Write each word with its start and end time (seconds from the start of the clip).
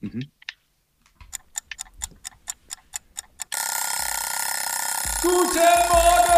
Mhm. 0.00 0.30
Guten 5.20 5.58
Morgen! 5.90 6.30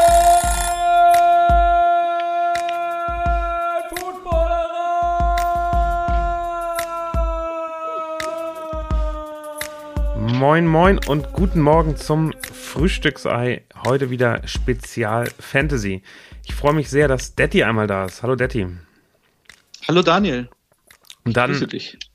Moin, 10.39 10.67
moin 10.67 10.99
und 11.07 11.33
guten 11.33 11.61
Morgen 11.61 11.97
zum 11.97 12.33
Frühstücksei. 12.43 13.65
Heute 13.87 14.11
wieder 14.11 14.45
Spezial 14.49 15.29
Fantasy. 15.39 16.03
Ich 16.45 16.55
freue 16.57 16.75
mich 16.75 16.91
sehr, 16.91 17.07
dass 17.07 17.37
Detti 17.37 17.63
einmal 17.63 17.87
da 17.87 18.07
ist. 18.07 18.25
Hallo 18.25 18.35
Detti. 18.35 18.67
Hallo 19.87 20.03
Daniel. 20.03 20.49
Und 21.25 21.37
dann 21.37 21.69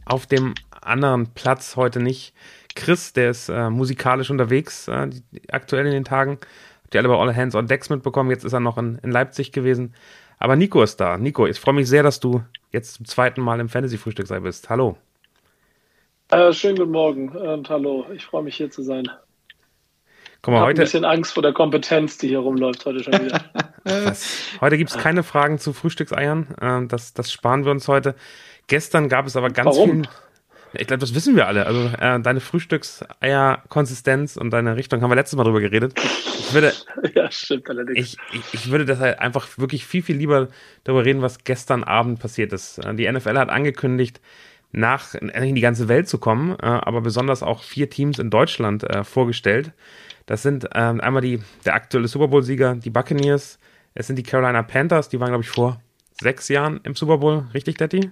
auf 0.04 0.26
dem 0.26 0.54
anderen 0.82 1.34
Platz 1.34 1.76
heute 1.76 2.00
nicht 2.00 2.34
Chris, 2.76 3.12
der 3.12 3.32
ist 3.32 3.50
äh, 3.50 3.70
musikalisch 3.70 4.30
unterwegs, 4.30 4.88
äh, 4.88 5.08
die, 5.08 5.24
aktuell 5.52 5.86
in 5.86 5.92
den 5.92 6.06
Tagen. 6.06 6.38
Habt 6.84 6.96
ihr 6.96 7.02
alle 7.02 7.10
bei 7.10 7.18
All 7.18 7.36
Hands 7.36 7.54
on 7.56 7.68
Decks 7.68 7.90
mitbekommen. 7.90 8.30
Jetzt 8.30 8.46
ist 8.46 8.54
er 8.54 8.60
noch 8.60 8.78
in, 8.78 9.00
in 9.04 9.12
Leipzig 9.12 9.52
gewesen. 9.52 9.94
Aber 10.38 10.56
Nico 10.56 10.82
ist 10.84 10.98
da. 10.98 11.18
Nico, 11.18 11.48
ich 11.48 11.60
freue 11.60 11.74
mich 11.74 11.90
sehr, 11.90 12.04
dass 12.04 12.20
du 12.20 12.44
jetzt 12.72 12.94
zum 12.94 13.06
zweiten 13.06 13.42
Mal 13.42 13.60
im 13.60 13.68
Fantasy-Frühstück 13.68 14.28
sei 14.28 14.40
bist. 14.40 14.70
Hallo. 14.70 14.98
Äh, 16.30 16.54
schönen 16.54 16.78
guten 16.78 16.92
Morgen 16.92 17.30
und 17.30 17.70
hallo. 17.70 18.06
Ich 18.14 18.26
freue 18.26 18.44
mich 18.44 18.56
hier 18.56 18.70
zu 18.70 18.84
sein. 18.84 19.10
Guck 20.42 20.54
mal, 20.54 20.60
ich 20.60 20.66
heute. 20.66 20.82
ein 20.82 20.84
bisschen 20.84 21.06
Angst 21.06 21.34
vor 21.34 21.42
der 21.42 21.54
Kompetenz, 21.54 22.20
die 22.20 22.28
hier 22.28 22.40
rumläuft 22.40 22.86
heute 22.86 23.04
schon 23.04 23.14
wieder. 23.14 23.42
heute 24.62 24.78
gibt 24.78 24.92
es 24.92 24.98
keine 24.98 25.24
Fragen 25.24 25.58
zu 25.58 25.74
Frühstückseiern. 25.74 26.56
Äh, 26.62 26.88
das, 26.88 27.14
das 27.14 27.32
sparen 27.32 27.66
wir 27.66 27.72
uns 27.72 27.88
heute. 27.88 28.16
Gestern 28.68 29.10
gab 29.10 29.26
es 29.26 29.36
aber 29.36 29.50
ganz 29.50 29.76
Warum? 29.76 30.04
viel. 30.04 30.10
Ich 30.74 30.88
glaube, 30.88 31.00
das 31.00 31.16
wissen 31.16 31.36
wir 31.36 31.48
alle. 31.48 31.66
Also 31.66 31.90
äh, 32.00 32.20
deine 32.20 32.40
Frühstückseier-Konsistenz 32.40 34.38
und 34.38 34.52
deine 34.52 34.76
Richtung 34.76 35.02
haben 35.02 35.10
wir 35.10 35.16
letztes 35.16 35.38
Mal 35.38 35.44
drüber 35.44 35.62
geredet. 35.62 35.94
Ich 36.40 36.54
würde, 36.54 36.74
ja, 37.16 37.32
stimmt 37.32 37.70
allerdings. 37.70 37.98
ich, 37.98 38.18
ich, 38.34 38.54
ich 38.54 38.70
würde 38.72 38.86
deshalb 38.86 39.20
einfach 39.20 39.48
wirklich 39.58 39.86
viel, 39.86 40.04
viel 40.04 40.18
lieber 40.18 40.50
darüber 40.84 41.06
reden, 41.06 41.22
was 41.22 41.44
gestern 41.44 41.84
Abend 41.84 42.20
passiert 42.20 42.54
ist. 42.54 42.80
Äh, 42.80 42.96
Die 42.96 43.12
NFL 43.12 43.38
hat 43.38 43.50
angekündigt, 43.50 44.20
nach 44.72 45.16
in 45.16 45.56
die 45.56 45.62
ganze 45.62 45.88
Welt 45.88 46.10
zu 46.10 46.18
kommen, 46.18 46.52
äh, 46.62 46.66
aber 46.66 47.02
besonders 47.02 47.42
auch 47.42 47.64
vier 47.64 47.90
Teams 47.90 48.20
in 48.20 48.30
Deutschland 48.30 48.84
äh, 48.84 49.04
vorgestellt. 49.04 49.72
Das 50.26 50.44
sind 50.44 50.68
ähm, 50.76 51.00
einmal 51.00 51.22
die, 51.22 51.40
der 51.66 51.74
aktuelle 51.76 52.08
Super 52.10 52.28
Bowl-Sieger, 52.28 52.76
die 52.76 52.90
Buccaneers. 52.90 53.60
Es 53.94 54.08
sind 54.08 54.18
die 54.18 54.24
Carolina 54.24 54.62
Panthers, 54.64 55.08
die 55.10 55.20
waren, 55.20 55.30
glaube 55.30 55.44
ich, 55.44 55.50
vor 55.50 55.82
sechs 56.22 56.50
Jahren 56.50 56.82
im 56.84 56.96
Super 56.96 57.18
Bowl. 57.20 57.46
Richtig, 57.54 57.78
Detti? 57.78 58.12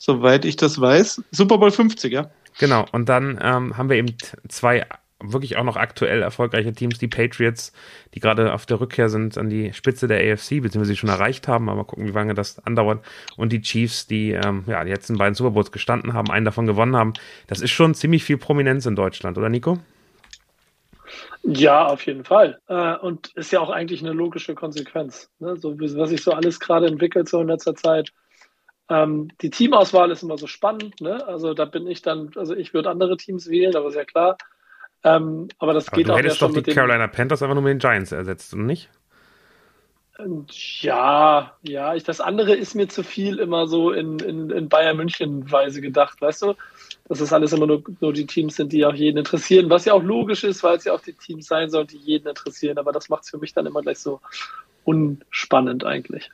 Soweit 0.00 0.46
ich 0.46 0.56
das 0.56 0.80
weiß, 0.80 1.22
Super 1.30 1.58
Bowl 1.58 1.70
50, 1.70 2.10
ja. 2.10 2.30
Genau, 2.58 2.86
und 2.92 3.10
dann 3.10 3.38
ähm, 3.42 3.76
haben 3.76 3.90
wir 3.90 3.98
eben 3.98 4.16
zwei 4.48 4.86
wirklich 5.22 5.58
auch 5.58 5.64
noch 5.64 5.76
aktuell 5.76 6.22
erfolgreiche 6.22 6.72
Teams, 6.72 6.98
die 6.98 7.06
Patriots, 7.06 7.74
die 8.14 8.20
gerade 8.20 8.54
auf 8.54 8.64
der 8.64 8.80
Rückkehr 8.80 9.10
sind 9.10 9.36
an 9.36 9.50
die 9.50 9.74
Spitze 9.74 10.08
der 10.08 10.32
AFC, 10.32 10.62
beziehungsweise 10.62 10.96
schon 10.96 11.10
erreicht 11.10 11.48
haben, 11.48 11.68
aber 11.68 11.76
mal 11.76 11.84
gucken, 11.84 12.06
wie 12.06 12.12
lange 12.12 12.32
das 12.32 12.64
andauert. 12.64 13.04
Und 13.36 13.52
die 13.52 13.60
Chiefs, 13.60 14.06
die 14.06 14.30
ähm, 14.30 14.64
ja 14.66 14.82
die 14.82 14.90
letzten 14.90 15.18
beiden 15.18 15.34
Super 15.34 15.50
Bowls 15.50 15.70
gestanden 15.70 16.14
haben, 16.14 16.30
einen 16.30 16.46
davon 16.46 16.64
gewonnen 16.64 16.96
haben. 16.96 17.12
Das 17.46 17.60
ist 17.60 17.72
schon 17.72 17.94
ziemlich 17.94 18.24
viel 18.24 18.38
Prominenz 18.38 18.86
in 18.86 18.96
Deutschland, 18.96 19.36
oder 19.36 19.50
Nico? 19.50 19.78
Ja, 21.42 21.88
auf 21.88 22.06
jeden 22.06 22.24
Fall. 22.24 22.58
Äh, 22.68 22.96
und 22.96 23.32
ist 23.34 23.52
ja 23.52 23.60
auch 23.60 23.70
eigentlich 23.70 24.00
eine 24.00 24.14
logische 24.14 24.54
Konsequenz. 24.54 25.28
Ne? 25.40 25.58
So, 25.58 25.78
was 25.78 26.08
sich 26.08 26.22
so 26.22 26.32
alles 26.32 26.58
gerade 26.58 26.86
entwickelt, 26.86 27.28
so 27.28 27.42
in 27.42 27.48
letzter 27.48 27.74
Zeit. 27.74 28.10
Ähm, 28.90 29.28
die 29.40 29.50
Teamauswahl 29.50 30.10
ist 30.10 30.22
immer 30.24 30.36
so 30.36 30.48
spannend. 30.48 31.00
Ne? 31.00 31.26
Also 31.26 31.54
da 31.54 31.64
bin 31.64 31.86
ich 31.86 32.02
dann, 32.02 32.32
also 32.34 32.54
ich 32.54 32.74
würde 32.74 32.90
andere 32.90 33.16
Teams 33.16 33.48
wählen, 33.48 33.74
aber 33.76 33.88
ist 33.88 33.94
ja 33.94 34.04
klar. 34.04 34.36
Ähm, 35.04 35.48
aber 35.58 35.72
das 35.72 35.88
Aber 35.88 35.96
geht 35.96 36.08
du 36.08 36.12
auch 36.12 36.16
ja 36.16 36.24
hättest 36.24 36.38
schon 36.38 36.48
doch 36.48 36.56
mit 36.56 36.66
die 36.66 36.72
Carolina 36.72 37.06
Panthers 37.06 37.42
einfach 37.42 37.54
nur 37.54 37.62
mit 37.62 37.70
den 37.70 37.78
Giants 37.78 38.12
ersetzt, 38.12 38.52
und 38.52 38.66
nicht? 38.66 38.90
Ja, 40.80 41.56
ja, 41.62 41.94
ich, 41.94 42.04
das 42.04 42.20
andere 42.20 42.54
ist 42.54 42.74
mir 42.74 42.88
zu 42.88 43.02
viel 43.02 43.38
immer 43.38 43.66
so 43.66 43.92
in, 43.92 44.18
in, 44.18 44.50
in 44.50 44.68
Bayern 44.68 44.98
München-Weise 44.98 45.80
gedacht, 45.80 46.20
weißt 46.20 46.42
du? 46.42 46.54
Dass 47.08 47.20
das 47.20 47.32
alles 47.32 47.54
immer 47.54 47.66
nur, 47.66 47.82
nur 48.00 48.12
die 48.12 48.26
Teams 48.26 48.56
sind, 48.56 48.72
die 48.72 48.84
auch 48.84 48.92
jeden 48.92 49.16
interessieren, 49.16 49.70
was 49.70 49.86
ja 49.86 49.94
auch 49.94 50.02
logisch 50.02 50.44
ist, 50.44 50.62
weil 50.62 50.76
es 50.76 50.84
ja 50.84 50.92
auch 50.92 51.00
die 51.00 51.14
Teams 51.14 51.46
sein 51.46 51.70
sollen, 51.70 51.86
die 51.86 51.96
jeden 51.96 52.28
interessieren. 52.28 52.76
Aber 52.76 52.92
das 52.92 53.08
macht 53.08 53.22
es 53.22 53.30
für 53.30 53.38
mich 53.38 53.54
dann 53.54 53.64
immer 53.64 53.80
gleich 53.80 53.98
so 53.98 54.20
unspannend 54.84 55.84
eigentlich. 55.84 56.30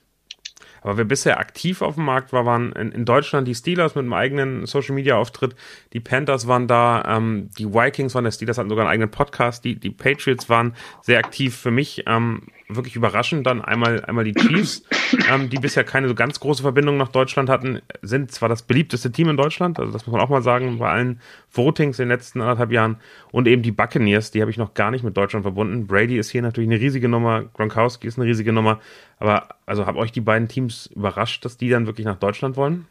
Aber 0.86 0.98
wer 0.98 1.04
bisher 1.04 1.40
aktiv 1.40 1.82
auf 1.82 1.96
dem 1.96 2.04
Markt 2.04 2.32
war, 2.32 2.46
waren 2.46 2.70
in, 2.70 2.92
in 2.92 3.04
Deutschland 3.04 3.48
die 3.48 3.56
Steelers 3.56 3.96
mit 3.96 4.04
einem 4.04 4.12
eigenen 4.12 4.66
Social 4.66 4.94
Media 4.94 5.16
Auftritt. 5.16 5.56
Die 5.92 5.98
Panthers 5.98 6.46
waren 6.46 6.68
da, 6.68 7.02
ähm, 7.08 7.50
die 7.58 7.74
Vikings 7.74 8.14
waren 8.14 8.22
der 8.22 8.30
Steelers 8.30 8.56
hatten 8.56 8.68
sogar 8.68 8.84
einen 8.84 8.92
eigenen 8.92 9.10
Podcast. 9.10 9.64
Die, 9.64 9.74
die 9.74 9.90
Patriots 9.90 10.48
waren 10.48 10.76
sehr 11.02 11.18
aktiv 11.18 11.56
für 11.56 11.72
mich. 11.72 12.04
Ähm, 12.06 12.42
wirklich 12.68 12.94
überraschend. 12.94 13.48
Dann 13.48 13.62
einmal, 13.62 14.04
einmal 14.04 14.22
die 14.22 14.34
Chiefs, 14.34 14.84
ähm, 15.30 15.50
die 15.50 15.58
bisher 15.58 15.84
keine 15.84 16.08
so 16.08 16.14
ganz 16.14 16.40
große 16.40 16.62
Verbindung 16.62 16.96
nach 16.96 17.08
Deutschland 17.08 17.48
hatten, 17.48 17.80
sind 18.02 18.30
zwar 18.32 18.48
das 18.48 18.62
beliebteste 18.62 19.12
Team 19.12 19.28
in 19.28 19.36
Deutschland, 19.36 19.78
also 19.78 19.92
das 19.92 20.06
muss 20.06 20.12
man 20.12 20.20
auch 20.20 20.28
mal 20.28 20.42
sagen, 20.42 20.78
bei 20.78 20.90
allen 20.90 21.20
Votings 21.48 21.98
in 21.98 22.04
den 22.04 22.16
letzten 22.16 22.40
anderthalb 22.40 22.72
Jahren. 22.72 22.96
Und 23.32 23.48
eben 23.48 23.62
die 23.62 23.72
Buccaneers, 23.72 24.30
die 24.30 24.40
habe 24.40 24.50
ich 24.50 24.56
noch 24.56 24.74
gar 24.74 24.90
nicht 24.90 25.04
mit 25.04 25.16
Deutschland 25.16 25.44
verbunden. 25.44 25.86
Brady 25.86 26.18
ist 26.18 26.30
hier 26.30 26.42
natürlich 26.42 26.68
eine 26.68 26.80
riesige 26.80 27.08
Nummer, 27.08 27.44
Gronkowski 27.44 28.06
ist 28.06 28.18
eine 28.18 28.26
riesige 28.26 28.52
Nummer. 28.52 28.80
Aber 29.18 29.48
also 29.66 29.86
haben 29.86 29.98
euch 29.98 30.12
die 30.12 30.20
beiden 30.20 30.48
Teams 30.48 30.86
überrascht, 30.86 31.44
dass 31.44 31.56
die 31.56 31.68
dann 31.68 31.86
wirklich 31.86 32.06
nach 32.06 32.18
Deutschland 32.18 32.56
wollen? 32.56 32.86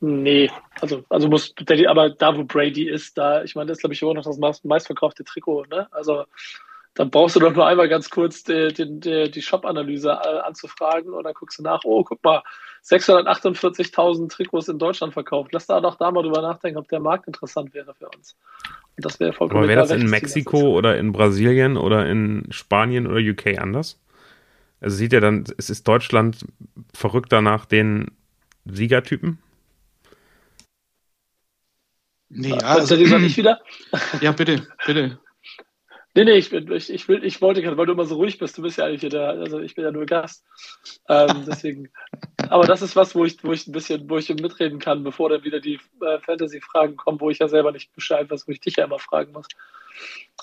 Nee, 0.00 0.50
also, 0.80 1.04
also 1.08 1.28
muss, 1.28 1.54
aber 1.88 2.10
da, 2.10 2.36
wo 2.36 2.44
Brady 2.44 2.88
ist, 2.88 3.16
da, 3.16 3.42
ich 3.42 3.54
meine, 3.54 3.68
das 3.68 3.78
ist, 3.78 3.80
glaube 3.80 3.94
ich, 3.94 4.02
immer 4.02 4.14
noch 4.14 4.24
das 4.24 4.38
meist- 4.38 4.64
meistverkaufte 4.64 5.24
Trikot, 5.24 5.64
ne? 5.70 5.88
Also, 5.90 6.24
dann 6.96 7.10
brauchst 7.10 7.36
du 7.36 7.40
doch 7.40 7.54
nur 7.54 7.66
einmal 7.66 7.90
ganz 7.90 8.08
kurz 8.08 8.42
die, 8.42 8.72
die, 8.72 9.30
die, 9.30 9.42
Shop-Analyse 9.42 10.08
äh, 10.08 10.38
anzufragen 10.40 11.12
und 11.12 11.24
dann 11.24 11.34
guckst 11.34 11.58
du 11.58 11.62
nach, 11.62 11.80
oh, 11.84 12.02
guck 12.02 12.24
mal, 12.24 12.42
648.000 12.84 14.30
Trikots 14.30 14.68
in 14.68 14.78
Deutschland 14.78 15.12
verkauft. 15.12 15.52
Lass 15.52 15.66
da 15.66 15.80
doch 15.80 15.96
da 15.96 16.10
mal 16.10 16.22
drüber 16.22 16.40
nachdenken, 16.40 16.78
ob 16.78 16.88
der 16.88 17.00
Markt 17.00 17.26
interessant 17.26 17.74
wäre 17.74 17.94
für 17.94 18.08
uns. 18.08 18.34
Und 18.96 19.04
das 19.04 19.20
wäre 19.20 19.34
vollkommen 19.34 19.60
Aber 19.60 19.68
wäre 19.68 19.82
das 19.82 19.90
in 19.90 20.00
Team 20.00 20.10
das 20.10 20.22
Mexiko 20.22 20.74
oder 20.74 20.96
in 20.96 21.12
Brasilien 21.12 21.76
oder 21.76 22.08
in 22.08 22.46
Spanien 22.50 23.06
oder 23.06 23.20
UK 23.20 23.58
anders? 23.58 24.00
Also 24.80 24.96
sieht 24.96 25.12
ihr 25.12 25.20
dann, 25.20 25.44
es 25.58 25.68
ist 25.68 25.86
Deutschland 25.86 26.46
verrückter 26.94 27.42
nach 27.42 27.66
den 27.66 28.12
Siegertypen? 28.64 29.38
Nee, 32.30 32.48
ist. 32.48 32.62
ja, 32.62 32.68
Also, 32.68 32.94
also, 32.94 33.16
ich 33.16 33.36
wieder? 33.36 33.60
ja, 34.22 34.32
bitte, 34.32 34.66
bitte. 34.86 35.18
Nee, 36.16 36.24
nee, 36.24 36.38
ich, 36.38 36.48
bin, 36.48 36.72
ich, 36.72 36.90
ich, 36.90 37.08
will, 37.08 37.22
ich 37.22 37.42
wollte 37.42 37.60
gerade, 37.60 37.76
weil 37.76 37.84
du 37.84 37.92
immer 37.92 38.06
so 38.06 38.14
ruhig 38.14 38.38
bist, 38.38 38.56
du 38.56 38.62
bist 38.62 38.78
ja 38.78 38.86
eigentlich 38.86 39.02
hier 39.02 39.10
der, 39.10 39.28
also 39.28 39.60
ich 39.60 39.74
bin 39.74 39.84
ja 39.84 39.90
nur 39.90 40.06
Gast. 40.06 40.46
Ähm, 41.10 41.44
deswegen. 41.46 41.90
Aber 42.48 42.64
das 42.66 42.80
ist 42.80 42.96
was, 42.96 43.14
wo 43.14 43.26
ich, 43.26 43.44
wo 43.44 43.52
ich 43.52 43.66
ein 43.66 43.72
bisschen, 43.72 44.08
wo 44.08 44.16
ich 44.16 44.30
mitreden 44.30 44.78
kann, 44.78 45.04
bevor 45.04 45.28
dann 45.28 45.44
wieder 45.44 45.60
die 45.60 45.78
äh, 46.00 46.18
Fantasy-Fragen 46.20 46.96
kommen, 46.96 47.20
wo 47.20 47.28
ich 47.28 47.40
ja 47.40 47.48
selber 47.48 47.70
nicht 47.70 47.94
Bescheid 47.94 48.30
weiß, 48.30 48.48
wo 48.48 48.52
ich 48.52 48.60
dich 48.60 48.76
ja 48.76 48.86
immer 48.86 48.98
fragen 48.98 49.32
muss. 49.32 49.46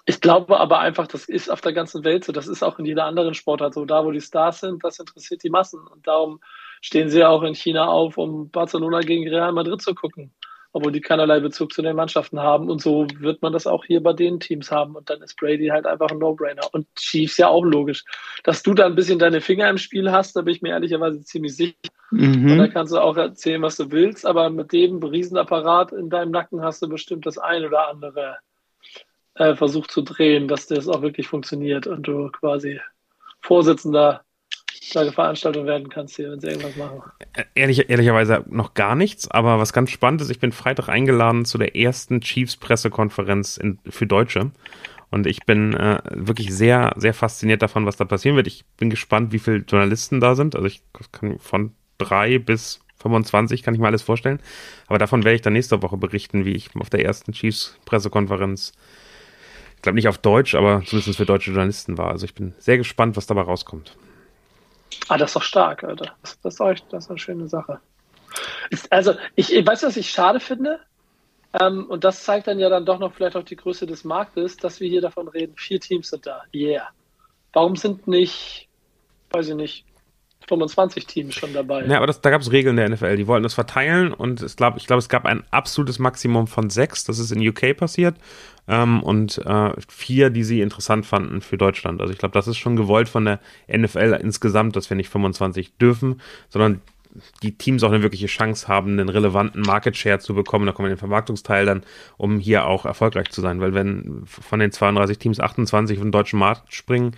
Ich 0.05 0.21
glaube 0.21 0.59
aber 0.59 0.77
einfach, 0.77 1.07
das 1.07 1.25
ist 1.25 1.49
auf 1.49 1.61
der 1.61 1.73
ganzen 1.73 2.03
Welt 2.03 2.23
so, 2.23 2.31
das 2.31 2.47
ist 2.47 2.61
auch 2.61 2.77
in 2.77 2.85
jeder 2.85 3.05
anderen 3.05 3.33
Sportart 3.33 3.73
so. 3.73 3.83
Da, 3.83 4.05
wo 4.05 4.11
die 4.11 4.21
Stars 4.21 4.59
sind, 4.59 4.83
das 4.83 4.99
interessiert 4.99 5.41
die 5.41 5.49
Massen. 5.49 5.79
Und 5.87 6.05
darum 6.05 6.39
stehen 6.81 7.09
sie 7.09 7.21
ja 7.21 7.29
auch 7.29 7.41
in 7.41 7.55
China 7.55 7.87
auf, 7.87 8.19
um 8.19 8.51
Barcelona 8.51 8.99
gegen 8.99 9.27
Real 9.27 9.53
Madrid 9.53 9.81
zu 9.81 9.95
gucken 9.95 10.31
obwohl 10.73 10.91
die 10.91 11.01
keinerlei 11.01 11.39
Bezug 11.39 11.71
zu 11.71 11.83
den 11.83 11.95
Mannschaften 11.95 12.39
haben. 12.39 12.69
Und 12.69 12.81
so 12.81 13.07
wird 13.19 13.43
man 13.43 13.53
das 13.53 13.67
auch 13.67 13.85
hier 13.85 14.01
bei 14.01 14.11
den 14.13 14.39
Teams 14.39 14.71
haben. 14.71 14.95
Und 14.95 15.09
dann 15.09 15.21
ist 15.21 15.37
Brady 15.37 15.67
halt 15.67 15.85
einfach 15.85 16.09
ein 16.09 16.17
No-Brainer. 16.17 16.67
Und 16.73 16.87
Chiefs 16.95 17.37
ja 17.37 17.47
auch 17.47 17.63
logisch. 17.63 18.03
Dass 18.43 18.63
du 18.63 18.73
da 18.73 18.87
ein 18.87 18.95
bisschen 18.95 19.19
deine 19.19 19.39
Finger 19.39 19.69
im 19.69 19.77
Spiel 19.77 20.11
hast, 20.11 20.35
da 20.35 20.41
bin 20.41 20.55
ich 20.55 20.63
mir 20.63 20.71
ehrlicherweise 20.71 21.23
ziemlich 21.23 21.55
sicher. 21.55 21.75
Und 22.11 22.57
da 22.57 22.65
Mhm. 22.67 22.71
kannst 22.73 22.91
du 22.91 22.99
auch 22.99 23.15
erzählen, 23.15 23.61
was 23.61 23.77
du 23.77 23.91
willst. 23.91 24.25
Aber 24.25 24.49
mit 24.49 24.73
dem 24.73 25.01
Riesenapparat 25.01 25.93
in 25.93 26.09
deinem 26.09 26.31
Nacken 26.31 26.61
hast 26.63 26.81
du 26.81 26.89
bestimmt 26.89 27.25
das 27.27 27.37
ein 27.37 27.63
oder 27.63 27.87
andere 27.87 28.37
äh, 29.35 29.55
versucht 29.55 29.91
zu 29.91 30.01
drehen, 30.01 30.47
dass 30.47 30.67
das 30.67 30.87
auch 30.87 31.01
wirklich 31.01 31.27
funktioniert 31.27 31.87
und 31.87 32.07
du 32.07 32.29
quasi 32.29 32.79
Vorsitzender 33.41 34.23
der 34.91 35.11
Veranstaltung 35.11 35.65
werden 35.65 35.89
kannst 35.89 36.15
hier, 36.15 36.31
wenn 36.31 36.39
sie 36.39 36.47
irgendwas 36.47 36.75
machen. 36.75 37.01
Ehrlich, 37.55 37.89
ehrlicherweise 37.89 38.43
noch 38.49 38.73
gar 38.73 38.95
nichts, 38.95 39.29
aber 39.29 39.59
was 39.59 39.73
ganz 39.73 39.91
spannend 39.91 40.21
ist, 40.21 40.29
ich 40.29 40.39
bin 40.39 40.51
Freitag 40.51 40.89
eingeladen 40.89 41.45
zu 41.45 41.57
der 41.57 41.75
ersten 41.75 42.21
Chiefs-Pressekonferenz 42.21 43.59
für 43.89 44.07
Deutsche. 44.07 44.51
Und 45.11 45.27
ich 45.27 45.45
bin 45.45 45.75
äh, 45.75 46.01
wirklich 46.09 46.51
sehr, 46.51 46.93
sehr 46.97 47.13
fasziniert 47.13 47.61
davon, 47.61 47.85
was 47.85 47.97
da 47.97 48.05
passieren 48.05 48.35
wird. 48.35 48.47
Ich 48.47 48.65
bin 48.77 48.89
gespannt, 48.89 49.31
wie 49.31 49.37
viele 49.37 49.57
Journalisten 49.57 50.19
da 50.19 50.33
sind. 50.33 50.55
Also 50.55 50.65
ich 50.65 50.81
kann 51.11 51.37
von 51.37 51.75
drei 51.99 52.39
bis 52.39 52.79
25 53.03 53.61
kann 53.61 53.75
ich 53.75 53.79
mir 53.79 53.87
alles 53.87 54.01
vorstellen. 54.01 54.39
Aber 54.87 54.97
davon 54.97 55.23
werde 55.23 55.35
ich 55.35 55.41
dann 55.41 55.53
nächste 55.53 55.81
Woche 55.81 55.97
berichten, 55.97 56.45
wie 56.45 56.53
ich 56.53 56.75
auf 56.75 56.89
der 56.89 57.05
ersten 57.05 57.31
Chiefs-Pressekonferenz, 57.31 58.73
ich 59.75 59.81
glaube 59.81 59.95
nicht 59.95 60.07
auf 60.07 60.17
Deutsch, 60.17 60.55
aber 60.55 60.81
zumindest 60.85 61.17
für 61.17 61.25
deutsche 61.25 61.51
Journalisten 61.51 61.97
war. 61.97 62.09
Also 62.09 62.25
ich 62.25 62.33
bin 62.33 62.53
sehr 62.57 62.77
gespannt, 62.77 63.15
was 63.15 63.27
dabei 63.27 63.41
rauskommt. 63.41 63.95
Ah, 65.13 65.17
das 65.17 65.29
ist 65.29 65.35
doch 65.35 65.43
stark, 65.43 65.83
Alter. 65.83 66.15
Das, 66.23 66.39
das, 66.41 66.53
ist, 66.53 66.59
doch 66.59 66.73
das 66.89 67.03
ist 67.03 67.09
eine 67.11 67.19
schöne 67.19 67.47
Sache. 67.47 67.79
Also, 68.89 69.13
ich, 69.35 69.53
ich 69.53 69.67
weiß, 69.67 69.83
was 69.83 69.95
ich 69.95 70.09
schade 70.09 70.39
finde. 70.39 70.79
Ähm, 71.61 71.85
und 71.87 72.03
das 72.03 72.23
zeigt 72.23 72.47
dann 72.47 72.57
ja 72.57 72.67
dann 72.67 72.83
doch 72.83 72.97
noch 72.97 73.13
vielleicht 73.13 73.35
auch 73.35 73.43
die 73.43 73.55
Größe 73.55 73.85
des 73.85 74.03
Marktes, 74.03 74.57
dass 74.57 74.79
wir 74.79 74.89
hier 74.89 75.01
davon 75.01 75.27
reden. 75.27 75.53
Vier 75.55 75.79
Teams 75.79 76.09
sind 76.09 76.25
da. 76.25 76.41
Yeah. 76.51 76.87
Warum 77.51 77.75
sind 77.75 78.07
nicht, 78.07 78.69
weiß 79.29 79.49
ich 79.49 79.55
nicht, 79.55 79.85
25 80.47 81.05
Teams 81.05 81.35
schon 81.35 81.53
dabei? 81.53 81.85
Ja, 81.85 81.97
aber 81.97 82.07
das, 82.07 82.21
da 82.21 82.29
gab 82.29 82.41
es 82.41 82.51
Regeln 82.51 82.75
der 82.75 82.89
NFL. 82.89 83.15
Die 83.15 83.27
wollten 83.27 83.43
das 83.43 83.53
verteilen 83.53 84.13
und 84.13 84.41
es 84.41 84.55
glaub, 84.55 84.77
ich 84.77 84.87
glaube, 84.87 84.99
es 84.99 85.09
gab 85.09 85.25
ein 85.25 85.43
absolutes 85.51 85.99
Maximum 85.99 86.47
von 86.47 86.69
sechs. 86.69 87.03
Das 87.05 87.19
ist 87.19 87.31
in 87.31 87.47
UK 87.47 87.75
passiert. 87.75 88.15
Ähm, 88.67 89.03
und 89.03 89.39
äh, 89.39 89.71
vier, 89.87 90.29
die 90.29 90.43
sie 90.43 90.61
interessant 90.61 91.05
fanden 91.05 91.41
für 91.41 91.57
Deutschland. 91.57 92.01
Also 92.01 92.13
ich 92.13 92.19
glaube, 92.19 92.33
das 92.33 92.47
ist 92.47 92.57
schon 92.57 92.75
gewollt 92.75 93.09
von 93.09 93.25
der 93.25 93.39
NFL 93.67 94.17
insgesamt, 94.21 94.75
dass 94.75 94.89
wir 94.89 94.95
nicht 94.95 95.09
25 95.09 95.77
dürfen, 95.77 96.21
sondern 96.49 96.81
die 97.43 97.57
Teams 97.57 97.83
auch 97.83 97.91
eine 97.91 98.01
wirkliche 98.01 98.27
Chance 98.27 98.67
haben, 98.67 98.91
einen 98.91 99.09
relevanten 99.09 99.61
Market 99.61 99.95
Share 99.95 100.19
zu 100.19 100.33
bekommen. 100.33 100.65
Da 100.65 100.71
kommen 100.71 100.87
wir 100.87 100.91
in 100.91 100.95
den 100.95 100.99
Vermarktungsteil 100.99 101.65
dann, 101.65 101.83
um 102.17 102.39
hier 102.39 102.65
auch 102.65 102.85
erfolgreich 102.85 103.29
zu 103.29 103.41
sein. 103.41 103.61
Weil 103.61 103.73
wenn 103.73 104.23
von 104.25 104.59
den 104.59 104.71
32 104.71 105.19
Teams 105.19 105.39
28 105.39 105.97
auf 105.97 106.03
den 106.03 106.11
deutschen 106.11 106.39
Markt 106.39 106.73
springen, 106.73 107.15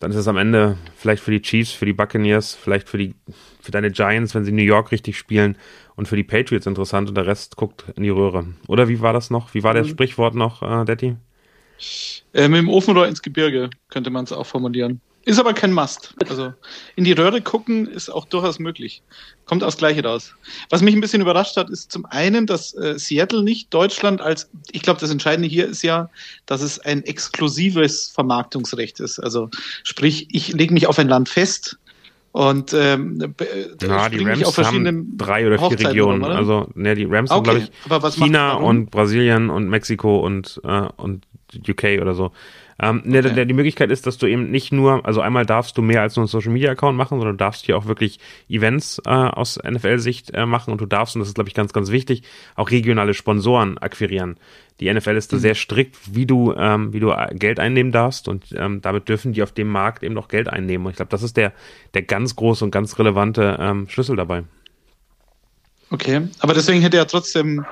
dann 0.00 0.10
ist 0.10 0.16
es 0.16 0.28
am 0.28 0.36
Ende 0.36 0.76
vielleicht 0.96 1.22
für 1.22 1.30
die 1.30 1.42
Chiefs, 1.42 1.72
für 1.72 1.86
die 1.86 1.92
Buccaneers, 1.92 2.54
vielleicht 2.54 2.88
für 2.88 2.98
die 2.98 3.14
für 3.60 3.72
deine 3.72 3.90
Giants, 3.90 4.34
wenn 4.34 4.44
sie 4.44 4.52
New 4.52 4.62
York 4.62 4.92
richtig 4.92 5.16
spielen 5.16 5.56
und 5.96 6.06
für 6.06 6.16
die 6.16 6.24
Patriots 6.24 6.66
interessant 6.66 7.08
und 7.08 7.14
der 7.14 7.26
Rest 7.26 7.56
guckt 7.56 7.86
in 7.96 8.02
die 8.02 8.10
Röhre. 8.10 8.46
Oder 8.68 8.88
wie 8.88 9.00
war 9.00 9.12
das 9.12 9.30
noch? 9.30 9.54
Wie 9.54 9.62
war 9.62 9.72
das 9.72 9.86
mhm. 9.86 9.92
Sprichwort 9.92 10.34
noch, 10.34 10.62
äh, 10.62 10.84
Detti? 10.84 11.16
Äh, 12.34 12.48
mit 12.48 12.58
dem 12.58 12.68
Ofenrohr 12.68 13.08
ins 13.08 13.22
Gebirge 13.22 13.70
könnte 13.88 14.10
man 14.10 14.24
es 14.24 14.32
auch 14.32 14.46
formulieren. 14.46 15.00
Ist 15.26 15.38
aber 15.38 15.54
kein 15.54 15.72
Must. 15.72 16.14
Also 16.28 16.52
in 16.96 17.04
die 17.04 17.12
Röhre 17.12 17.40
gucken 17.40 17.86
ist 17.86 18.10
auch 18.10 18.26
durchaus 18.26 18.58
möglich. 18.58 19.02
Kommt 19.46 19.64
aus 19.64 19.78
Gleiche 19.78 20.04
raus. 20.04 20.34
Was 20.68 20.82
mich 20.82 20.94
ein 20.94 21.00
bisschen 21.00 21.22
überrascht 21.22 21.56
hat, 21.56 21.70
ist 21.70 21.90
zum 21.90 22.04
einen, 22.06 22.46
dass 22.46 22.74
äh, 22.74 22.98
Seattle 22.98 23.42
nicht 23.42 23.72
Deutschland 23.72 24.20
als, 24.20 24.50
ich 24.70 24.82
glaube, 24.82 25.00
das 25.00 25.10
Entscheidende 25.10 25.48
hier 25.48 25.66
ist 25.66 25.82
ja, 25.82 26.10
dass 26.44 26.60
es 26.60 26.78
ein 26.78 27.02
exklusives 27.04 28.08
Vermarktungsrecht 28.08 29.00
ist. 29.00 29.18
Also 29.18 29.48
sprich, 29.82 30.28
ich 30.30 30.52
lege 30.52 30.74
mich 30.74 30.86
auf 30.86 30.98
ein 30.98 31.08
Land 31.08 31.30
fest 31.30 31.78
und 32.32 32.74
ähm, 32.74 33.32
ja, 33.80 34.08
die 34.08 34.24
Rams 34.24 34.58
haben 34.58 35.16
drei 35.16 35.46
oder 35.46 35.56
vier 35.56 35.88
Regionen. 35.88 36.24
Oder? 36.24 36.34
Also 36.34 36.68
ne, 36.74 36.96
die 36.96 37.04
Rams 37.04 37.30
okay. 37.30 37.48
haben, 37.48 37.68
glaube 37.86 38.08
ich, 38.08 38.14
China 38.16 38.54
und 38.54 38.90
Brasilien 38.90 39.50
und 39.50 39.68
Mexiko 39.68 40.18
und, 40.18 40.60
äh, 40.64 40.88
und 40.96 41.26
UK 41.68 42.00
oder 42.02 42.14
so. 42.14 42.32
Ähm, 42.80 43.02
ne, 43.04 43.20
okay. 43.20 43.46
die 43.46 43.54
Möglichkeit 43.54 43.90
ist, 43.90 44.06
dass 44.06 44.18
du 44.18 44.26
eben 44.26 44.50
nicht 44.50 44.72
nur, 44.72 45.06
also 45.06 45.20
einmal 45.20 45.46
darfst 45.46 45.78
du 45.78 45.82
mehr 45.82 46.02
als 46.02 46.16
nur 46.16 46.22
einen 46.22 46.28
Social 46.28 46.52
Media 46.52 46.72
Account 46.72 46.96
machen, 46.96 47.18
sondern 47.18 47.36
du 47.36 47.44
darfst 47.44 47.64
hier 47.64 47.76
auch 47.76 47.86
wirklich 47.86 48.18
Events 48.48 49.00
äh, 49.06 49.10
aus 49.10 49.58
NFL-Sicht 49.62 50.34
äh, 50.34 50.46
machen 50.46 50.72
und 50.72 50.80
du 50.80 50.86
darfst, 50.86 51.14
und 51.14 51.20
das 51.20 51.28
ist, 51.28 51.34
glaube 51.34 51.48
ich, 51.48 51.54
ganz, 51.54 51.72
ganz 51.72 51.90
wichtig, 51.90 52.22
auch 52.56 52.70
regionale 52.70 53.14
Sponsoren 53.14 53.78
akquirieren. 53.78 54.36
Die 54.80 54.92
NFL 54.92 55.16
ist 55.16 55.32
da 55.32 55.36
mhm. 55.36 55.40
sehr 55.40 55.54
strikt, 55.54 55.96
wie 56.14 56.26
du, 56.26 56.52
ähm, 56.54 56.92
wie 56.92 57.00
du 57.00 57.10
äh, 57.10 57.34
Geld 57.34 57.60
einnehmen 57.60 57.92
darfst 57.92 58.28
und 58.28 58.46
ähm, 58.56 58.80
damit 58.80 59.08
dürfen 59.08 59.32
die 59.32 59.42
auf 59.42 59.52
dem 59.52 59.68
Markt 59.68 60.02
eben 60.02 60.14
noch 60.14 60.28
Geld 60.28 60.48
einnehmen. 60.48 60.86
Und 60.86 60.90
ich 60.90 60.96
glaube, 60.96 61.10
das 61.10 61.22
ist 61.22 61.36
der, 61.36 61.52
der 61.94 62.02
ganz 62.02 62.34
große 62.34 62.64
und 62.64 62.72
ganz 62.72 62.98
relevante 62.98 63.56
ähm, 63.60 63.88
Schlüssel 63.88 64.16
dabei. 64.16 64.42
Okay, 65.90 66.28
aber 66.40 66.54
deswegen 66.54 66.80
hätte 66.80 66.96
er 66.96 67.06
trotzdem 67.06 67.64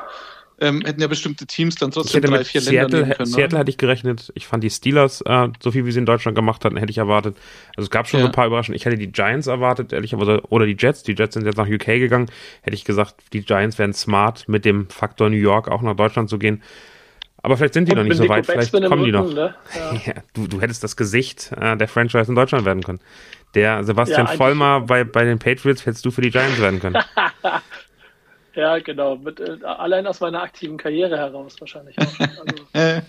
ähm, 0.63 0.83
hätten 0.85 1.01
ja 1.01 1.09
bestimmte 1.09 1.47
Teams 1.47 1.75
dann 1.75 1.91
trotzdem 1.91 2.23
drei, 2.23 2.45
vier 2.45 2.61
Seattle, 2.61 2.81
Länder 2.81 2.99
nehmen 2.99 3.17
können. 3.17 3.27
Seattle 3.27 3.59
hätte 3.59 3.71
ich 3.71 3.79
gerechnet. 3.79 4.33
Ich 4.35 4.47
fand 4.47 4.65
die 4.65 4.71
Steelers, 4.71 5.21
äh, 5.23 5.49
so 5.61 5.71
viel 5.71 5.85
wie 5.85 5.93
sie 5.93 5.99
in 5.99 6.07
Deutschland 6.07 6.37
gemacht 6.37 6.65
hatten, 6.65 6.77
hätte 6.77 6.91
ich 6.91 6.99
erwartet. 6.99 7.37
Also 7.77 7.87
es 7.87 7.91
gab 7.91 8.09
schon 8.09 8.21
ja. 8.21 8.25
so 8.25 8.29
ein 8.29 8.33
paar 8.33 8.47
Überraschungen. 8.47 8.77
Ich 8.77 8.85
hätte 8.85 8.97
die 8.97 9.11
Giants 9.11 9.49
erwartet, 9.49 9.93
ehrlich, 9.93 10.15
oder, 10.15 10.51
oder 10.51 10.67
die 10.67 10.77
Jets. 10.79 11.03
Die 11.03 11.13
Jets 11.13 11.35
sind 11.35 11.45
jetzt 11.45 11.57
nach 11.57 11.69
UK 11.69 11.87
gegangen. 11.87 12.31
Hätte 12.63 12.77
ich 12.77 12.85
gesagt, 12.85 13.17
die 13.33 13.43
Giants 13.43 13.79
wären 13.79 13.93
smart, 13.93 14.49
mit 14.49 14.65
dem 14.65 14.89
Faktor 14.89 15.29
New 15.29 15.37
York 15.37 15.69
auch 15.69 15.83
nach 15.83 15.97
Deutschland 15.97 16.31
zu 16.31 16.39
gehen. 16.39 16.63
Aber 17.43 17.57
vielleicht 17.57 17.75
sind 17.75 17.89
die 17.89 17.93
Und 17.93 17.99
noch 17.99 18.05
nicht 18.05 18.17
so 18.17 18.29
weit, 18.29 18.47
vielleicht 18.47 18.73
kommen 18.73 19.05
die 19.05 19.13
noch. 19.13 19.33
Ne? 19.33 19.55
Ja. 19.75 19.95
ja, 20.07 20.15
du, 20.33 20.47
du 20.47 20.61
hättest 20.61 20.85
das 20.85 20.97
Gesicht 20.97 21.51
äh, 21.61 21.77
der 21.77 21.89
Franchise 21.89 22.31
in 22.31 22.37
Deutschland 22.37 22.65
werden 22.65 22.85
können. 22.85 23.01
Der 23.55 23.85
Sebastian 23.85 24.27
ja, 24.27 24.33
Vollmer 24.37 24.81
bei, 24.81 25.05
bei 25.05 25.25
den 25.25 25.39
Patriots 25.39 25.85
hättest 25.85 26.05
du 26.05 26.11
für 26.11 26.23
die 26.23 26.31
Giants 26.31 26.61
werden 26.61 26.81
können. 26.81 26.97
Ja, 28.55 28.79
genau. 28.79 29.17
Mit, 29.17 29.41
äh, 29.41 29.59
allein 29.65 30.07
aus 30.07 30.21
meiner 30.21 30.43
aktiven 30.43 30.77
Karriere 30.77 31.17
heraus 31.17 31.57
wahrscheinlich 31.59 31.99
auch. 31.99 32.21
Also. 32.21 32.65
ja, 32.75 33.01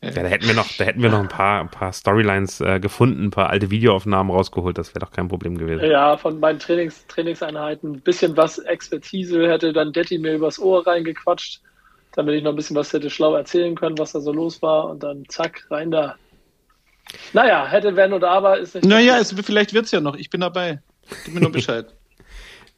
da 0.00 0.28
hätten 0.28 0.46
wir 0.46 0.54
noch, 0.54 0.68
da 0.78 0.84
hätten 0.84 1.02
wir 1.02 1.10
noch 1.10 1.20
ein 1.20 1.28
paar, 1.28 1.60
ein 1.60 1.70
paar 1.70 1.92
Storylines 1.92 2.60
äh, 2.60 2.78
gefunden, 2.78 3.26
ein 3.26 3.30
paar 3.30 3.50
alte 3.50 3.70
Videoaufnahmen 3.70 4.34
rausgeholt. 4.34 4.78
Das 4.78 4.94
wäre 4.94 5.04
doch 5.04 5.10
kein 5.10 5.28
Problem 5.28 5.58
gewesen. 5.58 5.84
Ja, 5.84 6.16
von 6.16 6.38
meinen 6.38 6.60
Trainings, 6.60 7.04
Trainingseinheiten. 7.08 7.94
Ein 7.94 8.00
bisschen 8.00 8.36
was 8.36 8.58
Expertise 8.58 9.48
hätte 9.48 9.72
dann 9.72 9.92
Detti 9.92 10.18
mir 10.18 10.34
übers 10.34 10.60
Ohr 10.60 10.86
reingequatscht, 10.86 11.60
damit 12.12 12.36
ich 12.36 12.44
noch 12.44 12.50
ein 12.52 12.56
bisschen 12.56 12.76
was 12.76 12.92
hätte 12.92 13.10
schlau 13.10 13.34
erzählen 13.34 13.74
können, 13.74 13.98
was 13.98 14.12
da 14.12 14.20
so 14.20 14.32
los 14.32 14.62
war. 14.62 14.88
Und 14.88 15.02
dann 15.02 15.24
zack, 15.28 15.66
rein 15.70 15.90
da. 15.90 16.16
Naja, 17.32 17.66
hätte 17.66 17.96
wenn 17.96 18.12
oder 18.12 18.30
aber 18.30 18.58
ist 18.58 18.76
nicht. 18.76 18.86
Naja, 18.86 19.18
es, 19.18 19.32
vielleicht 19.32 19.74
es 19.74 19.90
ja 19.90 20.00
noch. 20.00 20.14
Ich 20.14 20.30
bin 20.30 20.40
dabei. 20.40 20.80
Gib 21.24 21.34
mir 21.34 21.40
nur 21.40 21.52
Bescheid. 21.52 21.92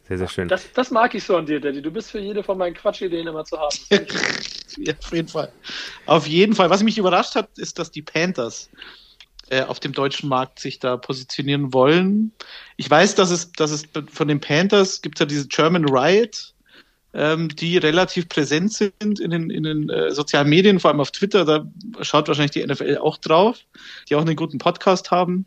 Sehr, 0.06 0.18
sehr 0.18 0.28
schön. 0.28 0.48
Das, 0.48 0.70
das 0.72 0.90
mag 0.90 1.14
ich 1.14 1.24
so 1.24 1.36
an 1.36 1.46
dir, 1.46 1.60
Daddy. 1.60 1.80
Du 1.80 1.90
bist 1.90 2.10
für 2.10 2.18
jede 2.18 2.42
von 2.42 2.58
meinen 2.58 2.74
Quatschideen 2.74 3.26
immer 3.26 3.44
zu 3.44 3.58
haben. 3.58 3.74
ja, 4.78 4.92
auf 4.98 5.12
jeden 5.12 5.28
Fall. 5.28 5.50
Auf 6.04 6.26
jeden 6.26 6.54
Fall. 6.54 6.68
Was 6.68 6.82
mich 6.82 6.98
überrascht 6.98 7.34
hat, 7.34 7.48
ist, 7.56 7.78
dass 7.78 7.90
die 7.90 8.02
Panthers 8.02 8.68
äh, 9.48 9.62
auf 9.62 9.80
dem 9.80 9.92
deutschen 9.92 10.28
Markt 10.28 10.58
sich 10.58 10.78
da 10.78 10.98
positionieren 10.98 11.72
wollen. 11.72 12.32
Ich 12.76 12.90
weiß, 12.90 13.14
dass 13.14 13.30
es, 13.30 13.52
dass 13.52 13.70
es 13.70 13.84
von 14.12 14.28
den 14.28 14.40
Panthers 14.40 15.00
gibt 15.00 15.20
ja 15.20 15.26
diese 15.26 15.48
German 15.48 15.88
Riot, 15.88 16.52
ähm, 17.14 17.48
die 17.48 17.78
relativ 17.78 18.28
präsent 18.28 18.74
sind 18.74 19.20
in 19.20 19.30
den, 19.30 19.48
in 19.48 19.62
den 19.62 19.88
äh, 19.88 20.10
sozialen 20.10 20.50
Medien, 20.50 20.80
vor 20.80 20.90
allem 20.90 21.00
auf 21.00 21.12
Twitter. 21.12 21.46
Da 21.46 21.66
schaut 22.02 22.28
wahrscheinlich 22.28 22.50
die 22.50 22.66
NFL 22.66 22.98
auch 22.98 23.16
drauf, 23.16 23.58
die 24.08 24.16
auch 24.16 24.22
einen 24.22 24.36
guten 24.36 24.58
Podcast 24.58 25.10
haben. 25.10 25.46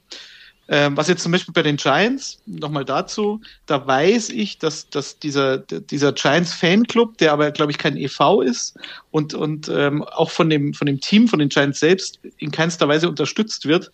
Ähm, 0.69 0.97
was 0.97 1.07
jetzt 1.07 1.23
zum 1.23 1.31
Beispiel 1.31 1.53
bei 1.53 1.63
den 1.63 1.77
Giants, 1.77 2.39
nochmal 2.45 2.83
dazu, 2.83 3.39
da 3.67 3.87
weiß 3.87 4.29
ich, 4.29 4.57
dass, 4.57 4.89
dass 4.89 5.17
dieser, 5.17 5.59
dieser 5.59 6.11
Giants 6.11 6.53
Fanclub, 6.53 7.17
der 7.17 7.31
aber, 7.31 7.51
glaube 7.51 7.71
ich, 7.71 7.77
kein 7.77 7.95
EV 7.95 8.41
ist 8.41 8.77
und, 9.11 9.33
und 9.33 9.69
ähm, 9.69 10.03
auch 10.03 10.29
von 10.29 10.49
dem, 10.49 10.73
von 10.73 10.87
dem 10.87 10.99
Team, 10.99 11.27
von 11.27 11.39
den 11.39 11.49
Giants 11.49 11.79
selbst 11.79 12.19
in 12.37 12.51
keinster 12.51 12.87
Weise 12.87 13.07
unterstützt 13.07 13.65
wird. 13.65 13.91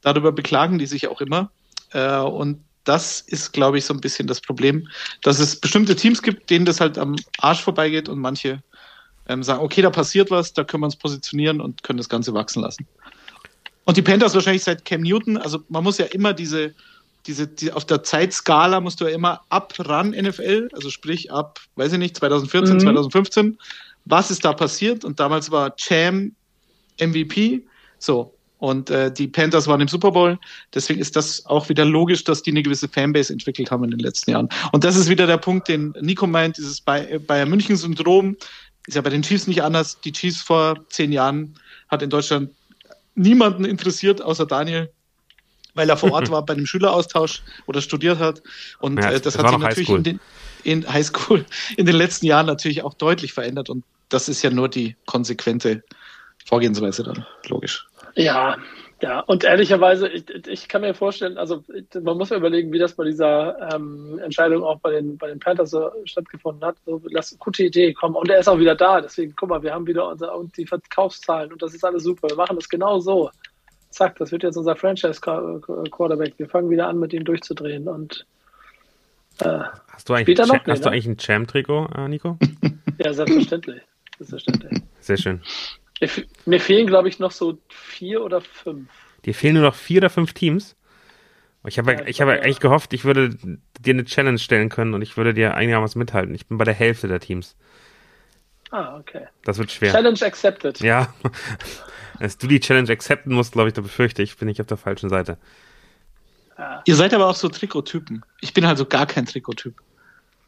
Darüber 0.00 0.30
beklagen 0.30 0.78
die 0.78 0.86
sich 0.86 1.08
auch 1.08 1.20
immer. 1.20 1.50
Äh, 1.90 2.18
und 2.18 2.62
das 2.84 3.20
ist, 3.20 3.52
glaube 3.52 3.78
ich, 3.78 3.84
so 3.84 3.94
ein 3.94 4.00
bisschen 4.00 4.26
das 4.26 4.40
Problem, 4.40 4.88
dass 5.22 5.38
es 5.38 5.60
bestimmte 5.60 5.96
Teams 5.96 6.22
gibt, 6.22 6.50
denen 6.50 6.64
das 6.64 6.80
halt 6.80 6.98
am 6.98 7.16
Arsch 7.38 7.62
vorbeigeht 7.62 8.08
und 8.08 8.18
manche 8.18 8.62
ähm, 9.28 9.42
sagen, 9.42 9.62
okay, 9.62 9.82
da 9.82 9.90
passiert 9.90 10.30
was, 10.30 10.52
da 10.52 10.64
können 10.64 10.82
wir 10.82 10.86
uns 10.86 10.96
positionieren 10.96 11.60
und 11.60 11.82
können 11.82 11.96
das 11.96 12.08
Ganze 12.08 12.34
wachsen 12.34 12.62
lassen. 12.62 12.86
Und 13.84 13.96
die 13.96 14.02
Panthers 14.02 14.34
wahrscheinlich 14.34 14.64
seit 14.64 14.84
Cam 14.84 15.02
Newton. 15.02 15.36
Also 15.36 15.62
man 15.68 15.82
muss 15.82 15.98
ja 15.98 16.06
immer 16.06 16.32
diese, 16.32 16.74
diese, 17.26 17.46
die, 17.46 17.72
auf 17.72 17.84
der 17.84 18.02
Zeitskala 18.02 18.80
musst 18.80 19.00
du 19.00 19.04
ja 19.04 19.10
immer 19.10 19.42
ab 19.48 19.74
ran 19.78 20.10
NFL, 20.10 20.68
also 20.72 20.90
sprich 20.90 21.32
ab, 21.32 21.60
weiß 21.76 21.92
ich 21.92 21.98
nicht, 21.98 22.16
2014, 22.16 22.76
mhm. 22.76 22.80
2015. 22.80 23.58
Was 24.04 24.30
ist 24.30 24.44
da 24.44 24.52
passiert? 24.52 25.04
Und 25.04 25.20
damals 25.20 25.50
war 25.50 25.76
Cham 25.76 26.32
MVP. 27.00 27.62
So. 27.98 28.34
Und 28.58 28.90
äh, 28.90 29.12
die 29.12 29.26
Panthers 29.26 29.66
waren 29.66 29.80
im 29.80 29.88
Super 29.88 30.12
Bowl. 30.12 30.38
Deswegen 30.72 31.00
ist 31.00 31.16
das 31.16 31.44
auch 31.46 31.68
wieder 31.68 31.84
logisch, 31.84 32.22
dass 32.22 32.44
die 32.44 32.52
eine 32.52 32.62
gewisse 32.62 32.86
Fanbase 32.86 33.32
entwickelt 33.32 33.72
haben 33.72 33.82
in 33.82 33.90
den 33.90 33.98
letzten 33.98 34.30
Jahren. 34.30 34.48
Und 34.70 34.84
das 34.84 34.94
ist 34.94 35.08
wieder 35.08 35.26
der 35.26 35.38
Punkt, 35.38 35.66
den 35.66 35.92
Nico 36.00 36.28
meint, 36.28 36.58
dieses 36.58 36.80
Bayern 36.80 37.48
München-Syndrom. 37.48 38.36
Ist 38.86 38.94
ja 38.94 39.00
bei 39.00 39.10
den 39.10 39.22
Chiefs 39.22 39.48
nicht 39.48 39.64
anders. 39.64 40.00
Die 40.00 40.12
Chiefs 40.12 40.42
vor 40.42 40.78
zehn 40.90 41.10
Jahren 41.10 41.54
hat 41.88 42.02
in 42.02 42.10
Deutschland 42.10 42.50
niemanden 43.14 43.64
interessiert 43.64 44.22
außer 44.22 44.46
Daniel, 44.46 44.90
weil 45.74 45.88
er 45.88 45.96
vor 45.96 46.12
Ort 46.12 46.30
war 46.30 46.44
bei 46.44 46.54
einem 46.54 46.66
Schüleraustausch 46.66 47.42
oder 47.66 47.80
studiert 47.80 48.18
hat. 48.18 48.42
Und 48.80 48.98
ja, 48.98 49.10
äh, 49.10 49.20
das, 49.20 49.34
das 49.34 49.38
hat 49.38 49.50
sich 49.50 49.58
natürlich 49.58 49.90
in, 49.90 50.02
den, 50.02 50.20
in 50.64 50.92
Highschool 50.92 51.44
in 51.76 51.86
den 51.86 51.96
letzten 51.96 52.26
Jahren 52.26 52.46
natürlich 52.46 52.82
auch 52.82 52.94
deutlich 52.94 53.32
verändert. 53.32 53.70
Und 53.70 53.84
das 54.08 54.28
ist 54.28 54.42
ja 54.42 54.50
nur 54.50 54.68
die 54.68 54.96
konsequente 55.06 55.82
Vorgehensweise 56.44 57.04
dann, 57.04 57.24
logisch. 57.48 57.86
Ja, 58.14 58.58
ja, 59.02 59.18
und 59.18 59.42
ehrlicherweise, 59.42 60.08
ich, 60.08 60.24
ich 60.46 60.68
kann 60.68 60.82
mir 60.82 60.94
vorstellen, 60.94 61.36
also 61.36 61.64
man 62.00 62.16
muss 62.16 62.30
ja 62.30 62.36
überlegen, 62.36 62.72
wie 62.72 62.78
das 62.78 62.94
bei 62.94 63.04
dieser 63.04 63.74
ähm, 63.74 64.20
Entscheidung 64.22 64.62
auch 64.62 64.78
bei 64.78 64.92
den, 64.92 65.18
bei 65.18 65.26
den 65.26 65.40
Panthers 65.40 65.70
so 65.70 65.90
stattgefunden 66.04 66.64
hat. 66.64 66.76
So, 66.86 67.02
lass 67.10 67.36
gute 67.40 67.64
Idee 67.64 67.94
kommen. 67.94 68.14
Und 68.14 68.30
er 68.30 68.38
ist 68.38 68.46
auch 68.46 68.60
wieder 68.60 68.76
da. 68.76 69.00
Deswegen, 69.00 69.34
guck 69.34 69.48
mal, 69.48 69.60
wir 69.60 69.74
haben 69.74 69.88
wieder 69.88 70.08
unser, 70.08 70.36
und 70.36 70.56
die 70.56 70.66
Verkaufszahlen 70.66 71.52
und 71.52 71.60
das 71.60 71.74
ist 71.74 71.84
alles 71.84 72.04
super. 72.04 72.28
Wir 72.28 72.36
machen 72.36 72.54
das 72.54 72.68
genau 72.68 73.00
so. 73.00 73.28
Zack, 73.90 74.18
das 74.18 74.30
wird 74.30 74.44
jetzt 74.44 74.56
unser 74.56 74.76
Franchise-Quarterback. 74.76 76.34
Wir 76.36 76.48
fangen 76.48 76.70
wieder 76.70 76.86
an, 76.86 77.00
mit 77.00 77.12
ihm 77.12 77.24
durchzudrehen. 77.24 77.88
Und 77.88 78.24
äh, 79.40 79.64
hast 79.88 80.08
du 80.08 80.14
eigentlich, 80.14 80.38
noch, 80.38 80.64
hast 80.64 80.84
du 80.84 80.90
eigentlich 80.90 81.06
ein 81.06 81.18
Champ-Trikot, 81.18 81.88
äh, 81.96 82.06
Nico? 82.06 82.38
ja, 82.98 83.12
selbstverständlich. 83.12 83.82
selbstverständlich. 84.20 84.80
Sehr 85.00 85.16
schön. 85.16 85.40
Mir 86.46 86.60
fehlen, 86.60 86.86
glaube 86.86 87.08
ich, 87.08 87.18
noch 87.18 87.30
so 87.30 87.58
vier 87.68 88.22
oder 88.22 88.40
fünf. 88.40 88.88
Dir 89.24 89.34
fehlen 89.34 89.54
nur 89.54 89.62
noch 89.62 89.74
vier 89.74 89.98
oder 89.98 90.10
fünf 90.10 90.32
Teams? 90.32 90.76
Ich 91.64 91.78
habe 91.78 91.92
ja, 91.92 92.06
ich 92.06 92.20
hab 92.20 92.28
eigentlich 92.28 92.58
gehofft, 92.58 92.92
ich 92.92 93.04
würde 93.04 93.36
dir 93.80 93.94
eine 93.94 94.04
Challenge 94.04 94.38
stellen 94.38 94.68
können 94.68 94.94
und 94.94 95.02
ich 95.02 95.16
würde 95.16 95.32
dir 95.32 95.54
einigermaßen 95.54 95.98
mithalten. 95.98 96.34
Ich 96.34 96.46
bin 96.46 96.58
bei 96.58 96.64
der 96.64 96.74
Hälfte 96.74 97.06
der 97.06 97.20
Teams. 97.20 97.56
Ah, 98.72 98.96
okay. 98.98 99.26
Das 99.44 99.58
wird 99.58 99.70
schwer. 99.70 99.92
Challenge 99.92 100.18
accepted. 100.22 100.80
Ja. 100.80 101.14
Dass 102.18 102.38
du 102.38 102.46
die 102.46 102.58
Challenge 102.58 102.90
accepten 102.90 103.32
musst, 103.32 103.52
glaube 103.52 103.68
ich, 103.68 103.74
da 103.74 103.82
befürchte 103.82 104.22
ich, 104.22 104.36
bin 104.36 104.48
ich 104.48 104.60
auf 104.60 104.66
der 104.66 104.76
falschen 104.76 105.08
Seite. 105.08 105.38
Ja. 106.58 106.82
Ihr 106.84 106.96
seid 106.96 107.14
aber 107.14 107.28
auch 107.28 107.34
so 107.34 107.48
Trikottypen. 107.48 108.24
Ich 108.40 108.54
bin 108.54 108.66
halt 108.66 108.78
so 108.78 108.86
gar 108.86 109.06
kein 109.06 109.26
Trikottyp. 109.26 109.74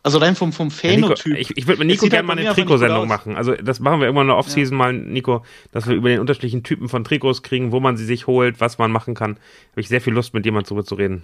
Also 0.04 0.18
rein 0.18 0.36
vom, 0.36 0.52
vom 0.52 0.70
Phänotyp. 0.70 1.32
Ja, 1.32 1.38
ich 1.38 1.56
ich 1.56 1.66
würde 1.66 1.78
mit 1.78 1.88
Nico 1.88 2.06
gerne 2.06 2.28
halt 2.28 2.36
mal 2.36 2.38
eine 2.38 2.54
Trikotsendung 2.54 3.08
machen. 3.08 3.36
Also 3.36 3.54
das 3.54 3.80
machen 3.80 4.00
wir 4.00 4.08
immer 4.08 4.20
in 4.20 4.26
der 4.26 4.36
Offseason 4.36 4.76
ja. 4.76 4.84
mal, 4.84 4.92
Nico, 4.92 5.46
dass 5.72 5.88
wir 5.88 5.96
über 5.96 6.10
den 6.10 6.20
unterschiedlichen 6.20 6.62
Typen 6.62 6.90
von 6.90 7.04
Trikots 7.04 7.42
kriegen, 7.42 7.72
wo 7.72 7.80
man 7.80 7.96
sie 7.96 8.04
sich 8.04 8.26
holt, 8.26 8.60
was 8.60 8.76
man 8.76 8.92
machen 8.92 9.14
kann. 9.14 9.38
Habe 9.70 9.80
ich 9.80 9.88
sehr 9.88 10.02
viel 10.02 10.12
Lust, 10.12 10.34
mit 10.34 10.44
jemandem 10.44 10.68
darüber 10.68 10.84
zu 10.84 10.96
reden. 10.96 11.22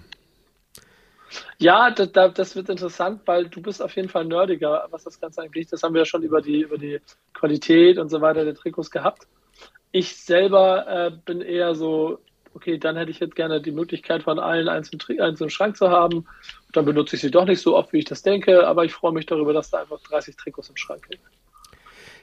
Ja, 1.59 1.91
das, 1.91 2.11
das, 2.11 2.55
wird 2.55 2.69
interessant, 2.69 3.21
weil 3.25 3.49
du 3.49 3.61
bist 3.61 3.83
auf 3.83 3.95
jeden 3.95 4.09
Fall 4.09 4.25
nerdiger, 4.25 4.87
was 4.89 5.03
das 5.03 5.19
Ganze 5.19 5.43
eigentlich. 5.43 5.67
Das 5.67 5.83
haben 5.83 5.93
wir 5.93 6.01
ja 6.01 6.05
schon 6.05 6.23
über 6.23 6.41
die, 6.41 6.61
über 6.61 6.79
die 6.79 6.99
Qualität 7.35 7.99
und 7.99 8.09
so 8.09 8.19
weiter 8.19 8.43
der 8.43 8.55
Trikots 8.55 8.89
gehabt. 8.89 9.27
Ich 9.91 10.15
selber 10.15 10.87
äh, 10.87 11.11
bin 11.23 11.41
eher 11.41 11.75
so, 11.75 12.19
okay, 12.53 12.77
dann 12.77 12.97
hätte 12.97 13.11
ich 13.11 13.19
jetzt 13.19 13.35
gerne 13.35 13.61
die 13.61 13.71
Möglichkeit 13.71 14.23
von 14.23 14.39
allen 14.39 14.67
eins 14.67 14.91
im, 14.91 15.49
Schrank 15.49 15.77
zu 15.77 15.89
haben 15.89 16.25
dann 16.71 16.85
benutze 16.85 17.15
ich 17.15 17.21
sie 17.21 17.31
doch 17.31 17.45
nicht 17.45 17.61
so 17.61 17.77
oft, 17.77 17.93
wie 17.93 17.99
ich 17.99 18.05
das 18.05 18.21
denke, 18.21 18.65
aber 18.67 18.85
ich 18.85 18.93
freue 18.93 19.11
mich 19.11 19.25
darüber, 19.25 19.53
dass 19.53 19.69
da 19.69 19.81
einfach 19.81 19.99
30 20.01 20.35
Trikots 20.35 20.69
im 20.69 20.77
Schrank 20.77 21.05
liegen. 21.09 21.23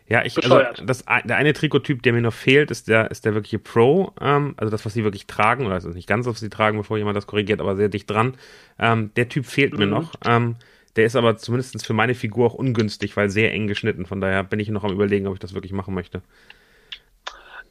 Ja, 0.08 0.24
ich, 0.24 0.42
also 0.42 0.62
das, 0.82 1.04
der 1.04 1.36
eine 1.36 1.52
Trikottyp, 1.52 2.02
der 2.02 2.14
mir 2.14 2.22
noch 2.22 2.32
fehlt, 2.32 2.70
ist 2.70 2.88
der, 2.88 3.10
ist 3.10 3.26
der 3.26 3.34
wirkliche 3.34 3.58
Pro, 3.58 4.12
ähm, 4.20 4.54
also 4.56 4.70
das, 4.70 4.86
was 4.86 4.94
sie 4.94 5.04
wirklich 5.04 5.26
tragen, 5.26 5.66
oder 5.66 5.74
also 5.74 5.90
nicht 5.90 6.08
ganz, 6.08 6.24
was 6.24 6.40
sie 6.40 6.48
tragen, 6.48 6.78
bevor 6.78 6.96
jemand 6.96 7.16
das 7.16 7.26
korrigiert, 7.26 7.60
aber 7.60 7.76
sehr 7.76 7.90
dicht 7.90 8.08
dran. 8.08 8.34
Ähm, 8.78 9.10
der 9.16 9.28
Typ 9.28 9.44
fehlt 9.44 9.74
mhm. 9.74 9.78
mir 9.80 9.86
noch. 9.86 10.14
Ähm, 10.24 10.56
der 10.96 11.04
ist 11.04 11.14
aber 11.14 11.36
zumindest 11.36 11.86
für 11.86 11.92
meine 11.92 12.14
Figur 12.14 12.46
auch 12.46 12.54
ungünstig, 12.54 13.16
weil 13.18 13.28
sehr 13.28 13.52
eng 13.52 13.66
geschnitten. 13.66 14.06
Von 14.06 14.22
daher 14.22 14.42
bin 14.44 14.60
ich 14.60 14.70
noch 14.70 14.82
am 14.82 14.92
überlegen, 14.92 15.26
ob 15.26 15.34
ich 15.34 15.40
das 15.40 15.52
wirklich 15.52 15.72
machen 15.72 15.94
möchte. 15.94 16.22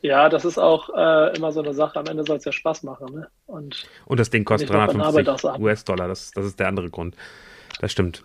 Ja, 0.01 0.30
das 0.30 0.46
ist 0.46 0.58
auch 0.58 0.89
äh, 0.96 1.36
immer 1.36 1.51
so 1.51 1.62
eine 1.62 1.74
Sache. 1.74 2.00
Am 2.00 2.06
Ende 2.06 2.24
soll 2.24 2.38
es 2.38 2.46
ja 2.46 2.51
Spaß 2.51 2.84
machen. 2.84 3.13
Ne? 3.13 3.27
Und, 3.46 3.88
und 4.06 4.20
das 4.20 4.30
Ding 4.30 4.46
kostet 4.46 4.70
350 4.70 5.60
US-Dollar. 5.60 6.08
Das, 6.08 6.32
das 6.32 6.46
ist 6.46 6.60
der 6.60 6.68
andere 6.68 6.89
Grund. 6.89 7.16
Das 7.80 7.92
stimmt. 7.92 8.24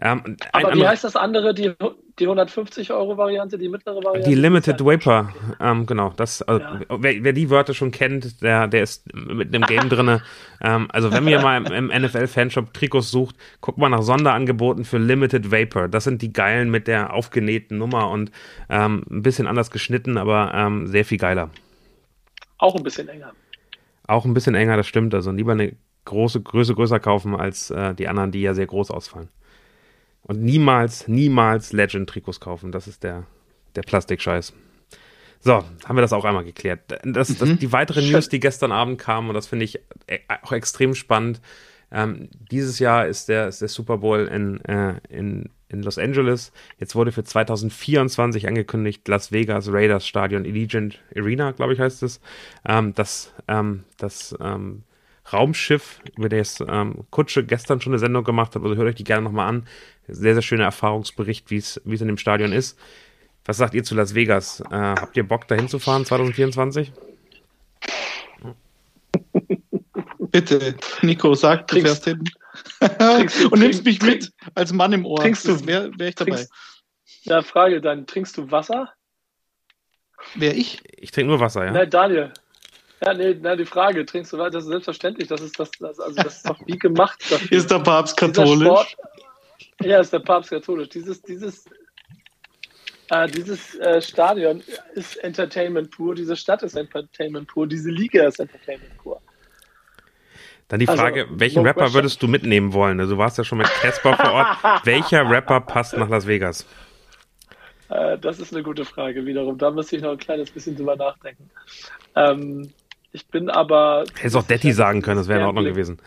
Ähm, 0.00 0.36
Aber 0.52 0.74
wie 0.74 0.86
heißt 0.86 1.04
das 1.04 1.14
andere, 1.14 1.54
die, 1.54 1.72
die 2.18 2.24
150 2.24 2.92
Euro 2.92 3.16
Variante, 3.16 3.58
die 3.58 3.68
mittlere 3.68 4.02
Variante? 4.02 4.28
Die 4.28 4.34
Limited 4.34 4.84
Vapor, 4.84 5.32
ähm, 5.60 5.86
genau. 5.86 6.12
Das, 6.16 6.42
also, 6.42 6.60
ja. 6.60 6.80
wer, 6.88 7.22
wer, 7.22 7.32
die 7.32 7.48
Wörter 7.48 7.74
schon 7.74 7.92
kennt, 7.92 8.42
der, 8.42 8.66
der 8.66 8.82
ist 8.82 9.12
mit 9.14 9.54
einem 9.54 9.64
Game 9.66 9.88
drin. 9.88 10.20
Ähm, 10.60 10.88
also 10.92 11.12
wenn 11.12 11.28
ihr 11.28 11.40
mal 11.40 11.64
im, 11.64 11.90
im 11.90 12.02
NFL-Fanshop 12.02 12.74
Trikots 12.74 13.10
sucht, 13.10 13.36
guckt 13.60 13.78
mal 13.78 13.88
nach 13.88 14.02
Sonderangeboten 14.02 14.84
für 14.84 14.98
Limited 14.98 15.52
Vapor. 15.52 15.88
Das 15.88 16.04
sind 16.04 16.22
die 16.22 16.32
geilen 16.32 16.70
mit 16.70 16.88
der 16.88 17.12
aufgenähten 17.12 17.78
Nummer 17.78 18.10
und 18.10 18.32
ähm, 18.68 19.04
ein 19.08 19.22
bisschen 19.22 19.46
anders 19.46 19.70
geschnitten, 19.70 20.18
aber 20.18 20.52
ähm, 20.54 20.88
sehr 20.88 21.04
viel 21.04 21.18
geiler. 21.18 21.50
Auch 22.58 22.74
ein 22.74 22.82
bisschen 22.82 23.08
enger. 23.08 23.32
Auch 24.06 24.24
ein 24.24 24.34
bisschen 24.34 24.54
enger, 24.54 24.76
das 24.76 24.86
stimmt. 24.86 25.14
Also 25.14 25.30
lieber 25.30 25.52
eine 25.52 25.76
große 26.04 26.42
Größe 26.42 26.74
größer 26.74 27.00
kaufen 27.00 27.34
als 27.34 27.70
äh, 27.70 27.94
die 27.94 28.08
anderen, 28.08 28.32
die 28.32 28.42
ja 28.42 28.54
sehr 28.54 28.66
groß 28.66 28.90
ausfallen. 28.90 29.28
Und 30.24 30.42
niemals, 30.42 31.06
niemals 31.06 31.72
Legend-Trikots 31.72 32.40
kaufen. 32.40 32.72
Das 32.72 32.88
ist 32.88 33.02
der, 33.02 33.26
der 33.76 33.82
Plastikscheiß. 33.82 34.54
So, 35.40 35.62
haben 35.84 35.96
wir 35.96 36.00
das 36.00 36.14
auch 36.14 36.24
einmal 36.24 36.44
geklärt. 36.44 36.80
Das, 37.04 37.28
mhm. 37.28 37.38
das, 37.38 37.58
die 37.58 37.72
weitere 37.72 38.00
News, 38.00 38.30
die 38.30 38.40
gestern 38.40 38.72
Abend 38.72 38.98
kam, 38.98 39.28
und 39.28 39.34
das 39.34 39.46
finde 39.46 39.66
ich 39.66 39.78
e, 40.06 40.20
auch 40.42 40.52
extrem 40.52 40.94
spannend. 40.94 41.42
Ähm, 41.92 42.30
dieses 42.50 42.78
Jahr 42.78 43.06
ist 43.06 43.28
der, 43.28 43.48
ist 43.48 43.60
der 43.60 43.68
Super 43.68 43.98
Bowl 43.98 44.26
in, 44.26 44.64
äh, 44.64 44.94
in, 45.10 45.50
in 45.68 45.82
Los 45.82 45.98
Angeles. 45.98 46.50
Jetzt 46.78 46.94
wurde 46.94 47.12
für 47.12 47.22
2024 47.22 48.48
angekündigt, 48.48 49.06
Las 49.06 49.32
Vegas 49.32 49.70
Raiders 49.70 50.06
Stadion 50.06 50.46
Allegiant 50.46 50.98
Arena, 51.14 51.50
glaube 51.50 51.74
ich, 51.74 51.78
heißt 51.78 52.02
es. 52.02 52.20
Ähm, 52.66 52.94
das 52.94 53.34
ähm, 53.46 53.84
das 53.98 54.34
ähm, 54.40 54.84
Raumschiff, 55.32 56.00
über 56.16 56.28
das 56.28 56.62
ähm, 56.66 57.04
Kutsche 57.10 57.44
gestern 57.44 57.80
schon 57.80 57.92
eine 57.92 57.98
Sendung 57.98 58.24
gemacht 58.24 58.54
hat. 58.54 58.62
Also 58.62 58.76
hört 58.76 58.88
euch 58.88 58.94
die 58.94 59.04
gerne 59.04 59.22
nochmal 59.22 59.48
an. 59.48 59.66
Sehr, 60.06 60.34
sehr 60.34 60.42
schöner 60.42 60.64
Erfahrungsbericht, 60.64 61.50
wie 61.50 61.56
es 61.56 61.76
in 61.76 62.06
dem 62.06 62.18
Stadion 62.18 62.52
ist. 62.52 62.78
Was 63.44 63.56
sagt 63.58 63.74
ihr 63.74 63.84
zu 63.84 63.94
Las 63.94 64.14
Vegas? 64.14 64.60
Äh, 64.70 64.74
habt 64.74 65.16
ihr 65.16 65.26
Bock, 65.26 65.48
da 65.48 65.54
hinzufahren 65.54 66.04
2024? 66.04 66.92
Bitte, 70.18 70.74
Nico, 71.02 71.34
sag, 71.34 71.68
du 71.68 71.80
fährst 71.80 72.04
hin. 72.04 72.24
und 73.50 73.58
nimmst 73.58 73.84
mich 73.84 74.00
mit 74.02 74.32
als 74.54 74.72
Mann 74.72 74.92
im 74.92 75.06
Ohr. 75.06 75.20
Trinkst 75.20 75.46
du? 75.46 75.66
Wäre 75.66 75.90
wär 75.98 76.08
ich 76.08 76.14
dabei. 76.14 76.36
Trinkst, 76.36 76.52
ja, 77.22 77.42
Frage 77.42 77.80
dann, 77.80 78.06
trinkst 78.06 78.36
du 78.36 78.50
Wasser? 78.50 78.92
Wer 80.34 80.56
ich? 80.56 80.82
Ich 80.96 81.10
trinke 81.10 81.30
nur 81.30 81.40
Wasser, 81.40 81.64
ja. 81.64 81.72
Nein, 81.72 81.90
Daniel. 81.90 82.32
Ja, 83.00 83.12
nee, 83.14 83.36
na, 83.40 83.56
die 83.56 83.64
Frage, 83.64 84.04
trinkst 84.06 84.32
du 84.32 84.38
weiter? 84.38 84.52
Das 84.52 84.64
ist 84.64 84.70
selbstverständlich. 84.70 85.28
Das 85.28 85.40
ist, 85.40 85.58
das, 85.58 85.70
das, 85.72 86.00
also 86.00 86.22
das 86.22 86.36
ist 86.36 86.48
doch 86.48 86.58
wie 86.66 86.78
gemacht. 86.78 87.18
Dafür. 87.30 87.56
Ist 87.56 87.70
der 87.70 87.80
Papst 87.80 88.16
katholisch? 88.16 88.68
Sport, 88.68 88.96
ja, 89.80 90.00
ist 90.00 90.12
der 90.12 90.20
Papst 90.20 90.50
katholisch. 90.50 90.88
Dieses, 90.90 91.20
dieses, 91.22 91.66
äh, 93.10 93.28
dieses 93.28 93.74
äh, 93.76 94.00
Stadion 94.00 94.62
ist 94.94 95.16
Entertainment 95.16 95.90
pur, 95.90 96.14
diese 96.14 96.36
Stadt 96.36 96.62
ist 96.62 96.76
Entertainment 96.76 97.48
pur, 97.48 97.66
diese 97.66 97.90
Liga 97.90 98.26
ist 98.26 98.40
Entertainment 98.40 98.96
pur. 98.98 99.20
Dann 100.68 100.80
die 100.80 100.88
also, 100.88 101.02
Frage, 101.02 101.24
also, 101.24 101.40
welchen 101.40 101.62
no 101.62 101.68
Rapper 101.68 101.80
question. 101.82 101.94
würdest 101.94 102.22
du 102.22 102.28
mitnehmen 102.28 102.72
wollen? 102.72 102.98
Also, 103.00 103.14
du 103.14 103.18
warst 103.18 103.36
ja 103.36 103.44
schon 103.44 103.58
mit 103.58 103.66
Casper 103.66 104.16
vor 104.16 104.32
Ort. 104.32 104.84
Welcher 104.84 105.28
Rapper 105.28 105.60
passt 105.60 105.96
nach 105.96 106.08
Las 106.08 106.26
Vegas? 106.26 106.66
Äh, 107.90 108.18
das 108.18 108.40
ist 108.40 108.54
eine 108.54 108.62
gute 108.62 108.84
Frage 108.84 109.26
wiederum. 109.26 109.58
Da 109.58 109.70
müsste 109.70 109.96
ich 109.96 110.02
noch 110.02 110.12
ein 110.12 110.18
kleines 110.18 110.50
bisschen 110.50 110.76
drüber 110.76 110.96
nachdenken. 110.96 111.50
Ähm, 112.16 112.72
ich 113.14 113.28
bin 113.28 113.48
aber. 113.48 114.04
Hättest 114.16 114.36
auch 114.36 114.42
Detti 114.42 114.72
sagen 114.72 115.00
können, 115.00 115.18
das 115.18 115.28
wäre 115.28 115.40
in 115.40 115.46
Ordnung 115.46 115.64
gewesen. 115.64 115.98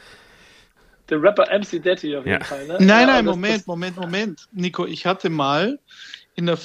Der 1.09 1.23
Rapper 1.23 1.45
MC 1.57 1.81
Detti 1.81 2.17
auf 2.17 2.25
jeden 2.25 2.41
ja. 2.41 2.43
Fall. 2.43 2.67
Ne? 2.67 2.77
Nein, 2.79 3.07
nein, 3.07 3.25
Moment, 3.25 3.59
das, 3.59 3.67
Moment, 3.67 3.95
Moment. 3.95 4.47
Nico, 4.51 4.85
ich 4.85 5.05
hatte 5.05 5.29
mal 5.29 5.79
in 6.35 6.47
der 6.47 6.57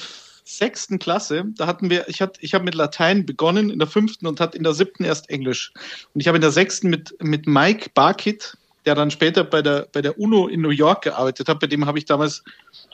sechsten 0.43 0.99
Klasse, 0.99 1.45
da 1.55 1.65
hatten 1.65 1.89
wir, 1.89 2.09
ich 2.09 2.21
hatte, 2.21 2.39
ich 2.41 2.53
habe 2.53 2.65
mit 2.65 2.75
Latein 2.75 3.25
begonnen 3.25 3.69
in 3.69 3.79
der 3.79 3.87
fünften 3.87 4.27
und 4.27 4.41
hatte 4.41 4.57
in 4.57 4.65
der 4.65 4.73
siebten 4.73 5.05
erst 5.05 5.29
Englisch. 5.29 5.71
Und 6.13 6.19
ich 6.19 6.27
habe 6.27 6.37
in 6.37 6.41
der 6.41 6.51
sechsten 6.51 6.89
mit, 6.89 7.15
mit 7.21 7.47
Mike 7.47 7.91
Barkit, 7.93 8.57
der 8.85 8.95
dann 8.95 9.11
später 9.11 9.43
bei 9.43 9.61
der, 9.61 9.87
bei 9.91 10.01
der 10.01 10.19
UNO 10.19 10.47
in 10.47 10.61
New 10.61 10.69
York 10.69 11.03
gearbeitet 11.03 11.47
hat, 11.49 11.59
bei 11.59 11.67
dem 11.67 11.85
habe 11.85 11.97
ich 11.97 12.05
damals 12.05 12.43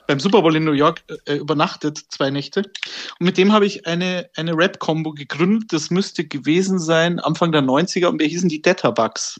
beim 0.10 0.19
Super 0.19 0.41
Bowl 0.41 0.55
in 0.55 0.63
New 0.63 0.72
York 0.72 1.03
äh, 1.25 1.36
übernachtet, 1.36 2.00
zwei 2.10 2.31
Nächte. 2.31 2.63
Und 3.19 3.25
mit 3.25 3.38
dem 3.38 3.53
habe 3.53 3.67
ich 3.67 3.86
eine, 3.86 4.27
eine 4.36 4.58
Rap-Combo 4.58 5.13
gegründet. 5.13 5.72
Das 5.72 5.91
müsste 5.91 6.25
gewesen 6.25 6.79
sein 6.79 7.19
Anfang 7.19 7.51
der 7.51 7.62
90er 7.62 8.08
und 8.08 8.19
wir 8.19 8.25
hießen 8.25 8.50
die 8.50 8.62
Detabugs. 8.62 9.39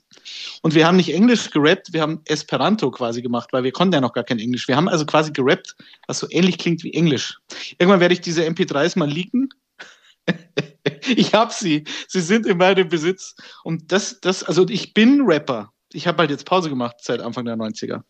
Und 0.62 0.76
wir 0.76 0.86
haben 0.86 0.98
nicht 0.98 1.12
Englisch 1.12 1.50
gerappt, 1.50 1.92
wir 1.92 2.02
haben 2.02 2.22
Esperanto 2.26 2.92
quasi 2.92 3.24
gemacht, 3.24 3.50
weil 3.52 3.64
wir 3.64 3.72
konnten 3.72 3.96
ja 3.96 4.02
noch 4.02 4.14
gar 4.14 4.24
kein 4.24 4.38
Englisch. 4.38 4.68
Wir 4.68 4.76
haben 4.76 4.88
also 4.88 5.08
quasi 5.08 5.32
gerappt, 5.32 5.76
was 6.06 6.20
so 6.20 6.28
ähnlich 6.30 6.60
klingt 6.60 6.84
wie 6.84 6.94
Englisch. 6.94 7.40
Irgendwann 7.80 8.00
werde 8.00 8.14
ich 8.14 8.22
diese 8.22 8.44
MP3s 8.44 8.98
mal 8.98 9.10
leaken. 9.10 9.50
ich 11.16 11.34
habe 11.34 11.52
sie. 11.52 11.86
Sie 12.08 12.22
sind 12.22 12.46
in 12.46 12.58
meinem 12.58 12.90
Besitz. 12.90 13.36
Und 13.64 13.92
das, 13.92 14.20
das, 14.22 14.44
also 14.44 14.68
ich 14.70 14.94
bin 14.94 15.22
Rapper 15.22 15.72
ich 15.92 16.08
habe 16.08 16.20
halt 16.20 16.30
jetzt 16.30 16.46
Pause 16.46 16.70
gemacht 16.70 16.98
seit 17.00 17.22
Anfang 17.22 17.46
der 17.46 17.56
90er. 17.56 18.04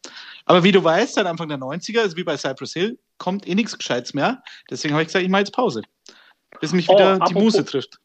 Aber 0.46 0.64
wie 0.64 0.72
du 0.72 0.84
weißt, 0.84 1.16
seit 1.16 1.26
Anfang 1.26 1.50
der 1.50 1.58
90er 1.58 2.02
ist 2.02 2.18
wie 2.18 2.24
bei 2.24 2.38
Cypress 2.38 2.74
Hill, 2.74 3.00
kommt 3.18 3.48
eh 3.48 3.56
nichts 3.56 3.78
Gescheites 3.78 4.14
mehr. 4.14 4.44
Deswegen 4.70 4.94
habe 4.94 5.04
ich 5.04 5.08
gesagt, 5.08 5.24
ich 5.24 5.30
mache 5.30 5.42
jetzt 5.42 5.54
Pause. 5.54 5.82
Bis 6.60 6.74
mich 6.74 6.90
oh, 6.90 6.94
wieder 6.94 7.14
apropos, 7.14 7.30
die 7.30 7.34
Muse 7.36 7.66
trifft. 7.66 8.00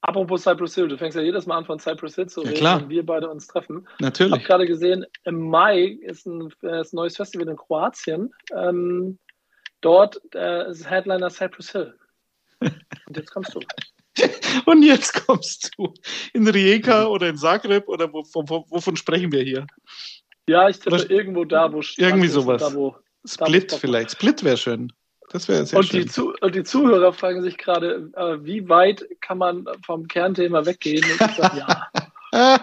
Apropos 0.00 0.42
Cypress 0.42 0.74
Hill, 0.74 0.88
du 0.88 0.96
fängst 0.96 1.16
ja 1.16 1.22
jedes 1.22 1.46
Mal 1.46 1.58
an 1.58 1.64
von 1.64 1.78
Cypress 1.78 2.14
Hill 2.14 2.28
zu 2.28 2.40
reden, 2.40 2.64
ja, 2.64 2.80
wenn 2.80 2.88
wir 2.88 3.04
beide 3.04 3.28
uns 3.28 3.46
treffen. 3.46 3.86
Natürlich. 3.98 4.32
Ich 4.32 4.38
habe 4.38 4.46
gerade 4.46 4.66
gesehen, 4.66 5.04
im 5.24 5.48
Mai 5.48 5.98
ist 6.02 6.26
ein, 6.26 6.52
äh, 6.62 6.80
ist 6.80 6.92
ein, 6.92 6.96
neues 6.96 7.16
Festival 7.16 7.48
in 7.48 7.56
Kroatien. 7.56 8.32
Ähm, 8.54 9.18
dort 9.80 10.20
äh, 10.34 10.70
ist 10.70 10.88
Headliner 10.88 11.30
Cypress 11.30 11.72
Hill. 11.72 11.94
Und 12.60 13.16
jetzt 13.16 13.30
kommst 13.30 13.54
du. 13.54 13.60
Und 14.66 14.82
jetzt 14.82 15.26
kommst 15.26 15.70
du 15.76 15.92
in 16.32 16.46
Rijeka 16.48 17.06
oder 17.06 17.28
in 17.28 17.36
Zagreb 17.36 17.88
oder 17.88 18.12
wovon, 18.12 18.48
wovon 18.48 18.96
sprechen 18.96 19.32
wir 19.32 19.42
hier? 19.42 19.66
Ja, 20.48 20.68
ich 20.68 20.78
tippe 20.78 21.02
irgendwo 21.08 21.44
da, 21.44 21.72
wo 21.72 21.82
Irgendwie 21.96 22.28
sowas. 22.28 22.62
Da, 22.62 22.74
wo, 22.74 22.96
Split 23.24 23.72
da, 23.72 23.76
vielleicht. 23.76 24.12
Split 24.12 24.42
wäre 24.42 24.56
schön. 24.56 24.92
Das 25.30 25.46
wäre 25.48 25.66
sehr 25.66 25.78
und 25.78 25.86
schön. 25.86 26.02
Die 26.02 26.06
Zu 26.06 26.32
und 26.40 26.54
die 26.54 26.64
Zuhörer 26.64 27.12
fragen 27.12 27.42
sich 27.42 27.58
gerade, 27.58 28.10
äh, 28.16 28.44
wie 28.44 28.66
weit 28.68 29.04
kann 29.20 29.38
man 29.38 29.66
vom 29.84 30.08
Kernthema 30.08 30.64
weggehen? 30.64 31.04
Und 31.04 31.28
ich 31.28 31.36
sage, 31.36 31.58
ja. 31.58 31.86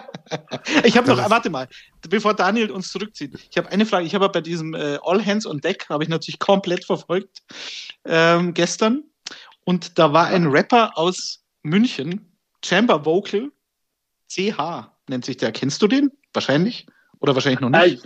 ich 0.84 0.96
habe 0.96 1.08
noch, 1.08 1.30
warte 1.30 1.50
mal, 1.50 1.68
bevor 2.08 2.34
Daniel 2.34 2.70
uns 2.70 2.90
zurückzieht. 2.90 3.34
Ich 3.50 3.56
habe 3.56 3.68
eine 3.70 3.86
Frage. 3.86 4.06
Ich 4.06 4.14
habe 4.14 4.28
bei 4.28 4.40
diesem 4.40 4.74
äh, 4.74 4.98
All 5.02 5.24
Hands 5.24 5.46
on 5.46 5.60
Deck 5.60 5.88
habe 5.88 6.02
ich 6.02 6.08
natürlich 6.08 6.38
komplett 6.38 6.84
verfolgt 6.84 7.42
ähm, 8.04 8.52
gestern 8.54 9.04
und 9.64 9.98
da 9.98 10.12
war 10.12 10.26
ein 10.26 10.46
Rapper 10.46 10.96
aus 10.96 11.44
München, 11.66 12.32
Chamber 12.64 13.04
Vocal 13.04 13.50
CH 14.28 14.90
nennt 15.08 15.24
sich 15.24 15.36
der. 15.36 15.52
Kennst 15.52 15.82
du 15.82 15.88
den? 15.88 16.10
Wahrscheinlich? 16.32 16.86
Oder 17.20 17.34
wahrscheinlich 17.34 17.60
noch 17.60 17.70
nicht? 17.70 18.02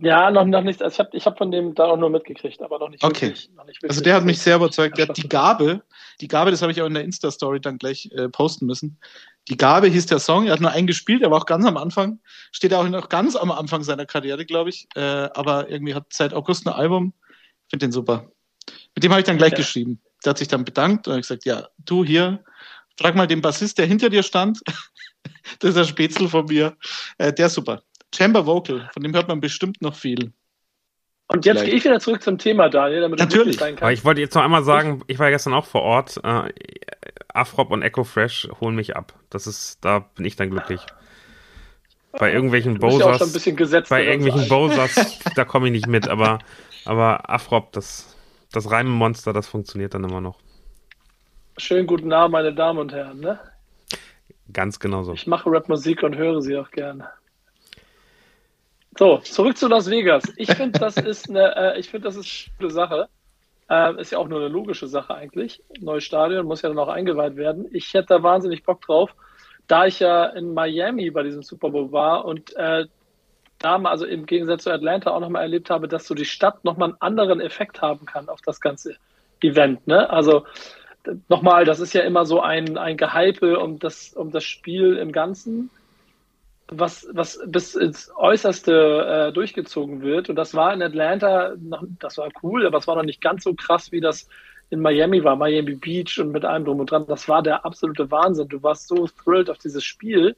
Ja, 0.00 0.30
noch, 0.30 0.46
noch 0.46 0.62
nicht. 0.62 0.82
Also 0.82 0.94
ich 0.94 0.98
habe 0.98 1.16
ich 1.16 1.26
hab 1.26 1.36
von 1.36 1.50
dem 1.50 1.74
da 1.74 1.84
auch 1.84 1.98
nur 1.98 2.08
mitgekriegt, 2.08 2.62
aber 2.62 2.78
noch 2.78 2.88
nicht 2.88 3.04
okay. 3.04 3.26
wirklich. 3.26 3.50
Noch 3.54 3.66
nicht 3.66 3.82
wirklich 3.82 3.90
also 3.90 4.02
der 4.02 4.14
hat 4.14 4.24
mich 4.24 4.40
sehr 4.40 4.56
überzeugt. 4.56 4.96
Der 4.96 5.08
hat 5.08 5.16
die 5.16 5.28
Gabe, 5.28 5.82
die 6.20 6.28
Gabe, 6.28 6.50
das 6.50 6.62
habe 6.62 6.72
ich 6.72 6.80
auch 6.80 6.86
in 6.86 6.94
der 6.94 7.04
Insta-Story 7.04 7.60
dann 7.60 7.76
gleich 7.76 8.10
äh, 8.12 8.28
posten 8.28 8.66
müssen. 8.66 8.98
Die 9.48 9.58
Gabe 9.58 9.88
hieß 9.88 10.06
der 10.06 10.20
Song. 10.20 10.46
Er 10.46 10.54
hat 10.54 10.60
nur 10.60 10.70
einen 10.70 10.86
gespielt, 10.86 11.22
er 11.22 11.30
war 11.30 11.38
auch 11.38 11.46
ganz 11.46 11.66
am 11.66 11.76
Anfang. 11.76 12.18
Steht 12.50 12.72
auch 12.72 12.88
noch 12.88 13.10
ganz 13.10 13.36
am 13.36 13.50
Anfang 13.50 13.82
seiner 13.82 14.06
Karriere, 14.06 14.46
glaube 14.46 14.70
ich. 14.70 14.88
Äh, 14.96 15.00
aber 15.00 15.68
irgendwie 15.68 15.94
hat 15.94 16.06
seit 16.12 16.32
August 16.32 16.66
ein 16.66 16.72
Album. 16.72 17.12
Finde 17.68 17.86
den 17.86 17.92
super. 17.92 18.30
Mit 18.94 19.04
dem 19.04 19.12
habe 19.12 19.20
ich 19.20 19.26
dann 19.26 19.36
gleich 19.36 19.52
ja. 19.52 19.58
geschrieben. 19.58 20.00
Der 20.24 20.30
hat 20.30 20.38
sich 20.38 20.48
dann 20.48 20.64
bedankt 20.64 21.06
und 21.06 21.14
hat 21.14 21.22
gesagt, 21.22 21.44
ja, 21.44 21.68
du 21.78 22.04
hier, 22.04 22.42
frag 22.98 23.14
mal 23.14 23.26
den 23.26 23.40
Bassist, 23.40 23.78
der 23.78 23.86
hinter 23.86 24.10
dir 24.10 24.22
stand. 24.22 24.60
das 25.58 25.70
ist 25.70 25.76
der 25.76 25.84
Spätzle 25.84 26.28
von 26.28 26.46
mir. 26.46 26.76
Äh, 27.18 27.32
der 27.32 27.46
ist 27.46 27.54
super. 27.54 27.82
Chamber 28.14 28.46
Vocal, 28.46 28.88
von 28.92 29.02
dem 29.02 29.14
hört 29.14 29.28
man 29.28 29.40
bestimmt 29.40 29.82
noch 29.82 29.94
viel. 29.94 30.32
Und 31.26 31.46
jetzt 31.46 31.64
gehe 31.64 31.74
ich 31.74 31.84
wieder 31.84 32.00
zurück 32.00 32.22
zum 32.22 32.38
Thema, 32.38 32.68
Daniel, 32.68 33.00
damit 33.00 33.18
Natürlich. 33.18 33.56
du 33.56 33.64
Aber 33.64 33.92
ich 33.92 34.04
wollte 34.04 34.20
jetzt 34.20 34.34
noch 34.34 34.42
einmal 34.42 34.62
sagen, 34.62 35.02
ich 35.06 35.18
war 35.18 35.30
gestern 35.30 35.54
auch 35.54 35.64
vor 35.64 35.82
Ort. 35.82 36.20
Äh, 36.22 36.52
Afrop 37.32 37.70
und 37.70 37.82
Echo 37.82 38.04
Fresh 38.04 38.48
holen 38.60 38.76
mich 38.76 38.94
ab. 38.94 39.14
Das 39.30 39.46
ist, 39.46 39.78
da 39.84 40.00
bin 40.00 40.24
ich 40.24 40.36
dann 40.36 40.50
glücklich. 40.50 40.80
Bei 42.12 42.32
irgendwelchen 42.32 42.78
Bowsers, 42.78 43.44
ja 43.44 43.80
bei 43.88 44.04
irgendwelchen 44.04 44.48
Bowsers, 44.48 45.18
da 45.34 45.44
komme 45.44 45.66
ich 45.66 45.72
nicht 45.72 45.88
mit, 45.88 46.08
aber, 46.08 46.38
aber 46.84 47.28
Afrop, 47.28 47.72
das, 47.72 48.13
das 48.54 48.70
Reimenmonster, 48.70 49.32
das 49.32 49.46
funktioniert 49.46 49.94
dann 49.94 50.04
immer 50.04 50.20
noch. 50.20 50.38
Schönen 51.56 51.86
guten 51.86 52.12
Abend, 52.12 52.32
meine 52.32 52.54
Damen 52.54 52.78
und 52.78 52.92
Herren, 52.92 53.20
ne? 53.20 53.38
Ganz 54.52 54.78
genau 54.78 55.02
so. 55.02 55.12
Ich 55.12 55.26
mache 55.26 55.50
Rapmusik 55.50 56.02
und 56.02 56.16
höre 56.16 56.42
sie 56.42 56.56
auch 56.56 56.70
gerne. 56.70 57.08
So, 58.98 59.18
zurück 59.18 59.56
zu 59.56 59.68
Las 59.68 59.90
Vegas. 59.90 60.24
Ich 60.36 60.52
finde, 60.52 60.78
das 60.78 60.96
ist 60.96 61.28
eine, 61.28 61.56
äh, 61.74 61.80
ich 61.80 61.88
finde, 61.88 62.06
das 62.06 62.16
ist 62.16 62.50
eine 62.58 62.70
Sache. 62.70 63.08
Äh, 63.68 64.00
ist 64.00 64.12
ja 64.12 64.18
auch 64.18 64.28
nur 64.28 64.40
eine 64.40 64.48
logische 64.48 64.86
Sache 64.86 65.14
eigentlich. 65.14 65.62
Neues 65.80 66.04
Stadion 66.04 66.46
muss 66.46 66.62
ja 66.62 66.68
dann 66.68 66.78
auch 66.78 66.88
eingeweiht 66.88 67.36
werden. 67.36 67.66
Ich 67.72 67.92
hätte 67.94 68.08
da 68.08 68.22
wahnsinnig 68.22 68.62
Bock 68.62 68.82
drauf, 68.82 69.10
da 69.66 69.86
ich 69.86 70.00
ja 70.00 70.26
in 70.26 70.52
Miami 70.52 71.10
bei 71.10 71.22
diesem 71.22 71.42
Super 71.42 71.70
Bowl 71.70 71.90
war 71.90 72.24
und 72.24 72.54
äh, 72.56 72.84
mal, 73.64 73.90
also 73.90 74.06
im 74.06 74.26
Gegensatz 74.26 74.64
zu 74.64 74.72
Atlanta 74.72 75.10
auch 75.10 75.20
nochmal 75.20 75.42
erlebt 75.42 75.70
habe, 75.70 75.88
dass 75.88 76.06
so 76.06 76.14
die 76.14 76.24
Stadt 76.24 76.64
nochmal 76.64 76.90
einen 76.90 77.00
anderen 77.00 77.40
Effekt 77.40 77.82
haben 77.82 78.06
kann 78.06 78.28
auf 78.28 78.40
das 78.42 78.60
ganze 78.60 78.96
Event. 79.40 79.86
Ne? 79.86 80.08
Also 80.10 80.44
nochmal, 81.28 81.64
das 81.64 81.80
ist 81.80 81.92
ja 81.92 82.02
immer 82.02 82.26
so 82.26 82.40
ein, 82.40 82.78
ein 82.78 82.96
Gehype 82.96 83.58
um 83.58 83.78
das, 83.78 84.12
um 84.14 84.30
das 84.30 84.44
Spiel 84.44 84.96
im 84.96 85.12
Ganzen 85.12 85.70
was, 86.68 87.06
was 87.12 87.40
bis 87.46 87.74
ins 87.74 88.10
Äußerste 88.16 89.28
äh, 89.28 89.32
durchgezogen 89.32 90.02
wird. 90.02 90.30
Und 90.30 90.36
das 90.36 90.54
war 90.54 90.72
in 90.72 90.82
Atlanta, 90.82 91.54
das 92.00 92.18
war 92.18 92.28
cool, 92.42 92.66
aber 92.66 92.78
es 92.78 92.86
war 92.86 92.96
noch 92.96 93.02
nicht 93.02 93.20
ganz 93.20 93.44
so 93.44 93.54
krass, 93.54 93.92
wie 93.92 94.00
das 94.00 94.28
in 94.70 94.80
Miami 94.80 95.22
war, 95.22 95.36
Miami 95.36 95.74
Beach 95.74 96.18
und 96.18 96.32
mit 96.32 96.44
allem 96.44 96.64
drum 96.64 96.80
und 96.80 96.90
dran. 96.90 97.06
Das 97.06 97.28
war 97.28 97.42
der 97.42 97.64
absolute 97.64 98.10
Wahnsinn. 98.10 98.48
Du 98.48 98.62
warst 98.62 98.88
so 98.88 99.06
thrilled 99.06 99.50
auf 99.50 99.58
dieses 99.58 99.84
Spiel. 99.84 100.36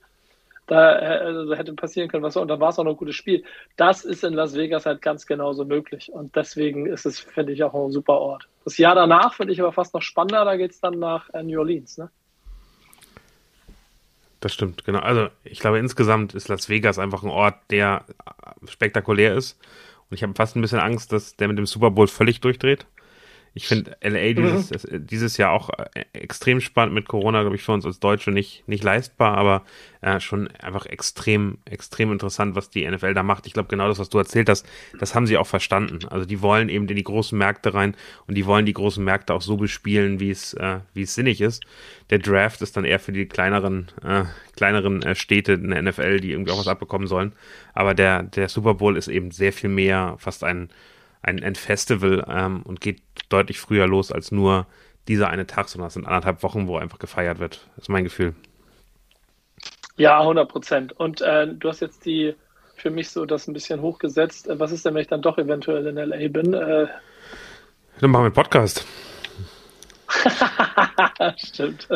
Da 0.67 0.99
äh, 0.99 1.19
also 1.25 1.55
hätte 1.55 1.73
passieren 1.75 2.09
können, 2.09 2.23
was 2.23 2.37
und 2.37 2.49
da 2.49 2.59
war 2.59 2.71
es 2.71 2.79
auch 2.79 2.85
noch 2.85 2.93
ein 2.93 2.97
gutes 2.97 3.15
Spiel. 3.15 3.45
Das 3.77 4.05
ist 4.05 4.25
in 4.25 4.35
Las 4.35 4.55
Vegas 4.55 4.87
halt 4.87 5.01
ganz 5.01 5.27
genauso 5.27 5.65
möglich. 5.65 6.11
Und 6.13 6.35
deswegen 6.35 6.87
ist 6.87 7.07
es, 7.07 7.21
finde 7.21 7.53
ich, 7.53 7.63
auch 7.63 7.75
ein 7.75 7.93
super 7.93 8.15
Ort. 8.15 8.49
Das 8.65 8.79
Jahr 8.79 8.95
danach 8.95 9.35
finde 9.35 9.53
ich 9.53 9.61
aber 9.61 9.73
fast 9.73 9.95
noch 9.95 10.03
spannender. 10.03 10.45
Da 10.45 10.57
geht 10.57 10.73
es 10.73 10.81
dann 10.81 10.99
nach 10.99 11.33
äh, 11.33 11.43
New 11.43 11.59
Orleans. 11.59 11.99
Ne? 11.99 12.11
Das 14.41 14.53
stimmt, 14.53 14.85
genau. 14.85 14.99
Also 14.99 15.29
ich 15.45 15.61
glaube, 15.61 15.79
insgesamt 15.79 16.35
ist 16.35 16.49
Las 16.49 16.69
Vegas 16.69 16.99
einfach 16.99 17.23
ein 17.23 17.31
Ort, 17.31 17.57
der 17.71 18.05
spektakulär 18.67 19.35
ist. 19.35 19.59
Und 20.11 20.15
ich 20.15 20.23
habe 20.23 20.35
fast 20.35 20.57
ein 20.57 20.63
bisschen 20.63 20.79
Angst, 20.79 21.13
dass 21.13 21.37
der 21.37 21.49
mit 21.49 21.59
dem 21.59 21.67
Super 21.67 21.91
Bowl 21.91 22.07
völlig 22.07 22.41
durchdreht. 22.41 22.87
Ich 23.57 23.69
finde 23.69 23.97
LA 24.03 24.35
dieses, 24.35 24.71
mhm. 24.85 25.07
dieses 25.07 25.39
Jahr 25.39 25.51
auch 25.51 25.71
äh, 25.71 26.05
extrem 26.13 26.61
spannend 26.61 26.95
mit 26.95 27.09
Corona, 27.09 27.41
glaube 27.41 27.57
ich, 27.57 27.63
für 27.63 27.73
uns 27.73 27.87
als 27.87 27.99
Deutsche 27.99 28.31
nicht, 28.31 28.69
nicht 28.69 28.85
leistbar, 28.85 29.39
aber 29.39 29.63
äh, 30.03 30.21
schon 30.21 30.49
einfach 30.59 30.85
extrem, 30.85 31.57
extrem 31.65 32.13
interessant, 32.13 32.55
was 32.55 32.69
die 32.69 32.87
NFL 32.87 33.15
da 33.15 33.23
macht. 33.23 33.47
Ich 33.47 33.55
glaube, 33.55 33.71
genau 33.71 33.89
das, 33.89 33.99
was 33.99 34.11
du 34.11 34.19
erzählt 34.19 34.51
hast, 34.51 34.67
das 34.99 35.15
haben 35.15 35.27
sie 35.27 35.39
auch 35.39 35.47
verstanden. 35.47 36.07
Also 36.11 36.27
die 36.27 36.43
wollen 36.43 36.69
eben 36.69 36.87
in 36.87 36.97
die 36.97 37.03
großen 37.03 37.39
Märkte 37.39 37.73
rein 37.73 37.97
und 38.27 38.35
die 38.35 38.45
wollen 38.45 38.67
die 38.67 38.75
großen 38.75 39.03
Märkte 39.03 39.33
auch 39.33 39.41
so 39.41 39.57
bespielen, 39.57 40.21
wie 40.21 40.29
es, 40.29 40.53
äh, 40.53 40.81
wie 40.93 41.03
es 41.03 41.15
sinnig 41.15 41.41
ist. 41.41 41.65
Der 42.11 42.19
Draft 42.19 42.61
ist 42.61 42.77
dann 42.77 42.85
eher 42.85 43.01
für 43.01 43.13
die 43.13 43.25
kleineren, 43.25 43.87
äh, 44.05 44.25
kleineren 44.55 45.03
äh, 45.03 45.15
Städte 45.15 45.55
in 45.55 45.71
der 45.71 45.81
NFL, 45.81 46.21
die 46.21 46.33
irgendwie 46.33 46.53
auch 46.53 46.59
was 46.59 46.69
abbekommen 46.69 47.07
sollen. 47.07 47.33
Aber 47.73 47.95
der, 47.95 48.23
der 48.23 48.51
Super 48.51 48.75
Bowl 48.75 48.99
ist 48.99 49.09
eben 49.09 49.31
sehr 49.31 49.55
viel 49.55 49.71
mehr 49.71 50.17
fast 50.19 50.45
ein 50.45 50.69
ein, 51.27 51.43
ein 51.43 51.55
Festival 51.55 52.25
ähm, 52.29 52.63
und 52.63 52.81
geht 52.81 53.03
deutlich 53.29 53.59
früher 53.59 53.87
los 53.87 54.13
als 54.13 54.33
nur 54.33 54.67
dieser 55.09 55.29
eine 55.29 55.47
Tag, 55.47 55.69
sondern 55.69 55.89
es 55.89 55.95
sind 55.95 56.07
anderthalb 56.07 56.43
Wochen, 56.43 56.67
wo 56.67 56.79
einfach 56.79 56.99
gefeiert 56.99 57.39
wird. 57.39 57.67
Das 57.77 57.85
ist 57.85 57.89
mein 57.89 58.05
Gefühl. 58.05 58.35
Ja, 59.97 60.21
100 60.21 60.49
Prozent. 60.49 60.93
Und 60.93 61.21
äh, 61.21 61.47
du 61.49 61.69
hast 61.69 61.81
jetzt 61.81 62.05
die 62.05 62.35
für 62.77 62.91
mich 62.91 63.11
so 63.11 63.25
das 63.25 63.49
ein 63.49 63.55
bisschen 63.55 63.81
hochgesetzt. 63.81 64.49
Äh, 64.49 64.59
was 64.59 64.73
ist 64.73 64.85
denn, 64.85 64.95
wenn 64.95 65.03
ich 65.03 65.09
dann 65.09 65.23
doch 65.23 65.39
eventuell 65.39 65.87
in 65.87 65.97
LA 65.97 66.29
bin? 66.29 66.55
Äh, 66.55 66.87
dann 68.01 68.11
machen 68.11 68.23
wir 68.23 68.27
einen 68.27 68.35
Podcast. 68.35 68.87
Stimmt. 71.37 71.89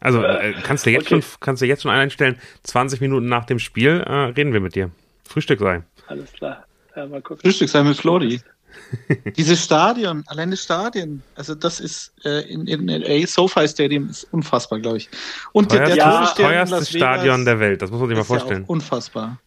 Also 0.00 0.22
äh, 0.22 0.54
kannst 0.62 0.84
du 0.84 0.90
jetzt 0.90 1.06
okay. 1.06 1.22
schon 1.22 1.38
kannst 1.40 1.62
du 1.62 1.66
jetzt 1.66 1.82
schon 1.82 1.90
einstellen, 1.90 2.38
20 2.64 3.00
Minuten 3.00 3.26
nach 3.26 3.46
dem 3.46 3.58
Spiel 3.58 4.02
äh, 4.06 4.12
reden 4.12 4.52
wir 4.52 4.60
mit 4.60 4.74
dir. 4.74 4.90
Frühstück 5.26 5.60
sein. 5.60 5.84
Alles 6.08 6.32
klar. 6.32 6.66
Ja, 6.94 7.06
mal 7.06 7.22
gucken. 7.22 7.40
Frühstück 7.40 7.68
sein 7.68 7.86
mit 7.86 7.96
Flori. 7.96 8.40
Dieses 9.36 9.62
Stadion, 9.62 10.24
allein 10.26 10.50
das 10.50 10.62
Stadion, 10.62 11.22
also 11.34 11.54
das 11.54 11.80
ist 11.80 12.12
äh, 12.24 12.40
in, 12.50 12.66
in 12.66 12.88
LA, 12.88 13.26
SoFi 13.26 13.68
Stadium 13.68 14.08
ist 14.08 14.24
unfassbar, 14.32 14.80
glaube 14.80 14.98
ich. 14.98 15.08
Und 15.52 15.70
Teuerst, 15.70 15.96
der, 15.96 15.96
der 15.96 16.04
ja, 16.04 16.26
teuerste 16.26 16.86
Stadion 16.86 17.44
der 17.44 17.60
Welt, 17.60 17.82
das 17.82 17.90
muss 17.90 18.00
man 18.00 18.08
sich 18.08 18.18
mal 18.18 18.24
vorstellen. 18.24 18.62
Ja 18.62 18.68
unfassbar. 18.68 19.38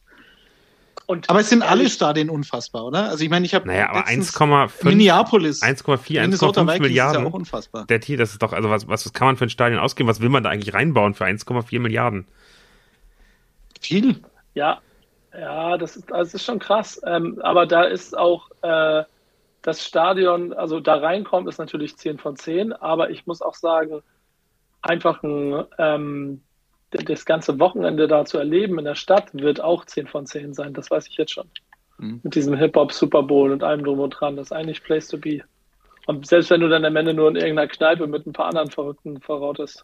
Und 1.08 1.30
aber 1.30 1.40
es 1.40 1.50
sind 1.50 1.62
alle 1.62 1.90
Stadien 1.90 2.30
unfassbar, 2.30 2.86
oder? 2.86 3.10
Also 3.10 3.24
ich 3.24 3.30
meine, 3.30 3.46
ich 3.46 3.56
habe 3.56 3.66
naja, 3.66 3.90
aber 3.90 4.08
1,5 4.08 4.84
Minneapolis, 4.84 5.64
1,4, 5.64 6.20
1,5 6.22 6.82
Milliarden. 6.82 7.22
Ist 7.22 7.24
ja 7.24 7.30
auch 7.30 7.34
unfassbar. 7.34 7.86
Der 7.86 8.02
Tier, 8.02 8.18
das 8.18 8.32
ist 8.34 8.44
doch 8.44 8.52
also 8.52 8.70
was, 8.70 8.90
was 8.90 9.14
kann 9.14 9.28
man 9.28 9.38
für 9.38 9.46
ein 9.46 9.50
Stadion 9.50 9.80
ausgeben? 9.80 10.10
Was 10.10 10.20
will 10.20 10.28
man 10.28 10.44
da 10.44 10.50
eigentlich 10.50 10.74
reinbauen 10.74 11.14
für 11.14 11.24
1,4 11.24 11.80
Milliarden? 11.80 12.28
Viel. 13.80 14.20
Ja, 14.54 14.82
ja, 15.38 15.78
das 15.78 15.96
ist, 15.96 16.12
das 16.12 16.34
ist 16.34 16.44
schon 16.44 16.60
krass. 16.60 17.00
Ähm, 17.06 17.40
aber 17.42 17.66
da 17.66 17.84
ist 17.84 18.18
auch 18.18 18.50
äh, 18.62 19.04
das 19.68 19.86
Stadion, 19.86 20.54
also 20.54 20.80
da 20.80 20.96
reinkommt, 20.96 21.50
ist 21.50 21.58
natürlich 21.58 21.98
10 21.98 22.20
von 22.20 22.38
10, 22.38 22.72
aber 22.72 23.10
ich 23.10 23.28
muss 23.28 23.42
auch 23.42 23.54
sagen, 23.54 24.02
einfach 24.82 25.22
ein, 25.24 25.66
ähm, 25.78 26.42
das 26.90 27.26
ganze 27.26 27.60
Wochenende 27.60 28.08
da 28.08 28.24
zu 28.24 28.38
erleben 28.38 28.80
in 28.80 28.86
der 28.86 28.96
Stadt 28.96 29.34
wird 29.34 29.60
auch 29.60 29.84
10 29.84 30.08
von 30.08 30.26
10 30.26 30.54
sein, 30.54 30.74
das 30.74 30.90
weiß 30.90 31.10
ich 31.10 31.18
jetzt 31.18 31.34
schon. 31.34 31.50
Mhm. 31.98 32.22
Mit 32.24 32.36
diesem 32.36 32.56
Hip-Hop-Super 32.56 33.24
Bowl 33.24 33.52
und 33.52 33.62
allem 33.62 33.84
drum 33.84 34.00
und 34.00 34.12
dran, 34.12 34.38
das 34.38 34.48
ist 34.48 34.52
eigentlich 34.54 34.82
Place 34.82 35.10
to 35.10 35.18
be. 35.18 35.42
Und 36.06 36.26
selbst 36.26 36.50
wenn 36.50 36.62
du 36.62 36.70
dann 36.70 36.86
am 36.86 36.96
Ende 36.96 37.14
nur 37.14 37.28
in 37.28 37.36
irgendeiner 37.36 37.68
Kneipe 37.68 38.08
mit 38.08 38.26
ein 38.26 38.32
paar 38.32 38.46
anderen 38.46 38.72
Verrückten 38.72 39.20
verrautest. 39.20 39.84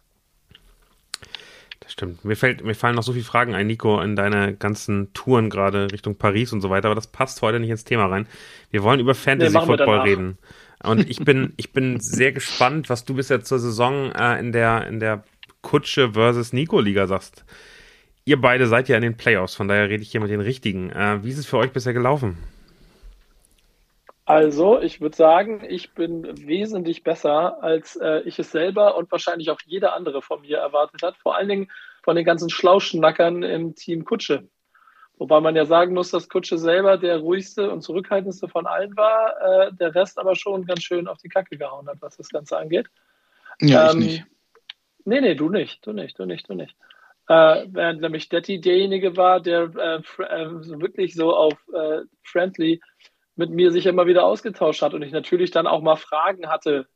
Das 1.80 1.92
stimmt. 1.92 2.24
Mir, 2.24 2.36
fällt, 2.36 2.64
mir 2.64 2.74
fallen 2.74 2.94
noch 2.94 3.02
so 3.02 3.12
viele 3.12 3.24
Fragen 3.24 3.54
ein, 3.54 3.66
Nico, 3.66 4.00
in 4.00 4.16
deine 4.16 4.54
ganzen 4.54 5.12
Touren 5.12 5.50
gerade 5.50 5.92
Richtung 5.92 6.16
Paris 6.16 6.52
und 6.52 6.60
so 6.60 6.70
weiter, 6.70 6.88
aber 6.88 6.94
das 6.94 7.08
passt 7.08 7.42
heute 7.42 7.60
nicht 7.60 7.70
ins 7.70 7.84
Thema 7.84 8.06
rein. 8.06 8.26
Wir 8.70 8.82
wollen 8.82 9.00
über 9.00 9.14
Fantasy 9.14 9.58
nee, 9.58 9.66
Football 9.66 10.00
reden. 10.00 10.38
Und 10.82 11.08
ich 11.08 11.18
bin, 11.18 11.52
ich 11.56 11.72
bin 11.72 12.00
sehr 12.00 12.32
gespannt, 12.32 12.90
was 12.90 13.04
du 13.04 13.14
bisher 13.14 13.42
zur 13.42 13.58
Saison 13.58 14.12
äh, 14.12 14.38
in 14.38 14.52
der, 14.52 14.86
in 14.86 15.00
der 15.00 15.24
Kutsche 15.62 16.12
versus 16.12 16.52
Nico 16.52 16.80
Liga 16.80 17.06
sagst. 17.06 17.44
Ihr 18.26 18.40
beide 18.40 18.66
seid 18.66 18.88
ja 18.88 18.96
in 18.96 19.02
den 19.02 19.16
Playoffs, 19.16 19.54
von 19.54 19.68
daher 19.68 19.88
rede 19.88 20.02
ich 20.02 20.10
hier 20.10 20.20
mit 20.20 20.30
den 20.30 20.40
Richtigen. 20.40 20.90
Äh, 20.90 21.22
wie 21.22 21.30
ist 21.30 21.38
es 21.38 21.46
für 21.46 21.58
euch 21.58 21.72
bisher 21.72 21.92
gelaufen? 21.92 22.38
Also, 24.26 24.80
ich 24.80 25.02
würde 25.02 25.16
sagen, 25.16 25.62
ich 25.68 25.92
bin 25.92 26.46
wesentlich 26.46 27.02
besser, 27.02 27.62
als 27.62 27.96
äh, 27.96 28.20
ich 28.20 28.38
es 28.38 28.50
selber 28.50 28.96
und 28.96 29.12
wahrscheinlich 29.12 29.50
auch 29.50 29.60
jeder 29.66 29.94
andere 29.94 30.22
von 30.22 30.40
mir 30.40 30.58
erwartet 30.58 31.02
hat. 31.02 31.16
Vor 31.18 31.36
allen 31.36 31.48
Dingen 31.48 31.70
von 32.02 32.16
den 32.16 32.24
ganzen 32.24 32.48
Schlauschnackern 32.48 33.42
im 33.42 33.74
Team 33.74 34.04
Kutsche. 34.04 34.48
Wobei 35.16 35.40
man 35.40 35.54
ja 35.54 35.66
sagen 35.66 35.94
muss, 35.94 36.10
dass 36.10 36.28
Kutsche 36.28 36.58
selber 36.58 36.96
der 36.96 37.18
ruhigste 37.18 37.70
und 37.70 37.82
zurückhaltendste 37.82 38.48
von 38.48 38.66
allen 38.66 38.96
war, 38.96 39.40
äh, 39.40 39.72
der 39.74 39.94
Rest 39.94 40.18
aber 40.18 40.34
schon 40.34 40.64
ganz 40.64 40.82
schön 40.82 41.06
auf 41.06 41.18
die 41.18 41.28
Kacke 41.28 41.56
gehauen 41.56 41.86
hat, 41.86 41.98
was 42.00 42.16
das 42.16 42.30
Ganze 42.30 42.56
angeht. 42.56 42.86
Ja, 43.60 43.90
ähm, 43.90 44.00
ich 44.00 44.06
nicht. 44.06 44.24
Nee, 45.04 45.20
nee, 45.20 45.34
du 45.34 45.50
nicht, 45.50 45.86
du 45.86 45.92
nicht, 45.92 46.18
du 46.18 46.24
nicht, 46.24 46.48
du 46.48 46.54
nicht. 46.54 46.74
Äh, 47.28 47.66
während 47.68 48.00
nämlich 48.00 48.28
Detti 48.28 48.60
derjenige 48.60 49.16
war, 49.16 49.40
der 49.40 49.70
äh, 49.76 50.24
äh 50.24 50.80
wirklich 50.80 51.14
so 51.14 51.34
auf 51.34 51.54
äh, 51.72 52.00
friendly 52.22 52.80
mit 53.36 53.50
mir 53.50 53.72
sich 53.72 53.86
immer 53.86 54.06
wieder 54.06 54.24
ausgetauscht 54.24 54.82
hat 54.82 54.94
und 54.94 55.02
ich 55.02 55.12
natürlich 55.12 55.50
dann 55.50 55.66
auch 55.66 55.82
mal 55.82 55.96
Fragen 55.96 56.48
hatte 56.48 56.86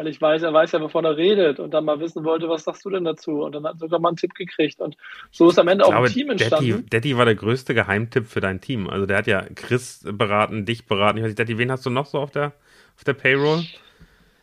weil 0.00 0.08
ich 0.08 0.20
weiß, 0.20 0.42
er 0.42 0.52
weiß 0.52 0.72
ja, 0.72 0.80
wovon 0.80 1.04
er 1.04 1.16
redet 1.16 1.60
und 1.60 1.72
dann 1.72 1.84
mal 1.84 2.00
wissen 2.00 2.24
wollte, 2.24 2.48
was 2.48 2.64
sagst 2.64 2.84
du 2.84 2.90
denn 2.90 3.04
dazu? 3.04 3.42
Und 3.42 3.54
dann 3.54 3.64
hat 3.64 3.78
sogar 3.78 4.00
mal 4.00 4.08
einen 4.08 4.16
Tipp 4.16 4.34
gekriegt. 4.34 4.80
Und 4.80 4.96
so 5.30 5.50
ist 5.50 5.58
am 5.58 5.68
Ende 5.68 5.84
auch 5.84 5.92
ein 5.92 6.06
Team 6.06 6.30
entstanden. 6.30 6.70
Daddy, 6.70 6.86
Daddy 6.88 7.18
war 7.18 7.26
der 7.26 7.34
größte 7.34 7.74
Geheimtipp 7.74 8.26
für 8.26 8.40
dein 8.40 8.60
Team. 8.60 8.88
Also 8.88 9.04
der 9.04 9.18
hat 9.18 9.26
ja 9.26 9.42
Chris 9.54 10.00
beraten, 10.04 10.64
dich 10.64 10.86
beraten. 10.86 11.18
Ich 11.18 11.24
weiß 11.24 11.28
nicht, 11.28 11.38
Daddy, 11.38 11.58
wen 11.58 11.70
hast 11.70 11.84
du 11.84 11.90
noch 11.90 12.06
so 12.06 12.18
auf 12.18 12.30
der, 12.30 12.54
auf 12.96 13.04
der 13.04 13.12
Payroll? 13.12 13.62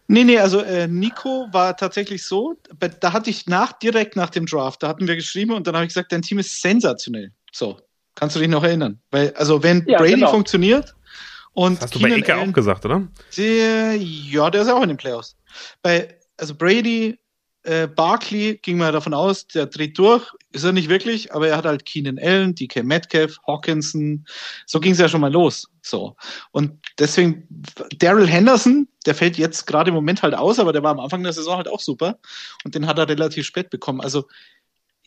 Nee, 0.10 0.23
nee, 0.23 0.38
also 0.38 0.62
äh, 0.62 0.88
Nico 0.88 1.47
war 1.52 1.76
tatsächlich 1.76 2.23
so, 2.23 2.56
da 3.00 3.12
hatte 3.12 3.30
ich 3.30 3.47
nach, 3.47 3.73
direkt 3.73 4.15
nach 4.15 4.30
dem 4.30 4.45
Draft, 4.45 4.84
da 4.84 4.88
hatten 4.88 5.08
wir 5.08 5.15
geschrieben 5.15 5.54
und 5.54 5.67
dann 5.67 5.76
habe 5.76 5.86
ich 5.86 5.89
gesagt, 5.89 6.13
dein 6.13 6.21
Team 6.21 6.39
ist 6.39 6.62
sensationell. 6.62 7.32
So, 7.52 7.78
kannst 8.15 8.36
du 8.36 8.39
dich 8.39 8.47
noch 8.47 8.63
erinnern? 8.63 9.02
Weil, 9.12 9.34
also 9.34 9.63
wenn 9.63 9.84
ja, 9.86 9.97
Brady 9.97 10.13
genau. 10.13 10.32
funktioniert 10.32 10.95
und 11.58 11.78
das 11.78 11.86
hast 11.86 11.93
Keenan 11.93 12.10
du 12.12 12.15
bei 12.15 12.22
Ecke 12.22 12.36
Allen, 12.36 12.50
auch 12.52 12.54
gesagt, 12.54 12.86
oder? 12.86 13.08
Der, 13.36 13.96
ja, 13.96 14.48
der 14.52 14.62
ist 14.62 14.70
auch 14.70 14.84
in 14.84 14.89
den 14.89 14.98
Playoffs. 14.98 15.36
Bei, 15.82 16.15
also 16.38 16.54
Brady, 16.54 17.17
äh, 17.63 17.88
Barkley 17.88 18.60
ging 18.62 18.78
mal 18.78 18.91
davon 18.91 19.15
aus, 19.15 19.48
der 19.48 19.65
dreht 19.65 19.98
durch, 19.98 20.32
ist 20.52 20.65
er 20.65 20.72
nicht 20.72 20.88
wirklich, 20.88 21.34
aber 21.34 21.48
er 21.48 21.58
hat 21.58 21.65
halt 21.65 21.84
Keenan 21.84 22.20
Allen, 22.20 22.54
DK 22.54 22.84
Metcalf, 22.84 23.39
Hawkinson, 23.48 24.24
so 24.67 24.80
ging 24.80 24.91
es 24.91 25.00
ja 25.00 25.10
schon 25.10 25.22
mal 25.22 25.34
los. 25.34 25.67
So. 25.82 26.15
Und 26.52 26.78
deswegen, 27.00 27.48
Daryl 27.98 28.28
Henderson, 28.28 28.88
der 29.08 29.15
fällt 29.15 29.39
jetzt 29.39 29.65
gerade 29.65 29.89
im 29.89 29.96
Moment 29.96 30.22
halt 30.22 30.36
aus, 30.36 30.60
aber 30.60 30.74
der 30.74 30.84
war 30.84 30.91
am 30.91 31.00
Anfang 31.00 31.24
der 31.24 31.34
Saison 31.34 31.58
halt 31.58 31.67
auch 31.67 31.80
super 31.80 32.20
und 32.65 32.76
den 32.76 32.86
hat 32.86 33.00
er 33.00 33.10
relativ 33.10 33.48
spät 33.48 33.72
bekommen. 33.72 34.00
Also 34.00 34.28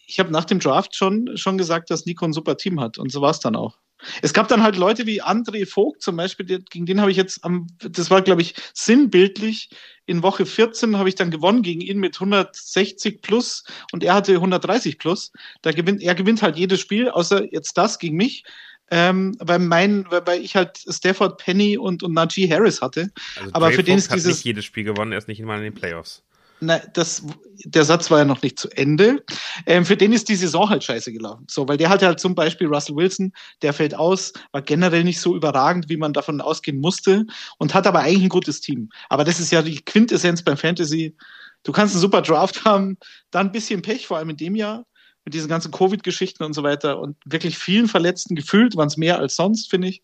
ich 0.05 0.19
habe 0.19 0.33
nach 0.33 0.47
dem 0.47 0.59
Draft 0.59 0.97
schon, 0.97 1.37
schon 1.37 1.59
gesagt, 1.59 1.91
dass 1.91 2.07
Nico 2.07 2.25
ein 2.25 2.33
super 2.33 2.57
Team 2.57 2.81
hat 2.81 2.99
und 2.99 3.13
so 3.13 3.23
war 3.23 3.31
es 3.31 3.39
dann 3.39 3.55
auch. 3.55 3.79
Es 4.23 4.33
gab 4.33 4.49
dann 4.49 4.63
halt 4.63 4.77
Leute 4.77 5.07
wie 5.07 5.23
André 5.23 5.67
Vogt 5.67 6.03
zum 6.03 6.17
Beispiel, 6.17 6.63
gegen 6.71 6.87
den 6.87 7.01
habe 7.01 7.11
ich 7.11 7.17
jetzt 7.17 7.45
am, 7.45 7.67
das 7.79 8.11
war 8.11 8.23
glaube 8.23 8.43
ich 8.43 8.55
sinnbildlich, 8.75 9.71
in 10.11 10.25
Woche 10.25 10.45
14 10.45 10.99
habe 10.99 11.09
ich 11.09 11.15
dann 11.15 11.31
gewonnen 11.31 11.63
gegen 11.63 11.81
ihn 11.81 11.99
mit 12.01 12.17
160 12.17 13.23
plus 13.23 13.65
und 13.93 14.03
er 14.03 14.15
hatte 14.15 14.35
130 14.35 14.99
plus. 14.99 15.31
Da 15.63 15.71
gewinnt, 15.71 16.03
er 16.03 16.17
gewinnt 16.17 16.43
halt 16.43 16.57
jedes 16.57 16.81
Spiel, 16.81 17.09
außer 17.09 17.53
jetzt 17.53 17.79
das 17.79 18.01
gegen 18.01 18.17
mich. 18.17 18.43
Ähm, 18.91 19.37
weil 19.39 19.61
mein, 19.61 20.05
weil 20.11 20.43
ich 20.43 20.57
halt 20.57 20.79
Stafford 20.79 21.39
Penny 21.39 21.79
und, 21.79 22.03
und 22.03 22.13
Najee 22.13 22.51
Harris 22.51 22.83
hatte. 22.83 23.13
Also 23.37 23.51
Aber 23.53 23.69
Dre 23.69 23.77
für 23.77 23.85
den 23.85 23.99
ist 23.99 24.13
dieses. 24.13 24.27
Hat 24.27 24.39
nicht 24.39 24.45
jedes 24.47 24.65
Spiel 24.65 24.83
gewonnen, 24.83 25.13
er 25.13 25.19
ist 25.19 25.29
nicht 25.29 25.41
mal 25.43 25.59
in 25.59 25.63
den 25.63 25.75
Playoffs. 25.75 26.25
Nein, 26.61 26.83
das, 26.93 27.25
der 27.65 27.85
Satz 27.85 28.11
war 28.11 28.19
ja 28.19 28.25
noch 28.25 28.43
nicht 28.43 28.59
zu 28.59 28.69
Ende. 28.71 29.25
Ähm, 29.67 29.87
für 29.87 29.97
den 29.97 30.13
ist 30.13 30.29
die 30.29 30.37
Saison 30.37 30.69
halt 30.69 30.85
scheiße 30.85 31.13
gelaufen. 31.13 31.47
So, 31.49 31.67
weil 31.67 31.79
der 31.79 31.89
hatte 31.89 32.07
halt 32.07 32.21
zum 32.21 32.35
Beispiel 32.35 32.67
Russell 32.67 32.97
Wilson, 32.97 33.33
der 33.63 33.73
fällt 33.73 33.95
aus, 33.95 34.33
war 34.53 34.61
generell 34.61 35.05
nicht 35.05 35.21
so 35.21 35.35
überragend, 35.35 35.89
wie 35.89 35.97
man 35.97 36.13
davon 36.13 36.41
ausgehen 36.41 36.79
musste 36.79 37.25
und 37.59 37.73
hat 37.73 37.87
aber 37.87 38.01
eigentlich 38.01 38.25
ein 38.25 38.29
gutes 38.29 38.61
Team. 38.61 38.91
Aber 39.09 39.25
das 39.25 39.41
ist 39.41 39.51
ja 39.51 39.63
die 39.63 39.81
Quintessenz 39.83 40.43
beim 40.43 40.59
Fantasy. 40.59 41.17
Du 41.63 41.73
kannst 41.73 41.95
einen 41.95 42.03
super 42.03 42.23
Draft 42.23 42.65
haben, 42.65 42.99
dann 43.31 43.47
ein 43.47 43.53
bisschen 43.53 43.83
Pech, 43.83 44.07
vor 44.07 44.19
allem 44.19 44.31
in 44.31 44.37
dem 44.37 44.55
Jahr, 44.55 44.85
mit 45.25 45.35
diesen 45.35 45.49
ganzen 45.49 45.71
Covid-Geschichten 45.71 46.45
und 46.45 46.55
so 46.55 46.63
weiter 46.63 46.99
und 46.99 47.17
wirklich 47.25 47.59
vielen 47.59 47.89
Verletzten 47.89 48.35
gefühlt, 48.35 48.77
waren 48.77 48.89
es 48.89 48.97
mehr 48.97 49.19
als 49.19 49.37
sonst, 49.37 49.71
finde 49.71 49.89
ich. 49.89 50.03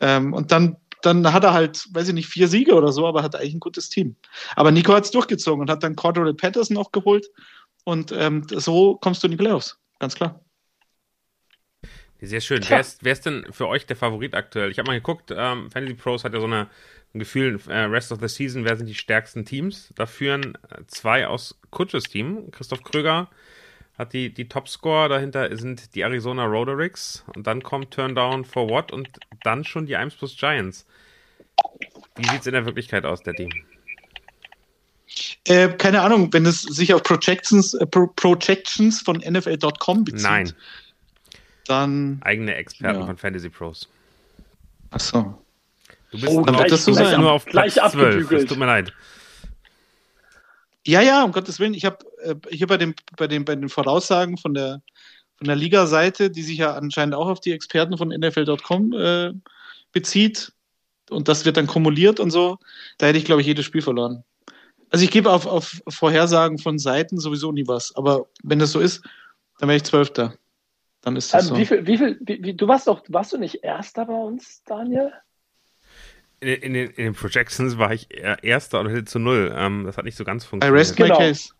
Ähm, 0.00 0.32
und 0.32 0.52
dann 0.52 0.76
dann 1.02 1.32
hat 1.32 1.44
er 1.44 1.52
halt, 1.52 1.86
weiß 1.92 2.08
ich 2.08 2.14
nicht, 2.14 2.28
vier 2.28 2.48
Siege 2.48 2.74
oder 2.74 2.92
so, 2.92 3.06
aber 3.06 3.22
hat 3.22 3.36
eigentlich 3.36 3.54
ein 3.54 3.60
gutes 3.60 3.88
Team. 3.88 4.16
Aber 4.56 4.70
Nico 4.70 4.92
hat 4.92 5.04
es 5.04 5.10
durchgezogen 5.10 5.62
und 5.62 5.70
hat 5.70 5.82
dann 5.82 5.96
Cordero 5.96 6.32
Patterson 6.34 6.76
auch 6.76 6.92
geholt. 6.92 7.26
Und 7.84 8.12
ähm, 8.12 8.44
so 8.48 8.96
kommst 8.96 9.22
du 9.22 9.26
in 9.26 9.32
die 9.32 9.36
Playoffs, 9.36 9.78
ganz 9.98 10.14
klar. 10.14 10.40
Sehr 12.20 12.40
schön. 12.40 12.64
Wer 12.68 12.80
ist, 12.80 13.04
wer 13.04 13.12
ist 13.12 13.26
denn 13.26 13.46
für 13.50 13.68
euch 13.68 13.86
der 13.86 13.94
Favorit 13.94 14.34
aktuell? 14.34 14.70
Ich 14.70 14.78
habe 14.78 14.88
mal 14.88 14.94
geguckt, 14.94 15.32
ähm, 15.34 15.70
Fantasy 15.70 15.94
Pros 15.94 16.24
hat 16.24 16.34
ja 16.34 16.40
so 16.40 16.46
eine, 16.46 16.68
ein 17.14 17.20
Gefühl, 17.20 17.60
äh, 17.68 17.82
Rest 17.82 18.10
of 18.10 18.18
the 18.20 18.26
Season, 18.26 18.64
wer 18.64 18.76
sind 18.76 18.86
die 18.86 18.94
stärksten 18.94 19.44
Teams? 19.44 19.92
Da 19.94 20.06
führen 20.06 20.58
äh, 20.68 20.82
zwei 20.88 21.28
aus 21.28 21.60
Kutsches 21.70 22.04
Team. 22.04 22.50
Christoph 22.50 22.82
Kröger 22.82 23.30
hat 23.98 24.12
die, 24.12 24.32
die 24.32 24.48
Topscore, 24.48 25.08
dahinter 25.08 25.54
sind 25.56 25.94
die 25.96 26.02
Arizona 26.02 26.44
Rodericks 26.44 27.24
und 27.34 27.46
dann 27.46 27.62
kommt 27.62 27.90
Turndown 27.90 28.44
for 28.44 28.68
What 28.70 28.92
und 28.92 29.08
dann 29.42 29.64
schon 29.64 29.86
die 29.86 29.94
Ims 29.94 30.14
plus 30.14 30.36
Giants. 30.36 30.86
Wie 32.16 32.28
sieht 32.28 32.40
es 32.40 32.46
in 32.46 32.52
der 32.52 32.64
Wirklichkeit 32.64 33.04
aus, 33.04 33.22
der 33.22 33.34
Team? 33.34 33.50
Äh, 35.46 35.70
keine 35.70 36.02
Ahnung, 36.02 36.32
wenn 36.32 36.46
es 36.46 36.62
sich 36.62 36.94
auf 36.94 37.02
Projections, 37.02 37.74
äh, 37.74 37.86
Pro 37.86 38.06
Projections 38.06 39.00
von 39.00 39.16
NFL.com 39.16 40.04
bezieht. 40.04 40.22
Nein. 40.22 40.52
Dann. 41.66 42.20
Eigene 42.22 42.54
Experten 42.54 43.00
ja. 43.00 43.06
von 43.06 43.16
Fantasy 43.16 43.48
Pros. 43.48 43.88
Ach 44.90 45.00
so. 45.00 45.42
Du 46.10 46.20
bist 46.20 46.32
oh, 46.32 46.42
gleich, 46.42 46.70
das 46.70 46.84
so 46.84 46.92
sein. 46.92 47.20
nur 47.20 47.32
auf 47.32 47.44
Platz 47.44 47.74
12. 47.74 48.30
Es 48.30 48.46
tut 48.46 48.58
mir 48.58 48.66
leid. 48.66 48.92
Ja, 50.86 51.02
ja, 51.02 51.24
um 51.24 51.32
Gottes 51.32 51.58
Willen. 51.60 51.74
Ich 51.74 51.84
habe 51.84 51.98
hier 52.50 52.66
bei, 52.66 52.76
dem, 52.76 52.94
bei, 53.16 53.26
den, 53.26 53.44
bei 53.44 53.54
den 53.54 53.68
Voraussagen 53.68 54.36
von 54.36 54.54
der, 54.54 54.82
von 55.36 55.46
der 55.46 55.56
Liga-Seite, 55.56 56.30
die 56.30 56.42
sich 56.42 56.58
ja 56.58 56.74
anscheinend 56.74 57.14
auch 57.14 57.28
auf 57.28 57.40
die 57.40 57.52
Experten 57.52 57.96
von 57.96 58.08
NFL.com 58.08 58.92
äh, 58.92 59.32
bezieht, 59.92 60.52
und 61.10 61.28
das 61.28 61.44
wird 61.46 61.56
dann 61.56 61.66
kumuliert 61.66 62.20
und 62.20 62.30
so, 62.30 62.58
da 62.98 63.06
hätte 63.06 63.18
ich, 63.18 63.24
glaube 63.24 63.40
ich, 63.40 63.46
jedes 63.46 63.64
Spiel 63.64 63.80
verloren. 63.80 64.24
Also 64.90 65.04
ich 65.04 65.10
gebe 65.10 65.30
auf, 65.30 65.46
auf 65.46 65.80
Vorhersagen 65.88 66.58
von 66.58 66.78
Seiten 66.78 67.18
sowieso 67.18 67.50
nie 67.50 67.66
was. 67.66 67.94
Aber 67.96 68.26
wenn 68.42 68.58
das 68.58 68.72
so 68.72 68.80
ist, 68.80 69.02
dann 69.58 69.68
wäre 69.68 69.76
ich 69.76 69.84
Zwölfter. 69.84 70.34
Dann 71.00 71.16
ist 71.16 71.32
das 71.32 71.44
ähm, 71.44 71.48
so. 71.48 71.56
Wie 71.56 71.66
viel, 71.66 71.86
wie 71.86 71.98
viel, 71.98 72.18
wie, 72.20 72.42
wie, 72.42 72.54
du 72.54 72.68
warst 72.68 72.88
doch, 72.88 73.02
warst 73.08 73.32
du 73.32 73.38
nicht 73.38 73.62
Erster 73.62 74.04
bei 74.04 74.14
uns, 74.14 74.62
Daniel? 74.64 75.12
in, 76.40 76.48
in, 76.48 76.74
den, 76.74 76.90
in 76.90 77.04
den 77.04 77.14
Projections 77.14 77.78
war 77.78 77.92
ich 77.92 78.08
Erster 78.10 78.80
oder 78.80 79.04
zu 79.04 79.18
Null. 79.18 79.52
Ähm, 79.56 79.84
das 79.84 79.96
hat 79.96 80.04
nicht 80.04 80.16
so 80.16 80.24
ganz 80.24 80.44
funktioniert. 80.44 80.76
I 80.76 80.78
rest 80.78 80.96
genau. 80.96 81.18
case. 81.18 81.50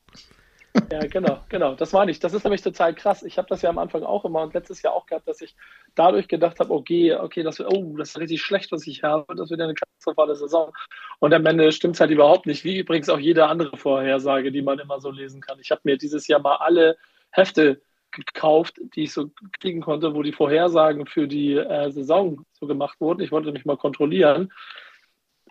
Ja, 0.91 1.01
genau, 1.01 1.41
genau. 1.49 1.75
Das 1.75 1.93
war 1.93 2.07
nicht. 2.07 2.23
Das 2.25 2.33
ist 2.33 2.45
nämlich 2.45 2.63
total 2.63 2.95
krass. 2.95 3.23
Ich 3.23 3.39
habe 3.39 3.49
das 3.49 3.63
ja 3.63 3.71
am 3.71 3.79
Anfang 3.79 4.03
auch 4.03 4.25
immer 4.25 4.43
und 4.43 4.55
letztes 4.55 4.83
Jahr 4.83 4.95
auch 4.95 5.07
gehabt, 5.07 5.29
dass 5.29 5.41
ich 5.41 5.55
dadurch 5.95 6.29
gedacht 6.29 6.61
habe, 6.61 6.73
okay, 6.73 7.15
okay, 7.15 7.43
das, 7.43 7.61
oh, 7.61 7.95
das 7.97 8.11
ist 8.11 8.19
richtig 8.19 8.43
schlecht, 8.43 8.73
was 8.73 8.87
ich 8.87 9.03
habe. 9.03 9.35
Das 9.35 9.51
wird 9.51 9.61
eine 9.61 9.75
katastrophale 9.75 10.35
Saison. 10.35 10.73
Und 11.19 11.35
am 11.35 11.45
Ende 11.47 11.71
stimmt 11.73 11.97
es 11.97 12.01
halt 12.01 12.11
überhaupt 12.11 12.47
nicht. 12.47 12.65
Wie 12.65 12.79
übrigens 12.79 13.09
auch 13.09 13.19
jede 13.19 13.47
andere 13.47 13.77
Vorhersage, 13.77 14.51
die 14.51 14.63
man 14.63 14.79
immer 14.79 15.01
so 15.01 15.11
lesen 15.11 15.41
kann. 15.41 15.59
Ich 15.61 15.71
habe 15.71 15.83
mir 15.85 15.99
dieses 15.99 16.27
Jahr 16.27 16.41
mal 16.41 16.57
alle 16.57 16.97
Hefte 17.31 17.81
gekauft, 18.11 18.81
die 18.95 19.05
ich 19.05 19.13
so 19.13 19.31
kriegen 19.61 19.81
konnte, 19.81 20.15
wo 20.15 20.23
die 20.23 20.33
Vorhersagen 20.33 21.07
für 21.07 21.29
die 21.29 21.55
äh, 21.55 21.91
Saison 21.91 22.45
so 22.53 22.67
gemacht 22.67 23.01
wurden. 23.01 23.21
Ich 23.21 23.33
wollte 23.33 23.53
mich 23.53 23.65
mal 23.65 23.77
kontrollieren, 23.77 24.53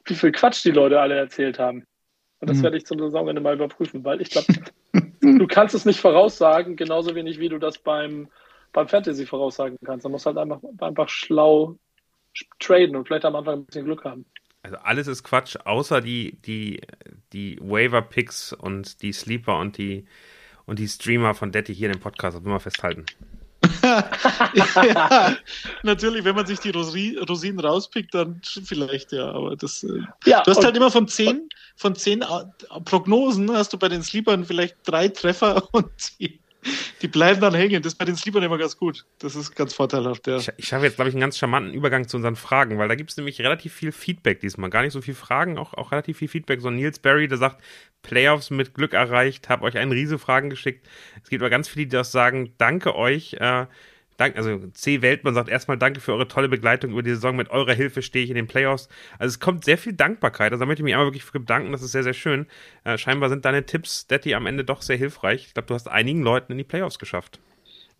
wie 0.05 0.15
viel 0.15 0.31
Quatsch 0.31 0.63
die 0.63 0.71
Leute 0.71 0.99
alle 0.99 1.15
erzählt 1.15 1.59
haben. 1.59 1.85
Und 2.39 2.49
das 2.49 2.57
mhm. 2.57 2.63
werde 2.63 2.77
ich 2.77 2.85
zum 2.85 2.99
Saisonende 2.99 3.41
mal 3.41 3.55
überprüfen, 3.55 4.03
weil 4.03 4.21
ich 4.21 4.29
glaube, 4.29 4.53
du 5.21 5.47
kannst 5.47 5.75
es 5.75 5.85
nicht 5.85 5.99
voraussagen, 5.99 6.75
genauso 6.75 7.15
wenig 7.15 7.39
wie 7.39 7.49
du 7.49 7.57
das 7.57 7.77
beim, 7.77 8.27
beim 8.73 8.87
Fantasy 8.87 9.25
voraussagen 9.25 9.77
kannst. 9.83 10.03
Man 10.03 10.11
muss 10.11 10.25
halt 10.25 10.37
einfach, 10.37 10.59
einfach 10.79 11.09
schlau 11.09 11.77
traden 12.59 12.95
und 12.95 13.07
vielleicht 13.07 13.25
am 13.25 13.35
Anfang 13.35 13.59
ein 13.59 13.65
bisschen 13.65 13.85
Glück 13.85 14.03
haben. 14.03 14.25
Also 14.61 14.77
alles 14.77 15.07
ist 15.07 15.23
Quatsch, 15.23 15.55
außer 15.63 16.01
die, 16.01 16.37
die, 16.45 16.81
die 17.33 17.57
Waiver-Picks 17.61 18.53
und 18.53 19.01
die 19.01 19.13
Sleeper 19.13 19.57
und 19.57 19.77
die 19.77 20.05
und 20.67 20.79
die 20.79 20.87
Streamer 20.87 21.33
von 21.33 21.51
Detti 21.51 21.73
hier 21.73 21.87
in 21.87 21.93
dem 21.93 22.01
Podcast, 22.01 22.37
das 22.37 22.43
will 22.43 22.51
man 22.51 22.59
festhalten. 22.59 23.05
ja, 23.83 25.35
natürlich, 25.83 26.23
wenn 26.23 26.35
man 26.35 26.45
sich 26.45 26.59
die 26.59 26.69
Rosi 26.69 27.17
Rosinen 27.27 27.59
rauspickt, 27.59 28.13
dann 28.13 28.41
vielleicht, 28.43 29.11
ja. 29.11 29.31
Aber 29.31 29.55
das. 29.55 29.83
Äh, 29.83 30.01
ja, 30.25 30.43
du 30.43 30.51
hast 30.51 30.63
halt 30.63 30.75
immer 30.75 30.91
von 30.91 31.07
zehn, 31.07 31.49
von 31.75 31.95
zehn 31.95 32.23
Prognosen 32.85 33.51
hast 33.51 33.73
du 33.73 33.77
bei 33.77 33.89
den 33.89 34.03
Sleepern 34.03 34.45
vielleicht 34.45 34.77
drei 34.85 35.07
Treffer 35.07 35.67
und 35.71 35.89
die 36.19 36.39
die 37.01 37.07
bleiben 37.07 37.41
dann 37.41 37.53
hängen. 37.53 37.81
Das 37.81 37.93
ist 37.93 37.99
bei 37.99 38.05
den 38.05 38.15
Sleepern 38.15 38.43
immer 38.43 38.57
ganz 38.57 38.77
gut. 38.77 39.05
Das 39.19 39.35
ist 39.35 39.55
ganz 39.55 39.73
vorteilhaft, 39.73 40.27
ja. 40.27 40.37
Ich, 40.37 40.51
ich 40.57 40.73
habe 40.73 40.85
jetzt, 40.85 40.95
glaube 40.95 41.09
ich, 41.09 41.15
einen 41.15 41.21
ganz 41.21 41.37
charmanten 41.37 41.73
Übergang 41.73 42.07
zu 42.07 42.17
unseren 42.17 42.35
Fragen, 42.35 42.77
weil 42.77 42.87
da 42.87 42.95
gibt 42.95 43.11
es 43.11 43.17
nämlich 43.17 43.39
relativ 43.41 43.73
viel 43.73 43.91
Feedback 43.91 44.39
diesmal. 44.39 44.69
Gar 44.69 44.83
nicht 44.83 44.93
so 44.93 45.01
viel 45.01 45.15
Fragen, 45.15 45.57
auch, 45.57 45.73
auch 45.73 45.91
relativ 45.91 46.17
viel 46.17 46.27
Feedback. 46.27 46.61
So 46.61 46.69
Nils 46.69 46.99
Barry, 46.99 47.27
der 47.27 47.37
sagt, 47.37 47.61
Playoffs 48.01 48.49
mit 48.49 48.73
Glück 48.73 48.93
erreicht, 48.93 49.49
habe 49.49 49.63
euch 49.63 49.77
einen 49.77 49.91
Riese 49.91 50.17
Fragen 50.17 50.49
geschickt. 50.49 50.87
Es 51.23 51.29
gibt 51.29 51.41
aber 51.41 51.49
ganz 51.49 51.67
viele, 51.67 51.85
die 51.85 51.95
das 51.95 52.11
sagen, 52.11 52.53
danke 52.57 52.95
euch. 52.95 53.33
Äh, 53.33 53.65
Dank, 54.17 54.35
also 54.35 54.57
C. 54.73 55.01
Weltmann 55.01 55.35
sagt 55.35 55.49
erstmal 55.49 55.77
Danke 55.77 56.01
für 56.01 56.13
eure 56.13 56.27
tolle 56.27 56.49
Begleitung 56.49 56.91
über 56.91 57.03
die 57.03 57.11
Saison. 57.11 57.35
Mit 57.35 57.49
eurer 57.51 57.73
Hilfe 57.73 58.01
stehe 58.01 58.23
ich 58.23 58.31
in 58.31 58.35
den 58.35 58.47
Playoffs. 58.47 58.89
Also 59.19 59.29
es 59.29 59.39
kommt 59.39 59.63
sehr 59.63 59.77
viel 59.77 59.93
Dankbarkeit. 59.93 60.51
Also 60.51 60.63
da 60.63 60.65
möchte 60.65 60.81
ich 60.81 60.85
mich 60.85 60.93
einmal 60.93 61.07
wirklich 61.07 61.23
für 61.23 61.39
bedanken. 61.39 61.71
Das 61.71 61.83
ist 61.83 61.91
sehr, 61.91 62.03
sehr 62.03 62.13
schön. 62.13 62.47
Äh, 62.83 62.97
scheinbar 62.97 63.29
sind 63.29 63.45
deine 63.45 63.65
Tipps, 63.65 64.07
Detti, 64.07 64.33
am 64.33 64.47
Ende 64.47 64.63
doch 64.63 64.81
sehr 64.81 64.97
hilfreich. 64.97 65.45
Ich 65.47 65.53
glaube, 65.53 65.67
du 65.67 65.75
hast 65.75 65.87
einigen 65.87 66.23
Leuten 66.23 66.51
in 66.51 66.57
die 66.57 66.63
Playoffs 66.63 66.99
geschafft. 66.99 67.39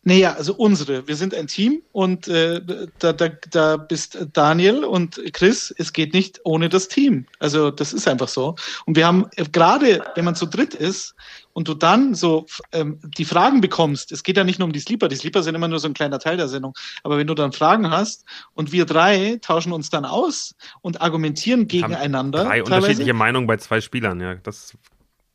Naja, 0.08 0.36
also 0.36 0.56
unsere. 0.56 1.06
Wir 1.06 1.18
sind 1.18 1.36
ein 1.36 1.48
Team 1.48 1.82
und 1.92 2.30
äh, 2.30 2.62
da, 3.00 3.12
da, 3.12 3.28
da 3.52 3.76
bist 3.76 4.18
Daniel 4.32 4.86
und 4.86 5.22
Chris. 5.34 5.76
Es 5.78 5.92
geht 5.92 6.14
nicht 6.14 6.40
ohne 6.46 6.70
das 6.70 6.88
Team. 6.88 7.26
Also 7.40 7.72
das 7.72 7.92
ist 7.92 8.08
einfach 8.08 8.30
so. 8.30 8.56
Und 8.86 8.96
wir 8.96 9.06
haben 9.06 9.26
äh, 9.36 9.44
gerade, 9.52 10.02
wenn 10.16 10.24
man 10.24 10.34
zu 10.34 10.46
dritt 10.46 10.74
ist 10.74 11.14
und 11.52 11.68
du 11.68 11.74
dann 11.74 12.16
so 12.16 12.46
ähm, 12.72 13.02
die 13.18 13.26
Fragen 13.26 13.60
bekommst, 13.60 14.14
es 14.14 14.24
geht 14.24 14.38
ja 14.38 14.46
nicht 14.46 14.60
nur 14.60 14.68
um 14.68 14.72
die 14.72 14.80
Sleeper, 14.80 15.10
die 15.10 15.18
Sleeper 15.18 15.44
sind 15.44 15.56
immer 15.56 15.68
nur 15.68 15.80
so 15.80 15.90
ein 15.90 15.94
kleiner 15.94 16.20
Teil 16.20 16.38
der 16.38 16.48
Sendung, 16.48 16.74
aber 17.04 17.18
wenn 17.18 17.28
du 17.28 17.34
dann 17.34 17.52
Fragen 17.52 17.92
hast 17.92 18.24
und 18.54 18.72
wir 18.72 18.86
drei 18.86 19.40
tauschen 19.42 19.74
uns 19.74 19.90
dann 19.90 20.06
aus 20.06 20.56
und 20.80 21.02
argumentieren 21.02 21.68
gegeneinander. 21.68 22.46
Drei 22.46 22.62
teilweise. 22.62 22.76
unterschiedliche 22.76 23.14
Meinungen 23.14 23.46
bei 23.46 23.58
zwei 23.58 23.82
Spielern, 23.82 24.22
ja. 24.22 24.36
Das 24.36 24.74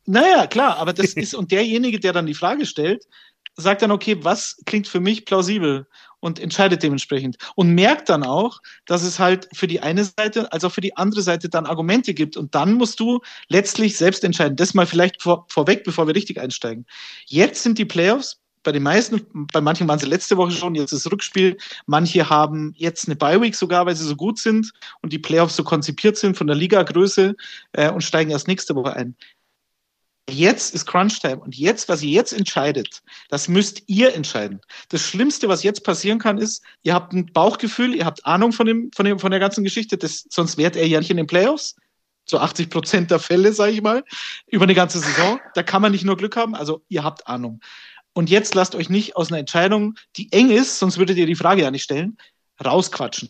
naja, 0.05 0.47
klar, 0.47 0.77
aber 0.77 0.93
das 0.93 1.13
ist, 1.13 1.33
und 1.33 1.51
derjenige, 1.51 1.99
der 1.99 2.11
dann 2.11 2.25
die 2.25 2.33
Frage 2.33 2.65
stellt, 2.65 3.05
sagt 3.55 3.81
dann, 3.81 3.91
okay, 3.91 4.17
was 4.21 4.57
klingt 4.65 4.87
für 4.87 4.99
mich 4.99 5.25
plausibel 5.25 5.87
und 6.19 6.39
entscheidet 6.39 6.81
dementsprechend. 6.81 7.37
Und 7.55 7.75
merkt 7.75 8.07
dann 8.07 8.23
auch, 8.23 8.61
dass 8.85 9.03
es 9.03 9.19
halt 9.19 9.49
für 9.53 9.67
die 9.67 9.81
eine 9.81 10.05
Seite 10.05 10.51
als 10.53 10.63
auch 10.63 10.71
für 10.71 10.81
die 10.81 10.95
andere 10.95 11.21
Seite 11.21 11.49
dann 11.49 11.65
Argumente 11.65 12.13
gibt. 12.13 12.37
Und 12.37 12.55
dann 12.55 12.73
musst 12.75 12.99
du 13.01 13.19
letztlich 13.49 13.97
selbst 13.97 14.23
entscheiden. 14.23 14.55
Das 14.55 14.73
mal 14.73 14.85
vielleicht 14.85 15.21
vor, 15.21 15.45
vorweg, 15.49 15.83
bevor 15.83 16.07
wir 16.07 16.15
richtig 16.15 16.39
einsteigen. 16.39 16.85
Jetzt 17.25 17.61
sind 17.61 17.77
die 17.77 17.85
Playoffs 17.85 18.39
bei 18.63 18.71
den 18.71 18.83
meisten, 18.83 19.27
bei 19.51 19.59
manchen 19.59 19.87
waren 19.89 19.99
sie 19.99 20.05
letzte 20.05 20.37
Woche 20.37 20.51
schon, 20.51 20.75
jetzt 20.75 20.93
ist 20.93 21.11
Rückspiel. 21.11 21.57
Manche 21.85 22.29
haben 22.29 22.73
jetzt 22.77 23.07
eine 23.07 23.17
Bye-Week 23.17 23.53
sogar, 23.53 23.85
weil 23.85 23.95
sie 23.95 24.05
so 24.05 24.15
gut 24.15 24.39
sind 24.39 24.71
und 25.01 25.11
die 25.11 25.19
Playoffs 25.19 25.57
so 25.57 25.65
konzipiert 25.65 26.15
sind 26.15 26.37
von 26.37 26.47
der 26.47 26.55
Liga-Größe 26.55 27.35
äh, 27.73 27.91
und 27.91 28.01
steigen 28.01 28.31
erst 28.31 28.47
nächste 28.47 28.75
Woche 28.75 28.93
ein. 28.93 29.15
Jetzt 30.29 30.73
ist 30.73 30.85
Crunch-Time 30.85 31.39
und 31.39 31.55
jetzt, 31.55 31.89
was 31.89 32.01
ihr 32.01 32.11
jetzt 32.11 32.31
entscheidet, 32.31 33.01
das 33.29 33.49
müsst 33.49 33.83
ihr 33.87 34.15
entscheiden. 34.15 34.61
Das 34.87 35.01
Schlimmste, 35.01 35.49
was 35.49 35.63
jetzt 35.63 35.83
passieren 35.83 36.17
kann, 36.17 36.37
ist, 36.37 36.63
ihr 36.81 36.93
habt 36.93 37.11
ein 37.11 37.25
Bauchgefühl, 37.25 37.93
ihr 37.93 38.05
habt 38.05 38.25
Ahnung 38.25 38.53
von, 38.53 38.65
dem, 38.65 38.89
von, 38.95 39.05
dem, 39.05 39.19
von 39.19 39.31
der 39.31 39.41
ganzen 39.41 39.65
Geschichte, 39.65 39.97
das, 39.97 40.25
sonst 40.29 40.57
wärt 40.57 40.77
er 40.77 40.87
ja 40.87 40.99
nicht 40.99 41.11
in 41.11 41.17
den 41.17 41.27
Playoffs. 41.27 41.75
So 42.25 42.39
80 42.39 42.69
Prozent 42.69 43.11
der 43.11 43.19
Fälle, 43.19 43.51
sage 43.51 43.73
ich 43.73 43.81
mal, 43.81 44.01
über 44.47 44.63
eine 44.63 44.73
ganze 44.73 44.99
Saison. 44.99 45.41
Da 45.55 45.63
kann 45.63 45.81
man 45.81 45.91
nicht 45.91 46.05
nur 46.05 46.15
Glück 46.15 46.37
haben, 46.37 46.55
also 46.55 46.81
ihr 46.87 47.03
habt 47.03 47.27
Ahnung. 47.27 47.59
Und 48.13 48.29
jetzt 48.29 48.55
lasst 48.55 48.75
euch 48.75 48.89
nicht 48.89 49.17
aus 49.17 49.29
einer 49.29 49.39
Entscheidung, 49.39 49.95
die 50.15 50.31
eng 50.31 50.49
ist, 50.49 50.79
sonst 50.79 50.97
würdet 50.97 51.17
ihr 51.17 51.25
die 51.25 51.35
Frage 51.35 51.63
ja 51.63 51.71
nicht 51.71 51.83
stellen, 51.83 52.17
rausquatschen. 52.63 53.29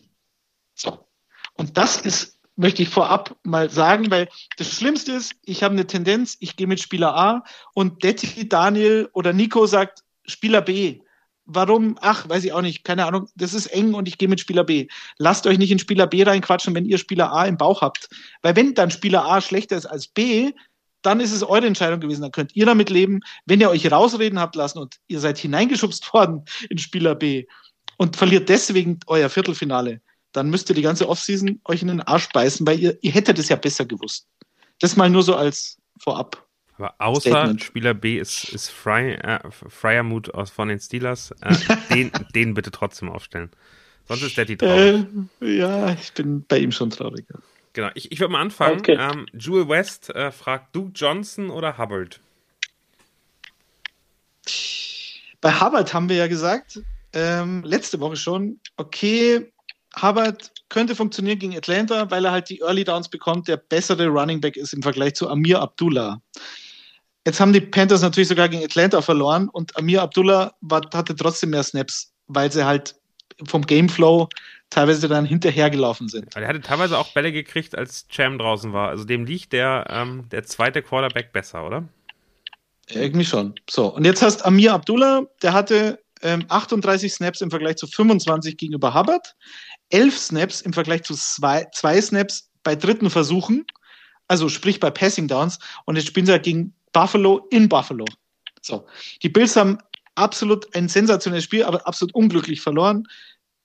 So. 0.74 1.08
Und 1.54 1.76
das 1.76 1.96
ist 1.96 2.33
möchte 2.56 2.82
ich 2.82 2.88
vorab 2.88 3.36
mal 3.42 3.70
sagen, 3.70 4.10
weil 4.10 4.28
das 4.56 4.72
Schlimmste 4.72 5.12
ist, 5.12 5.34
ich 5.44 5.62
habe 5.62 5.72
eine 5.72 5.86
Tendenz, 5.86 6.36
ich 6.40 6.56
gehe 6.56 6.66
mit 6.66 6.80
Spieler 6.80 7.14
A 7.16 7.44
und 7.74 8.04
Detti, 8.04 8.48
Daniel 8.48 9.08
oder 9.12 9.32
Nico 9.32 9.66
sagt 9.66 10.04
Spieler 10.26 10.62
B. 10.62 11.00
Warum? 11.46 11.98
Ach, 12.00 12.26
weiß 12.26 12.44
ich 12.44 12.52
auch 12.52 12.62
nicht. 12.62 12.84
Keine 12.84 13.04
Ahnung. 13.04 13.28
Das 13.36 13.52
ist 13.52 13.66
eng 13.66 13.92
und 13.92 14.08
ich 14.08 14.16
gehe 14.16 14.28
mit 14.28 14.40
Spieler 14.40 14.64
B. 14.64 14.88
Lasst 15.18 15.46
euch 15.46 15.58
nicht 15.58 15.70
in 15.70 15.78
Spieler 15.78 16.06
B 16.06 16.22
reinquatschen, 16.22 16.74
wenn 16.74 16.86
ihr 16.86 16.96
Spieler 16.96 17.32
A 17.32 17.44
im 17.44 17.58
Bauch 17.58 17.82
habt. 17.82 18.08
Weil 18.40 18.56
wenn 18.56 18.74
dann 18.74 18.90
Spieler 18.90 19.26
A 19.26 19.42
schlechter 19.42 19.76
ist 19.76 19.84
als 19.84 20.08
B, 20.08 20.52
dann 21.02 21.20
ist 21.20 21.32
es 21.32 21.42
eure 21.42 21.66
Entscheidung 21.66 22.00
gewesen. 22.00 22.22
Dann 22.22 22.32
könnt 22.32 22.56
ihr 22.56 22.64
damit 22.64 22.88
leben. 22.88 23.20
Wenn 23.44 23.60
ihr 23.60 23.68
euch 23.68 23.90
rausreden 23.92 24.40
habt 24.40 24.56
lassen 24.56 24.78
und 24.78 24.96
ihr 25.06 25.20
seid 25.20 25.36
hineingeschubst 25.36 26.14
worden 26.14 26.44
in 26.70 26.78
Spieler 26.78 27.14
B 27.14 27.44
und 27.98 28.16
verliert 28.16 28.48
deswegen 28.48 29.00
euer 29.06 29.28
Viertelfinale, 29.28 30.00
dann 30.34 30.50
müsst 30.50 30.68
ihr 30.68 30.74
die 30.74 30.82
ganze 30.82 31.08
Offseason 31.08 31.60
euch 31.64 31.80
in 31.80 31.88
den 31.88 32.00
Arsch 32.02 32.28
beißen, 32.30 32.66
weil 32.66 32.78
ihr, 32.78 32.98
ihr 33.00 33.12
hättet 33.12 33.38
es 33.38 33.48
ja 33.48 33.56
besser 33.56 33.86
gewusst. 33.86 34.26
Das 34.80 34.96
mal 34.96 35.08
nur 35.08 35.22
so 35.22 35.36
als 35.36 35.78
vorab. 35.98 36.44
Aber 36.76 36.94
außer 36.98 37.30
Statement. 37.30 37.62
Spieler 37.62 37.94
B 37.94 38.18
ist, 38.18 38.48
ist 38.52 38.68
Fry, 38.68 39.12
äh, 39.12 39.38
Fryermut 39.50 40.34
aus 40.34 40.50
von 40.50 40.68
den 40.68 40.80
Steelers, 40.80 41.30
äh, 41.40 41.54
den, 41.94 42.10
den 42.34 42.54
bitte 42.54 42.72
trotzdem 42.72 43.08
aufstellen. 43.08 43.50
Sonst 44.08 44.22
ist 44.22 44.36
Daddy 44.36 44.56
traurig. 44.56 45.06
Äh, 45.40 45.56
ja, 45.56 45.92
ich 45.92 46.12
bin 46.12 46.44
bei 46.46 46.58
ihm 46.58 46.72
schon 46.72 46.90
traurig. 46.90 47.26
Genau, 47.72 47.90
ich, 47.94 48.10
ich 48.10 48.18
würde 48.18 48.32
mal 48.32 48.40
anfangen. 48.40 48.80
Okay. 48.80 48.98
Ähm, 48.98 49.26
Jewel 49.32 49.68
West 49.68 50.10
äh, 50.10 50.32
fragt 50.32 50.74
Duke 50.74 50.92
Johnson 50.94 51.50
oder 51.50 51.78
Hubbard? 51.78 52.20
Bei 55.40 55.60
Hubbard 55.60 55.94
haben 55.94 56.08
wir 56.08 56.16
ja 56.16 56.26
gesagt, 56.26 56.80
ähm, 57.12 57.62
letzte 57.64 58.00
Woche 58.00 58.16
schon, 58.16 58.58
okay, 58.76 59.52
Hubbard 60.00 60.52
könnte 60.68 60.94
funktionieren 60.94 61.38
gegen 61.38 61.56
Atlanta, 61.56 62.10
weil 62.10 62.24
er 62.24 62.32
halt 62.32 62.48
die 62.48 62.60
Early 62.60 62.84
Downs 62.84 63.08
bekommt, 63.08 63.48
der 63.48 63.56
bessere 63.56 64.06
Running 64.08 64.40
Back 64.40 64.56
ist 64.56 64.72
im 64.72 64.82
Vergleich 64.82 65.14
zu 65.14 65.28
Amir 65.28 65.60
Abdullah. 65.60 66.20
Jetzt 67.26 67.40
haben 67.40 67.52
die 67.52 67.60
Panthers 67.60 68.02
natürlich 68.02 68.28
sogar 68.28 68.48
gegen 68.48 68.64
Atlanta 68.64 69.00
verloren 69.00 69.48
und 69.48 69.76
Amir 69.76 70.02
Abdullah 70.02 70.54
war, 70.60 70.82
hatte 70.92 71.16
trotzdem 71.16 71.50
mehr 71.50 71.62
Snaps, 71.62 72.12
weil 72.26 72.52
sie 72.52 72.64
halt 72.64 72.96
vom 73.46 73.62
Gameflow 73.62 74.28
teilweise 74.70 75.08
dann 75.08 75.24
hinterhergelaufen 75.24 76.08
sind. 76.08 76.34
Er 76.36 76.48
hatte 76.48 76.60
teilweise 76.60 76.98
auch 76.98 77.12
Bälle 77.12 77.32
gekriegt, 77.32 77.76
als 77.76 78.08
Cham 78.08 78.38
draußen 78.38 78.72
war. 78.72 78.88
Also 78.88 79.04
dem 79.04 79.24
liegt 79.24 79.52
der, 79.52 79.86
ähm, 79.88 80.28
der 80.30 80.44
zweite 80.44 80.82
Quarterback 80.82 81.32
besser, 81.32 81.66
oder? 81.66 81.88
Irgendwie 82.90 83.24
schon. 83.24 83.54
So, 83.70 83.94
und 83.94 84.04
jetzt 84.04 84.22
hast 84.22 84.44
Amir 84.44 84.74
Abdullah, 84.74 85.22
der 85.42 85.52
hatte 85.52 86.03
ähm, 86.24 86.44
38 86.48 87.12
Snaps 87.12 87.40
im 87.40 87.50
Vergleich 87.50 87.76
zu 87.76 87.86
25 87.86 88.56
gegenüber 88.56 88.94
Hubbard 88.94 89.36
elf 89.90 90.18
Snaps 90.18 90.60
im 90.60 90.72
Vergleich 90.72 91.02
zu 91.04 91.14
zwei, 91.14 91.66
zwei 91.72 92.00
Snaps 92.00 92.50
bei 92.62 92.74
dritten 92.74 93.10
Versuchen, 93.10 93.64
also 94.28 94.48
sprich 94.48 94.80
bei 94.80 94.90
Passing 94.90 95.28
Downs. 95.28 95.58
Und 95.84 95.96
jetzt 95.96 96.06
spielen 96.06 96.26
sie 96.26 96.32
halt 96.32 96.42
gegen 96.42 96.74
Buffalo 96.92 97.46
in 97.50 97.68
Buffalo. 97.68 98.04
So, 98.60 98.86
die 99.22 99.28
Bills 99.28 99.56
haben 99.56 99.78
absolut 100.14 100.74
ein 100.74 100.88
sensationelles 100.88 101.44
Spiel, 101.44 101.64
aber 101.64 101.86
absolut 101.86 102.14
unglücklich 102.14 102.60
verloren. 102.60 103.06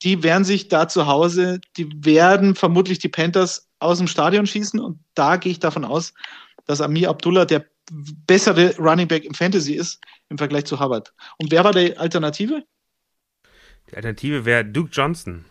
Die 0.04 0.24
werden 0.24 0.44
sich 0.44 0.68
da 0.68 0.88
zu 0.88 1.08
Hause, 1.08 1.60
die 1.78 1.90
werden 2.06 2.56
vermutlich 2.56 3.00
die 3.00 3.10
Panthers 3.10 3.68
aus 3.80 3.98
dem 3.98 4.08
Stadion 4.08 4.46
schießen 4.46 4.80
und 4.80 5.00
da 5.14 5.38
gehe 5.38 5.52
ich 5.52 5.60
davon 5.60 5.86
aus, 5.86 6.14
dass 6.66 6.82
Amir 6.82 7.10
Abdullah 7.10 7.46
der 7.46 7.66
bessere 7.92 8.76
Running 8.78 9.08
Back 9.08 9.26
im 9.26 9.34
Fantasy 9.34 9.74
ist 9.74 10.00
im 10.30 10.38
Vergleich 10.38 10.66
zu 10.66 10.80
Hubbard. 10.80 11.14
Und 11.38 11.52
wer 11.52 11.64
war 11.64 11.74
die 11.74 11.98
Alternative? 11.98 12.64
Die 13.90 13.96
Alternative 13.96 14.46
wäre 14.46 14.66
Duke 14.66 14.92
Johnson 14.92 15.46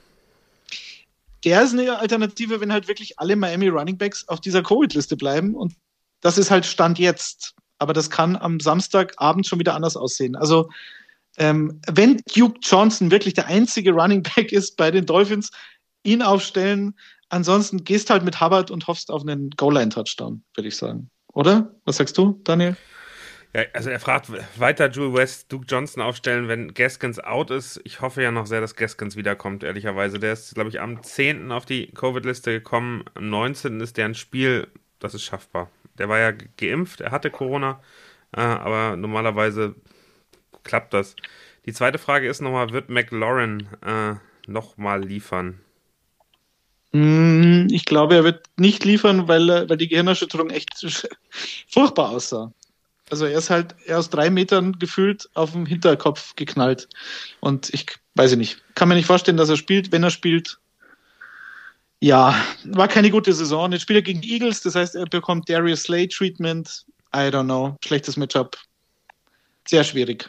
der 1.45 1.63
ist 1.63 1.73
eine 1.73 1.99
Alternative, 1.99 2.61
wenn 2.61 2.73
halt 2.73 2.89
wirklich 2.89 3.19
alle 3.19 3.37
Miami 3.37 3.69
Running 3.69 3.97
Backs 3.97 4.27
auf 4.29 4.41
dieser 4.41 4.63
Covid-Liste 4.63 5.17
bleiben. 5.17 5.55
Und 5.55 5.75
das 6.21 6.39
ist 6.39 6.51
halt 6.51 6.67
Stand 6.67 6.99
jetzt. 6.99 7.55
Aber 7.79 7.93
das 7.93 8.11
kann 8.11 8.37
am 8.37 8.59
Samstagabend 8.59 9.47
schon 9.47 9.61
wieder 9.61 9.75
anders 9.75 9.97
aussehen. 9.97 10.35
Also, 10.35 10.69
ähm, 11.37 11.81
wenn 11.87 12.21
Duke 12.35 12.59
Johnson 12.63 13.13
wirklich 13.13 13.35
der 13.35 13.47
einzige 13.47 13.93
Running 13.93 14.25
Back 14.25 14.51
ist 14.51 14.77
bei 14.77 14.91
den 14.91 15.07
Dolphins, 15.07 15.53
ihn 16.03 16.23
aufstellen. 16.23 16.99
Ansonsten 17.29 17.85
gehst 17.85 18.11
halt 18.11 18.25
mit 18.25 18.41
Hubbard 18.41 18.71
und 18.71 18.87
hoffst 18.89 19.11
auf 19.11 19.23
einen 19.23 19.51
Goal-Line-Touchdown, 19.51 20.43
würde 20.55 20.69
ich 20.69 20.77
sagen. 20.77 21.11
Oder? 21.39 21.71
Was 21.85 21.99
sagst 21.99 22.19
du, 22.19 22.41
Daniel? 22.43 22.77
Ja, 23.55 23.63
also 23.73 23.91
er 23.91 24.01
fragt 24.01 24.29
weiter 24.59 24.91
Jewel 24.91 25.15
West, 25.15 25.53
Duke 25.53 25.67
Johnson 25.69 26.03
aufstellen, 26.03 26.49
wenn 26.49 26.75
Gaskins 26.75 27.21
out 27.21 27.53
ist. 27.53 27.81
Ich 27.85 28.01
hoffe 28.01 28.25
ja 28.25 28.33
noch 28.33 28.47
sehr, 28.47 28.61
dass 28.61 28.75
Gaskins 28.75 29.15
wiederkommt, 29.15 29.63
ehrlicherweise. 29.63 30.19
Der 30.19 30.33
ist, 30.33 30.53
glaube 30.57 30.71
ich, 30.71 30.81
am 30.81 31.01
10. 31.01 31.53
auf 31.53 31.65
die 31.65 31.93
Covid-Liste 31.93 32.51
gekommen. 32.51 33.05
Am 33.15 33.31
19. 33.31 33.81
ist 33.81 33.97
der 33.99 34.07
ein 34.07 34.17
Spiel, 34.17 34.67
das 34.99 35.15
ist 35.15 35.23
schaffbar. 35.23 35.71
Der 35.97 36.09
war 36.09 36.19
ja 36.19 36.33
geimpft, 36.33 37.01
er 37.03 37.13
hatte 37.13 37.31
Corona, 37.31 37.81
äh, 38.37 38.41
aber 38.41 38.97
normalerweise 38.97 39.77
klappt 40.65 40.93
das. 40.93 41.15
Die 41.67 41.73
zweite 41.73 41.99
Frage 41.99 42.29
ist 42.29 42.41
nochmal, 42.41 42.71
wird 42.71 42.91
McLaurin 42.91 43.69
äh, 43.87 44.15
nochmal 44.49 45.05
liefern? 45.05 45.61
Hm, 46.93 47.69
ich 47.71 47.85
glaube, 47.85 48.15
er 48.17 48.25
wird 48.25 48.47
nicht 48.57 48.85
liefern, 48.85 49.29
weil, 49.29 49.69
weil 49.69 49.77
die 49.77 49.89
Gehirnerschütterung 49.89 50.51
echt 50.51 50.71
furchtbar 51.69 52.11
aussah. 52.11 52.53
Also 53.11 53.25
er 53.25 53.39
ist 53.39 53.51
halt 53.51 53.75
er 53.87 53.99
aus 53.99 54.11
drei 54.11 54.31
Metern 54.31 54.79
gefühlt 54.79 55.29
auf 55.35 55.53
dem 55.53 55.67
Hinterkopf 55.67 56.37
geknallt. 56.37 56.89
Und 57.41 57.73
ich 57.73 57.87
weiß 58.15 58.33
ich 58.33 58.39
nicht. 58.39 58.63
Kann 58.75 58.89
mir 58.89 58.95
nicht 58.95 59.07
vorstellen, 59.07 59.37
dass 59.37 59.49
er 59.49 59.57
spielt. 59.57 59.93
Wenn 59.93 60.03
er 60.03 60.11
spielt, 60.11 60.59
ja, 62.01 62.35
war 62.65 62.89
keine 62.89 63.11
gute 63.11 63.33
Saison. 63.33 63.73
Jetzt 63.73 63.83
spielt 63.83 63.99
er 63.99 64.03
gegen 64.03 64.21
die 64.21 64.33
Eagles, 64.33 64.61
das 64.61 64.75
heißt, 64.75 64.95
er 64.95 65.07
bekommt 65.07 65.49
Darius 65.49 65.83
Slay 65.83 66.07
Treatment. 66.07 66.85
I 67.15 67.31
don't 67.31 67.45
know. 67.45 67.77
Schlechtes 67.85 68.17
Matchup. 68.17 68.57
Sehr 69.67 69.85
schwierig. 69.85 70.29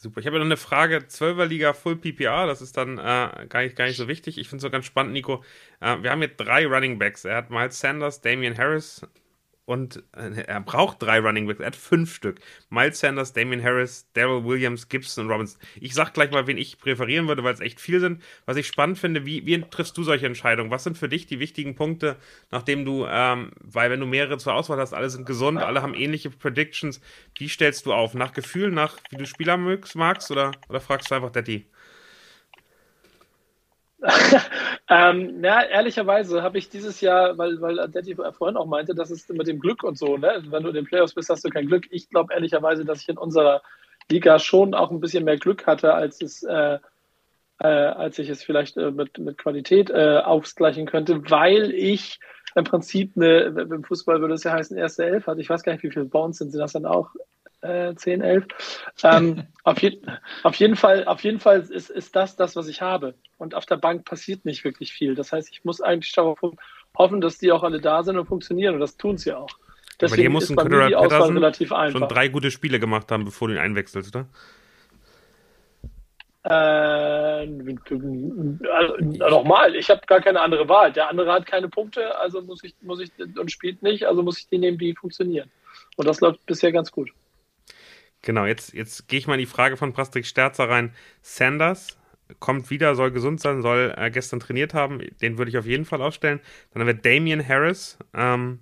Super. 0.00 0.20
Ich 0.20 0.28
habe 0.28 0.38
noch 0.38 0.44
eine 0.44 0.56
Frage. 0.56 0.98
12er 0.98 1.44
Liga 1.44 1.72
Full 1.72 1.96
PPR, 1.96 2.46
das 2.46 2.62
ist 2.62 2.76
dann 2.76 2.98
äh, 2.98 3.46
gar, 3.48 3.62
nicht, 3.62 3.74
gar 3.74 3.86
nicht 3.86 3.96
so 3.96 4.06
wichtig. 4.06 4.38
Ich 4.38 4.48
finde 4.48 4.58
es 4.58 4.62
so 4.62 4.70
ganz 4.70 4.84
spannend, 4.86 5.12
Nico. 5.12 5.42
Äh, 5.80 6.00
wir 6.02 6.12
haben 6.12 6.22
jetzt 6.22 6.36
drei 6.36 6.66
Running 6.66 7.00
Backs. 7.00 7.24
Er 7.24 7.34
hat 7.34 7.50
Miles 7.50 7.80
Sanders, 7.80 8.20
Damian 8.20 8.56
Harris, 8.56 9.00
und 9.68 10.02
äh, 10.16 10.44
er 10.46 10.62
braucht 10.62 11.02
drei 11.02 11.20
Running 11.20 11.46
Backs. 11.46 11.60
Er 11.60 11.66
hat 11.66 11.76
fünf 11.76 12.14
Stück. 12.14 12.40
Miles 12.70 13.00
Sanders, 13.00 13.34
Damian 13.34 13.62
Harris, 13.62 14.10
Daryl 14.14 14.42
Williams, 14.42 14.88
Gibson 14.88 15.26
und 15.26 15.30
Robinson. 15.30 15.60
Ich 15.78 15.92
sag 15.92 16.14
gleich 16.14 16.30
mal, 16.30 16.46
wen 16.46 16.56
ich 16.56 16.78
präferieren 16.78 17.28
würde, 17.28 17.44
weil 17.44 17.52
es 17.52 17.60
echt 17.60 17.78
viel 17.78 18.00
sind. 18.00 18.22
Was 18.46 18.56
ich 18.56 18.66
spannend 18.66 18.98
finde, 18.98 19.26
wie, 19.26 19.44
wie 19.44 19.60
triffst 19.60 19.98
du 19.98 20.04
solche 20.04 20.24
Entscheidungen? 20.24 20.70
Was 20.70 20.84
sind 20.84 20.96
für 20.96 21.10
dich 21.10 21.26
die 21.26 21.38
wichtigen 21.38 21.74
Punkte, 21.74 22.16
nachdem 22.50 22.86
du, 22.86 23.04
ähm, 23.06 23.50
weil 23.60 23.90
wenn 23.90 24.00
du 24.00 24.06
mehrere 24.06 24.38
zur 24.38 24.54
Auswahl 24.54 24.78
hast, 24.78 24.94
alle 24.94 25.10
sind 25.10 25.26
gesund, 25.26 25.58
alle 25.58 25.82
haben 25.82 25.92
ähnliche 25.92 26.30
Predictions. 26.30 27.02
Wie 27.36 27.50
stellst 27.50 27.84
du 27.84 27.92
auf? 27.92 28.14
Nach 28.14 28.32
Gefühl, 28.32 28.70
nach 28.70 28.96
wie 29.10 29.16
du 29.18 29.26
Spieler 29.26 29.58
magst 29.58 30.30
oder, 30.30 30.52
oder 30.70 30.80
fragst 30.80 31.10
du 31.10 31.14
einfach 31.14 31.30
Daddy? 31.30 31.66
ähm, 34.88 35.42
ja, 35.42 35.62
ehrlicherweise 35.62 36.42
habe 36.42 36.58
ich 36.58 36.68
dieses 36.68 37.00
Jahr, 37.00 37.36
weil, 37.36 37.60
weil 37.60 37.88
Daddy 37.88 38.14
vorhin 38.14 38.56
auch 38.56 38.66
meinte, 38.66 38.94
dass 38.94 39.10
es 39.10 39.28
mit 39.28 39.46
dem 39.46 39.58
Glück 39.58 39.82
und 39.82 39.98
so, 39.98 40.16
ne? 40.16 40.42
wenn 40.48 40.62
du 40.62 40.68
in 40.68 40.74
den 40.74 40.84
Playoffs 40.84 41.14
bist, 41.14 41.30
hast 41.30 41.44
du 41.44 41.50
kein 41.50 41.66
Glück. 41.66 41.86
Ich 41.90 42.08
glaube 42.08 42.32
ehrlicherweise, 42.32 42.84
dass 42.84 43.02
ich 43.02 43.08
in 43.08 43.18
unserer 43.18 43.62
Liga 44.10 44.38
schon 44.38 44.74
auch 44.74 44.90
ein 44.90 45.00
bisschen 45.00 45.24
mehr 45.24 45.36
Glück 45.36 45.66
hatte, 45.66 45.94
als 45.94 46.22
es 46.22 46.42
äh, 46.44 46.78
äh, 47.60 47.66
als 47.66 48.18
ich 48.18 48.28
es 48.28 48.42
vielleicht 48.42 48.76
äh, 48.76 48.90
mit, 48.90 49.18
mit 49.18 49.38
Qualität 49.38 49.90
äh, 49.90 50.18
ausgleichen 50.18 50.86
könnte, 50.86 51.28
weil 51.30 51.72
ich 51.72 52.20
im 52.54 52.64
Prinzip 52.64 53.12
eine, 53.16 53.40
im 53.46 53.84
Fußball 53.84 54.20
würde 54.20 54.34
es 54.34 54.44
ja 54.44 54.52
heißen, 54.52 54.76
erste 54.76 55.04
Elf 55.04 55.26
hatte. 55.26 55.40
Ich 55.40 55.50
weiß 55.50 55.62
gar 55.62 55.72
nicht, 55.72 55.82
wie 55.82 55.90
viele 55.90 56.04
Bounds 56.04 56.38
sind, 56.38 56.50
sind 56.50 56.60
das 56.60 56.72
dann 56.72 56.86
auch 56.86 57.10
äh, 57.60 57.94
10, 57.94 58.20
11. 58.20 58.46
Ähm, 59.02 59.46
auf, 59.64 59.82
je 59.82 60.00
auf, 60.42 60.54
jeden 60.56 60.76
Fall, 60.76 61.04
auf 61.04 61.22
jeden 61.24 61.40
Fall 61.40 61.60
ist, 61.60 61.90
ist 61.90 62.16
das 62.16 62.36
das, 62.36 62.56
was 62.56 62.68
ich 62.68 62.82
habe. 62.82 63.14
Und 63.36 63.54
auf 63.54 63.66
der 63.66 63.76
Bank 63.76 64.04
passiert 64.04 64.44
nicht 64.44 64.64
wirklich 64.64 64.92
viel. 64.92 65.14
Das 65.14 65.32
heißt, 65.32 65.50
ich 65.52 65.64
muss 65.64 65.80
eigentlich 65.80 66.12
darauf 66.12 66.38
hoffen, 66.96 67.20
dass 67.20 67.38
die 67.38 67.52
auch 67.52 67.62
alle 67.62 67.80
da 67.80 68.02
sind 68.02 68.18
und 68.18 68.26
funktionieren. 68.26 68.74
Und 68.74 68.80
das 68.80 68.96
tun 68.96 69.18
sie 69.18 69.32
auch. 69.32 69.50
Deswegen 70.00 70.12
Aber 70.12 70.20
hier 70.20 70.30
muss 70.30 70.50
ein 70.50 70.88
die 70.88 70.94
Auswahl 70.94 71.32
relativ 71.32 71.72
einfach. 71.72 71.98
schon 71.98 72.08
drei 72.08 72.28
gute 72.28 72.50
Spiele 72.50 72.78
gemacht 72.78 73.10
haben, 73.10 73.24
bevor 73.24 73.48
du 73.48 73.54
ihn 73.54 73.60
einwechselst, 73.60 74.14
oder? 74.14 74.26
Äh, 76.44 77.46
nochmal, 77.46 79.74
ich 79.74 79.90
habe 79.90 80.00
gar 80.06 80.20
keine 80.20 80.40
andere 80.40 80.68
Wahl. 80.68 80.92
Der 80.92 81.10
andere 81.10 81.32
hat 81.32 81.46
keine 81.46 81.68
Punkte, 81.68 82.16
also 82.20 82.40
muss 82.40 82.62
ich, 82.62 82.74
muss 82.80 83.00
ich 83.00 83.10
und 83.38 83.50
spielt 83.50 83.82
nicht, 83.82 84.06
also 84.06 84.22
muss 84.22 84.38
ich 84.38 84.48
die 84.48 84.58
nehmen, 84.58 84.78
die 84.78 84.94
funktionieren. 84.94 85.50
Und 85.96 86.06
das 86.06 86.20
läuft 86.20 86.46
bisher 86.46 86.70
ganz 86.70 86.92
gut. 86.92 87.10
Genau, 88.22 88.46
jetzt, 88.46 88.74
jetzt 88.74 89.08
gehe 89.08 89.18
ich 89.18 89.26
mal 89.26 89.34
in 89.34 89.40
die 89.40 89.46
Frage 89.46 89.76
von 89.76 89.92
Patrick 89.92 90.26
Sterzer 90.26 90.68
rein. 90.68 90.92
Sanders 91.22 91.96
kommt 92.40 92.70
wieder, 92.70 92.94
soll 92.94 93.10
gesund 93.10 93.40
sein, 93.40 93.62
soll 93.62 93.94
äh, 93.96 94.10
gestern 94.10 94.40
trainiert 94.40 94.74
haben. 94.74 95.00
Den 95.22 95.38
würde 95.38 95.50
ich 95.50 95.58
auf 95.58 95.66
jeden 95.66 95.84
Fall 95.84 96.02
aufstellen. 96.02 96.40
Dann 96.72 96.80
haben 96.80 96.86
wir 96.88 96.94
Damian 96.94 97.46
Harris. 97.46 97.98
Ähm, 98.14 98.60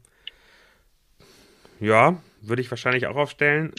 ja, 1.80 2.20
würde 2.42 2.62
ich 2.62 2.70
wahrscheinlich 2.70 3.06
auch 3.06 3.16
aufstellen. 3.16 3.72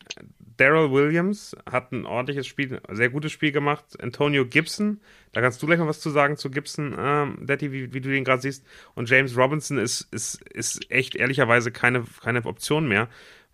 Daryl 0.58 0.92
Williams 0.92 1.56
hat 1.70 1.92
ein 1.92 2.06
ordentliches 2.06 2.48
Spiel, 2.48 2.82
sehr 2.92 3.10
gutes 3.10 3.32
Spiel 3.32 3.52
gemacht. 3.52 3.86
Antonio 4.02 4.46
Gibson, 4.46 5.00
da 5.32 5.42
kannst 5.42 5.62
du 5.62 5.68
gleich 5.68 5.78
mal 5.78 5.88
was 5.88 6.00
zu 6.00 6.10
sagen 6.10 6.36
zu 6.36 6.50
Gibson, 6.50 6.96
ähm, 6.98 7.38
Daddy, 7.42 7.72
wie, 7.72 7.94
wie 7.94 8.02
du 8.02 8.10
den 8.10 8.24
gerade 8.24 8.42
siehst. 8.42 8.66
Und 8.96 9.08
James 9.08 9.38
Robinson 9.38 9.78
ist, 9.78 10.02
ist, 10.12 10.42
ist 10.50 10.90
echt 10.92 11.16
ehrlicherweise 11.16 11.72
keine, 11.72 12.06
keine 12.24 12.44
Option 12.46 12.88
mehr 12.88 13.08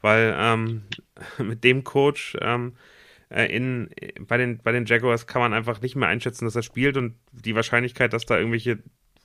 weil 0.04 0.36
ähm, 0.38 0.84
mit 1.40 1.64
dem 1.64 1.84
Coach 1.84 2.38
ähm, 2.42 2.74
äh, 3.30 3.46
in, 3.46 3.90
bei, 4.28 4.38
den, 4.38 4.60
bei 4.60 4.72
den 4.72 4.86
Jaguars 4.86 5.26
kann 5.26 5.42
man 5.42 5.54
einfach 5.54 5.82
nicht 5.82 5.96
mehr 5.96 6.10
einschätzen, 6.10 6.46
dass 6.46 6.56
er 6.56 6.62
spielt 6.62 6.98
und 6.98 7.16
die 7.32 7.56
Wahrscheinlichkeit, 7.56 8.14
dass 8.14 8.26
da 8.26 8.38
irgendwelche 8.38 8.80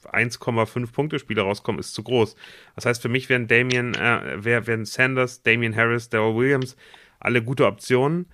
1,5 0.05 0.93
Punkte 0.93 1.19
Spiele 1.19 1.43
rauskommen, 1.43 1.81
ist 1.81 1.93
zu 1.93 2.03
groß. 2.03 2.37
Das 2.77 2.87
heißt, 2.87 3.03
für 3.03 3.09
mich 3.09 3.29
wären 3.29 3.49
Damien, 3.49 3.95
äh, 3.95 4.45
wären 4.45 4.85
Sanders, 4.87 5.43
Damian 5.43 5.77
Harris, 5.77 6.09
Daryl 6.09 6.37
Williams 6.37 6.77
alle 7.21 7.43
gute 7.43 7.67
Optionen. 7.67 8.27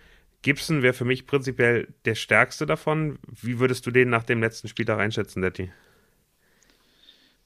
Gibson 0.43 0.83
wäre 0.83 0.93
für 0.93 1.07
mich 1.07 1.27
prinzipiell 1.27 1.89
der 2.05 2.15
stärkste 2.15 2.67
davon. 2.67 3.19
Wie 3.27 3.59
würdest 3.59 3.87
du 3.87 3.91
den 3.91 4.11
nach 4.11 4.25
dem 4.25 4.41
letzten 4.41 4.69
Spiel 4.69 4.85
da 4.85 4.99
einschätzen, 4.99 5.41
Detti? 5.41 5.73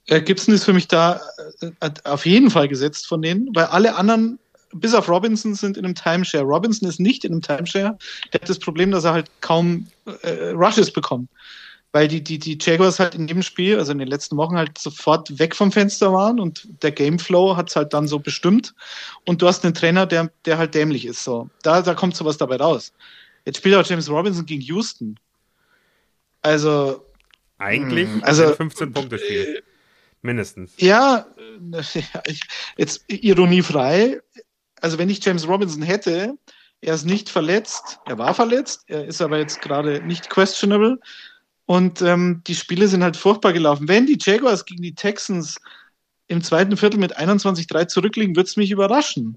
Äh, 0.07 0.21
Gibson 0.23 0.53
ist 0.53 0.65
für 0.65 0.73
mich 0.73 0.89
da 0.89 1.21
äh, 1.61 1.91
auf 2.05 2.27
jeden 2.27 2.51
Fall 2.51 2.67
gesetzt 2.67 3.07
von 3.07 3.23
denen, 3.23 3.55
weil 3.55 3.67
alle 3.67 3.95
anderen 3.95 4.41
bis 4.73 4.95
auf 4.95 5.09
Robinson 5.09 5.55
sind 5.55 5.77
in 5.77 5.85
einem 5.85 5.95
Timeshare. 5.95 6.45
Robinson 6.45 6.89
ist 6.89 7.01
nicht 7.01 7.25
in 7.25 7.33
einem 7.33 7.43
Timeshare. 7.43 7.99
Der 8.33 8.41
hat 8.41 8.49
das 8.49 8.59
Problem, 8.59 8.91
dass 8.91 9.05
er 9.05 9.13
halt 9.13 9.31
kaum 9.41 9.87
äh, 10.23 10.51
Rushes 10.51 10.93
bekommt. 10.93 11.29
Weil 11.93 12.07
die, 12.07 12.23
die, 12.23 12.39
die 12.39 12.59
Jaguars 12.61 12.99
halt 12.99 13.15
in 13.15 13.27
dem 13.27 13.43
Spiel, 13.43 13.79
also 13.79 13.93
in 13.93 13.99
den 13.99 14.09
letzten 14.09 14.37
Wochen, 14.37 14.59
halt 14.59 14.77
sofort 14.77 15.39
weg 15.39 15.57
vom 15.57 15.73
Fenster 15.73 16.13
waren 16.13 16.39
und 16.39 16.69
der 16.83 16.93
Gameflow 16.93 17.57
hat 17.57 17.71
es 17.71 17.77
halt 17.77 17.95
dann 17.95 18.07
so 18.07 18.19
bestimmt. 18.19 18.75
Und 19.25 19.41
du 19.41 19.47
hast 19.47 19.65
einen 19.65 19.73
Trainer, 19.73 20.05
der, 20.05 20.31
der 20.45 20.59
halt 20.59 20.75
dämlich 20.75 21.07
ist. 21.07 21.25
So. 21.25 21.49
Da, 21.63 21.81
da 21.81 21.95
kommt 21.95 22.15
sowas 22.15 22.37
dabei 22.37 22.57
raus. 22.57 22.93
Jetzt 23.47 23.59
spielt 23.59 23.75
auch 23.77 23.87
James 23.87 24.11
Robinson 24.11 24.45
gegen 24.45 24.61
Houston. 24.63 25.19
Also. 26.43 27.05
Eigentlich 27.57 28.09
hm, 28.09 28.23
also 28.23 28.53
15 28.53 28.93
Punkte 28.93 29.19
Spiel. 29.19 29.57
Äh, 29.57 29.63
Mindestens. 30.21 30.75
Ja, 30.79 31.27
jetzt 32.77 33.05
ironiefrei 33.09 34.21
also 34.81 34.99
wenn 34.99 35.11
ich 35.11 35.25
James 35.25 35.47
Robinson 35.47 35.83
hätte, 35.83 36.37
er 36.81 36.95
ist 36.95 37.07
nicht 37.07 37.29
verletzt, 37.29 37.99
er 38.07 38.19
war 38.19 38.35
verletzt, 38.35 38.85
er 38.87 39.05
ist 39.05 39.21
aber 39.21 39.39
jetzt 39.39 39.61
gerade 39.61 40.01
nicht 40.03 40.31
questionable. 40.31 41.01
Und 41.67 42.01
ähm, 42.03 42.43
die 42.47 42.55
Spiele 42.55 42.89
sind 42.89 43.03
halt 43.03 43.17
furchtbar 43.17 43.53
gelaufen. 43.53 43.89
Wenn 43.89 44.07
die 44.07 44.19
Jaguars 44.19 44.65
gegen 44.65 44.83
die 44.83 44.95
Texans 44.95 45.59
im 46.29 46.43
zweiten 46.43 46.77
Viertel 46.77 46.99
mit 46.99 47.19
21-3 47.19 47.89
zurückliegen, 47.89 48.37
wird 48.37 48.47
es 48.47 48.57
mich 48.57 48.71
überraschen. 48.71 49.37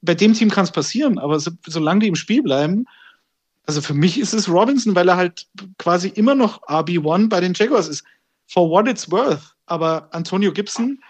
Bei 0.00 0.14
dem 0.14 0.32
Team 0.32 0.50
kann 0.50 0.64
es 0.64 0.70
passieren, 0.70 1.18
aber 1.18 1.38
so, 1.40 1.50
solange 1.66 2.00
die 2.00 2.08
im 2.08 2.14
Spiel 2.14 2.42
bleiben, 2.42 2.86
also 3.66 3.82
für 3.82 3.94
mich 3.94 4.18
ist 4.18 4.32
es 4.32 4.48
Robinson, 4.48 4.94
weil 4.94 5.08
er 5.08 5.16
halt 5.16 5.46
quasi 5.78 6.08
immer 6.08 6.34
noch 6.34 6.62
RB1 6.62 7.28
bei 7.28 7.40
den 7.40 7.54
Jaguars 7.54 7.88
ist. 7.88 8.04
For 8.46 8.68
what 8.68 8.88
it's 8.88 9.10
worth. 9.10 9.54
Aber 9.66 10.08
Antonio 10.12 10.52
Gibson, 10.52 11.00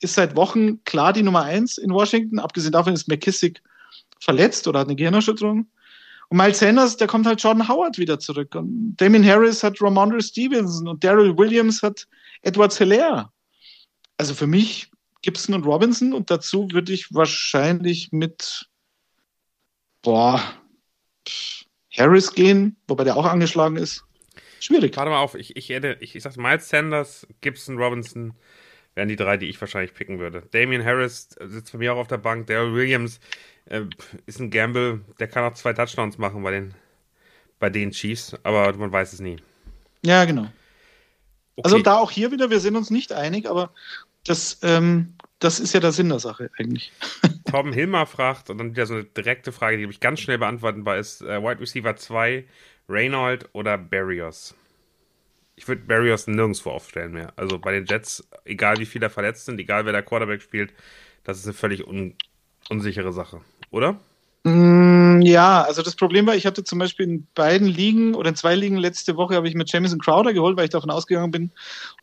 ist 0.00 0.14
seit 0.14 0.36
Wochen 0.36 0.82
klar 0.84 1.12
die 1.12 1.22
Nummer 1.22 1.42
eins 1.42 1.78
in 1.78 1.92
Washington. 1.92 2.38
Abgesehen 2.38 2.72
davon 2.72 2.92
ist 2.92 3.08
McKissick 3.08 3.62
verletzt 4.20 4.66
oder 4.68 4.80
hat 4.80 4.88
eine 4.88 4.96
Gehirnerschütterung. 4.96 5.66
Und 6.28 6.38
Miles 6.38 6.58
Sanders, 6.58 6.96
der 6.96 7.06
kommt 7.06 7.26
halt 7.26 7.42
Jordan 7.42 7.68
Howard 7.68 7.98
wieder 7.98 8.18
zurück. 8.18 8.54
Und 8.54 8.96
Damien 8.96 9.24
Harris 9.24 9.62
hat 9.62 9.80
Ramondre 9.80 10.20
Stevenson 10.20 10.88
und 10.88 11.04
Daryl 11.04 11.36
Williams 11.38 11.82
hat 11.82 12.06
Edward 12.42 12.74
Hilaire. 12.74 13.30
Also 14.18 14.34
für 14.34 14.46
mich 14.46 14.90
Gibson 15.22 15.54
und 15.54 15.64
Robinson 15.64 16.12
und 16.12 16.30
dazu 16.30 16.68
würde 16.72 16.92
ich 16.92 17.12
wahrscheinlich 17.14 18.12
mit 18.12 18.68
boah, 20.02 20.40
Harris 21.92 22.32
gehen, 22.32 22.76
wobei 22.86 23.04
der 23.04 23.16
auch 23.16 23.24
angeschlagen 23.24 23.76
ist. 23.76 24.04
Schwierig. 24.60 24.96
Warte 24.96 25.10
mal 25.10 25.20
auf, 25.20 25.34
ich, 25.34 25.56
ich, 25.56 25.70
ich, 25.70 25.84
ich, 25.84 26.14
ich 26.16 26.22
sag 26.22 26.36
Miles 26.36 26.68
Sanders, 26.68 27.26
Gibson, 27.40 27.76
Robinson, 27.76 28.34
wären 28.96 29.08
die 29.08 29.16
drei, 29.16 29.36
die 29.36 29.46
ich 29.46 29.60
wahrscheinlich 29.60 29.94
picken 29.94 30.18
würde. 30.18 30.42
Damian 30.50 30.84
Harris 30.84 31.28
sitzt 31.40 31.72
bei 31.72 31.78
mir 31.78 31.94
auch 31.94 31.98
auf 31.98 32.08
der 32.08 32.16
Bank. 32.18 32.48
Daryl 32.48 32.74
Williams 32.74 33.20
äh, 33.66 33.82
ist 34.24 34.40
ein 34.40 34.50
Gamble, 34.50 35.02
der 35.20 35.28
kann 35.28 35.44
auch 35.44 35.54
zwei 35.54 35.72
Touchdowns 35.72 36.18
machen 36.18 36.42
bei 36.42 36.50
den, 36.50 36.74
bei 37.60 37.70
den 37.70 37.92
Chiefs, 37.92 38.34
aber 38.42 38.72
man 38.72 38.90
weiß 38.90 39.12
es 39.12 39.20
nie. 39.20 39.36
Ja, 40.02 40.24
genau. 40.24 40.48
Okay. 41.56 41.64
Also 41.64 41.78
da 41.78 41.98
auch 41.98 42.10
hier 42.10 42.32
wieder, 42.32 42.50
wir 42.50 42.60
sind 42.60 42.74
uns 42.74 42.90
nicht 42.90 43.12
einig, 43.12 43.48
aber 43.48 43.70
das, 44.24 44.58
ähm, 44.62 45.14
das 45.38 45.60
ist 45.60 45.74
ja 45.74 45.80
der 45.80 45.92
Sinn 45.92 46.08
der 46.08 46.18
Sache 46.18 46.50
eigentlich. 46.58 46.90
Torben 47.50 47.72
Hilmer 47.72 48.06
fragt, 48.06 48.50
und 48.50 48.58
dann 48.58 48.70
wieder 48.70 48.86
so 48.86 48.94
eine 48.94 49.04
direkte 49.04 49.52
Frage, 49.52 49.76
die 49.76 49.84
ich 49.84 50.00
ganz 50.00 50.20
schnell 50.20 50.38
beantwortenbar 50.38 50.96
ist: 50.96 51.22
äh, 51.22 51.42
Wide 51.42 51.60
Receiver 51.60 51.96
2, 51.96 52.44
Reynold 52.88 53.48
oder 53.52 53.78
Barrios? 53.78 54.54
Ich 55.56 55.66
würde 55.66 55.82
Barrios 55.82 56.26
nirgendwo 56.26 56.70
aufstellen 56.70 57.12
mehr. 57.12 57.32
Also 57.36 57.58
bei 57.58 57.72
den 57.72 57.86
Jets, 57.86 58.28
egal 58.44 58.78
wie 58.78 58.86
viele 58.86 59.10
verletzt 59.10 59.46
sind, 59.46 59.58
egal 59.58 59.86
wer 59.86 59.92
der 59.92 60.02
Quarterback 60.02 60.42
spielt, 60.42 60.72
das 61.24 61.38
ist 61.38 61.44
eine 61.46 61.54
völlig 61.54 61.86
un 61.86 62.14
unsichere 62.68 63.12
Sache, 63.12 63.40
oder? 63.70 64.00
Mm, 64.42 65.22
ja, 65.22 65.62
also 65.62 65.82
das 65.82 65.94
Problem 65.94 66.26
war, 66.26 66.34
ich 66.34 66.46
hatte 66.46 66.64
zum 66.64 66.80
Beispiel 66.80 67.06
in 67.06 67.26
beiden 67.34 67.68
Ligen 67.68 68.14
oder 68.14 68.30
in 68.30 68.36
zwei 68.36 68.56
Ligen 68.56 68.76
letzte 68.76 69.16
Woche 69.16 69.36
habe 69.36 69.48
ich 69.48 69.54
mit 69.54 69.70
Jamison 69.70 70.00
Crowder 70.00 70.32
geholt, 70.32 70.56
weil 70.56 70.64
ich 70.64 70.70
davon 70.70 70.90
ausgegangen 70.90 71.30
bin, 71.30 71.50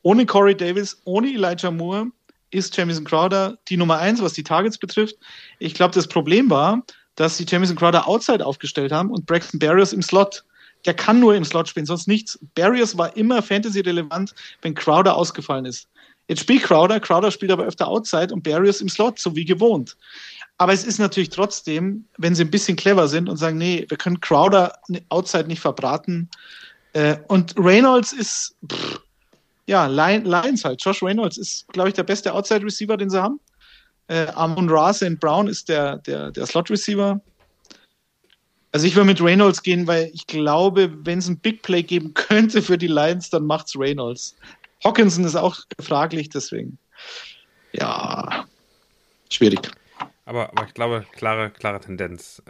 ohne 0.02 0.26
Corey 0.26 0.56
Davis, 0.56 1.02
ohne 1.04 1.28
Elijah 1.28 1.72
Moore 1.72 2.08
ist 2.52 2.76
Jamison 2.78 3.04
Crowder 3.04 3.58
die 3.68 3.78
Nummer 3.78 3.98
eins, 3.98 4.22
was 4.22 4.34
die 4.34 4.44
Targets 4.44 4.78
betrifft. 4.78 5.16
Ich 5.60 5.74
glaube, 5.74 5.94
das 5.94 6.08
Problem 6.08 6.50
war, 6.50 6.84
dass 7.16 7.38
sie 7.38 7.46
Jamison 7.48 7.76
Crowder 7.76 8.08
outside 8.08 8.46
aufgestellt 8.46 8.92
haben 8.92 9.10
und 9.12 9.26
Braxton 9.26 9.60
Barrios 9.60 9.92
im 9.92 10.02
Slot 10.02 10.44
der 10.86 10.94
kann 10.94 11.20
nur 11.20 11.36
im 11.36 11.46
Slot 11.46 11.70
spielen, 11.70 11.86
sonst 11.86 12.08
nichts. 12.08 12.40
Barriers 12.56 12.98
war 12.98 13.16
immer 13.16 13.42
Fantasy-relevant, 13.42 14.34
wenn 14.62 14.74
Crowder 14.74 15.16
ausgefallen 15.16 15.66
ist. 15.66 15.88
Jetzt 16.28 16.42
spielt 16.42 16.64
Crowder, 16.64 17.00
Crowder 17.00 17.32
spielt 17.32 17.52
aber 17.52 17.66
öfter 17.66 17.88
Outside 17.88 18.34
und 18.34 18.44
Barriers 18.44 18.82
im 18.82 18.90
Slot, 18.90 19.20
so 19.20 19.36
wie 19.36 19.46
gewohnt. 19.46 19.98
Aber 20.58 20.72
es 20.72 20.86
ist 20.86 21.00
natürlich 21.00 21.30
trotzdem, 21.30 22.06
wenn 22.18 22.36
sie 22.36 22.44
ein 22.44 22.52
bisschen 22.52 22.78
clever 22.78 23.08
sind 23.08 23.28
und 23.28 23.38
sagen, 23.38 23.58
nee, 23.58 23.86
wir 23.90 23.98
können 23.98 24.22
Crowder 24.22 24.74
Outside 25.10 25.48
nicht 25.48 25.60
verbraten. 25.60 26.30
Äh, 26.94 27.18
und 27.28 27.56
Reynolds 27.58 28.14
ist, 28.14 28.56
pff, 28.72 29.02
ja, 29.66 29.88
Lions 29.88 30.64
halt. 30.64 30.84
Josh 30.84 31.02
Reynolds 31.02 31.38
ist, 31.38 31.68
glaube 31.70 31.90
ich, 31.90 31.96
der 31.96 32.04
beste 32.04 32.34
Outside-Receiver, 32.34 32.98
den 32.98 33.10
sie 33.10 33.22
haben. 33.22 33.40
Äh, 34.08 34.28
Amon 34.36 34.70
Ra 34.70 34.94
St. 34.94 35.20
Brown 35.20 35.48
ist 35.48 35.70
der, 35.70 35.98
der, 36.00 36.32
der 36.32 36.46
Slot-Receiver. 36.46 37.20
Also 38.74 38.88
ich 38.88 38.96
würde 38.96 39.06
mit 39.06 39.22
Reynolds 39.22 39.62
gehen, 39.62 39.86
weil 39.86 40.10
ich 40.14 40.26
glaube, 40.26 40.92
wenn 41.06 41.20
es 41.20 41.28
ein 41.28 41.38
Big 41.38 41.62
Play 41.62 41.84
geben 41.84 42.14
könnte 42.16 42.62
für 42.62 42.78
die 42.78 42.88
Lions, 42.88 43.30
dann 43.30 43.46
macht's 43.46 43.78
Reynolds. 43.78 44.36
Hawkinson 44.84 45.24
ist 45.24 45.36
auch 45.36 45.58
fraglich, 45.80 46.30
deswegen. 46.30 46.78
Ja, 47.72 48.46
schwierig. 49.30 49.72
Aber, 50.26 50.50
aber 50.50 50.66
ich 50.66 50.74
glaube, 50.74 51.06
klare, 51.12 51.52
klare 51.52 51.82
Tendenz. 51.82 52.42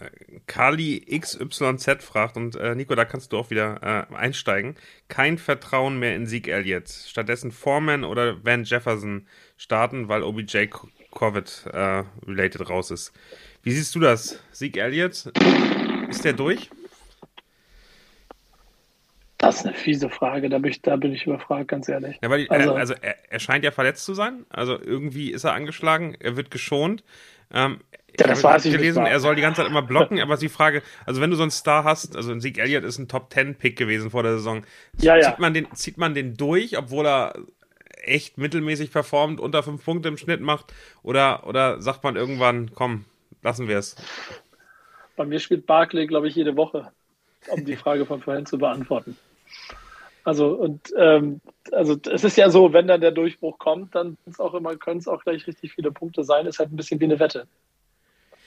Kali 0.48 1.02
XYZ 1.20 2.04
fragt, 2.04 2.38
und 2.38 2.56
äh, 2.56 2.74
Nico, 2.74 2.96
da 2.96 3.04
kannst 3.04 3.34
du 3.34 3.38
auch 3.38 3.50
wieder 3.50 4.08
äh, 4.12 4.16
einsteigen. 4.16 4.76
Kein 5.10 5.38
Vertrauen 5.38 6.00
mehr 6.00 6.16
in 6.16 6.26
Sieg 6.26 6.48
Elliott. 6.48 6.88
Stattdessen 6.88 7.52
Foreman 7.52 8.06
oder 8.06 8.44
Van 8.46 8.64
Jefferson 8.64 9.28
starten, 9.58 10.08
weil 10.08 10.24
OBJ 10.24 10.68
Covid-related 11.12 12.62
äh, 12.62 12.64
raus 12.64 12.92
ist. 12.92 13.12
Wie 13.64 13.72
siehst 13.72 13.94
du 13.96 14.00
das? 14.00 14.40
Sieg 14.52 14.78
Elliott, 14.78 15.32
ist 16.10 16.26
der 16.26 16.34
durch? 16.34 16.70
Das 19.38 19.58
ist 19.58 19.66
eine 19.66 19.74
fiese 19.76 20.10
Frage, 20.10 20.48
da 20.48 20.58
bin 20.58 20.72
ich, 20.72 20.82
da 20.82 20.96
bin 20.96 21.12
ich 21.12 21.26
überfragt, 21.26 21.68
ganz 21.68 21.90
ehrlich. 21.90 22.18
Ja, 22.22 22.30
weil, 22.30 22.48
also, 22.48 22.76
also 22.76 22.94
er, 23.02 23.18
er, 23.30 23.40
scheint 23.40 23.66
ja 23.66 23.72
verletzt 23.72 24.06
zu 24.06 24.14
sein. 24.14 24.46
Also 24.50 24.80
irgendwie 24.80 25.32
ist 25.32 25.44
er 25.44 25.54
angeschlagen, 25.54 26.16
er 26.18 26.38
wird 26.38 26.50
geschont. 26.50 27.04
Ähm, 27.54 27.82
ja, 28.18 28.28
das 28.28 28.44
weiß 28.44 28.64
ich 28.66 28.72
gelesen, 28.72 29.06
er 29.06 29.20
soll 29.20 29.36
die 29.36 29.42
ganze 29.42 29.62
Zeit 29.62 29.70
immer 29.70 29.82
blocken, 29.82 30.22
aber 30.22 30.38
die 30.38 30.48
Frage, 30.48 30.82
also 31.06 31.20
wenn 31.20 31.32
du 31.32 31.36
so 31.36 31.42
einen 31.42 31.52
Star 31.52 31.84
hast, 31.84 32.16
also 32.16 32.32
ein 32.32 32.42
Sieg 32.42 32.58
Elliott 32.58 32.84
ist 32.84 33.00
ein 33.00 33.08
Top 33.08 33.32
Ten 33.32 33.56
Pick 33.56 33.76
gewesen 33.76 34.12
vor 34.12 34.24
der 34.24 34.34
Saison, 34.34 34.64
ja, 35.00 35.18
ja. 35.18 35.24
Zieht, 35.24 35.40
man 35.40 35.54
den, 35.54 35.68
zieht 35.74 35.98
man 35.98 36.14
den 36.14 36.38
durch, 36.38 36.78
obwohl 36.78 37.08
er 37.08 37.34
echt 38.04 38.38
mittelmäßig 38.38 38.92
performt, 38.92 39.40
unter 39.40 39.64
fünf 39.64 39.84
Punkte 39.84 40.10
im 40.10 40.18
Schnitt 40.18 40.42
macht, 40.42 40.74
oder, 41.02 41.48
oder 41.48 41.82
sagt 41.82 42.04
man 42.04 42.16
irgendwann, 42.16 42.72
komm, 42.74 43.06
lassen 43.42 43.68
wir 43.68 43.80
es? 43.80 43.96
Bei 45.16 45.26
mir 45.26 45.40
spielt 45.40 45.66
Barclay, 45.66 46.08
glaube 46.08 46.28
ich, 46.28 46.36
jede 46.36 46.56
Woche, 46.56 46.92
um 47.50 47.66
die 47.66 47.76
Frage 47.76 48.06
von 48.06 48.22
vorhin 48.22 48.46
zu 48.46 48.58
beantworten. 48.58 49.18
Also, 50.24 50.54
und 50.54 50.94
ähm, 50.98 51.42
also 51.72 51.98
es 52.10 52.24
ist 52.24 52.38
ja 52.38 52.50
so, 52.50 52.72
wenn 52.72 52.88
dann 52.88 53.02
der 53.02 53.12
Durchbruch 53.12 53.60
kommt, 53.60 53.94
dann 53.94 54.18
auch 54.38 54.54
immer, 54.54 54.76
können 54.78 55.00
es 55.00 55.08
auch 55.08 55.24
gleich 55.24 55.46
richtig 55.48 55.74
viele 55.74 55.92
Punkte 55.92 56.24
sein. 56.24 56.46
Ist 56.46 56.60
halt 56.60 56.72
ein 56.72 56.78
bisschen 56.78 57.00
wie 57.00 57.06
eine 57.06 57.20
Wette. 57.20 57.48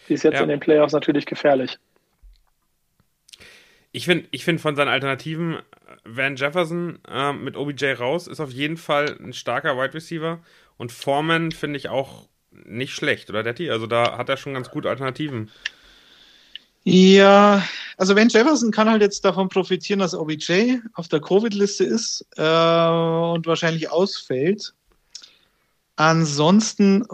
Die 0.09 0.15
ist 0.15 0.23
jetzt 0.23 0.35
ja. 0.35 0.43
in 0.43 0.49
den 0.49 0.61
Playoffs 0.61 0.93
natürlich 0.93 1.27
gefährlich. 1.27 1.79
Ich 3.93 4.07
finde 4.07 4.27
ich 4.31 4.45
find 4.45 4.61
von 4.61 4.77
seinen 4.77 4.89
Alternativen 4.89 5.59
Van 6.05 6.37
Jefferson 6.37 6.99
äh, 7.09 7.33
mit 7.33 7.57
OBJ 7.57 7.93
raus 7.93 8.27
ist 8.27 8.41
auf 8.41 8.51
jeden 8.51 8.77
Fall 8.77 9.17
ein 9.21 9.33
starker 9.33 9.77
Wide 9.77 9.95
Receiver 9.95 10.41
und 10.77 10.93
Foreman 10.93 11.53
finde 11.53 11.79
ich 11.79 11.89
auch 11.89 12.29
nicht 12.51 12.95
schlecht, 12.95 13.31
oder 13.31 13.43
Detti? 13.43 13.71
Also 13.71 13.87
da 13.87 14.17
hat 14.17 14.29
er 14.29 14.37
schon 14.37 14.55
ganz 14.55 14.71
gute 14.71 14.89
Alternativen. 14.89 15.51
Ja, 16.89 17.67
also 17.97 18.15
Van 18.15 18.29
Jefferson 18.29 18.71
kann 18.71 18.89
halt 18.89 19.03
jetzt 19.03 19.25
davon 19.25 19.49
profitieren, 19.49 19.99
dass 19.99 20.15
OBJ 20.15 20.77
auf 20.95 21.09
der 21.09 21.21
Covid-Liste 21.21 21.83
ist 21.83 22.25
äh, 22.37 22.43
und 22.43 23.45
wahrscheinlich 23.45 23.91
ausfällt. 23.91 24.73
Ansonsten 25.97 27.05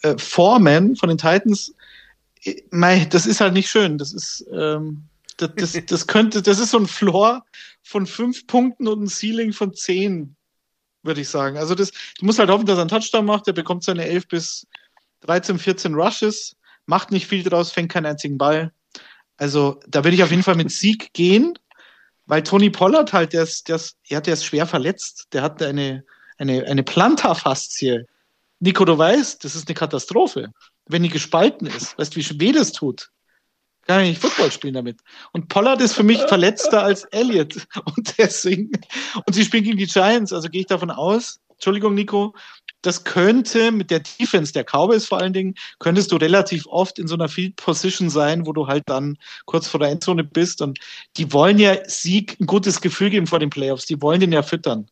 äh, 0.00 0.16
Foreman 0.16 0.96
von 0.96 1.10
den 1.10 1.18
Titans, 1.18 1.74
äh, 2.44 2.62
mei, 2.70 3.04
das 3.10 3.26
ist 3.26 3.42
halt 3.42 3.52
nicht 3.52 3.68
schön. 3.68 3.98
Das 3.98 4.14
ist 4.14 4.46
ähm, 4.54 5.02
das, 5.36 5.50
das, 5.54 5.78
das 5.86 6.06
könnte, 6.06 6.40
das 6.40 6.58
ist 6.58 6.70
so 6.70 6.78
ein 6.78 6.86
Floor 6.86 7.44
von 7.82 8.06
fünf 8.06 8.46
Punkten 8.46 8.88
und 8.88 9.02
ein 9.02 9.08
Ceiling 9.08 9.52
von 9.52 9.74
zehn, 9.74 10.34
würde 11.02 11.20
ich 11.20 11.28
sagen. 11.28 11.58
Also 11.58 11.74
das, 11.74 11.90
du 11.90 12.24
musst 12.24 12.38
halt 12.38 12.48
hoffen, 12.48 12.64
dass 12.64 12.78
er 12.78 12.82
einen 12.82 12.88
Touchdown 12.88 13.26
macht. 13.26 13.46
Er 13.48 13.52
bekommt 13.52 13.84
seine 13.84 14.06
11 14.06 14.28
bis 14.28 14.66
13, 15.20 15.58
14 15.58 15.94
Rushes, 15.94 16.56
macht 16.86 17.10
nicht 17.10 17.26
viel 17.26 17.42
draus, 17.42 17.70
fängt 17.70 17.92
keinen 17.92 18.06
einzigen 18.06 18.38
Ball 18.38 18.72
also 19.40 19.80
da 19.88 20.04
würde 20.04 20.14
ich 20.14 20.22
auf 20.22 20.30
jeden 20.30 20.42
Fall 20.42 20.54
mit 20.54 20.70
Sieg 20.70 21.14
gehen, 21.14 21.58
weil 22.26 22.42
Tony 22.42 22.68
Pollard 22.68 23.14
halt, 23.14 23.32
der 23.32 23.44
ist, 23.44 23.68
der 23.68 23.76
ist, 23.76 23.96
ja, 24.06 24.20
der 24.20 24.34
ist 24.34 24.44
schwer 24.44 24.66
verletzt. 24.66 25.28
Der 25.32 25.42
hat 25.42 25.62
eine, 25.62 26.04
eine, 26.36 26.66
eine 26.66 26.82
Plantarfaszie. 26.82 28.04
Nico, 28.58 28.84
du 28.84 28.98
weißt, 28.98 29.42
das 29.42 29.56
ist 29.56 29.66
eine 29.66 29.74
Katastrophe. 29.74 30.52
Wenn 30.86 31.02
die 31.02 31.08
gespalten 31.08 31.66
ist, 31.66 31.96
weißt 31.98 32.14
du, 32.14 32.20
wie 32.20 32.40
weh 32.40 32.52
das 32.52 32.72
tut? 32.72 33.10
Kann 33.86 34.02
ich 34.02 34.10
nicht 34.10 34.20
Football 34.20 34.52
spielen 34.52 34.74
damit. 34.74 35.00
Und 35.32 35.48
Pollard 35.48 35.80
ist 35.80 35.94
für 35.94 36.02
mich 36.02 36.20
verletzter 36.20 36.82
als 36.82 37.04
Elliott. 37.04 37.66
Und 37.96 38.18
deswegen, 38.18 38.70
und 39.24 39.32
sie 39.32 39.44
spielen 39.44 39.64
gegen 39.64 39.78
die 39.78 39.86
Giants, 39.86 40.34
also 40.34 40.50
gehe 40.50 40.60
ich 40.60 40.66
davon 40.66 40.90
aus, 40.90 41.40
Entschuldigung, 41.60 41.94
Nico, 41.94 42.34
das 42.80 43.04
könnte 43.04 43.70
mit 43.70 43.90
der 43.90 44.00
Defense 44.00 44.54
der 44.54 44.64
Cowboys 44.64 45.04
vor 45.04 45.18
allen 45.18 45.34
Dingen, 45.34 45.54
könntest 45.78 46.10
du 46.10 46.16
relativ 46.16 46.66
oft 46.66 46.98
in 46.98 47.06
so 47.06 47.16
einer 47.16 47.28
Field 47.28 47.56
Position 47.56 48.08
sein, 48.08 48.46
wo 48.46 48.54
du 48.54 48.66
halt 48.66 48.84
dann 48.86 49.18
kurz 49.44 49.68
vor 49.68 49.78
der 49.78 49.90
Endzone 49.90 50.24
bist 50.24 50.62
und 50.62 50.78
die 51.18 51.30
wollen 51.34 51.58
ja 51.58 51.76
Sieg 51.86 52.40
ein 52.40 52.46
gutes 52.46 52.80
Gefühl 52.80 53.10
geben 53.10 53.26
vor 53.26 53.40
den 53.40 53.50
Playoffs, 53.50 53.84
die 53.84 54.00
wollen 54.00 54.20
den 54.20 54.32
ja 54.32 54.42
füttern. 54.42 54.90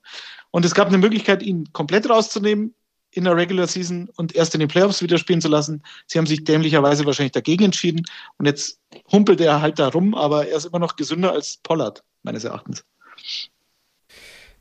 Und 0.50 0.66
es 0.66 0.74
gab 0.74 0.88
eine 0.88 0.98
Möglichkeit, 0.98 1.42
ihn 1.42 1.72
komplett 1.72 2.10
rauszunehmen 2.10 2.74
in 3.12 3.24
der 3.24 3.34
Regular 3.34 3.66
Season 3.66 4.10
und 4.16 4.34
erst 4.34 4.52
in 4.52 4.60
den 4.60 4.68
Playoffs 4.68 5.00
wieder 5.00 5.16
spielen 5.16 5.40
zu 5.40 5.48
lassen. 5.48 5.82
Sie 6.06 6.18
haben 6.18 6.26
sich 6.26 6.44
dämlicherweise 6.44 7.06
wahrscheinlich 7.06 7.32
dagegen 7.32 7.64
entschieden 7.64 8.04
und 8.36 8.44
jetzt 8.44 8.78
humpelt 9.10 9.40
er 9.40 9.62
halt 9.62 9.78
da 9.78 9.88
rum, 9.88 10.14
aber 10.14 10.48
er 10.48 10.58
ist 10.58 10.66
immer 10.66 10.80
noch 10.80 10.96
gesünder 10.96 11.32
als 11.32 11.56
Pollard, 11.62 12.04
meines 12.22 12.44
Erachtens. 12.44 12.84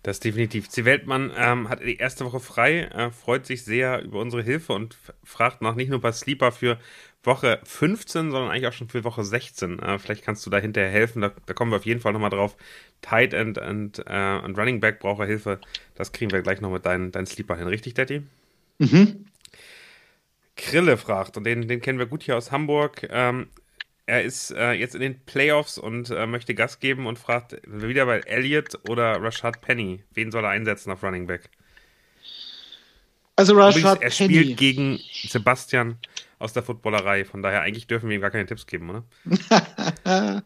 Das 0.07 0.21
definitiv. 0.21 0.69
C. 0.69 0.85
Weltmann 0.85 1.33
ähm, 1.35 1.67
hat 1.67 1.81
die 1.81 1.97
erste 1.97 2.23
Woche 2.23 2.39
frei, 2.39 2.83
äh, 2.83 3.11
freut 3.11 3.45
sich 3.45 3.65
sehr 3.65 4.01
über 4.01 4.21
unsere 4.21 4.41
Hilfe 4.41 4.71
und 4.71 4.95
fragt 5.21 5.61
nach 5.61 5.75
nicht 5.75 5.89
nur 5.89 5.99
bei 5.99 6.13
Sleeper 6.13 6.53
für 6.53 6.79
Woche 7.23 7.59
15, 7.65 8.31
sondern 8.31 8.49
eigentlich 8.49 8.67
auch 8.67 8.71
schon 8.73 8.87
für 8.87 9.03
Woche 9.03 9.25
16. 9.25 9.79
Äh, 9.79 9.99
vielleicht 9.99 10.23
kannst 10.23 10.45
du 10.45 10.49
da 10.49 10.59
hinterher 10.59 10.89
helfen. 10.89 11.21
Da, 11.21 11.33
da, 11.45 11.53
kommen 11.53 11.73
wir 11.73 11.75
auf 11.75 11.85
jeden 11.85 11.99
Fall 11.99 12.13
nochmal 12.13 12.29
drauf. 12.29 12.55
Tight 13.01 13.33
End 13.33 13.57
und, 13.57 14.01
äh, 14.07 14.39
und 14.41 14.57
Running 14.57 14.79
Back 14.79 14.99
braucht 14.99 15.25
Hilfe. 15.25 15.59
Das 15.95 16.13
kriegen 16.13 16.31
wir 16.31 16.41
gleich 16.41 16.61
noch 16.61 16.71
mit 16.71 16.85
deinen 16.85 17.11
dein 17.11 17.25
Sleeper 17.25 17.57
hin. 17.57 17.67
Richtig, 17.67 17.95
Daddy? 17.95 18.21
Mhm. 18.77 19.25
Krille 20.55 20.95
fragt, 20.95 21.35
und 21.35 21.43
den, 21.43 21.67
den 21.67 21.81
kennen 21.81 21.99
wir 21.99 22.05
gut 22.05 22.23
hier 22.23 22.37
aus 22.37 22.53
Hamburg. 22.53 23.05
Ähm, 23.11 23.47
er 24.07 24.23
ist 24.23 24.51
äh, 24.51 24.71
jetzt 24.71 24.95
in 24.95 25.01
den 25.01 25.19
Playoffs 25.25 25.77
und 25.77 26.09
äh, 26.09 26.25
möchte 26.25 26.55
Gas 26.55 26.79
geben 26.79 27.05
und 27.05 27.19
fragt 27.19 27.57
wieder 27.67 28.05
bei 28.05 28.19
Elliott 28.21 28.79
oder 28.87 29.21
Rashad 29.21 29.61
Penny. 29.61 30.01
Wen 30.13 30.31
soll 30.31 30.45
er 30.45 30.51
einsetzen 30.51 30.91
auf 30.91 31.03
Running 31.03 31.27
Back? 31.27 31.49
Also 33.35 33.53
Rashad 33.53 34.01
er 34.01 34.09
Penny. 34.09 34.35
Er 34.37 34.41
spielt 34.41 34.57
gegen 34.57 34.99
Sebastian 35.27 35.97
aus 36.39 36.53
der 36.53 36.63
Footballerei. 36.63 37.25
Von 37.25 37.43
daher 37.43 37.61
eigentlich 37.61 37.87
dürfen 37.87 38.07
wir 38.07 38.15
ihm 38.15 38.21
gar 38.21 38.31
keine 38.31 38.45
Tipps 38.45 38.65
geben, 38.65 38.89
oder? 38.89 39.03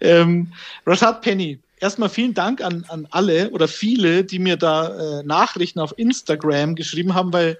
ähm, 0.00 0.52
Rashad 0.86 1.20
Penny. 1.20 1.58
Erstmal 1.80 2.10
vielen 2.10 2.34
Dank 2.34 2.62
an, 2.62 2.84
an 2.88 3.08
alle 3.10 3.50
oder 3.50 3.66
viele, 3.66 4.22
die 4.22 4.38
mir 4.38 4.56
da 4.56 5.20
äh, 5.20 5.22
Nachrichten 5.24 5.80
auf 5.80 5.94
Instagram 5.96 6.76
geschrieben 6.76 7.14
haben, 7.14 7.32
weil 7.32 7.58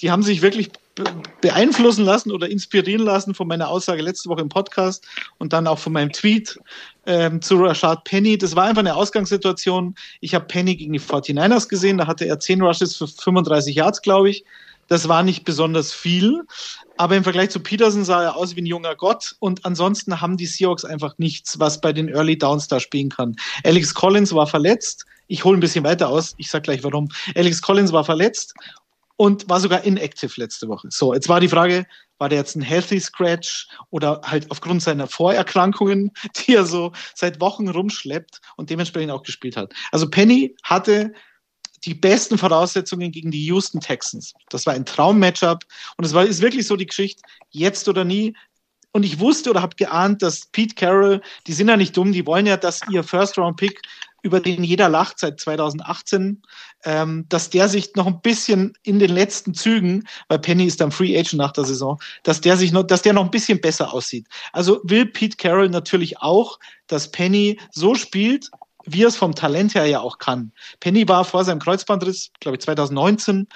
die 0.00 0.10
haben 0.10 0.22
sich 0.22 0.42
wirklich 0.42 0.70
beeinflussen 1.40 2.04
lassen 2.04 2.32
oder 2.32 2.48
inspirieren 2.48 3.04
lassen 3.04 3.34
von 3.34 3.48
meiner 3.48 3.68
Aussage 3.68 4.02
letzte 4.02 4.28
Woche 4.28 4.40
im 4.40 4.48
Podcast 4.48 5.06
und 5.38 5.52
dann 5.52 5.66
auch 5.66 5.78
von 5.78 5.92
meinem 5.92 6.12
Tweet 6.12 6.58
ähm, 7.06 7.40
zu 7.42 7.56
Rashad 7.56 8.04
Penny. 8.04 8.38
Das 8.38 8.56
war 8.56 8.64
einfach 8.64 8.80
eine 8.80 8.94
Ausgangssituation. 8.94 9.94
Ich 10.20 10.34
habe 10.34 10.46
Penny 10.46 10.76
gegen 10.76 10.92
die 10.92 11.00
49ers 11.00 11.68
gesehen, 11.68 11.98
da 11.98 12.06
hatte 12.06 12.24
er 12.26 12.38
10 12.40 12.62
Rushes 12.62 12.96
für 12.96 13.06
35 13.06 13.74
Yards, 13.76 14.02
glaube 14.02 14.30
ich. 14.30 14.44
Das 14.88 15.06
war 15.06 15.22
nicht 15.22 15.44
besonders 15.44 15.92
viel, 15.92 16.44
aber 16.96 17.14
im 17.14 17.22
Vergleich 17.22 17.50
zu 17.50 17.60
Peterson 17.60 18.04
sah 18.04 18.22
er 18.22 18.36
aus 18.36 18.56
wie 18.56 18.62
ein 18.62 18.66
junger 18.66 18.96
Gott 18.96 19.36
und 19.38 19.66
ansonsten 19.66 20.22
haben 20.22 20.38
die 20.38 20.46
Seahawks 20.46 20.86
einfach 20.86 21.18
nichts, 21.18 21.58
was 21.58 21.80
bei 21.80 21.92
den 21.92 22.08
Early 22.08 22.38
Downs 22.38 22.68
da 22.68 22.80
spielen 22.80 23.10
kann. 23.10 23.36
Alex 23.64 23.92
Collins 23.92 24.34
war 24.34 24.46
verletzt. 24.46 25.04
Ich 25.26 25.44
hole 25.44 25.58
ein 25.58 25.60
bisschen 25.60 25.84
weiter 25.84 26.08
aus. 26.08 26.34
Ich 26.38 26.50
sag 26.50 26.62
gleich 26.62 26.82
warum. 26.84 27.10
Alex 27.34 27.60
Collins 27.60 27.92
war 27.92 28.02
verletzt 28.02 28.54
und 29.18 29.48
war 29.48 29.58
sogar 29.58 29.82
inactive 29.82 30.32
letzte 30.36 30.68
Woche. 30.68 30.88
So, 30.92 31.12
jetzt 31.12 31.28
war 31.28 31.40
die 31.40 31.48
Frage, 31.48 31.86
war 32.18 32.28
der 32.28 32.38
jetzt 32.38 32.54
ein 32.54 32.62
Healthy 32.62 33.00
Scratch 33.00 33.68
oder 33.90 34.20
halt 34.24 34.48
aufgrund 34.50 34.80
seiner 34.80 35.08
Vorerkrankungen, 35.08 36.12
die 36.36 36.54
er 36.54 36.64
so 36.64 36.92
seit 37.14 37.40
Wochen 37.40 37.68
rumschleppt 37.68 38.40
und 38.56 38.70
dementsprechend 38.70 39.10
auch 39.10 39.24
gespielt 39.24 39.56
hat. 39.56 39.74
Also 39.90 40.08
Penny 40.08 40.54
hatte 40.62 41.12
die 41.84 41.94
besten 41.94 42.38
Voraussetzungen 42.38 43.10
gegen 43.10 43.32
die 43.32 43.44
Houston 43.46 43.80
Texans. 43.80 44.34
Das 44.50 44.66
war 44.66 44.74
ein 44.74 44.86
Traum-Matchup 44.86 45.64
und 45.96 46.04
es 46.04 46.14
war 46.14 46.24
ist 46.24 46.40
wirklich 46.40 46.66
so 46.66 46.76
die 46.76 46.86
Geschichte, 46.86 47.22
jetzt 47.50 47.88
oder 47.88 48.04
nie. 48.04 48.34
Und 48.92 49.02
ich 49.02 49.18
wusste 49.18 49.50
oder 49.50 49.62
habe 49.62 49.76
geahnt, 49.76 50.22
dass 50.22 50.46
Pete 50.46 50.76
Carroll, 50.76 51.20
die 51.46 51.52
sind 51.52 51.68
ja 51.68 51.76
nicht 51.76 51.96
dumm, 51.96 52.12
die 52.12 52.26
wollen 52.26 52.46
ja, 52.46 52.56
dass 52.56 52.80
ihr 52.88 53.02
First-Round-Pick 53.02 53.82
über 54.28 54.40
den 54.40 54.62
jeder 54.62 54.88
lacht 54.88 55.18
seit 55.18 55.40
2018, 55.40 56.42
ähm, 56.84 57.24
dass 57.28 57.50
der 57.50 57.68
sich 57.68 57.94
noch 57.96 58.06
ein 58.06 58.20
bisschen 58.20 58.74
in 58.82 58.98
den 58.98 59.10
letzten 59.10 59.54
Zügen, 59.54 60.06
weil 60.28 60.38
Penny 60.38 60.66
ist 60.66 60.80
dann 60.80 60.92
Free 60.92 61.18
Agent 61.18 61.38
nach 61.38 61.52
der 61.52 61.64
Saison, 61.64 61.98
dass 62.22 62.40
der 62.40 62.56
sich 62.56 62.70
noch, 62.70 62.84
dass 62.84 63.02
der 63.02 63.14
noch 63.14 63.24
ein 63.24 63.30
bisschen 63.30 63.60
besser 63.60 63.92
aussieht. 63.92 64.26
Also 64.52 64.80
will 64.84 65.06
Pete 65.06 65.36
Carroll 65.36 65.70
natürlich 65.70 66.20
auch, 66.20 66.58
dass 66.86 67.10
Penny 67.10 67.58
so 67.72 67.94
spielt, 67.94 68.50
wie 68.84 69.04
er 69.04 69.08
es 69.08 69.16
vom 69.16 69.34
Talent 69.34 69.74
her 69.74 69.86
ja 69.86 70.00
auch 70.00 70.18
kann. 70.18 70.52
Penny 70.80 71.08
war 71.08 71.24
vor 71.24 71.44
seinem 71.44 71.58
Kreuzbandriss, 71.58 72.30
glaube 72.40 72.56
ich, 72.56 72.62
2019 72.62 73.48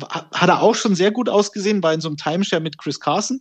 hat 0.00 0.48
er 0.48 0.60
auch 0.60 0.74
schon 0.74 0.96
sehr 0.96 1.12
gut 1.12 1.28
ausgesehen, 1.28 1.82
war 1.82 1.94
in 1.94 2.00
so 2.00 2.08
einem 2.08 2.16
Timeshare 2.16 2.60
mit 2.60 2.78
Chris 2.78 2.98
Carson. 2.98 3.40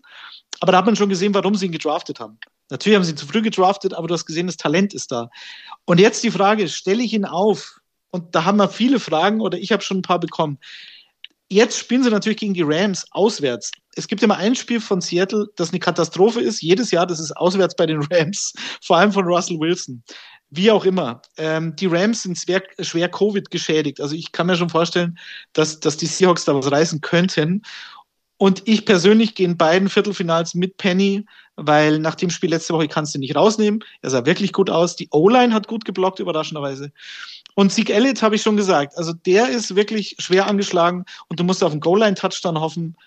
Aber 0.59 0.71
da 0.71 0.77
hat 0.77 0.86
man 0.86 0.95
schon 0.95 1.09
gesehen, 1.09 1.34
warum 1.34 1.55
sie 1.55 1.65
ihn 1.65 1.71
gedraftet 1.71 2.19
haben. 2.19 2.38
Natürlich 2.70 2.95
haben 2.95 3.03
sie 3.03 3.16
zu 3.16 3.28
früh 3.28 3.41
gedraftet, 3.41 3.93
aber 3.93 4.07
du 4.07 4.14
hast 4.14 4.26
gesehen, 4.26 4.47
das 4.47 4.57
Talent 4.57 4.93
ist 4.93 5.11
da. 5.11 5.30
Und 5.86 5.99
jetzt 5.99 6.24
die 6.24 6.32
Frage, 6.32 6.68
stelle 6.70 7.03
ich 7.03 7.14
ihn 7.14 7.26
auf? 7.26 7.80
Und 8.11 8.36
da 8.36 8.45
haben 8.45 8.57
wir 8.57 8.70
viele 8.70 8.99
Fragen 8.99 9.41
oder 9.41 9.57
ich 9.57 9.72
habe 9.72 9.84
schon 9.84 9.97
ein 9.97 10.03
paar 10.03 10.20
bekommen. 10.20 10.59
Jetzt 11.49 11.78
spielen 11.78 12.03
sie 12.03 12.09
natürlich 12.09 12.39
gegen 12.39 12.53
die 12.53 12.64
Rams 12.64 13.05
auswärts. 13.11 13.72
Es 13.95 14.07
gibt 14.07 14.24
immer 14.24 14.38
ein 14.38 14.55
Spiel 14.55 14.80
von 14.80 15.01
Seattle, 15.01 15.47
das 15.55 15.70
eine 15.70 15.80
Katastrophe 15.80 16.41
ist. 16.41 16.61
Jedes 16.61 16.89
Jahr, 16.91 17.05
das 17.05 17.20
ist 17.20 17.36
auswärts 17.38 17.76
bei 17.76 17.86
den 17.86 18.01
Rams, 18.01 18.53
vor 18.82 18.97
allem 18.97 19.11
von 19.11 19.26
Russell 19.26 19.59
Wilson. 19.59 20.03
Wie 20.49 20.72
auch 20.72 20.86
immer. 20.86 21.22
Ähm, 21.38 21.76
die 21.76 21.88
Rams 21.88 22.24
sind 22.24 22.38
schwer, 22.38 22.61
schwer 22.80 23.09
Covid 23.09 23.49
geschädigt. 23.49 23.99
Also 23.99 24.16
ich 24.16 24.32
kann 24.32 24.47
mir 24.47 24.55
schon 24.55 24.70
vorstellen, 24.70 25.18
dass, 25.53 25.80
dass 25.80 25.97
die 25.97 26.05
Seahawks 26.05 26.45
da 26.45 26.55
was 26.55 26.72
reißen 26.72 27.01
könnten. 27.01 27.64
Und 28.38 28.63
ich 28.65 28.86
persönlich 28.86 29.36
gehe 29.36 29.45
in 29.45 29.57
beiden 29.57 29.89
Viertelfinals 29.89 30.53
mit 30.53 30.77
Penny, 30.77 31.25
weil 31.55 31.99
nach 31.99 32.15
dem 32.15 32.29
Spiel 32.29 32.49
letzte 32.49 32.73
Woche 32.73 32.88
kannst 32.88 33.13
du 33.15 33.19
nicht 33.19 33.36
rausnehmen. 33.36 33.84
Er 34.01 34.09
sah 34.09 34.25
wirklich 34.25 34.53
gut 34.53 34.69
aus. 34.69 34.95
Die 34.95 35.07
O-Line 35.11 35.53
hat 35.53 35.67
gut 35.67 35.86
geblockt, 35.86 36.19
überraschenderweise. 36.19 36.91
Und 37.55 37.71
Zeke 37.71 37.93
Elliott 37.93 38.21
habe 38.21 38.36
ich 38.36 38.41
schon 38.41 38.57
gesagt. 38.57 38.97
Also 38.97 39.13
der 39.13 39.49
ist 39.49 39.75
wirklich 39.75 40.15
schwer 40.19 40.47
angeschlagen 40.47 41.05
und 41.27 41.39
du 41.39 41.43
musst 41.43 41.63
auf 41.63 41.71
einen 41.71 41.81
Goal-Line-Touchdown 41.81 42.59
hoffen. 42.59 42.97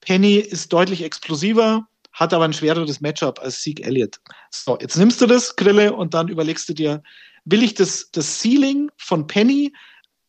Penny 0.00 0.36
ist 0.36 0.72
deutlich 0.72 1.02
explosiver, 1.02 1.86
hat 2.12 2.34
aber 2.34 2.44
ein 2.44 2.52
schwereres 2.52 3.00
Matchup 3.00 3.40
als 3.40 3.62
Zeke 3.62 3.82
Elliott. 3.82 4.20
So, 4.50 4.78
jetzt 4.80 4.96
nimmst 4.96 5.20
du 5.20 5.26
das, 5.26 5.56
Grille, 5.56 5.94
und 5.94 6.12
dann 6.12 6.28
überlegst 6.28 6.68
du 6.68 6.74
dir, 6.74 7.02
will 7.46 7.62
ich 7.62 7.74
das, 7.74 8.10
das 8.12 8.40
Ceiling 8.40 8.90
von 8.98 9.26
Penny, 9.26 9.72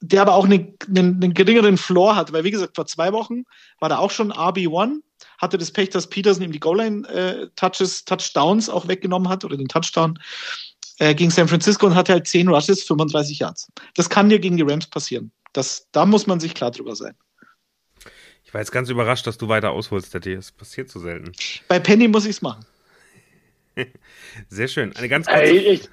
der 0.01 0.21
aber 0.21 0.35
auch 0.35 0.45
einen, 0.45 0.77
einen, 0.87 1.15
einen 1.15 1.33
geringeren 1.33 1.77
Floor 1.77 2.15
hat, 2.15 2.33
weil 2.33 2.43
wie 2.43 2.51
gesagt, 2.51 2.75
vor 2.75 2.85
zwei 2.85 3.11
Wochen 3.11 3.43
war 3.79 3.89
da 3.89 3.97
auch 3.97 4.11
schon 4.11 4.31
RB1, 4.31 4.99
hatte 5.37 5.57
das 5.57 5.71
Pech, 5.71 5.89
dass 5.89 6.07
Peterson 6.07 6.43
ihm 6.43 6.51
die 6.51 6.59
Goal-Line-Touches, 6.59 8.01
äh, 8.01 8.05
Touchdowns 8.05 8.69
auch 8.69 8.87
weggenommen 8.87 9.29
hat 9.29 9.43
oder 9.43 9.57
den 9.57 9.67
Touchdown 9.67 10.19
äh, 10.99 11.15
gegen 11.15 11.31
San 11.31 11.47
Francisco 11.47 11.85
und 11.85 11.95
hatte 11.95 12.13
halt 12.13 12.27
10 12.27 12.47
Rushes, 12.47 12.83
35 12.83 13.39
Yards. 13.39 13.71
Das 13.95 14.09
kann 14.09 14.29
dir 14.29 14.39
gegen 14.39 14.57
die 14.57 14.63
Rams 14.63 14.87
passieren. 14.87 15.31
Das, 15.53 15.87
da 15.91 16.05
muss 16.05 16.27
man 16.27 16.39
sich 16.39 16.53
klar 16.53 16.71
drüber 16.71 16.95
sein. 16.95 17.15
Ich 18.43 18.53
war 18.53 18.61
jetzt 18.61 18.71
ganz 18.71 18.89
überrascht, 18.89 19.27
dass 19.27 19.37
du 19.37 19.47
weiter 19.47 19.71
ausholst, 19.71 20.13
Daddy. 20.13 20.35
Das 20.35 20.51
passiert 20.51 20.89
so 20.89 20.99
selten. 20.99 21.31
Bei 21.67 21.79
Penny 21.79 22.07
muss 22.07 22.25
ich 22.25 22.31
es 22.31 22.41
machen. 22.41 22.65
Sehr 24.49 24.67
schön. 24.67 24.95
Eine 24.95 25.09
ganz 25.09 25.25
kurze... 25.25 25.41
Ey, 25.41 25.57
ich, 25.57 25.89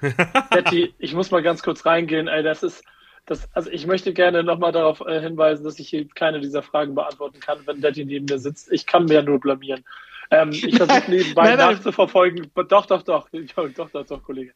Daddy, 0.51 0.93
ich 0.99 1.13
muss 1.13 1.31
mal 1.31 1.41
ganz 1.41 1.63
kurz 1.63 1.85
reingehen. 1.85 2.27
Ey, 2.27 2.43
das 2.43 2.63
ist, 2.63 2.83
das, 3.25 3.47
also 3.53 3.69
ich 3.69 3.87
möchte 3.87 4.13
gerne 4.13 4.43
nochmal 4.43 4.71
darauf 4.71 5.01
äh, 5.01 5.21
hinweisen, 5.21 5.63
dass 5.63 5.79
ich 5.79 5.89
hier 5.89 6.07
keine 6.07 6.41
dieser 6.41 6.61
Fragen 6.61 6.93
beantworten 6.93 7.39
kann, 7.39 7.59
wenn 7.65 7.81
Daddy 7.81 8.05
neben 8.05 8.25
mir 8.25 8.39
sitzt. 8.39 8.71
Ich 8.71 8.85
kann 8.85 9.05
mir 9.05 9.15
ja 9.15 9.21
nur 9.21 9.39
blamieren. 9.39 9.83
Ähm, 10.29 10.49
ich 10.51 10.75
versuche 10.75 11.09
nebenbei 11.09 11.43
nein, 11.43 11.57
nein. 11.57 11.75
nachzuverfolgen. 11.75 12.51
Doch, 12.69 12.85
doch, 12.85 13.01
doch, 13.03 13.29
doch, 13.55 13.69
doch, 13.73 13.89
doch, 13.91 14.05
doch 14.05 14.23
Kollege. 14.23 14.53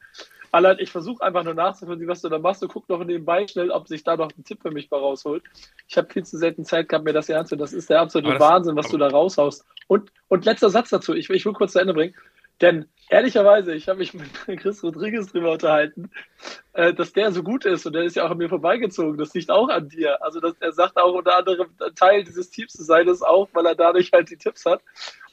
Allein, 0.51 0.77
ich 0.79 0.91
versuche 0.91 1.23
einfach 1.23 1.43
nur 1.43 1.53
nachzuvollziehen, 1.53 2.07
was 2.07 2.21
du 2.21 2.29
da 2.29 2.39
machst. 2.39 2.61
Du 2.61 2.67
guck 2.67 2.87
doch 2.87 3.03
nebenbei 3.03 3.47
schnell, 3.47 3.69
ob 3.69 3.87
sich 3.87 4.03
da 4.03 4.15
noch 4.15 4.31
ein 4.37 4.43
Tipp 4.43 4.61
für 4.61 4.71
mich 4.71 4.89
mal 4.89 4.99
rausholt. 4.99 5.43
Ich 5.87 5.97
habe 5.97 6.11
viel 6.11 6.25
zu 6.25 6.37
selten 6.37 6.63
Zeit 6.63 6.89
gehabt, 6.89 7.05
mir 7.05 7.13
das 7.13 7.29
ernst 7.29 7.49
zu 7.49 7.57
Das 7.57 7.73
ist 7.73 7.89
der 7.89 8.01
absolute 8.01 8.39
Wahnsinn, 8.39 8.75
was 8.75 8.89
du 8.89 8.97
da 8.97 9.07
raushaust. 9.07 9.65
Und, 9.87 10.11
und 10.29 10.45
letzter 10.45 10.69
Satz 10.69 10.89
dazu. 10.89 11.13
Ich, 11.13 11.29
ich 11.29 11.45
will 11.45 11.53
kurz 11.53 11.73
zu 11.73 11.79
Ende 11.79 11.93
bringen. 11.93 12.13
Denn 12.61 12.87
ehrlicherweise, 13.09 13.73
ich 13.73 13.87
habe 13.87 13.99
mich 13.99 14.13
mit 14.13 14.29
Chris 14.59 14.83
Rodriguez 14.83 15.27
drüber 15.27 15.53
unterhalten, 15.53 16.09
äh, 16.73 16.93
dass 16.93 17.13
der 17.13 17.31
so 17.31 17.43
gut 17.43 17.65
ist 17.65 17.85
und 17.85 17.93
der 17.93 18.03
ist 18.03 18.15
ja 18.15 18.25
auch 18.25 18.31
an 18.31 18.37
mir 18.37 18.49
vorbeigezogen. 18.49 19.17
Das 19.17 19.33
liegt 19.33 19.49
auch 19.49 19.69
an 19.69 19.89
dir. 19.89 20.21
Also 20.23 20.39
dass 20.39 20.53
er 20.59 20.73
sagt 20.73 20.97
auch 20.97 21.13
unter 21.13 21.37
anderem 21.37 21.69
Teil 21.95 22.23
dieses 22.23 22.49
Teams 22.49 22.73
zu 22.73 22.83
sein, 22.83 23.07
ist 23.07 23.21
auch, 23.21 23.49
weil 23.53 23.65
er 23.65 23.75
dadurch 23.75 24.11
halt 24.11 24.29
die 24.29 24.37
Tipps 24.37 24.65
hat 24.65 24.81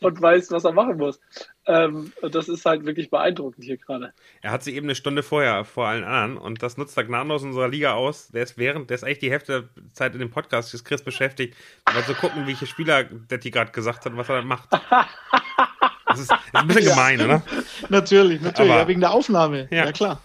und 0.01 0.21
weiß, 0.21 0.51
was 0.51 0.65
er 0.65 0.73
machen 0.73 0.99
muss. 0.99 1.21
Ähm, 1.67 2.13
und 2.21 2.35
das 2.35 2.49
ist 2.49 2.67
halt 2.67 2.85
wirklich 2.85 3.11
beeindruckend 3.11 3.65
hier 3.65 3.79
gerade. 3.79 4.13
Er 4.43 4.51
hat 4.51 4.63
sie 4.63 4.75
eben 4.77 4.87
eine 4.87 4.95
Stunde 4.95 5.23
vorher 5.23 5.65
vor 5.65 5.87
allen 5.87 6.05
anderen 6.05 6.37
und 6.37 6.63
das 6.63 6.77
nutzt 6.77 6.97
der 6.97 7.05
gnadenlos 7.05 7.43
unserer 7.43 7.69
Liga 7.69 7.95
aus. 7.95 8.29
Der 8.29 8.43
ist 8.43 8.59
während, 8.59 8.91
der 8.91 8.97
ist 8.97 9.05
eigentlich 9.05 9.19
die 9.21 9.31
Hälfte 9.31 9.69
der 9.77 9.93
Zeit 9.93 10.13
in 10.13 10.21
dem 10.21 10.31
Podcast, 10.31 10.75
ist 10.75 10.85
Chris 10.85 11.03
beschäftigt, 11.03 11.57
mal 11.93 12.05
zu 12.05 12.15
gucken, 12.15 12.47
welche 12.47 12.67
Spieler 12.67 13.05
der 13.05 13.39
die 13.39 13.51
gerade 13.51 13.73
gesagt 13.73 14.05
hat, 14.05 14.17
was 14.17 14.29
er 14.29 14.37
dann 14.37 14.47
macht. 14.47 14.69
Das 16.15 16.21
ist, 16.21 16.31
das 16.31 16.41
ist 16.41 16.55
ein 16.55 16.67
bisschen 16.67 16.83
ja. 16.87 16.91
gemein, 16.91 17.21
oder? 17.21 17.43
Natürlich, 17.89 18.41
natürlich. 18.41 18.73
Aber, 18.73 18.81
ja, 18.81 18.89
wegen 18.89 19.01
der 19.01 19.13
Aufnahme. 19.13 19.69
Ja, 19.71 19.87
ja 19.87 19.93
klar. 19.93 20.21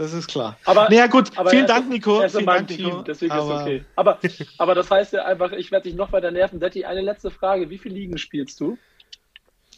Das 0.00 0.14
ist 0.14 0.28
klar. 0.28 0.56
Aber, 0.64 0.88
naja, 0.88 1.08
gut. 1.08 1.30
Aber 1.36 1.50
Vielen 1.50 1.66
Dank, 1.66 1.90
Nico. 1.90 2.20
Er 2.20 2.26
ist 2.26 2.34
in 2.34 2.46
meinem 2.46 2.66
Dank, 2.66 2.68
Team, 2.68 2.86
Nico. 2.86 3.02
deswegen 3.02 3.32
aber, 3.32 3.56
ist 3.56 3.60
okay. 3.60 3.84
Aber, 3.96 4.18
aber 4.58 4.74
das 4.74 4.90
heißt 4.90 5.12
ja 5.12 5.26
einfach, 5.26 5.52
ich 5.52 5.70
werde 5.70 5.90
dich 5.90 5.94
noch 5.94 6.10
weiter 6.12 6.30
nerven. 6.30 6.58
Detti, 6.58 6.86
eine 6.86 7.02
letzte 7.02 7.30
Frage. 7.30 7.68
Wie 7.68 7.76
viele 7.76 7.96
Ligen 7.96 8.16
spielst 8.16 8.60
du? 8.60 8.78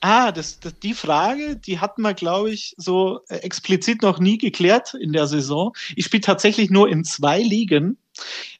Ah, 0.00 0.30
das, 0.30 0.60
das, 0.60 0.78
die 0.78 0.94
Frage, 0.94 1.56
die 1.56 1.80
hatten 1.80 2.02
wir, 2.02 2.14
glaube 2.14 2.50
ich, 2.50 2.74
so 2.76 3.20
äh, 3.28 3.36
explizit 3.38 4.02
noch 4.02 4.20
nie 4.20 4.38
geklärt 4.38 4.94
in 4.94 5.12
der 5.12 5.26
Saison. 5.26 5.72
Ich 5.96 6.04
spiele 6.04 6.20
tatsächlich 6.20 6.70
nur 6.70 6.88
in 6.88 7.04
zwei 7.04 7.40
Ligen. 7.40 7.98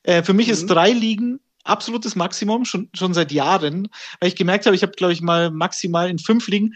Äh, 0.03 0.25
für 0.25 0.33
mich 0.33 0.49
mhm. 0.49 0.53
ist 0.53 0.67
drei 0.67 0.91
Ligen 0.91 1.39
absolutes 1.65 2.17
Maximum, 2.17 2.65
schon, 2.65 2.89
schon 2.95 3.15
seit 3.15 3.33
Jahren, 3.33 3.89
weil 4.21 4.29
ich 4.29 4.37
gemerkt 4.37 4.67
habe, 4.67 4.77
ich 4.77 4.83
habe, 4.83 4.93
glaube 4.93 5.13
ich, 5.13 5.23
mal 5.23 5.51
maximal 5.51 6.09
in 6.09 6.19
fünf 6.19 6.49
Ligen 6.49 6.75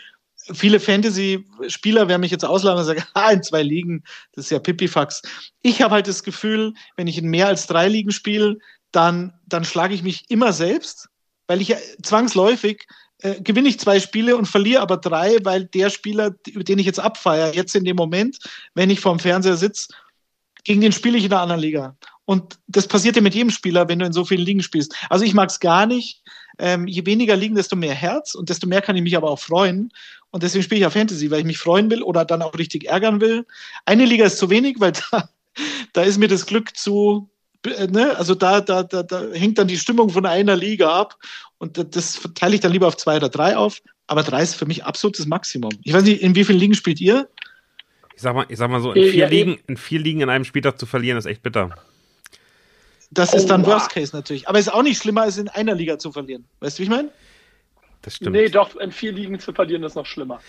viele 0.53 0.81
Fantasy-Spieler 0.81 2.09
werden 2.09 2.21
mich 2.21 2.31
jetzt 2.31 2.45
ausladen 2.45 2.79
und 2.79 2.85
sagen, 2.85 3.03
ah, 3.15 3.31
in 3.31 3.43
zwei 3.43 3.63
Ligen, 3.63 4.05
das 4.33 4.47
ist 4.47 4.51
ja 4.51 4.59
Pipifax. 4.59 5.23
Ich 5.63 5.83
habe 5.83 5.95
halt 5.95 6.07
das 6.07 6.23
Gefühl, 6.23 6.75
wenn 6.97 7.07
ich 7.07 7.19
in 7.19 7.29
mehr 7.29 7.49
als 7.49 7.67
drei 7.67 7.89
Ligen 7.89 8.13
spiele, 8.13 8.59
dann, 8.93 9.33
dann 9.47 9.65
schlage 9.65 9.95
ich 9.95 10.03
mich 10.03 10.25
immer 10.29 10.53
selbst, 10.53 11.09
weil 11.47 11.61
ich 11.61 11.69
ja 11.69 11.77
zwangsläufig 12.03 12.87
äh, 13.23 13.41
gewinne 13.41 13.69
ich 13.69 13.81
zwei 13.81 13.99
Spiele 13.99 14.37
und 14.37 14.47
verliere 14.47 14.83
aber 14.83 14.99
drei, 14.99 15.39
weil 15.43 15.65
der 15.65 15.91
Spieler, 15.91 16.31
den 16.31 16.79
ich 16.79 16.87
jetzt 16.87 17.01
abfeiere, 17.01 17.55
jetzt 17.55 17.75
in 17.75 17.85
dem 17.85 17.97
Moment, 17.97 18.39
wenn 18.75 18.91
ich 18.91 19.01
vorm 19.01 19.19
Fernseher 19.19 19.57
sitze, 19.57 19.89
gegen 20.65 20.81
den 20.81 20.93
spiele 20.93 21.17
ich 21.17 21.25
in 21.25 21.31
der 21.31 21.41
anderen 21.41 21.61
Liga. 21.61 21.97
Und 22.27 22.59
das 22.67 22.89
passiert 22.89 23.17
ja 23.17 23.23
mit 23.23 23.35
jedem 23.35 23.51
Spieler, 23.51 23.89
wenn 23.89 24.01
du 24.01 24.05
in 24.05 24.13
so 24.13 24.25
vielen 24.25 24.43
Ligen 24.43 24.63
spielst. 24.63 24.95
Also 25.09 25.25
ich 25.25 25.33
mag 25.33 25.49
es 25.49 25.61
gar 25.61 25.87
nicht. 25.87 26.23
Ähm, 26.59 26.87
je 26.87 27.07
weniger 27.07 27.37
Ligen, 27.37 27.55
desto 27.55 27.77
mehr 27.77 27.95
Herz 27.95 28.35
und 28.35 28.49
desto 28.49 28.67
mehr 28.67 28.83
kann 28.83 28.97
ich 28.97 29.03
mich 29.03 29.17
aber 29.17 29.31
auch 29.31 29.39
freuen. 29.39 29.93
Und 30.31 30.43
deswegen 30.43 30.65
spiele 30.65 30.79
ich 30.79 30.83
ja 30.83 30.91
Fantasy, 30.91 31.31
weil 31.31 31.41
ich 31.41 31.47
mich 31.47 31.59
freuen 31.59 31.89
will 31.91 32.03
oder 32.03 32.25
dann 32.25 32.43
auch 32.43 32.59
richtig 32.59 32.87
ärgern 32.89 33.21
will. 33.21 33.47
Eine 33.85 34.05
Liga 34.05 34.27
ist 34.27 34.39
zu 34.39 34.51
wenig, 34.51 34.81
weil 34.81 34.93
da, 35.11 35.29
da 35.93 36.03
ist 36.03 36.19
mir 36.19 36.29
das 36.29 36.47
Glück 36.47 36.77
zu, 36.77 37.31
äh, 37.65 37.87
ne? 37.87 38.17
also 38.17 38.35
da, 38.35 38.61
da, 38.61 38.83
da, 38.83 39.05
da 39.05 39.33
hängt 39.33 39.59
dann 39.59 39.69
die 39.69 39.79
Stimmung 39.79 40.11
von 40.11 40.27
einer 40.27 40.57
Liga 40.57 40.91
ab 40.93 41.17
und 41.59 41.79
das 41.95 42.21
teile 42.35 42.57
ich 42.57 42.61
dann 42.61 42.73
lieber 42.73 42.89
auf 42.89 42.97
zwei 42.97 43.17
oder 43.17 43.29
drei 43.29 43.57
auf. 43.57 43.81
Aber 44.09 44.23
drei 44.23 44.43
ist 44.43 44.55
für 44.55 44.67
mich 44.67 44.85
absolutes 44.85 45.27
Maximum. 45.27 45.73
Ich 45.83 45.93
weiß 45.93 46.05
nicht, 46.05 46.23
in 46.23 46.35
wie 46.35 46.45
vielen 46.45 46.59
Ligen 46.59 46.75
spielt 46.75 47.01
ihr? 47.01 47.29
Ich 48.15 48.23
sag 48.23 48.35
mal, 48.35 48.47
ich 48.49 48.57
sag 48.57 48.71
mal 48.71 48.81
so, 48.81 48.93
in 48.93 49.11
vier, 49.11 49.15
ja, 49.15 49.29
Ligen, 49.29 49.59
in 49.67 49.77
vier 49.77 50.01
Ligen 50.01 50.21
in 50.21 50.31
einem 50.31 50.45
Spieltag 50.45 50.79
zu 50.79 50.87
verlieren, 50.87 51.19
ist 51.19 51.27
echt 51.27 51.43
bitter. 51.43 51.77
Das 53.11 53.33
oh, 53.33 53.37
ist 53.37 53.47
dann 53.47 53.65
Worst 53.65 53.91
Case 53.91 54.15
natürlich. 54.15 54.49
Aber 54.49 54.59
es 54.59 54.67
ist 54.67 54.73
auch 54.73 54.83
nicht 54.83 55.01
schlimmer, 55.01 55.23
als 55.23 55.39
in 55.39 55.49
einer 55.49 55.75
Liga 55.75 55.99
zu 55.99 56.13
verlieren. 56.13 56.45
Weißt 56.61 56.79
du, 56.79 56.81
wie 56.81 56.85
ich 56.85 56.91
meine? 56.91 57.11
Das 58.03 58.17
stimmt. 58.17 58.33
Nee, 58.33 58.49
doch, 58.49 58.77
in 58.77 58.93
vier 58.93 59.13
Ligen 59.13 59.39
zu 59.39 59.53
verlieren 59.53 59.83
ist 59.83 59.95
noch 59.95 60.07
schlimmer. 60.07 60.41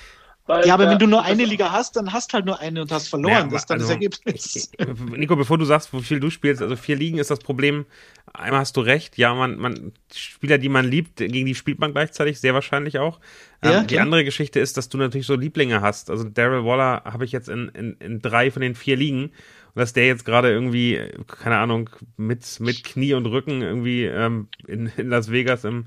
Weil, 0.48 0.66
ja, 0.66 0.74
aber 0.74 0.88
äh, 0.88 0.92
wenn 0.92 1.00
du 1.00 1.08
nur 1.08 1.24
eine 1.24 1.44
Liga 1.44 1.72
hast, 1.72 1.98
dann 1.98 2.14
hast 2.14 2.34
halt 2.34 2.46
nur 2.46 2.60
eine 2.60 2.82
und 2.82 2.92
hast 2.92 3.10
verloren. 3.10 3.34
Ja, 3.34 3.44
das 3.44 3.64
ist 3.64 3.70
dann 3.70 3.82
also, 3.82 3.88
das 3.88 3.96
Ergebnis. 3.96 4.72
Nico, 5.16 5.36
bevor 5.36 5.58
du 5.58 5.66
sagst, 5.66 5.94
wie 5.94 6.02
viel 6.02 6.22
du 6.22 6.30
spielst, 6.30 6.62
also 6.62 6.76
vier 6.78 6.96
Ligen 6.96 7.18
ist 7.18 7.30
das 7.30 7.40
Problem. 7.40 7.86
Einmal 8.34 8.62
hast 8.62 8.78
du 8.78 8.82
recht, 8.82 9.18
ja, 9.18 9.34
man, 9.34 9.58
man, 9.58 9.92
Spieler, 10.14 10.58
die 10.58 10.70
man 10.70 10.86
liebt, 10.86 11.18
gegen 11.18 11.46
die 11.46 11.56
spielt 11.56 11.80
man 11.80 11.92
gleichzeitig, 11.92 12.40
sehr 12.40 12.54
wahrscheinlich 12.54 12.98
auch. 12.98 13.20
Ja, 13.64 13.82
ähm, 13.82 13.88
die 13.88 14.00
andere 14.00 14.24
Geschichte 14.24 14.60
ist, 14.60 14.78
dass 14.78 14.90
du 14.90 14.98
natürlich 14.98 15.28
so 15.28 15.36
Lieblinge 15.36 15.82
hast. 15.82 16.10
Also 16.10 16.24
Daryl 16.24 16.64
Waller 16.64 17.04
habe 17.06 17.26
ich 17.26 17.32
jetzt 17.32 17.50
in, 17.50 17.70
in, 17.70 17.98
in 18.00 18.22
drei 18.22 18.50
von 18.50 18.62
den 18.62 18.76
vier 18.76 18.96
Ligen 18.96 19.32
dass 19.78 19.94
der 19.94 20.08
jetzt 20.08 20.26
gerade 20.26 20.52
irgendwie, 20.52 21.00
keine 21.28 21.58
Ahnung, 21.58 21.92
mit, 22.18 22.60
mit 22.60 22.84
Knie 22.84 23.14
und 23.14 23.28
Rücken 23.28 23.62
irgendwie 23.62 24.06
ähm, 24.06 24.48
in, 24.66 24.92
in 24.98 25.10
Las 25.10 25.32
Vegas 25.32 25.66
im, 25.66 25.86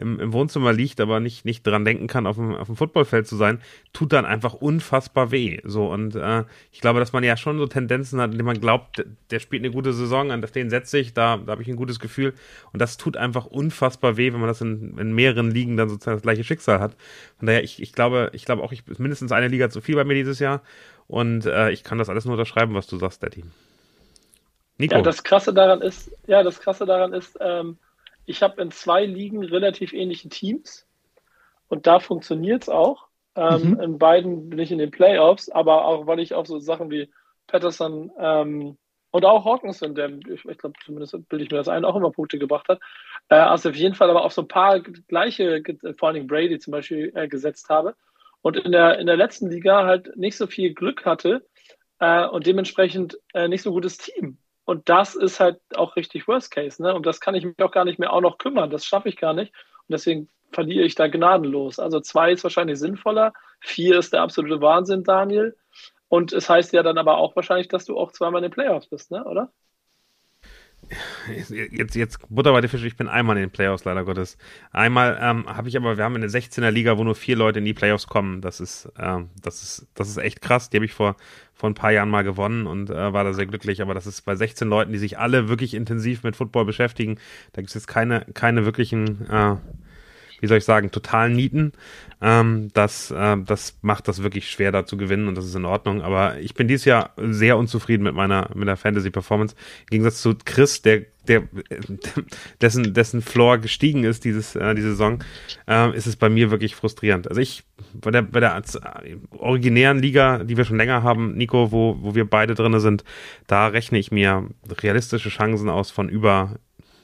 im, 0.00 0.18
im 0.18 0.32
Wohnzimmer 0.32 0.72
liegt, 0.72 1.00
aber 1.00 1.20
nicht, 1.20 1.44
nicht 1.44 1.66
dran 1.66 1.84
denken 1.84 2.06
kann, 2.06 2.26
auf 2.26 2.36
dem, 2.36 2.54
auf 2.54 2.66
dem 2.66 2.76
Footballfeld 2.76 3.26
zu 3.26 3.36
sein, 3.36 3.60
tut 3.92 4.12
dann 4.12 4.24
einfach 4.24 4.54
unfassbar 4.54 5.30
weh. 5.30 5.60
So, 5.64 5.90
und 5.90 6.16
äh, 6.16 6.44
ich 6.72 6.80
glaube, 6.80 7.00
dass 7.00 7.12
man 7.12 7.22
ja 7.22 7.36
schon 7.36 7.58
so 7.58 7.66
Tendenzen 7.66 8.20
hat, 8.20 8.32
indem 8.32 8.46
man 8.46 8.60
glaubt, 8.60 9.04
der, 9.30 9.38
spielt 9.38 9.62
eine 9.62 9.72
gute 9.72 9.92
Saison, 9.92 10.30
an 10.30 10.40
den 10.40 10.70
setze 10.70 10.98
ich, 10.98 11.12
da, 11.14 11.36
da 11.36 11.52
habe 11.52 11.62
ich 11.62 11.68
ein 11.68 11.76
gutes 11.76 12.00
Gefühl. 12.00 12.34
Und 12.72 12.80
das 12.80 12.96
tut 12.96 13.16
einfach 13.16 13.46
unfassbar 13.46 14.16
weh, 14.16 14.32
wenn 14.32 14.40
man 14.40 14.48
das 14.48 14.60
in, 14.60 14.96
in 14.98 15.14
mehreren 15.14 15.50
Ligen 15.50 15.76
dann 15.76 15.88
sozusagen 15.88 16.16
das 16.16 16.22
gleiche 16.22 16.44
Schicksal 16.44 16.80
hat. 16.80 16.96
Von 17.38 17.46
daher, 17.46 17.62
ich, 17.62 17.82
ich 17.82 17.92
glaube, 17.92 18.30
ich 18.32 18.44
glaube 18.44 18.62
auch, 18.62 18.72
ich 18.72 18.84
mindestens 18.98 19.32
eine 19.32 19.48
Liga 19.48 19.70
zu 19.70 19.80
viel 19.80 19.96
bei 19.96 20.04
mir 20.04 20.14
dieses 20.14 20.38
Jahr. 20.38 20.62
Und 21.06 21.44
äh, 21.44 21.70
ich 21.70 21.84
kann 21.84 21.98
das 21.98 22.08
alles 22.08 22.24
nur 22.24 22.34
unterschreiben, 22.34 22.74
was 22.74 22.86
du 22.86 22.96
sagst, 22.96 23.22
Daddy. 23.22 23.44
Nico. 24.78 24.94
Ja, 24.94 25.02
das 25.02 25.22
Krasse 25.22 25.52
daran 25.52 25.82
ist, 25.82 26.10
ja, 26.26 26.42
das 26.42 26.60
Krasse 26.60 26.86
daran 26.86 27.12
ist, 27.12 27.36
ähm, 27.40 27.76
ich 28.30 28.42
habe 28.42 28.62
in 28.62 28.70
zwei 28.70 29.04
Ligen 29.04 29.44
relativ 29.44 29.92
ähnliche 29.92 30.28
Teams 30.28 30.86
und 31.68 31.86
da 31.86 32.00
funktioniert 32.00 32.62
es 32.62 32.68
auch. 32.68 33.08
Ähm, 33.36 33.72
mhm. 33.72 33.80
In 33.80 33.98
beiden 33.98 34.50
bin 34.50 34.58
ich 34.58 34.72
in 34.72 34.78
den 34.78 34.90
Playoffs, 34.90 35.50
aber 35.50 35.84
auch 35.84 36.06
weil 36.06 36.20
ich 36.20 36.34
auch 36.34 36.46
so 36.46 36.58
Sachen 36.58 36.90
wie 36.90 37.10
Patterson 37.46 38.10
ähm, 38.18 38.76
Und 39.12 39.24
auch 39.24 39.44
Hawkinson, 39.44 39.94
der, 39.94 40.10
ich, 40.28 40.44
ich 40.44 40.58
glaube, 40.58 40.74
zumindest 40.84 41.12
bilde 41.28 41.44
ich 41.44 41.50
mir 41.50 41.58
das 41.58 41.68
ein, 41.68 41.84
auch 41.84 41.96
immer 41.96 42.12
Punkte 42.12 42.38
gebracht 42.38 42.68
hat. 42.68 42.80
Äh, 43.28 43.36
also 43.36 43.70
auf 43.70 43.76
jeden 43.76 43.94
Fall 43.94 44.10
aber 44.10 44.24
auf 44.24 44.32
so 44.32 44.42
ein 44.42 44.48
paar 44.48 44.80
gleiche, 44.80 45.62
vor 45.98 46.08
allen 46.08 46.14
Dingen 46.14 46.28
Brady 46.28 46.58
zum 46.58 46.72
Beispiel, 46.72 47.12
äh, 47.14 47.28
gesetzt 47.28 47.68
habe. 47.68 47.96
Und 48.42 48.56
in 48.56 48.72
der, 48.72 48.98
in 48.98 49.06
der 49.06 49.16
letzten 49.16 49.50
Liga 49.50 49.84
halt 49.84 50.16
nicht 50.16 50.36
so 50.36 50.46
viel 50.46 50.74
Glück 50.74 51.04
hatte 51.04 51.44
äh, 51.98 52.26
und 52.26 52.46
dementsprechend 52.46 53.18
äh, 53.34 53.48
nicht 53.48 53.62
so 53.62 53.72
gutes 53.72 53.98
Team. 53.98 54.38
Und 54.70 54.88
das 54.88 55.16
ist 55.16 55.40
halt 55.40 55.58
auch 55.74 55.96
richtig 55.96 56.28
Worst 56.28 56.52
Case. 56.52 56.80
Ne? 56.80 56.94
Und 56.94 57.04
das 57.04 57.20
kann 57.20 57.34
ich 57.34 57.44
mich 57.44 57.58
auch 57.58 57.72
gar 57.72 57.84
nicht 57.84 57.98
mehr 57.98 58.12
auch 58.12 58.20
noch 58.20 58.38
kümmern. 58.38 58.70
Das 58.70 58.86
schaffe 58.86 59.08
ich 59.08 59.16
gar 59.16 59.34
nicht. 59.34 59.52
Und 59.52 59.88
deswegen 59.88 60.28
verliere 60.52 60.84
ich 60.84 60.94
da 60.94 61.08
gnadenlos. 61.08 61.80
Also 61.80 61.98
zwei 61.98 62.30
ist 62.30 62.44
wahrscheinlich 62.44 62.78
sinnvoller. 62.78 63.32
Vier 63.58 63.98
ist 63.98 64.12
der 64.12 64.22
absolute 64.22 64.60
Wahnsinn, 64.60 65.02
Daniel. 65.02 65.56
Und 66.08 66.32
es 66.32 66.48
heißt 66.48 66.72
ja 66.72 66.84
dann 66.84 66.98
aber 66.98 67.16
auch 67.16 67.34
wahrscheinlich, 67.34 67.66
dass 67.66 67.84
du 67.84 67.98
auch 67.98 68.12
zweimal 68.12 68.44
in 68.44 68.48
den 68.48 68.54
Playoffs 68.54 68.86
bist, 68.86 69.10
ne? 69.10 69.24
oder? 69.24 69.50
Jetzt, 71.72 71.96
jetzt 71.96 72.18
Butter 72.28 72.52
bei 72.52 72.60
der 72.60 72.70
Fische, 72.70 72.86
ich 72.86 72.96
bin 72.96 73.08
einmal 73.08 73.36
in 73.36 73.42
den 73.42 73.50
Playoffs, 73.50 73.84
leider 73.84 74.04
Gottes. 74.04 74.38
Einmal 74.70 75.18
ähm, 75.20 75.46
habe 75.46 75.68
ich 75.68 75.76
aber, 75.76 75.96
wir 75.96 76.04
haben 76.04 76.16
eine 76.16 76.26
16er 76.26 76.70
Liga, 76.70 76.96
wo 76.96 77.04
nur 77.04 77.14
vier 77.14 77.36
Leute 77.36 77.58
in 77.58 77.64
die 77.64 77.74
Playoffs 77.74 78.06
kommen. 78.06 78.40
Das 78.40 78.60
ist, 78.60 78.88
ähm, 78.98 79.30
das 79.40 79.62
ist, 79.62 79.88
das 79.94 80.08
ist 80.08 80.16
echt 80.16 80.40
krass. 80.40 80.70
Die 80.70 80.78
habe 80.78 80.84
ich 80.84 80.92
vor, 80.92 81.16
vor 81.60 81.68
ein 81.68 81.74
paar 81.74 81.92
Jahren 81.92 82.08
mal 82.08 82.24
gewonnen 82.24 82.66
und 82.66 82.88
äh, 82.88 83.12
war 83.12 83.22
da 83.22 83.34
sehr 83.34 83.46
glücklich. 83.46 83.82
Aber 83.82 83.92
das 83.92 84.06
ist 84.06 84.22
bei 84.22 84.34
16 84.34 84.66
Leuten, 84.66 84.92
die 84.92 84.98
sich 84.98 85.18
alle 85.18 85.48
wirklich 85.48 85.74
intensiv 85.74 86.22
mit 86.22 86.34
Football 86.34 86.64
beschäftigen. 86.64 87.18
Da 87.52 87.60
gibt 87.60 87.68
es 87.68 87.74
jetzt 87.74 87.86
keine, 87.86 88.24
keine 88.32 88.64
wirklichen 88.64 89.28
äh, 89.30 89.56
wie 90.40 90.46
soll 90.46 90.56
ich 90.56 90.64
sagen, 90.64 90.90
totalen 90.90 91.34
Nieten. 91.34 91.72
Ähm, 92.22 92.70
das, 92.72 93.10
äh, 93.10 93.36
das 93.44 93.76
macht 93.82 94.08
das 94.08 94.22
wirklich 94.22 94.50
schwer, 94.50 94.72
da 94.72 94.86
zu 94.86 94.96
gewinnen 94.96 95.28
und 95.28 95.36
das 95.36 95.44
ist 95.44 95.54
in 95.54 95.66
Ordnung. 95.66 96.00
Aber 96.00 96.38
ich 96.38 96.54
bin 96.54 96.66
dieses 96.66 96.86
Jahr 96.86 97.10
sehr 97.18 97.58
unzufrieden 97.58 98.02
mit 98.02 98.14
meiner, 98.14 98.50
mit 98.54 98.66
der 98.66 98.78
Fantasy-Performance. 98.78 99.54
Im 99.82 99.90
Gegensatz 99.90 100.22
zu 100.22 100.34
Chris, 100.42 100.80
der, 100.80 101.02
der, 101.30 101.44
dessen, 102.60 102.92
dessen 102.92 103.22
Floor 103.22 103.58
gestiegen 103.58 104.02
ist 104.04 104.24
dieses, 104.24 104.56
äh, 104.56 104.74
diese 104.74 104.90
Saison, 104.90 105.22
äh, 105.68 105.96
ist 105.96 106.06
es 106.06 106.16
bei 106.16 106.28
mir 106.28 106.50
wirklich 106.50 106.74
frustrierend. 106.74 107.28
Also 107.28 107.40
ich, 107.40 107.62
bei 107.94 108.10
der, 108.10 108.22
bei 108.22 108.40
der 108.40 108.56
äh, 108.56 109.16
originären 109.30 110.00
Liga, 110.00 110.42
die 110.42 110.56
wir 110.56 110.64
schon 110.64 110.76
länger 110.76 111.04
haben, 111.04 111.36
Nico, 111.36 111.70
wo, 111.70 111.96
wo 112.00 112.14
wir 112.14 112.28
beide 112.28 112.54
drinne 112.54 112.80
sind, 112.80 113.04
da 113.46 113.68
rechne 113.68 113.98
ich 113.98 114.10
mir 114.10 114.48
realistische 114.82 115.28
Chancen 115.28 115.68
aus 115.68 115.92
von 115.92 116.08
über, 116.08 116.56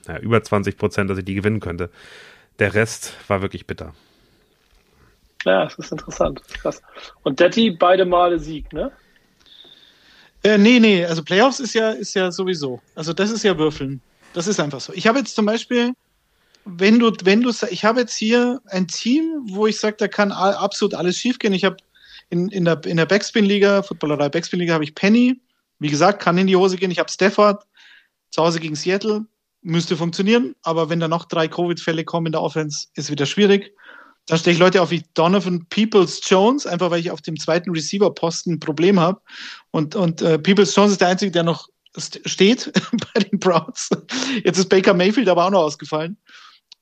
ja, 0.09 0.19
über 0.19 0.43
20 0.43 0.77
Prozent, 0.77 1.09
dass 1.09 1.19
ich 1.19 1.25
die 1.25 1.35
gewinnen 1.35 1.61
könnte. 1.61 1.91
Der 2.59 2.75
Rest 2.75 3.15
war 3.29 3.43
wirklich 3.43 3.67
bitter. 3.67 3.95
Ja, 5.45 5.65
das 5.65 5.79
ist 5.79 5.93
interessant. 5.93 6.43
Krass. 6.61 6.83
Und 7.23 7.39
Detti 7.39 7.71
beide 7.71 8.05
Male 8.05 8.41
Sieg, 8.41 8.73
ne? 8.73 8.91
Äh, 10.43 10.59
nee, 10.59 10.81
nee, 10.81 11.05
also 11.05 11.23
Playoffs 11.23 11.61
ist 11.61 11.75
ja, 11.75 11.91
ist 11.91 12.15
ja 12.15 12.33
sowieso. 12.33 12.81
Also 12.97 13.13
das 13.13 13.31
ist 13.31 13.45
ja 13.45 13.57
Würfeln. 13.57 14.01
Das 14.37 14.47
ist 14.47 14.61
einfach 14.61 14.81
so. 14.81 14.93
Ich 14.93 15.07
habe 15.07 15.19
jetzt 15.19 15.35
zum 15.35 15.47
Beispiel, 15.47 15.95
wenn 16.67 16.99
du, 16.99 17.11
wenn 17.25 17.41
du, 17.41 17.51
ich 17.71 17.85
habe 17.87 18.01
jetzt 18.01 18.15
hier 18.15 18.61
ein 18.67 18.87
Team, 18.87 19.47
wo 19.49 19.67
ich 19.67 19.81
sage, 19.81 19.97
da 19.99 20.09
kann 20.09 20.31
absolut 20.31 20.93
alles 20.93 21.17
schiefgehen. 21.17 21.55
Ich 21.55 21.65
habe 21.65 21.79
in, 22.29 22.51
in 22.51 22.67
der, 22.67 22.85
in 22.85 22.99
der 22.99 23.07
Backspin-Liga, 23.07 23.83
Footballerei 23.83 24.29
Backspin-Liga, 24.29 24.75
habe 24.75 24.85
ich 24.85 24.95
Penny. 24.95 25.41
Wie 25.79 25.89
gesagt, 25.89 26.21
kann 26.21 26.37
in 26.37 26.49
die 26.49 26.55
Hose 26.55 26.77
gehen. 26.77 26.91
Ich 26.91 26.99
habe 26.99 27.11
Stafford 27.11 27.65
zu 28.31 28.43
Hause 28.43 28.61
gegen 28.61 28.75
Seattle 28.75 29.25
müsste 29.63 29.97
funktionieren, 29.97 30.55
aber 30.63 30.91
wenn 30.91 31.01
da 31.01 31.09
noch 31.09 31.25
drei 31.25 31.49
Covid-Fälle 31.49 32.05
kommen 32.05 32.27
in 32.27 32.33
der 32.33 32.43
Offense, 32.43 32.89
ist 32.95 33.11
wieder 33.11 33.25
schwierig. 33.25 33.75
Dann 34.27 34.39
stelle 34.39 34.53
ich 34.53 34.61
Leute 34.61 34.83
auf 34.83 34.91
wie 34.91 35.03
Donovan 35.15 35.65
Peoples 35.71 36.21
Jones, 36.29 36.67
einfach 36.67 36.91
weil 36.91 37.01
ich 37.01 37.11
auf 37.11 37.23
dem 37.23 37.39
zweiten 37.39 37.71
Receiver-Posten 37.71 38.53
ein 38.53 38.61
Problem 38.61 39.01
habe. 39.01 39.19
Und, 39.71 39.97
und 39.97 40.21
äh, 40.21 40.39
Peoples 40.39 40.77
Jones 40.77 40.93
ist 40.93 41.01
der 41.01 41.09
Einzige, 41.09 41.33
der 41.33 41.43
noch 41.43 41.71
steht 41.99 42.73
bei 43.15 43.21
den 43.21 43.39
Browns. 43.39 43.91
Jetzt 44.45 44.59
ist 44.59 44.69
Baker 44.69 44.95
Mayfield 44.95 45.29
aber 45.29 45.47
auch 45.47 45.51
noch 45.51 45.63
ausgefallen. 45.63 46.17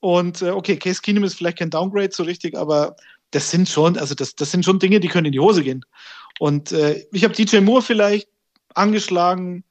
Und 0.00 0.42
äh, 0.42 0.50
okay, 0.50 0.76
Case 0.76 1.00
Keenum 1.00 1.24
ist 1.24 1.34
vielleicht 1.34 1.58
kein 1.58 1.70
Downgrade 1.70 2.10
so 2.12 2.24
richtig, 2.24 2.56
aber 2.56 2.96
das 3.30 3.50
sind 3.50 3.68
schon, 3.68 3.96
also 3.96 4.14
das, 4.14 4.34
das 4.34 4.50
sind 4.50 4.64
schon 4.64 4.78
Dinge, 4.78 5.00
die 5.00 5.08
können 5.08 5.26
in 5.26 5.32
die 5.32 5.40
Hose 5.40 5.62
gehen. 5.62 5.84
Und 6.38 6.72
äh, 6.72 7.06
ich 7.12 7.24
habe 7.24 7.34
DJ 7.34 7.60
Moore 7.60 7.82
vielleicht 7.82 8.28
angeschlagen, 8.74 9.64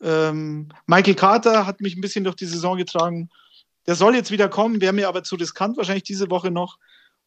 ähm, 0.00 0.68
Michael 0.86 1.14
Carter 1.14 1.66
hat 1.66 1.80
mich 1.80 1.96
ein 1.96 2.00
bisschen 2.00 2.24
durch 2.24 2.36
die 2.36 2.46
Saison 2.46 2.76
getragen. 2.76 3.30
Der 3.86 3.94
soll 3.94 4.14
jetzt 4.14 4.30
wieder 4.30 4.48
kommen, 4.48 4.80
wäre 4.80 4.92
mir 4.92 5.08
aber 5.08 5.24
zu 5.24 5.36
riskant 5.36 5.76
wahrscheinlich 5.76 6.04
diese 6.04 6.30
Woche 6.30 6.50
noch. 6.50 6.78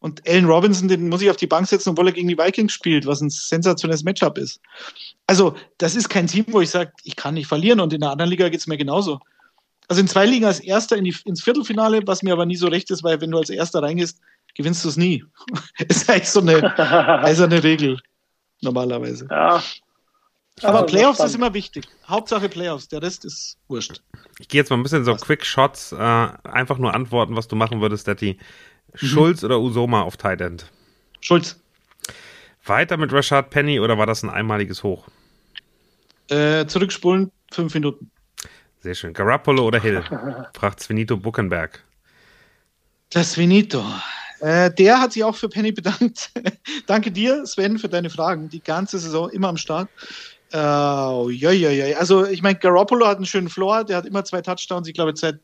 Und 0.01 0.27
Allen 0.27 0.45
Robinson, 0.45 0.87
den 0.87 1.09
muss 1.09 1.21
ich 1.21 1.29
auf 1.29 1.37
die 1.37 1.47
Bank 1.47 1.67
setzen, 1.67 1.91
obwohl 1.91 2.07
er 2.07 2.13
gegen 2.13 2.27
die 2.27 2.37
Vikings 2.37 2.73
spielt, 2.73 3.05
was 3.05 3.21
ein 3.21 3.29
sensationelles 3.29 4.03
Matchup 4.03 4.39
ist. 4.39 4.59
Also, 5.27 5.55
das 5.77 5.95
ist 5.95 6.09
kein 6.09 6.25
Team, 6.25 6.45
wo 6.47 6.59
ich 6.59 6.71
sage, 6.71 6.91
ich 7.03 7.15
kann 7.15 7.35
nicht 7.35 7.45
verlieren 7.45 7.79
und 7.79 7.93
in 7.93 8.01
der 8.01 8.09
anderen 8.09 8.31
Liga 8.31 8.49
geht 8.49 8.59
es 8.59 8.67
mir 8.67 8.77
genauso. 8.77 9.19
Also 9.87 10.01
in 10.01 10.07
zwei 10.07 10.25
Ligen 10.25 10.45
als 10.45 10.59
Erster 10.59 10.97
in 10.97 11.03
die, 11.03 11.15
ins 11.25 11.43
Viertelfinale, 11.43 12.01
was 12.07 12.23
mir 12.23 12.33
aber 12.33 12.47
nie 12.47 12.55
so 12.55 12.67
recht 12.67 12.89
ist, 12.89 13.03
weil 13.03 13.21
wenn 13.21 13.29
du 13.29 13.37
als 13.37 13.51
Erster 13.51 13.83
reingehst, 13.83 14.19
gewinnst 14.55 14.83
du 14.83 14.89
es 14.89 14.97
nie. 14.97 15.23
ist 15.87 16.09
eigentlich 16.09 16.29
so 16.29 16.39
eine 16.39 16.77
eiserne 17.23 17.63
Regel, 17.63 17.99
normalerweise. 18.61 19.27
Ja, 19.29 19.61
aber 20.63 20.83
Playoffs 20.83 21.19
ist 21.19 21.35
immer 21.35 21.53
wichtig. 21.53 21.87
Hauptsache 22.07 22.49
Playoffs, 22.49 22.87
der 22.87 23.01
Rest 23.01 23.25
ist 23.25 23.57
wurscht. 23.67 24.01
Ich 24.39 24.47
gehe 24.47 24.61
jetzt 24.61 24.69
mal 24.69 24.77
ein 24.77 24.83
bisschen 24.83 25.05
so 25.05 25.15
Quick 25.15 25.45
Shots, 25.45 25.91
äh, 25.91 25.95
einfach 25.95 26.77
nur 26.77 26.93
antworten, 26.93 27.35
was 27.35 27.47
du 27.47 27.55
machen 27.55 27.81
würdest, 27.81 28.07
Daddy. 28.07 28.37
Mhm. 28.93 29.05
Schulz 29.05 29.43
oder 29.43 29.59
Usoma 29.59 30.01
auf 30.01 30.17
Tight 30.17 30.41
End? 30.41 30.65
Schulz. 31.19 31.59
Weiter 32.65 32.97
mit 32.97 33.11
Rashad 33.11 33.49
Penny 33.49 33.79
oder 33.79 33.97
war 33.97 34.05
das 34.05 34.23
ein 34.23 34.29
einmaliges 34.29 34.83
Hoch? 34.83 35.07
Äh, 36.29 36.65
zurückspulen, 36.67 37.31
fünf 37.51 37.73
Minuten. 37.73 38.11
Sehr 38.81 38.95
schön. 38.95 39.13
Garoppolo 39.13 39.65
oder 39.65 39.79
Hill? 39.79 40.03
fragt 40.53 40.79
Svenito 40.79 41.17
Buckenberg. 41.17 41.83
Das 43.09 43.33
Svenito. 43.33 43.83
Äh, 44.39 44.73
der 44.73 44.99
hat 44.99 45.13
sich 45.13 45.23
auch 45.23 45.35
für 45.35 45.49
Penny 45.49 45.71
bedankt. 45.71 46.31
Danke 46.87 47.11
dir, 47.11 47.45
Sven, 47.45 47.77
für 47.77 47.89
deine 47.89 48.09
Fragen. 48.09 48.49
Die 48.49 48.61
ganze 48.61 48.97
Saison 48.97 49.29
immer 49.29 49.49
am 49.49 49.57
Start. 49.57 49.89
Äh, 50.51 50.57
ja, 50.57 51.51
ja, 51.51 51.69
ja. 51.69 51.97
Also, 51.97 52.25
ich 52.25 52.41
meine, 52.41 52.57
Garoppolo 52.57 53.05
hat 53.05 53.17
einen 53.17 53.25
schönen 53.25 53.49
Floor. 53.49 53.83
Der 53.83 53.97
hat 53.97 54.05
immer 54.05 54.23
zwei 54.25 54.41
Touchdowns. 54.41 54.87
Ich 54.87 54.93
glaube, 54.93 55.13
seit 55.15 55.39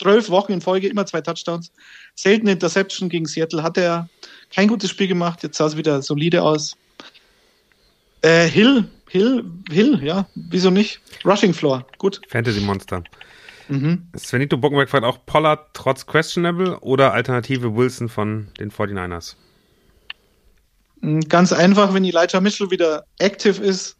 zwölf 0.00 0.30
Wochen 0.30 0.52
in 0.52 0.60
Folge 0.60 0.88
immer 0.88 1.06
zwei 1.06 1.20
Touchdowns. 1.20 1.72
Selten 2.14 2.46
Interception 2.46 3.08
gegen 3.08 3.26
Seattle 3.26 3.62
hat 3.62 3.76
er 3.76 4.08
kein 4.54 4.68
gutes 4.68 4.90
Spiel 4.90 5.08
gemacht. 5.08 5.42
Jetzt 5.42 5.56
sah 5.56 5.66
es 5.66 5.76
wieder 5.76 6.00
solide 6.02 6.42
aus. 6.42 6.76
Äh, 8.22 8.46
Hill, 8.46 8.88
Hill, 9.08 9.44
Hill, 9.70 10.00
ja, 10.02 10.26
wieso 10.34 10.70
nicht? 10.70 11.00
Rushing 11.24 11.52
Floor, 11.52 11.86
gut. 11.98 12.20
Fantasy 12.28 12.60
Monster. 12.60 13.02
Mhm. 13.68 14.08
Svenito 14.16 14.56
Bockenberg 14.56 14.90
fragt 14.90 15.04
auch 15.04 15.24
Pollard 15.26 15.70
trotz 15.72 16.06
questionable 16.06 16.78
oder 16.80 17.12
Alternative 17.12 17.74
Wilson 17.74 18.08
von 18.08 18.48
den 18.58 18.70
49ers? 18.70 19.36
Mm, 21.00 21.20
ganz 21.28 21.52
einfach, 21.52 21.94
wenn 21.94 22.04
Elijah 22.04 22.40
Mitchell 22.40 22.70
wieder 22.70 23.04
active 23.18 23.62
ist, 23.62 23.96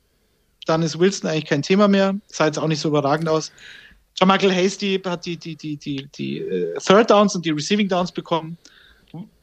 dann 0.67 0.83
ist 0.83 0.99
Wilson 0.99 1.29
eigentlich 1.29 1.47
kein 1.47 1.63
Thema 1.63 1.89
mehr. 1.89 2.15
Sah 2.27 2.47
jetzt 2.47 2.59
auch 2.59 2.69
nicht 2.69 2.81
so 2.81 2.89
überragend 2.89 3.29
aus. 3.29 3.53
John 4.17 4.29
Michael 4.29 4.53
Hasty 4.53 5.01
hat 5.05 5.27
die, 5.27 5.37
die, 5.37 5.57
die, 5.57 5.77
die, 5.77 6.09
die 6.15 6.45
uh, 6.45 6.79
Third 6.79 7.11
Downs 7.11 7.35
und 7.35 7.45
die 7.45 7.51
Receiving 7.51 7.89
Downs 7.89 8.13
bekommen. 8.13 8.57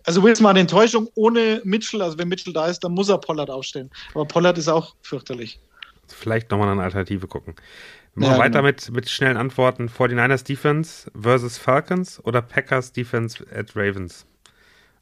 Also 0.04 0.24
Wilson 0.24 0.44
war 0.44 0.52
eine 0.52 0.62
Enttäuschung 0.62 1.10
ohne 1.16 1.62
Mitchell. 1.64 2.02
Also 2.02 2.18
wenn 2.18 2.28
Mitchell 2.28 2.54
da 2.54 2.68
ist, 2.68 2.80
dann 2.80 2.94
muss 2.94 3.10
er 3.10 3.18
Pollard 3.18 3.50
aufstellen. 3.50 3.90
Aber 4.14 4.26
Pollard 4.26 4.58
ist 4.58 4.68
auch 4.68 4.96
fürchterlich. 5.02 5.60
Vielleicht 6.08 6.52
nochmal 6.52 6.70
eine 6.70 6.82
Alternative 6.82 7.28
gucken. 7.28 7.56
Machen 8.16 8.34
ja, 8.34 8.40
weiter 8.40 8.60
genau. 8.60 8.64
mit, 8.64 8.92
mit 8.92 9.10
schnellen 9.10 9.38
Antworten. 9.38 9.90
49ers 9.90 10.44
Defense 10.44 11.10
versus 11.20 11.58
Falcons 11.58 12.24
oder 12.26 12.42
Packers 12.42 12.92
Defense 12.92 13.46
at 13.54 13.76
Ravens? 13.76 14.26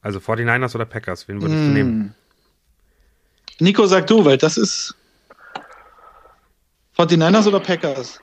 Also 0.01 0.19
49ers 0.19 0.75
oder 0.75 0.85
Packers, 0.85 1.27
wen 1.27 1.41
würdest 1.41 1.59
mm. 1.59 1.65
du 1.65 1.73
nehmen? 1.73 2.15
Nico, 3.59 3.85
sag 3.85 4.07
du, 4.07 4.23
weil 4.23 4.37
das 4.37 4.57
ist 4.57 4.95
49ers 6.97 7.47
oder 7.47 7.59
Packers? 7.59 8.19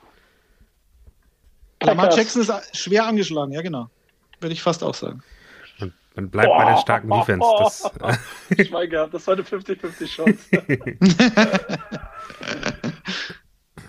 Lamar 1.83 2.15
Jackson 2.15 2.41
ist 2.41 2.51
schwer 2.75 3.05
angeschlagen, 3.05 3.51
ja 3.51 3.61
genau. 3.61 3.89
Würde 4.39 4.53
ich 4.53 4.61
fast 4.61 4.83
auch 4.83 4.95
sagen. 4.95 5.23
Man, 5.79 5.93
man 6.15 6.29
bleibt 6.29 6.49
oh, 6.49 6.57
bei 6.57 6.65
der 6.65 6.77
starken 6.77 7.11
oh, 7.11 7.19
Defense. 7.19 7.47
Das, 7.59 7.91
oh, 8.01 8.63
Schwein 8.63 8.89
gehabt, 8.89 9.13
das 9.13 9.27
war 9.27 9.33
eine 9.35 9.43
50-50 9.43 10.05
Chance. 10.07 10.39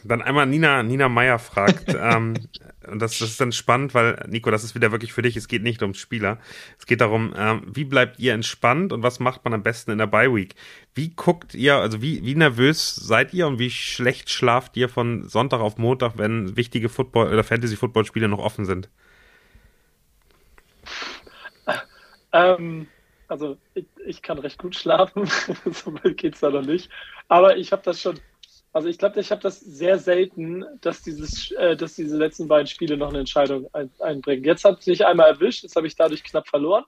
Dann 0.09 0.22
einmal 0.22 0.46
Nina, 0.46 0.82
Nina 0.82 1.09
Meyer 1.09 1.38
fragt, 1.38 1.94
ähm, 2.00 2.34
und 2.90 3.00
das, 3.00 3.18
das, 3.18 3.30
ist 3.30 3.40
dann 3.40 3.52
spannend, 3.52 3.94
weil, 3.94 4.24
Nico, 4.28 4.50
das 4.50 4.64
ist 4.64 4.74
wieder 4.74 4.90
wirklich 4.92 5.12
für 5.12 5.22
dich, 5.22 5.36
es 5.36 5.48
geht 5.48 5.62
nicht 5.62 5.82
ums 5.82 5.98
Spieler. 5.98 6.38
Es 6.78 6.86
geht 6.86 7.00
darum, 7.00 7.34
ähm, 7.36 7.62
wie 7.66 7.84
bleibt 7.84 8.18
ihr 8.18 8.32
entspannt 8.32 8.92
und 8.92 9.02
was 9.02 9.20
macht 9.20 9.44
man 9.44 9.54
am 9.54 9.62
besten 9.62 9.90
in 9.90 9.98
der 9.98 10.06
Bye 10.06 10.34
Week? 10.34 10.54
Wie 10.94 11.11
guckt 11.11 11.54
ihr, 11.54 11.76
also 11.76 12.00
wie, 12.00 12.24
wie 12.24 12.34
nervös 12.34 12.94
seid 12.94 13.34
ihr 13.34 13.46
und 13.46 13.59
wie 13.59 13.70
schlecht 13.70 14.30
schlaft 14.30 14.76
ihr 14.76 14.88
von 14.88 15.28
Sonntag 15.28 15.61
auf 15.61 15.76
Montag, 15.76 16.16
wenn 16.16 16.56
wichtige 16.56 16.88
Football- 16.88 17.28
oder 17.28 17.44
Fantasy-Football-Spiele 17.44 18.28
noch 18.28 18.38
offen 18.38 18.64
sind? 18.64 18.88
Ähm, 22.32 22.86
also 23.28 23.56
ich, 23.74 23.86
ich, 24.06 24.22
kann 24.22 24.38
recht 24.38 24.59
gut 24.59 24.74
schlafen, 24.74 25.26
so 25.70 25.94
weit 25.94 26.16
geht 26.16 26.34
es 26.34 26.40
da 26.40 26.50
noch 26.50 26.64
nicht. 26.64 26.90
Aber 27.28 27.56
ich 27.56 27.72
habe 27.72 27.82
das 27.82 28.00
schon 28.00 28.18
Also 28.72 28.88
ich 28.88 28.98
glaube, 28.98 29.18
ich 29.20 29.30
habe 29.30 29.40
das 29.40 29.60
sehr 29.60 29.98
selten, 29.98 30.64
dass, 30.80 31.02
dieses, 31.02 31.50
äh, 31.52 31.76
dass 31.76 31.94
diese 31.94 32.16
letzten 32.16 32.48
beiden 32.48 32.66
Spiele 32.66 32.96
noch 32.96 33.08
eine 33.08 33.20
Entscheidung 33.20 33.68
ein, 33.72 33.90
einbringen. 34.00 34.44
Jetzt 34.44 34.64
hat 34.64 34.80
es 34.80 34.86
mich 34.86 35.06
einmal 35.06 35.28
erwischt, 35.30 35.62
jetzt 35.62 35.76
habe 35.76 35.86
ich 35.86 35.96
dadurch 35.96 36.22
knapp 36.22 36.48
verloren. 36.48 36.84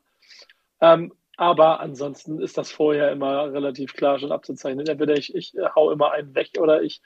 Ähm, 0.80 1.12
aber 1.36 1.80
ansonsten 1.80 2.38
ist 2.40 2.58
das 2.58 2.70
vorher 2.70 3.10
immer 3.12 3.50
relativ 3.52 3.94
klar 3.94 4.18
schon 4.18 4.30
abzuzeichnen. 4.30 4.86
Entweder 4.86 5.16
ich, 5.16 5.34
ich 5.34 5.54
hau 5.74 5.90
immer 5.90 6.12
einen 6.12 6.34
weg 6.34 6.50
oder 6.58 6.82
ich 6.82 7.00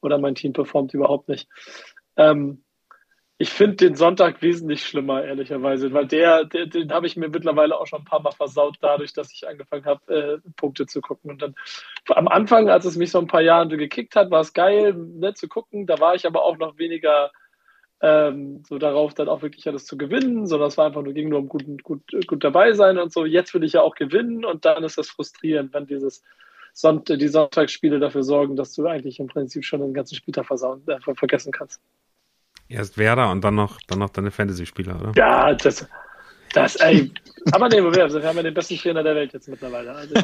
oder 0.00 0.18
mein 0.18 0.36
Team 0.36 0.52
performt 0.52 0.94
überhaupt 0.94 1.28
nicht. 1.28 1.48
Ähm, 2.16 2.62
ich 3.42 3.48
finde 3.48 3.76
den 3.76 3.94
Sonntag 3.94 4.42
wesentlich 4.42 4.86
schlimmer, 4.86 5.24
ehrlicherweise, 5.24 5.94
weil 5.94 6.06
der, 6.06 6.44
der 6.44 6.66
den 6.66 6.92
habe 6.92 7.06
ich 7.06 7.16
mir 7.16 7.30
mittlerweile 7.30 7.80
auch 7.80 7.86
schon 7.86 8.02
ein 8.02 8.04
paar 8.04 8.20
Mal 8.20 8.32
versaut, 8.32 8.76
dadurch, 8.82 9.14
dass 9.14 9.32
ich 9.32 9.48
angefangen 9.48 9.86
habe, 9.86 10.40
äh, 10.44 10.50
Punkte 10.56 10.84
zu 10.84 11.00
gucken. 11.00 11.30
Und 11.30 11.40
dann 11.40 11.54
am 12.10 12.28
Anfang, 12.28 12.68
als 12.68 12.84
es 12.84 12.98
mich 12.98 13.10
so 13.10 13.18
ein 13.18 13.28
paar 13.28 13.40
Jahre 13.40 13.78
gekickt 13.78 14.14
hat, 14.14 14.30
war 14.30 14.42
es 14.42 14.52
geil, 14.52 14.92
nett 14.92 15.38
zu 15.38 15.48
gucken. 15.48 15.86
Da 15.86 15.98
war 15.98 16.14
ich 16.14 16.26
aber 16.26 16.44
auch 16.44 16.58
noch 16.58 16.76
weniger 16.76 17.30
ähm, 18.02 18.62
so 18.68 18.76
darauf, 18.76 19.14
dann 19.14 19.30
auch 19.30 19.40
wirklich 19.40 19.66
alles 19.66 19.86
zu 19.86 19.96
gewinnen, 19.96 20.46
sondern 20.46 20.68
es 20.68 20.76
war 20.76 20.84
einfach 20.84 21.00
nur, 21.00 21.14
ging 21.14 21.30
nur 21.30 21.38
um 21.38 21.48
gut, 21.48 21.64
gut, 21.82 22.02
gut 22.26 22.44
dabei 22.44 22.74
sein 22.74 22.98
und 22.98 23.10
so. 23.10 23.24
Jetzt 23.24 23.54
will 23.54 23.64
ich 23.64 23.72
ja 23.72 23.80
auch 23.80 23.94
gewinnen 23.94 24.44
und 24.44 24.66
dann 24.66 24.84
ist 24.84 24.98
das 24.98 25.08
frustrierend, 25.08 25.72
wenn 25.72 25.86
dieses 25.86 26.22
Sonnt 26.74 27.08
die 27.08 27.28
Sonntagsspiele 27.28 28.00
dafür 28.00 28.22
sorgen, 28.22 28.54
dass 28.54 28.74
du 28.74 28.86
eigentlich 28.86 29.18
im 29.18 29.28
Prinzip 29.28 29.64
schon 29.64 29.80
den 29.80 29.94
ganzen 29.94 30.14
Spieltag 30.14 30.44
versauen, 30.44 30.82
äh, 30.88 31.14
vergessen 31.14 31.52
kannst. 31.52 31.80
Erst 32.70 32.96
Werder 32.96 33.30
und 33.30 33.42
dann 33.42 33.56
noch, 33.56 33.78
dann 33.88 33.98
noch 33.98 34.10
deine 34.10 34.30
Fantasy-Spieler, 34.30 35.00
oder? 35.00 35.12
Ja, 35.16 35.52
das, 35.54 35.86
das, 36.52 36.76
ey. 36.76 37.10
Aber 37.52 37.68
nee, 37.68 37.82
wir, 37.82 37.92
wir 37.92 38.22
haben 38.22 38.36
ja 38.36 38.42
den 38.42 38.54
besten 38.54 38.76
Trainer 38.76 39.02
der 39.02 39.14
Welt 39.16 39.32
jetzt 39.32 39.48
mittlerweile. 39.48 39.92
Also, 39.92 40.14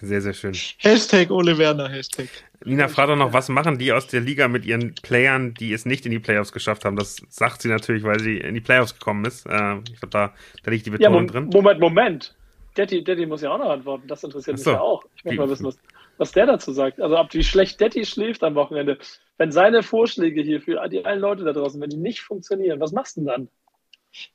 sehr, 0.00 0.20
sehr 0.20 0.32
schön. 0.34 0.54
Hashtag 0.78 1.30
Ole 1.30 1.58
Werner, 1.58 1.88
Hashtag. 1.88 2.28
Nina 2.64 2.86
fragt 2.86 3.10
doch 3.10 3.16
noch, 3.16 3.32
was 3.32 3.48
machen 3.48 3.78
die 3.78 3.92
aus 3.92 4.06
der 4.06 4.20
Liga 4.20 4.46
mit 4.46 4.64
ihren 4.64 4.94
Playern, 4.94 5.54
die 5.54 5.72
es 5.72 5.84
nicht 5.84 6.06
in 6.06 6.12
die 6.12 6.20
Playoffs 6.20 6.52
geschafft 6.52 6.84
haben? 6.84 6.96
Das 6.96 7.16
sagt 7.28 7.62
sie 7.62 7.68
natürlich, 7.68 8.04
weil 8.04 8.20
sie 8.20 8.36
in 8.38 8.54
die 8.54 8.60
Playoffs 8.60 8.94
gekommen 8.94 9.24
ist. 9.24 9.46
Äh, 9.46 9.78
ich 9.78 10.00
glaube, 10.00 10.10
da, 10.10 10.34
da 10.62 10.70
liegt 10.70 10.86
die 10.86 10.90
Betonung 10.90 11.26
ja, 11.26 11.32
drin. 11.32 11.50
Moment, 11.52 11.80
Moment. 11.80 12.34
Daddy, 12.74 13.02
Daddy 13.02 13.26
muss 13.26 13.42
ja 13.42 13.50
auch 13.50 13.58
noch 13.58 13.70
antworten. 13.70 14.06
Das 14.06 14.22
interessiert 14.22 14.58
so. 14.58 14.70
mich 14.70 14.76
ja 14.76 14.80
auch. 14.80 15.04
Ich 15.16 15.24
möchte 15.24 15.40
mal 15.40 15.50
wissen, 15.50 15.66
was, 15.66 15.78
was 16.22 16.32
der 16.32 16.46
dazu 16.46 16.72
sagt. 16.72 17.00
Also, 17.00 17.18
ob 17.18 17.34
wie 17.34 17.44
schlecht 17.44 17.80
Daddy 17.80 18.06
schläft 18.06 18.42
am 18.42 18.54
Wochenende 18.54 18.98
wenn 19.42 19.50
seine 19.50 19.82
Vorschläge 19.82 20.40
hier 20.40 20.60
für 20.60 20.88
die 20.88 21.04
allen 21.04 21.18
Leute 21.20 21.42
da 21.42 21.52
draußen, 21.52 21.80
wenn 21.80 21.90
die 21.90 21.96
nicht 21.96 22.20
funktionieren, 22.20 22.78
was 22.78 22.92
machst 22.92 23.16
du 23.16 23.22
denn 23.22 23.26
dann? 23.26 23.48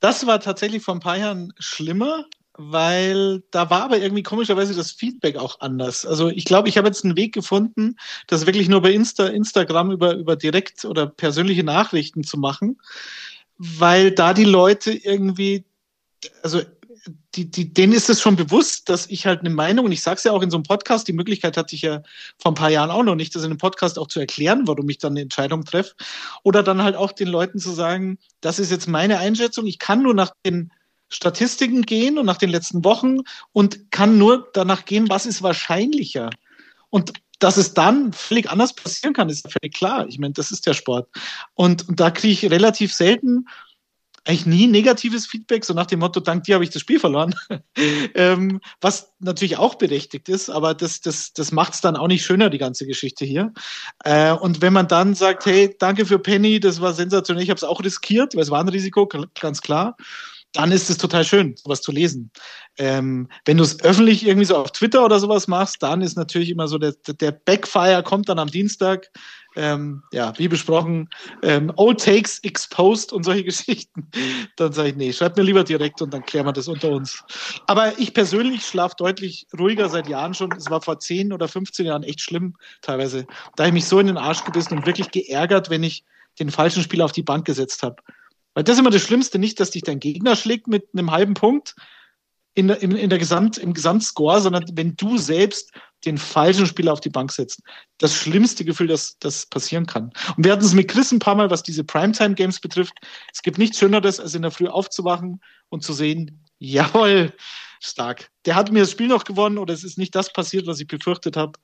Das 0.02 0.28
war 0.28 0.42
tatsächlich 0.42 0.84
vor 0.84 0.96
ein 0.96 1.00
paar 1.00 1.18
Jahren 1.18 1.54
schlimmer, 1.60 2.26
weil 2.58 3.42
da 3.52 3.70
war 3.70 3.84
aber 3.84 4.00
irgendwie 4.00 4.24
komischerweise 4.24 4.76
das 4.76 4.92
Feedback 4.92 5.38
auch 5.38 5.62
anders. 5.62 6.06
Also 6.06 6.28
ich 6.28 6.44
glaube, 6.44 6.68
ich 6.68 6.78
habe 6.78 6.88
jetzt 6.90 7.06
einen 7.06 7.16
Weg 7.16 7.34
gefunden, 7.34 7.96
das 8.28 8.46
wirklich 8.46 8.68
nur 8.68 8.82
bei 8.82 8.92
Insta, 8.92 9.28
Instagram 9.28 9.92
über, 9.92 10.16
über 10.16 10.36
direkt 10.36 10.84
oder 10.84 11.08
persönliche 11.08 11.64
Nachrichten 11.64 12.26
zu 12.26 12.38
machen, 12.38 12.78
weil 13.58 14.12
da 14.12 14.34
die 14.34 14.44
Leute 14.44 14.92
irgendwie, 14.92 15.64
also 16.44 16.62
die, 17.36 17.50
die, 17.50 17.74
denen 17.74 17.94
ist 17.94 18.10
es 18.10 18.22
schon 18.22 18.36
bewusst, 18.36 18.90
dass 18.90 19.08
ich 19.08 19.26
halt 19.26 19.42
eine 19.42 19.50
Meinung, 19.50 19.86
und 19.86 19.92
ich 19.92 20.02
sage 20.02 20.18
es 20.18 20.24
ja 20.24 20.32
auch 20.32 20.42
in 20.42 20.50
so 20.50 20.58
einem 20.58 20.64
Podcast, 20.64 21.08
die 21.08 21.14
Möglichkeit 21.14 21.58
hatte 21.58 21.76
ich 21.76 21.82
ja 21.82 22.02
vor 22.38 22.52
ein 22.52 22.56
paar 22.56 22.70
Jahren 22.70 22.92
auch 22.92 23.04
noch 23.04 23.16
nicht, 23.16 23.36
das 23.36 23.44
in 23.44 23.52
einem 23.52 23.58
Podcast 23.58 24.00
auch 24.00 24.08
zu 24.08 24.20
erklären, 24.20 24.68
warum 24.68 24.90
ich 24.90 24.98
dann 24.98 25.14
eine 25.14 25.22
Entscheidung 25.22 25.66
treffe. 25.66 25.96
Oder 26.44 26.64
dann 26.64 26.84
halt 26.84 26.96
auch 26.96 27.12
den 27.12 27.28
Leuten 27.28 27.60
zu 27.60 27.72
sagen, 27.72 28.18
das 28.42 28.60
ist 28.60 28.72
jetzt 28.72 28.88
meine 28.88 29.20
Einschätzung, 29.20 29.68
ich 29.68 29.80
kann 29.80 30.04
nur 30.04 30.14
nach 30.14 30.32
den 30.46 30.72
Statistiken 31.10 31.84
gehen 31.84 32.18
und 32.18 32.26
nach 32.26 32.38
den 32.38 32.50
letzten 32.50 32.84
Wochen 32.84 33.20
und 33.54 33.92
kann 33.92 34.18
nur 34.18 34.50
danach 34.54 34.86
gehen, 34.86 35.10
was 35.10 35.26
ist 35.26 35.42
wahrscheinlicher. 35.42 36.30
Und 36.90 37.14
dass 37.40 37.58
es 37.58 37.74
dann 37.74 38.14
völlig 38.14 38.50
anders 38.50 38.74
passieren 38.74 39.14
kann, 39.14 39.30
ist 39.30 39.50
völlig 39.52 39.76
klar. 39.76 40.08
Ich 40.08 40.20
meine, 40.20 40.34
das 40.34 40.52
ist 40.52 40.66
der 40.66 40.74
Sport. 40.74 41.08
Und, 41.54 41.88
und 41.88 42.00
da 42.00 42.12
kriege 42.12 42.34
ich 42.34 42.52
relativ 42.52 42.94
selten 42.94 43.46
eigentlich 44.28 44.46
nie 44.46 44.68
negatives 44.68 45.26
Feedback, 45.26 45.64
so 45.64 45.74
nach 45.74 45.86
dem 45.86 46.00
Motto, 46.00 46.20
dank 46.20 46.44
dir 46.44 46.56
habe 46.56 46.64
ich 46.64 46.70
das 46.70 46.82
Spiel 46.82 47.00
verloren. 47.00 47.34
ähm, 48.16 48.60
was 48.82 49.14
natürlich 49.20 49.58
auch 49.58 49.76
berechtigt 49.76 50.28
ist, 50.28 50.50
aber 50.50 50.74
das, 50.74 51.02
das, 51.02 51.34
das 51.34 51.52
macht 51.52 51.74
es 51.74 51.82
dann 51.82 51.96
auch 51.96 52.08
nicht 52.08 52.26
schöner, 52.26 52.50
die 52.50 52.58
ganze 52.58 52.86
Geschichte 52.86 53.26
hier. 53.26 53.54
Äh, 54.04 54.34
und 54.34 54.62
wenn 54.62 54.74
man 54.74 54.88
dann 54.88 55.16
sagt, 55.16 55.46
hey, 55.46 55.76
danke 55.80 56.06
für 56.06 56.20
Penny, 56.20 56.60
das 56.60 56.82
war 56.82 56.94
sensationell, 56.94 57.44
ich 57.44 57.50
habe 57.50 57.58
es 57.58 57.64
auch 57.64 57.82
riskiert, 57.82 58.36
weil 58.36 58.44
es 58.44 58.52
war 58.52 58.60
ein 58.60 58.70
Risiko, 58.70 59.08
ganz 59.40 59.62
klar 59.62 59.96
dann 60.58 60.72
ist 60.72 60.90
es 60.90 60.98
total 60.98 61.24
schön, 61.24 61.56
sowas 61.56 61.82
zu 61.82 61.92
lesen. 61.92 62.32
Ähm, 62.80 63.30
wenn 63.46 63.58
du 63.58 63.64
es 63.64 63.80
öffentlich 63.84 64.26
irgendwie 64.26 64.46
so 64.46 64.58
auf 64.58 64.72
Twitter 64.72 65.06
oder 65.06 65.20
sowas 65.20 65.48
machst, 65.48 65.84
dann 65.84 66.02
ist 66.02 66.18
natürlich 66.18 66.50
immer 66.50 66.68
so, 66.68 66.80
der, 66.80 66.94
der 67.08 67.32
Backfire 67.32 68.02
kommt 68.02 68.28
dann 68.28 68.40
am 68.40 68.50
Dienstag. 68.50 69.12
Ähm, 69.56 70.04
ja, 70.12 70.34
wie 70.38 70.48
besprochen, 70.48 71.10
ähm, 71.42 71.72
Old 71.78 72.04
Takes 72.04 72.40
exposed 72.40 73.14
und 73.14 73.24
solche 73.24 73.44
Geschichten. 73.46 74.10
Dann 74.56 74.74
sage 74.74 74.90
ich, 74.90 74.96
nee, 74.96 75.14
schreib 75.14 75.38
mir 75.38 75.44
lieber 75.44 75.64
direkt 75.64 76.02
und 76.02 76.12
dann 76.12 76.26
klären 76.26 76.48
wir 76.48 76.54
das 76.54 76.68
unter 76.68 76.90
uns. 76.90 77.24
Aber 77.68 77.98
ich 78.00 78.14
persönlich 78.14 78.66
schlafe 78.66 78.96
deutlich 78.98 79.48
ruhiger 79.58 79.90
seit 79.90 80.08
Jahren 80.08 80.34
schon. 80.34 80.52
Es 80.54 80.72
war 80.72 80.82
vor 80.82 81.00
10 81.00 81.34
oder 81.34 81.48
15 81.48 81.86
Jahren 81.86 82.04
echt 82.04 82.22
schlimm 82.22 82.56
teilweise. 82.82 83.26
Da 83.56 83.64
habe 83.64 83.70
ich 83.70 83.74
mich 83.74 83.86
so 83.86 84.00
in 84.00 84.08
den 84.08 84.18
Arsch 84.18 84.44
gebissen 84.44 84.78
und 84.78 84.86
wirklich 84.88 85.12
geärgert, 85.12 85.70
wenn 85.70 85.84
ich 85.84 86.04
den 86.40 86.52
falschen 86.52 86.84
Spieler 86.84 87.06
auf 87.06 87.12
die 87.12 87.24
Bank 87.24 87.46
gesetzt 87.46 87.84
habe. 87.84 87.98
Weil 88.58 88.64
das 88.64 88.74
ist 88.74 88.80
immer 88.80 88.90
das 88.90 89.04
Schlimmste, 89.04 89.38
nicht, 89.38 89.60
dass 89.60 89.70
dich 89.70 89.84
dein 89.84 90.00
Gegner 90.00 90.36
schlägt 90.36 90.68
mit 90.68 90.88
einem 90.92 91.12
halben 91.12 91.36
Punkt 91.36 91.76
in, 92.56 92.70
in, 92.70 92.94
in 92.94 93.12
der 93.12 93.20
Gesamt, 93.20 93.60
im 93.60 93.76
Gesamtscore, 93.76 94.42
sondern 94.42 94.66
wenn 94.74 94.96
du 94.96 95.20
selbst 95.20 95.72
den 96.06 96.18
falschen 96.18 96.66
Spieler 96.66 96.92
auf 96.92 97.00
die 97.00 97.12
Bank 97.12 97.32
setzt. 97.32 97.62
Das 98.00 98.16
schlimmste 98.16 98.66
Gefühl, 98.66 98.88
das, 98.88 99.20
das 99.20 99.46
passieren 99.46 99.86
kann. 99.86 100.12
Und 100.36 100.44
wir 100.44 100.54
hatten 100.54 100.66
es 100.66 100.74
mit 100.74 100.88
Chris 100.88 101.12
ein 101.12 101.20
paar 101.20 101.36
Mal, 101.36 101.52
was 101.52 101.62
diese 101.62 101.84
Primetime-Games 101.84 102.60
betrifft. 102.60 102.96
Es 103.32 103.44
gibt 103.44 103.60
nichts 103.60 103.78
Schöneres, 103.78 104.20
als 104.20 104.34
in 104.34 104.42
der 104.42 104.50
Früh 104.50 104.66
aufzuwachen 104.66 105.40
und 105.70 105.84
zu 105.84 105.94
sehen, 105.94 106.44
jawohl, 106.58 107.34
stark. 107.80 108.32
Der 108.46 108.56
hat 108.56 108.72
mir 108.72 108.80
das 108.80 108.92
Spiel 108.92 109.08
noch 109.08 109.24
gewonnen 109.24 109.60
oder 109.60 109.76
es 109.76 109.84
ist 109.84 110.00
nicht 110.00 110.16
das 110.16 110.34
passiert, 110.34 110.66
was 110.66 110.80
ich 110.80 110.88
befürchtet 110.88 111.38
habe. 111.38 111.60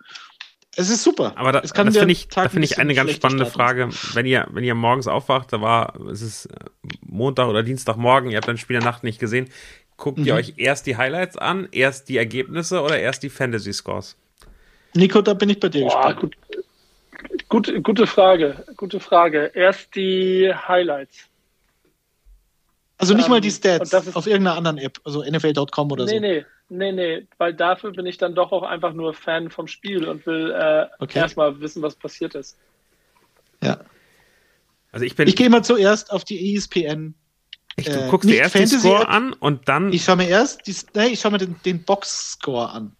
Es 0.75 0.89
ist 0.89 1.03
super. 1.03 1.33
Aber 1.35 1.51
da, 1.51 1.61
das 1.61 1.71
finde 1.71 2.11
ich, 2.11 2.27
da 2.29 2.49
finde 2.49 2.65
ich 2.65 2.79
eine 2.79 2.95
ganz 2.95 3.11
spannende 3.11 3.45
Frage. 3.45 3.89
Wenn 4.13 4.25
ihr, 4.25 4.47
wenn 4.51 4.63
ihr 4.63 4.73
morgens 4.73 5.07
aufwacht, 5.07 5.53
da 5.53 5.61
war, 5.61 5.99
es 6.11 6.21
ist 6.21 6.45
äh, 6.47 6.65
Montag 7.01 7.47
oder 7.47 7.61
Dienstagmorgen, 7.61 8.31
ihr 8.31 8.37
habt 8.37 8.49
ein 8.49 8.57
Spiel 8.57 8.79
der 8.79 8.83
Nacht 8.83 9.03
nicht 9.03 9.19
gesehen, 9.19 9.49
guckt 9.97 10.19
mhm. 10.19 10.25
ihr 10.25 10.35
euch 10.35 10.53
erst 10.57 10.87
die 10.87 10.97
Highlights 10.97 11.37
an, 11.37 11.67
erst 11.71 12.09
die 12.09 12.17
Ergebnisse 12.17 12.81
oder 12.81 12.97
erst 12.97 13.21
die 13.21 13.29
Fantasy 13.29 13.71
Scores? 13.71 14.17
Nico, 14.95 15.21
da 15.21 15.33
bin 15.33 15.49
ich 15.49 15.59
bei 15.59 15.69
dir 15.69 15.85
Boah, 15.85 16.13
gespannt. 16.13 16.35
Gut, 17.49 17.65
gut, 17.67 17.83
gute 17.83 18.07
Frage, 18.07 18.65
gute 18.75 18.99
Frage. 18.99 19.51
Erst 19.53 19.95
die 19.95 20.51
Highlights. 20.53 21.27
Also 22.97 23.13
nicht 23.13 23.25
ähm, 23.25 23.31
mal 23.31 23.41
die 23.41 23.51
Stats 23.51 23.93
auf 24.15 24.27
irgendeiner 24.27 24.57
anderen 24.57 24.77
App, 24.77 24.99
also 25.03 25.23
NFL.com 25.23 25.91
oder 25.91 26.05
nee, 26.05 26.11
so. 26.11 26.19
Nee, 26.19 26.35
nee, 26.37 26.45
nee, 26.69 27.27
weil 27.37 27.53
dafür 27.53 27.91
bin 27.91 28.05
ich 28.05 28.17
dann 28.17 28.35
doch 28.35 28.51
auch 28.51 28.63
einfach 28.63 28.93
nur 28.93 29.13
Fan 29.13 29.49
vom 29.49 29.67
Spiel 29.67 30.07
und 30.07 30.25
will 30.25 30.51
äh, 30.51 30.87
okay. 30.99 31.19
erstmal 31.19 31.59
wissen, 31.59 31.81
was 31.81 31.95
passiert 31.95 32.35
ist. 32.35 32.57
Ja. 33.61 33.79
Also 34.91 35.05
ich 35.05 35.15
bin. 35.15 35.27
Ich 35.27 35.35
gehe 35.35 35.49
mal 35.49 35.63
zuerst 35.63 36.11
auf 36.11 36.23
die 36.23 36.55
ESPN. 36.55 37.15
Echt, 37.75 37.87
du 37.87 38.05
äh, 38.05 38.09
guckst 38.09 38.29
dir 38.29 38.37
erst 38.37 38.53
Fantasy 38.53 38.75
den 38.75 38.81
Score 38.81 39.07
an 39.07 39.33
und 39.33 39.67
dann. 39.67 39.91
Ich 39.91 40.03
schaue 40.03 40.17
mir 40.17 40.27
erst 40.27 40.67
die, 40.67 40.75
nee, 40.95 41.07
ich 41.07 41.19
schaue 41.19 41.31
mir 41.31 41.39
den, 41.39 41.55
den 41.65 41.83
Box-Score 41.83 42.69
an. 42.69 42.95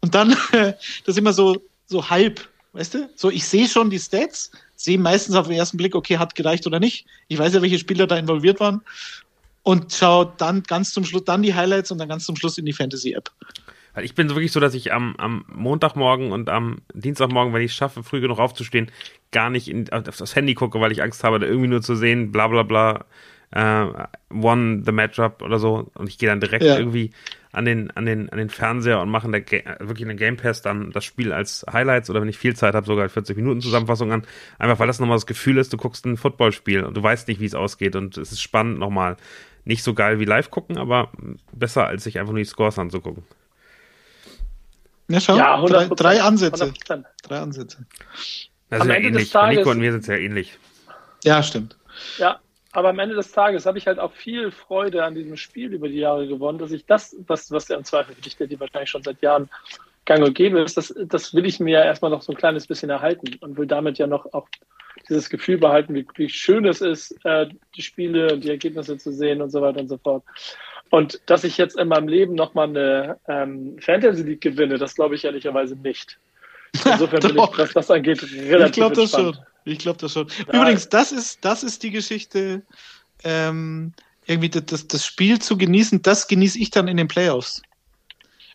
Und 0.00 0.14
dann, 0.14 0.36
das 0.52 0.76
ist 1.06 1.18
immer 1.18 1.32
so, 1.32 1.60
so 1.86 2.08
halb, 2.08 2.48
weißt 2.72 2.94
du? 2.94 3.10
So, 3.16 3.30
ich 3.30 3.44
sehe 3.44 3.66
schon 3.66 3.90
die 3.90 3.98
Stats, 3.98 4.52
sehe 4.76 4.98
meistens 4.98 5.34
auf 5.34 5.48
den 5.48 5.56
ersten 5.56 5.76
Blick, 5.76 5.96
okay, 5.96 6.18
hat 6.18 6.36
gereicht 6.36 6.66
oder 6.66 6.78
nicht. 6.78 7.06
Ich 7.26 7.38
weiß 7.38 7.54
ja, 7.54 7.62
welche 7.62 7.78
Spieler 7.78 8.06
da 8.06 8.16
involviert 8.16 8.60
waren. 8.60 8.82
Und 9.68 9.92
schaue 9.92 10.32
dann 10.38 10.62
ganz 10.62 10.94
zum 10.94 11.04
Schluss, 11.04 11.24
dann 11.24 11.42
die 11.42 11.54
Highlights 11.54 11.90
und 11.90 11.98
dann 11.98 12.08
ganz 12.08 12.24
zum 12.24 12.36
Schluss 12.36 12.56
in 12.56 12.64
die 12.64 12.72
Fantasy-App. 12.72 13.30
Weil 13.92 14.06
ich 14.06 14.14
bin 14.14 14.30
wirklich 14.30 14.50
so, 14.50 14.60
dass 14.60 14.72
ich 14.72 14.94
am, 14.94 15.14
am 15.18 15.44
Montagmorgen 15.52 16.32
und 16.32 16.48
am 16.48 16.78
Dienstagmorgen, 16.94 17.52
wenn 17.52 17.60
ich 17.60 17.72
es 17.72 17.76
schaffe, 17.76 18.02
früh 18.02 18.22
genug 18.22 18.38
aufzustehen, 18.38 18.90
gar 19.30 19.50
nicht 19.50 19.68
in, 19.68 19.92
auf 19.92 20.16
das 20.16 20.34
Handy 20.34 20.54
gucke, 20.54 20.80
weil 20.80 20.90
ich 20.90 21.02
Angst 21.02 21.22
habe, 21.22 21.38
da 21.38 21.46
irgendwie 21.46 21.68
nur 21.68 21.82
zu 21.82 21.96
sehen, 21.96 22.32
bla 22.32 22.48
bla 22.48 22.62
bla, 22.62 23.04
äh, 23.50 24.06
won 24.30 24.84
the 24.86 24.92
matchup 24.92 25.42
oder 25.42 25.58
so. 25.58 25.90
Und 25.92 26.08
ich 26.08 26.16
gehe 26.16 26.30
dann 26.30 26.40
direkt 26.40 26.64
ja. 26.64 26.78
irgendwie 26.78 27.10
an 27.52 27.66
den, 27.66 27.90
an 27.90 28.06
den, 28.06 28.30
an 28.30 28.38
den 28.38 28.48
Fernseher 28.48 29.02
und 29.02 29.10
machen 29.10 29.32
da 29.32 29.38
wirklich 29.38 30.00
in 30.00 30.08
den 30.08 30.16
Game 30.16 30.38
Pass 30.38 30.62
dann 30.62 30.92
das 30.92 31.04
Spiel 31.04 31.30
als 31.30 31.66
Highlights 31.70 32.08
oder 32.08 32.22
wenn 32.22 32.28
ich 32.30 32.38
viel 32.38 32.56
Zeit 32.56 32.74
habe, 32.74 32.86
sogar 32.86 33.06
40 33.06 33.36
Minuten 33.36 33.60
Zusammenfassung 33.60 34.12
an. 34.12 34.22
Einfach 34.58 34.78
weil 34.78 34.86
das 34.86 34.98
nochmal 34.98 35.16
das 35.16 35.26
Gefühl 35.26 35.58
ist, 35.58 35.74
du 35.74 35.76
guckst 35.76 36.06
ein 36.06 36.16
Footballspiel 36.16 36.84
und 36.84 36.96
du 36.96 37.02
weißt 37.02 37.28
nicht, 37.28 37.40
wie 37.40 37.46
es 37.46 37.54
ausgeht 37.54 37.96
und 37.96 38.16
es 38.16 38.32
ist 38.32 38.40
spannend 38.40 38.78
nochmal. 38.78 39.18
Nicht 39.68 39.82
so 39.82 39.92
geil 39.92 40.18
wie 40.18 40.24
live 40.24 40.50
gucken, 40.50 40.78
aber 40.78 41.10
besser 41.52 41.86
als 41.86 42.02
sich 42.02 42.18
einfach 42.18 42.32
nur 42.32 42.38
die 42.38 42.46
Scores 42.46 42.78
anzugucken. 42.78 43.22
Ja, 45.08 45.20
schau, 45.20 45.36
ja, 45.36 45.62
drei, 45.62 45.88
drei, 45.88 46.22
Ansätze. 46.22 46.64
100%. 46.64 47.04
Drei 47.22 47.38
Ansätze. 47.38 47.84
Das 48.70 48.80
ist 48.80 48.88
ja 48.88 48.94
ähnlich. 48.94 49.34
Nico 49.34 49.70
und 49.70 49.78
mir 49.78 49.92
sind 49.92 50.04
sehr 50.06 50.22
ähnlich. 50.22 50.58
Ja, 51.22 51.42
stimmt. 51.42 51.76
Ja, 52.16 52.40
aber 52.72 52.88
am 52.88 52.98
Ende 52.98 53.14
des 53.14 53.30
Tages 53.30 53.66
habe 53.66 53.76
ich 53.76 53.86
halt 53.86 53.98
auch 53.98 54.14
viel 54.14 54.50
Freude 54.52 55.04
an 55.04 55.14
diesem 55.14 55.36
Spiel 55.36 55.74
über 55.74 55.90
die 55.90 55.98
Jahre 55.98 56.26
gewonnen, 56.26 56.58
dass 56.58 56.70
ich 56.70 56.86
das, 56.86 57.14
was, 57.26 57.50
was 57.50 57.66
der 57.66 57.76
im 57.76 57.84
Zweifel 57.84 58.14
für 58.14 58.22
dich, 58.22 58.38
der 58.38 58.46
die 58.46 58.58
wahrscheinlich 58.58 58.88
schon 58.88 59.02
seit 59.02 59.20
Jahren 59.20 59.50
gang 60.06 60.24
und 60.24 60.32
gäbe 60.32 60.60
ist, 60.60 60.78
das, 60.78 60.94
das 61.04 61.34
will 61.34 61.44
ich 61.44 61.60
mir 61.60 61.80
ja 61.80 61.84
erstmal 61.84 62.10
noch 62.10 62.22
so 62.22 62.32
ein 62.32 62.38
kleines 62.38 62.66
bisschen 62.66 62.88
erhalten 62.88 63.34
und 63.40 63.58
will 63.58 63.66
damit 63.66 63.98
ja 63.98 64.06
noch 64.06 64.32
auch 64.32 64.48
dieses 65.08 65.28
Gefühl 65.30 65.58
behalten, 65.58 65.94
wie, 65.94 66.06
wie 66.16 66.28
schön 66.28 66.64
es 66.64 66.80
ist, 66.80 67.14
äh, 67.24 67.46
die 67.76 67.82
Spiele 67.82 68.34
und 68.34 68.44
die 68.44 68.50
Ergebnisse 68.50 68.98
zu 68.98 69.12
sehen 69.12 69.40
und 69.42 69.50
so 69.50 69.60
weiter 69.60 69.80
und 69.80 69.88
so 69.88 69.98
fort. 69.98 70.24
Und 70.90 71.20
dass 71.26 71.44
ich 71.44 71.58
jetzt 71.58 71.78
in 71.78 71.88
meinem 71.88 72.08
Leben 72.08 72.34
nochmal 72.34 72.68
eine 72.68 73.18
ähm, 73.28 73.76
Fantasy 73.80 74.22
League 74.22 74.40
gewinne, 74.40 74.78
das 74.78 74.94
glaube 74.94 75.14
ich 75.14 75.24
ehrlicherweise 75.24 75.76
nicht. 75.76 76.18
Insofern 76.84 77.20
bin 77.34 77.38
ich, 77.38 77.58
was 77.58 77.72
das 77.72 77.90
angeht, 77.90 78.22
relativ 78.22 78.66
Ich 78.66 78.72
glaube 78.72 78.96
das 78.96 79.10
schon. 79.10 79.36
Ich 79.64 79.78
glaube 79.78 79.98
das 79.98 80.12
schon. 80.12 80.28
Ja. 80.46 80.60
Übrigens, 80.60 80.88
das 80.88 81.12
ist, 81.12 81.44
das 81.44 81.62
ist 81.62 81.82
die 81.82 81.90
Geschichte, 81.90 82.62
ähm, 83.24 83.92
irgendwie 84.26 84.48
das, 84.48 84.86
das 84.86 85.04
Spiel 85.04 85.38
zu 85.40 85.58
genießen, 85.58 86.02
das 86.02 86.28
genieße 86.28 86.58
ich 86.58 86.70
dann 86.70 86.88
in 86.88 86.96
den 86.96 87.08
Playoffs. 87.08 87.62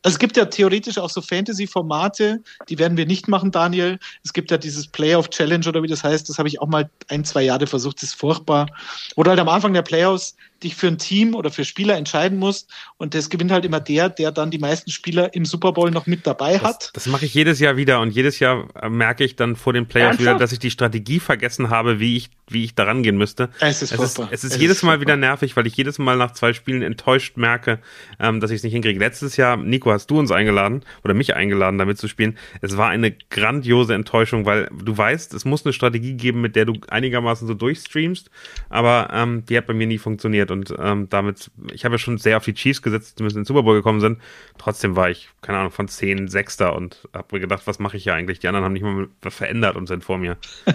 Also 0.04 0.16
es 0.16 0.20
gibt 0.20 0.36
ja 0.36 0.46
theoretisch 0.46 0.98
auch 0.98 1.10
so 1.10 1.22
Fantasy-Formate, 1.22 2.42
die 2.68 2.78
werden 2.78 2.98
wir 2.98 3.06
nicht 3.06 3.30
machen, 3.30 3.52
Daniel. 3.52 3.98
Es 4.24 4.34
gibt 4.34 4.52
ja 4.52 4.58
dieses 4.58 4.86
Playoff 4.88 5.30
Challenge 5.30 5.66
oder 5.68 5.82
wie 5.82 5.88
das 5.88 6.04
heißt, 6.04 6.28
das 6.28 6.38
habe 6.38 6.50
ich 6.50 6.62
auch 6.62 6.68
mal 6.68 6.90
ein, 7.08 7.24
zwei 7.24 7.44
Jahre 7.44 7.68
versucht, 7.68 7.98
das 7.98 8.10
ist 8.10 8.16
furchtbar. 8.16 8.68
Du 9.16 9.24
halt 9.24 9.40
am 9.40 9.48
Anfang 9.48 9.74
der 9.74 9.82
Playoffs 9.82 10.36
dich 10.64 10.76
für 10.76 10.88
ein 10.88 10.98
Team 10.98 11.36
oder 11.36 11.52
für 11.52 11.66
Spieler 11.66 11.98
entscheiden 11.98 12.38
musst 12.38 12.70
und 12.98 13.14
das 13.14 13.30
gewinnt 13.30 13.52
halt 13.52 13.66
immer 13.66 13.80
der, 13.80 14.10
der 14.10 14.32
dann 14.32 14.52
die 14.52 14.58
meisten 14.58 14.92
Spieler 14.92 15.34
im 15.34 15.46
Super 15.46 15.74
Bowl 15.74 15.92
noch 15.92 16.08
mit 16.08 16.26
dabei 16.26 16.60
hat. 16.60 16.86
Das, 16.86 16.92
das 16.94 17.08
mache 17.08 17.26
ich 17.26 17.34
jedes 17.34 17.60
Jahr 17.60 17.78
wieder 17.78 18.00
und 18.00 18.12
jedes 18.12 18.40
Jahr 18.40 18.68
äh, 18.82 18.90
merke 18.90 19.24
ich 19.24 19.36
dann 19.36 19.56
vor 19.56 19.74
den 19.74 19.88
Playoffs 19.88 20.20
wieder, 20.20 20.38
dass 20.38 20.52
ich 20.52 20.60
die 20.60 20.72
Strategie 20.72 21.20
vergessen 21.20 21.70
habe, 21.70 22.00
wie 22.00 22.18
ich, 22.18 22.30
wie 22.48 22.64
ich 22.64 22.76
daran 22.76 23.04
gehen 23.04 23.18
müsste. 23.18 23.50
Es 23.60 23.82
ist, 23.82 23.92
es 23.92 24.00
ist, 24.00 24.20
es 24.32 24.44
ist 24.44 24.56
es 24.56 24.62
jedes 24.62 24.78
ist 24.78 24.84
Mal 24.84 25.02
wieder 25.02 25.16
nervig, 25.16 25.56
weil 25.56 25.68
ich 25.68 25.76
jedes 25.76 26.00
Mal 26.00 26.18
nach 26.18 26.32
zwei 26.32 26.54
Spielen 26.54 26.82
enttäuscht 26.82 27.38
merke, 27.38 27.80
ähm, 28.20 28.40
dass 28.40 28.52
ich 28.52 28.58
es 28.58 28.64
nicht 28.64 28.74
hinkriege. 28.74 29.00
Letztes 29.00 29.38
Jahr, 29.38 29.58
Nico, 29.58 29.92
hast 29.92 30.08
du 30.08 30.20
uns 30.20 30.32
eingeladen 30.32 30.84
oder 31.04 31.14
mich 31.14 31.36
eingeladen, 31.36 31.78
damit 31.78 31.98
zu 31.98 32.08
spielen. 32.08 32.38
Es 32.62 32.78
war 32.78 32.90
eine 32.90 33.12
grandiose 33.12 33.94
Enttäuschung, 33.94 34.46
weil 34.46 34.70
du 34.72 34.98
weißt, 34.98 35.34
es 35.34 35.46
muss 35.46 35.66
eine 35.66 35.74
Strategie 35.74 36.14
geben, 36.14 36.42
mit 36.42 36.56
der 36.56 36.66
du 36.66 36.74
einigermaßen 36.88 37.48
so 37.48 37.54
durchstreamst, 37.54 38.30
aber 38.70 39.10
ähm, 39.12 39.44
die 39.48 39.58
hat 39.58 39.68
bei 39.68 39.74
mir 39.74 39.88
nie 39.88 39.98
funktioniert 39.98 40.52
und 40.54 40.74
ähm, 40.80 41.10
damit, 41.10 41.52
ich 41.74 41.84
habe 41.84 41.96
ja 41.96 42.00
schon 42.00 42.18
sehr 42.18 42.38
auf 42.38 42.46
die 42.46 42.54
Chiefs 42.54 42.82
gesetzt, 42.82 43.20
die 43.20 43.24
müssen 43.24 43.38
in 43.38 43.42
den 43.42 43.48
Super 43.48 43.64
Bowl 43.64 43.76
gekommen 43.76 44.00
sind. 44.00 44.22
Trotzdem 44.58 44.96
war 44.96 45.10
ich, 45.10 45.28
keine 45.42 45.58
Ahnung, 45.58 45.72
von 45.72 45.90
10 45.90 46.30
Sechster 46.30 46.74
und 46.74 47.10
habe 47.14 47.28
mir 47.34 47.42
gedacht, 47.42 47.64
was 47.66 47.80
mache 47.80 47.98
ich 47.98 48.04
hier 48.04 48.14
eigentlich? 48.14 48.40
Die 48.40 48.48
anderen 48.48 48.64
haben 48.64 48.74
nicht 48.74 48.84
mal 48.84 49.10
was 49.22 49.36
verändert 49.36 49.76
und 49.76 49.88
sind 49.88 50.06
vor 50.06 50.18
mir. 50.18 50.38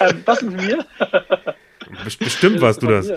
ähm, 0.00 0.22
was 0.24 0.40
mit 0.40 0.56
mir? 0.56 0.86
Bestimmt 2.18 2.62
warst 2.62 2.82
du 2.82 2.86
das. 2.86 3.12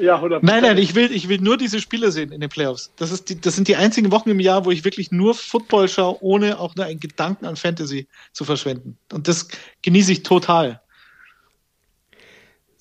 Ja, 0.00 0.20
100%. 0.20 0.40
Nein, 0.42 0.62
nein, 0.62 0.78
ich 0.78 0.94
will, 0.94 1.12
ich 1.12 1.28
will 1.28 1.38
nur 1.38 1.56
diese 1.56 1.80
Spiele 1.80 2.10
sehen 2.10 2.32
in 2.32 2.40
den 2.40 2.50
Playoffs. 2.50 2.92
Das, 2.96 3.12
ist 3.12 3.28
die, 3.28 3.40
das 3.40 3.54
sind 3.54 3.68
die 3.68 3.76
einzigen 3.76 4.10
Wochen 4.10 4.30
im 4.30 4.40
Jahr, 4.40 4.64
wo 4.64 4.70
ich 4.70 4.84
wirklich 4.84 5.12
nur 5.12 5.34
Football 5.34 5.88
schaue, 5.88 6.16
ohne 6.20 6.58
auch 6.58 6.74
nur 6.74 6.86
einen 6.86 7.00
Gedanken 7.00 7.46
an 7.46 7.56
Fantasy 7.56 8.08
zu 8.32 8.44
verschwenden. 8.44 8.98
Und 9.12 9.28
das 9.28 9.48
genieße 9.82 10.12
ich 10.12 10.22
total. 10.22 10.80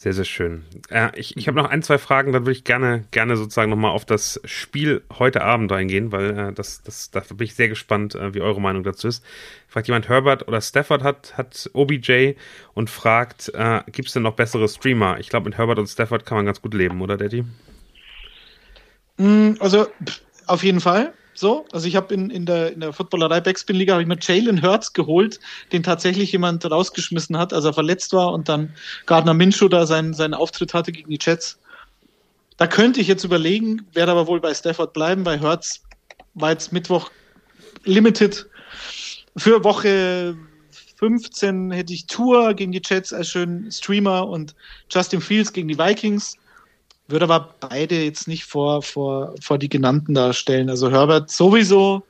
Sehr, 0.04 0.12
sehr 0.12 0.26
schön. 0.26 0.66
Äh, 0.90 1.18
ich 1.18 1.38
ich 1.38 1.48
habe 1.48 1.56
noch 1.56 1.70
ein, 1.70 1.82
zwei 1.82 1.98
Fragen, 1.98 2.34
dann 2.34 2.42
würde 2.42 2.52
ich 2.52 2.66
gerne, 2.66 3.06
gerne 3.12 3.38
sozusagen 3.38 3.70
nochmal 3.70 3.92
auf 3.92 4.04
das 4.04 4.42
Spiel 4.44 5.02
heute 5.18 5.42
Abend 5.44 5.72
eingehen, 5.72 6.12
weil 6.12 6.38
äh, 6.38 6.52
das, 6.52 6.84
das, 6.84 7.10
da 7.10 7.22
bin 7.22 7.46
ich 7.46 7.56
sehr 7.56 7.70
gespannt, 7.70 8.14
äh, 8.14 8.34
wie 8.34 8.42
eure 8.42 8.60
Meinung 8.60 8.84
dazu 8.84 9.08
ist. 9.08 9.24
Fragt 9.70 9.88
jemand, 9.88 10.10
Herbert 10.10 10.46
oder 10.46 10.60
Stafford 10.60 11.04
hat, 11.04 11.38
hat 11.38 11.70
OBJ 11.72 12.34
und 12.74 12.90
fragt, 12.90 13.54
äh, 13.54 13.80
gibt 13.94 14.10
es 14.10 14.14
denn 14.14 14.24
noch 14.24 14.36
bessere 14.36 14.68
Streamer? 14.68 15.20
Ich 15.20 15.30
glaube, 15.30 15.46
mit 15.46 15.58
Herbert 15.58 15.80
und 15.80 15.88
Stafford 15.88 16.26
kann 16.26 16.36
man 16.36 16.46
ganz 16.46 16.62
gut 16.62 16.74
leben, 16.74 17.00
oder 17.00 17.16
Daddy? 17.16 17.46
Mm, 19.16 19.52
also, 19.62 19.88
auf 20.48 20.66
jeden 20.66 20.82
Fall. 20.82 21.14
So, 21.36 21.66
also 21.72 21.88
ich 21.88 21.96
habe 21.96 22.14
in, 22.14 22.30
in 22.30 22.46
der, 22.46 22.74
in 22.74 22.80
der 22.80 22.94
Footballerei 22.94 23.42
Backspin 23.42 23.76
Liga 23.76 23.94
habe 23.94 24.04
ich 24.04 24.08
mir 24.08 24.18
Jalen 24.20 24.62
Hurts 24.62 24.94
geholt, 24.94 25.40
den 25.72 25.82
tatsächlich 25.82 26.32
jemand 26.32 26.70
rausgeschmissen 26.70 27.38
hat, 27.38 27.54
als 27.54 27.66
er 27.66 27.74
verletzt 27.74 28.14
war 28.14 28.32
und 28.34 28.50
dann 28.50 28.74
Gardner 29.06 29.34
Minshew 29.34 29.68
da 29.68 29.86
seinen, 29.86 30.14
seinen 30.14 30.34
Auftritt 30.34 30.74
hatte 30.74 30.92
gegen 30.92 31.10
die 31.10 31.20
Jets. 31.20 31.60
Da 32.58 32.68
könnte 32.68 33.02
ich 33.02 33.08
jetzt 33.08 33.24
überlegen, 33.24 33.88
werde 33.94 34.12
aber 34.12 34.28
wohl 34.28 34.40
bei 34.40 34.54
Stafford 34.54 34.94
bleiben, 34.94 35.24
bei 35.24 35.40
Hurts 35.40 35.82
war 36.36 36.52
jetzt 36.52 36.72
Mittwoch 36.72 37.10
limited. 37.84 38.48
Für 39.36 39.64
Woche 39.64 40.38
15 40.98 41.72
hätte 41.72 41.94
ich 41.94 42.06
Tour 42.06 42.54
gegen 42.54 42.72
die 42.72 42.82
Jets 42.84 43.12
als 43.12 43.30
schönen 43.30 43.72
Streamer 43.72 44.28
und 44.28 44.56
Justin 44.90 45.22
Fields 45.22 45.52
gegen 45.52 45.68
die 45.68 45.78
Vikings 45.78 46.38
würde 47.08 47.26
aber 47.26 47.56
beide 47.60 48.04
jetzt 48.04 48.28
nicht 48.28 48.46
vor, 48.46 48.82
vor, 48.82 49.36
vor 49.42 49.58
die 49.58 49.70
genannten 49.70 50.14
darstellen. 50.14 50.70
Also 50.70 50.92
Herbert 50.92 51.30
sowieso 51.30 52.04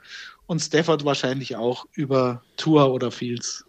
und 0.46 0.60
Stafford 0.60 1.06
wahrscheinlich 1.06 1.56
auch 1.56 1.86
über 1.94 2.41
Tour 2.58 2.91
oder 2.91 3.12
Fields. 3.12 3.66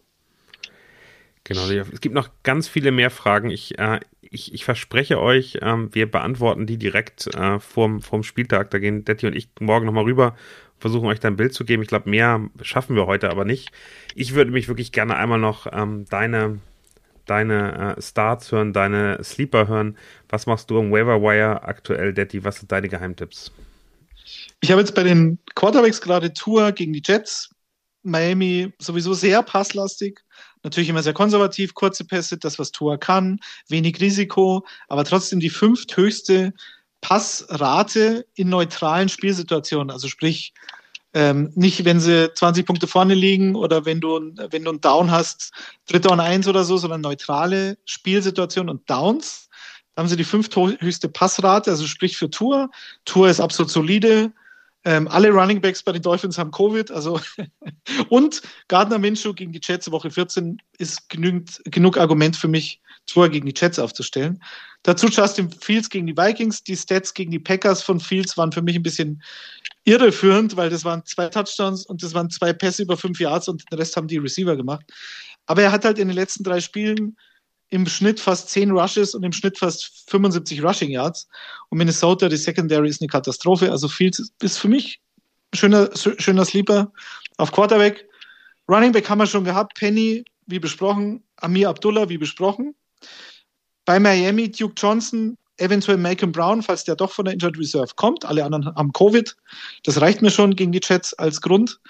Genau, 1.44 1.68
es 1.68 2.00
gibt 2.00 2.14
noch 2.14 2.30
ganz 2.42 2.68
viele 2.68 2.90
mehr 2.90 3.10
Fragen. 3.10 3.50
Ich, 3.50 3.78
äh, 3.78 4.00
ich, 4.22 4.54
ich 4.54 4.64
verspreche 4.64 5.20
euch, 5.20 5.56
äh, 5.56 5.94
wir 5.94 6.10
beantworten 6.10 6.66
die 6.66 6.78
direkt 6.78 7.26
äh, 7.34 7.60
vorm, 7.60 8.00
vorm 8.00 8.22
Spieltag. 8.22 8.70
Da 8.70 8.78
gehen 8.78 9.04
Detti 9.04 9.26
und 9.26 9.36
ich 9.36 9.48
morgen 9.60 9.84
nochmal 9.84 10.04
rüber, 10.04 10.36
versuchen 10.78 11.06
euch 11.06 11.20
da 11.20 11.28
ein 11.28 11.36
Bild 11.36 11.52
zu 11.52 11.66
geben. 11.66 11.82
Ich 11.82 11.88
glaube, 11.88 12.08
mehr 12.08 12.40
schaffen 12.62 12.96
wir 12.96 13.06
heute 13.06 13.30
aber 13.30 13.44
nicht. 13.44 13.72
Ich 14.14 14.34
würde 14.34 14.52
mich 14.52 14.68
wirklich 14.68 14.90
gerne 14.90 15.16
einmal 15.16 15.38
noch 15.38 15.66
ähm, 15.70 16.06
deine 16.08 16.60
deine 17.26 17.96
äh, 17.96 18.02
Starts 18.02 18.52
hören, 18.52 18.72
deine 18.72 19.22
Sleeper 19.22 19.68
hören. 19.68 19.96
Was 20.28 20.46
machst 20.46 20.70
du 20.70 20.78
im 20.78 20.90
Waiver 20.90 21.20
Wire 21.20 21.62
aktuell, 21.62 22.12
Daddy? 22.12 22.44
Was 22.44 22.56
sind 22.56 22.72
deine 22.72 22.88
Geheimtipps? 22.88 23.52
Ich 24.60 24.70
habe 24.70 24.80
jetzt 24.80 24.94
bei 24.94 25.02
den 25.02 25.38
Quarterbacks 25.54 26.00
gerade 26.00 26.32
Tour 26.32 26.72
gegen 26.72 26.92
die 26.92 27.02
Jets. 27.04 27.50
Miami 28.02 28.72
sowieso 28.78 29.14
sehr 29.14 29.42
passlastig. 29.42 30.20
Natürlich 30.62 30.88
immer 30.88 31.02
sehr 31.02 31.12
konservativ, 31.12 31.74
kurze 31.74 32.04
Pässe, 32.04 32.38
das, 32.38 32.58
was 32.58 32.72
Tour 32.72 32.98
kann, 32.98 33.40
wenig 33.68 34.00
Risiko, 34.00 34.66
aber 34.88 35.04
trotzdem 35.04 35.40
die 35.40 35.50
fünfthöchste 35.50 36.54
Passrate 37.02 38.26
in 38.34 38.48
neutralen 38.48 39.10
Spielsituationen. 39.10 39.90
Also 39.90 40.08
sprich, 40.08 40.54
ähm, 41.14 41.52
nicht, 41.54 41.84
wenn 41.84 42.00
sie 42.00 42.32
20 42.34 42.66
Punkte 42.66 42.88
vorne 42.88 43.14
liegen 43.14 43.54
oder 43.54 43.84
wenn 43.84 44.00
du, 44.00 44.32
wenn 44.50 44.64
du 44.64 44.70
einen 44.70 44.80
Down 44.80 45.12
hast, 45.12 45.52
dritter 45.86 46.10
und 46.10 46.20
eins 46.20 46.48
oder 46.48 46.64
so, 46.64 46.76
sondern 46.76 47.00
neutrale 47.00 47.78
Spielsituation 47.84 48.68
und 48.68 48.88
Downs. 48.90 49.48
Da 49.94 50.02
haben 50.02 50.08
sie 50.08 50.16
die 50.16 50.24
fünfthöchste 50.24 51.08
Passrate, 51.08 51.70
also 51.70 51.86
sprich 51.86 52.16
für 52.16 52.28
Tour. 52.28 52.68
Tour 53.04 53.28
ist 53.28 53.40
absolut 53.40 53.70
solide. 53.70 54.32
Ähm, 54.84 55.06
alle 55.08 55.30
Running 55.30 55.60
Backs 55.60 55.82
bei 55.82 55.92
den 55.92 56.02
Dolphins 56.02 56.36
haben 56.36 56.50
Covid, 56.50 56.90
also 56.90 57.18
und 58.10 58.42
Gardner 58.68 58.98
Minshew 58.98 59.32
gegen 59.32 59.52
die 59.52 59.60
Jets 59.62 59.90
Woche 59.90 60.10
14 60.10 60.60
ist 60.78 61.08
genügend, 61.08 61.62
genug 61.64 61.96
Argument 61.96 62.36
für 62.36 62.48
mich, 62.48 62.82
Tour 63.06 63.28
gegen 63.28 63.46
die 63.46 63.54
Jets 63.56 63.78
aufzustellen. 63.78 64.42
Dazu 64.82 65.08
Justin 65.08 65.50
Fields 65.50 65.88
gegen 65.88 66.06
die 66.06 66.16
Vikings. 66.16 66.62
Die 66.62 66.76
Stats 66.76 67.14
gegen 67.14 67.30
die 67.30 67.38
Packers 67.38 67.82
von 67.82 68.00
Fields 68.00 68.36
waren 68.36 68.52
für 68.52 68.62
mich 68.62 68.76
ein 68.76 68.82
bisschen 68.82 69.22
irreführend, 69.84 70.56
weil 70.56 70.70
das 70.70 70.84
waren 70.84 71.04
zwei 71.04 71.28
Touchdowns 71.28 71.86
und 71.86 72.02
das 72.02 72.14
waren 72.14 72.30
zwei 72.30 72.52
Pässe 72.52 72.82
über 72.82 72.96
fünf 72.96 73.20
Yards 73.20 73.48
und 73.48 73.70
den 73.70 73.78
Rest 73.78 73.96
haben 73.96 74.08
die 74.08 74.18
Receiver 74.18 74.56
gemacht. 74.56 74.84
Aber 75.46 75.62
er 75.62 75.72
hat 75.72 75.84
halt 75.84 75.98
in 75.98 76.08
den 76.08 76.16
letzten 76.16 76.44
drei 76.44 76.60
Spielen 76.60 77.16
im 77.70 77.86
Schnitt 77.86 78.20
fast 78.20 78.50
zehn 78.50 78.70
Rushes 78.70 79.14
und 79.14 79.22
im 79.24 79.32
Schnitt 79.32 79.58
fast 79.58 80.08
75 80.08 80.62
Rushing 80.62 80.90
Yards. 80.90 81.28
Und 81.70 81.78
Minnesota, 81.78 82.28
die 82.28 82.36
Secondary 82.36 82.88
ist 82.88 83.00
eine 83.00 83.08
Katastrophe. 83.08 83.70
Also 83.70 83.88
Fields 83.88 84.32
ist 84.40 84.58
für 84.58 84.68
mich 84.68 85.00
ein 85.52 85.58
schöner, 85.58 85.90
schöner 85.94 86.44
Sleeper 86.44 86.92
auf 87.36 87.52
Quarterback. 87.52 88.06
Running 88.68 88.92
Back 88.92 89.08
haben 89.08 89.18
wir 89.18 89.26
schon 89.26 89.44
gehabt. 89.44 89.74
Penny, 89.74 90.24
wie 90.46 90.58
besprochen. 90.58 91.24
Amir 91.36 91.68
Abdullah, 91.68 92.08
wie 92.08 92.18
besprochen. 92.18 92.74
Bei 93.84 93.98
Miami 93.98 94.50
Duke 94.50 94.74
Johnson, 94.76 95.36
eventuell 95.58 95.98
Malcolm 95.98 96.32
Brown, 96.32 96.62
falls 96.62 96.84
der 96.84 96.96
doch 96.96 97.12
von 97.12 97.26
der 97.26 97.34
Injured 97.34 97.58
Reserve 97.58 97.92
kommt. 97.96 98.24
Alle 98.24 98.44
anderen 98.44 98.66
haben 98.74 98.92
Covid. 98.92 99.36
Das 99.84 100.00
reicht 100.00 100.22
mir 100.22 100.30
schon 100.30 100.56
gegen 100.56 100.72
die 100.72 100.80
Jets 100.82 101.14
als 101.14 101.40
Grund. 101.40 101.80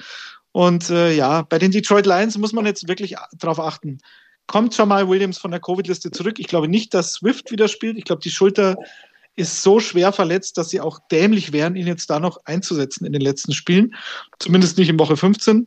Und 0.53 0.91
äh, 0.91 1.13
ja, 1.13 1.43
bei 1.43 1.59
den 1.59 1.73
Detroit 1.73 2.07
Lions 2.07 2.39
muss 2.39 2.53
man 2.53 2.67
jetzt 2.67 2.87
wirklich 2.89 3.17
darauf 3.39 3.59
achten. 3.59 3.99
Kommt 4.47 4.77
Jamal 4.77 5.09
Williams 5.09 5.39
von 5.39 5.51
der 5.51 5.61
Covid-Liste 5.61 6.11
zurück? 6.11 6.39
Ich 6.39 6.47
glaube 6.47 6.69
nicht, 6.69 6.93
dass 6.95 7.15
Swift 7.15 7.51
wieder 7.51 7.67
spielt. 7.69 7.97
Ich 7.97 8.05
glaube, 8.05 8.23
die 8.23 8.31
Schulter 8.31 8.77
ist 9.37 9.63
so 9.63 9.81
schwer 9.81 10.13
verletzt, 10.13 10.59
dass 10.59 10.69
sie 10.69 10.81
auch 10.81 11.01
dämlich 11.11 11.53
wären, 11.53 11.75
ihn 11.77 11.87
jetzt 11.87 12.09
da 12.09 12.21
noch 12.21 12.39
einzusetzen 12.45 13.05
in 13.05 13.13
den 13.13 13.23
letzten 13.23 13.53
Spielen. 13.53 13.95
Zumindest 14.39 14.79
nicht 14.79 14.91
in 14.91 14.99
Woche 14.99 15.17
15. 15.17 15.67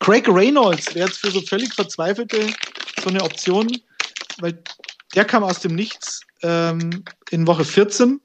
Craig 0.00 0.28
Reynolds 0.28 0.94
wäre 0.94 1.08
jetzt 1.08 1.18
für 1.18 1.30
so 1.30 1.40
völlig 1.40 1.72
Verzweifelte 1.72 2.46
so 3.02 3.08
eine 3.08 3.22
Option, 3.22 3.68
weil 4.40 4.62
der 5.14 5.24
kam 5.24 5.42
aus 5.42 5.60
dem 5.60 5.74
Nichts 5.74 6.22
ähm, 6.42 7.04
in 7.30 7.46
Woche 7.46 7.64
14 7.64 8.20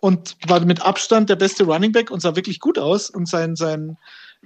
und 0.00 0.36
war 0.46 0.60
mit 0.60 0.82
Abstand 0.82 1.30
der 1.30 1.36
beste 1.36 1.64
Running 1.64 1.92
Back 1.92 2.10
und 2.10 2.20
sah 2.20 2.36
wirklich 2.36 2.60
gut 2.60 2.78
aus. 2.78 3.08
Und 3.08 3.28
sein, 3.28 3.56
sein 3.56 3.96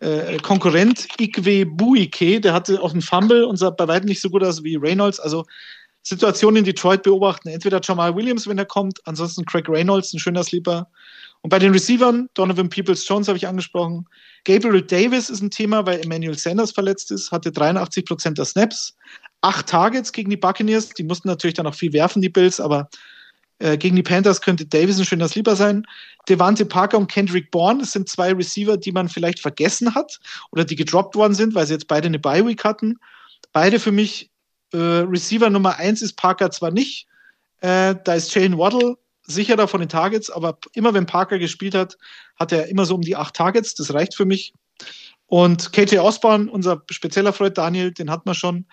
äh, 0.01 0.39
Konkurrent 0.39 1.09
Ikwe 1.19 1.67
Buike, 1.67 2.41
der 2.41 2.53
hatte 2.53 2.81
auch 2.81 2.93
einen 2.93 3.03
Fumble 3.03 3.45
und 3.45 3.57
sah 3.57 3.71
bei 3.71 3.89
weitem 3.89 4.09
nicht 4.09 4.21
so 4.21 4.31
gut 4.31 4.45
aus 4.45 4.63
wie 4.63 4.77
Reynolds. 4.77 5.19
Also 5.19 5.45
Situation 6.03 6.57
in 6.57 6.65
Detroit 6.65 7.03
beobachten. 7.03 7.49
Entweder 7.49 7.81
Jamal 7.83 8.15
Williams, 8.15 8.47
wenn 8.47 8.59
er 8.59 8.65
kommt, 8.65 9.01
ansonsten 9.05 9.45
Craig 9.45 9.69
Reynolds, 9.69 10.13
ein 10.13 10.19
schöner 10.19 10.45
Sleeper. 10.45 10.89
Und 11.43 11.51
bei 11.51 11.59
den 11.59 11.73
Receivern, 11.73 12.29
Donovan 12.35 12.69
Peoples-Jones 12.69 13.29
habe 13.29 13.37
ich 13.37 13.47
angesprochen. 13.47 14.07
Gabriel 14.45 14.83
Davis 14.83 15.31
ist 15.31 15.43
ein 15.43 15.51
Thema, 15.51 15.87
weil 15.87 16.01
Emmanuel 16.01 16.37
Sanders 16.37 16.73
verletzt 16.73 17.11
ist, 17.11 17.31
hatte 17.31 17.53
83 17.53 18.05
Prozent 18.05 18.39
der 18.39 18.45
Snaps. 18.45 18.97
Acht 19.41 19.69
Targets 19.69 20.13
gegen 20.13 20.31
die 20.31 20.37
Buccaneers. 20.37 20.91
Die 20.91 21.05
mussten 21.05 21.29
natürlich 21.29 21.55
dann 21.55 21.67
auch 21.67 21.75
viel 21.75 21.93
werfen, 21.93 22.23
die 22.23 22.29
Bills, 22.29 22.61
aber 22.61 22.89
äh, 23.59 23.77
gegen 23.77 23.97
die 23.97 24.03
Panthers 24.03 24.41
könnte 24.41 24.67
Davis 24.67 24.99
ein 24.99 25.05
schöner 25.05 25.29
Sleeper 25.29 25.57
sein. 25.57 25.85
Devante 26.29 26.65
Parker 26.65 26.99
und 26.99 27.11
Kendrick 27.11 27.51
Bourne, 27.51 27.81
das 27.81 27.93
sind 27.93 28.09
zwei 28.09 28.33
Receiver, 28.33 28.77
die 28.77 28.93
man 28.93 29.09
vielleicht 29.09 29.41
vergessen 29.41 29.95
hat 29.95 30.19
oder 30.51 30.65
die 30.65 30.77
gedroppt 30.77 31.15
worden 31.15 31.35
sind, 31.35 31.55
weil 31.55 31.67
sie 31.67 31.75
jetzt 31.75 31.89
beide 31.89 32.07
eine 32.07 32.19
Bye-Week 32.19 32.63
hatten. 32.65 32.99
Beide 33.53 33.81
für 33.81 33.93
mich 33.93 34.31
äh, 34.73 34.77
Receiver 34.77 35.51
Nummer 35.51 35.77
eins 35.77 36.03
ist 36.03 36.17
Parker 36.17 36.51
zwar 36.51 36.71
nicht, 36.71 37.07
äh, 37.61 37.95
da 38.05 38.15
ist 38.15 38.35
Jalen 38.35 38.59
Waddle 38.59 38.97
sicherer 39.23 39.69
von 39.69 39.81
den 39.81 39.89
Targets, 39.89 40.31
aber 40.31 40.59
immer 40.73 40.95
wenn 40.95 41.07
Parker 41.07 41.39
gespielt 41.39 41.75
hat, 41.75 41.99
hat 42.37 42.53
er 42.53 42.69
immer 42.69 42.87
so 42.87 42.95
um 42.95 43.03
die 43.03 43.17
acht 43.17 43.35
Targets. 43.35 43.75
Das 43.75 43.93
reicht 43.93 44.15
für 44.15 44.25
mich. 44.25 44.55
Und 45.27 45.73
KJ 45.73 45.99
Osborne, 45.99 46.51
unser 46.51 46.83
spezieller 46.91 47.35
Freund 47.35 47.59
Daniel, 47.59 47.93
den 47.93 48.11
hat 48.11 48.25
man 48.25 48.35
schon. 48.35 48.67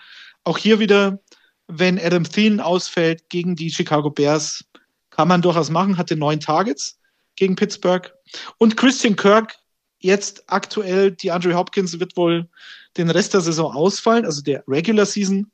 Auch 0.46 0.58
hier 0.58 0.78
wieder, 0.78 1.18
wenn 1.66 1.98
Adam 1.98 2.22
Thielen 2.22 2.60
ausfällt 2.60 3.28
gegen 3.30 3.56
die 3.56 3.68
Chicago 3.68 4.10
Bears, 4.10 4.64
kann 5.10 5.26
man 5.26 5.42
durchaus 5.42 5.70
machen, 5.70 5.98
hatte 5.98 6.14
neun 6.14 6.38
Targets 6.38 7.00
gegen 7.34 7.56
Pittsburgh. 7.56 8.12
Und 8.58 8.76
Christian 8.76 9.16
Kirk, 9.16 9.56
jetzt 9.98 10.44
aktuell, 10.46 11.10
die 11.10 11.32
Andre 11.32 11.54
Hopkins 11.54 11.98
wird 11.98 12.16
wohl 12.16 12.48
den 12.96 13.10
Rest 13.10 13.34
der 13.34 13.40
Saison 13.40 13.74
ausfallen, 13.74 14.24
also 14.24 14.40
der 14.40 14.62
Regular 14.68 15.04
Season. 15.04 15.50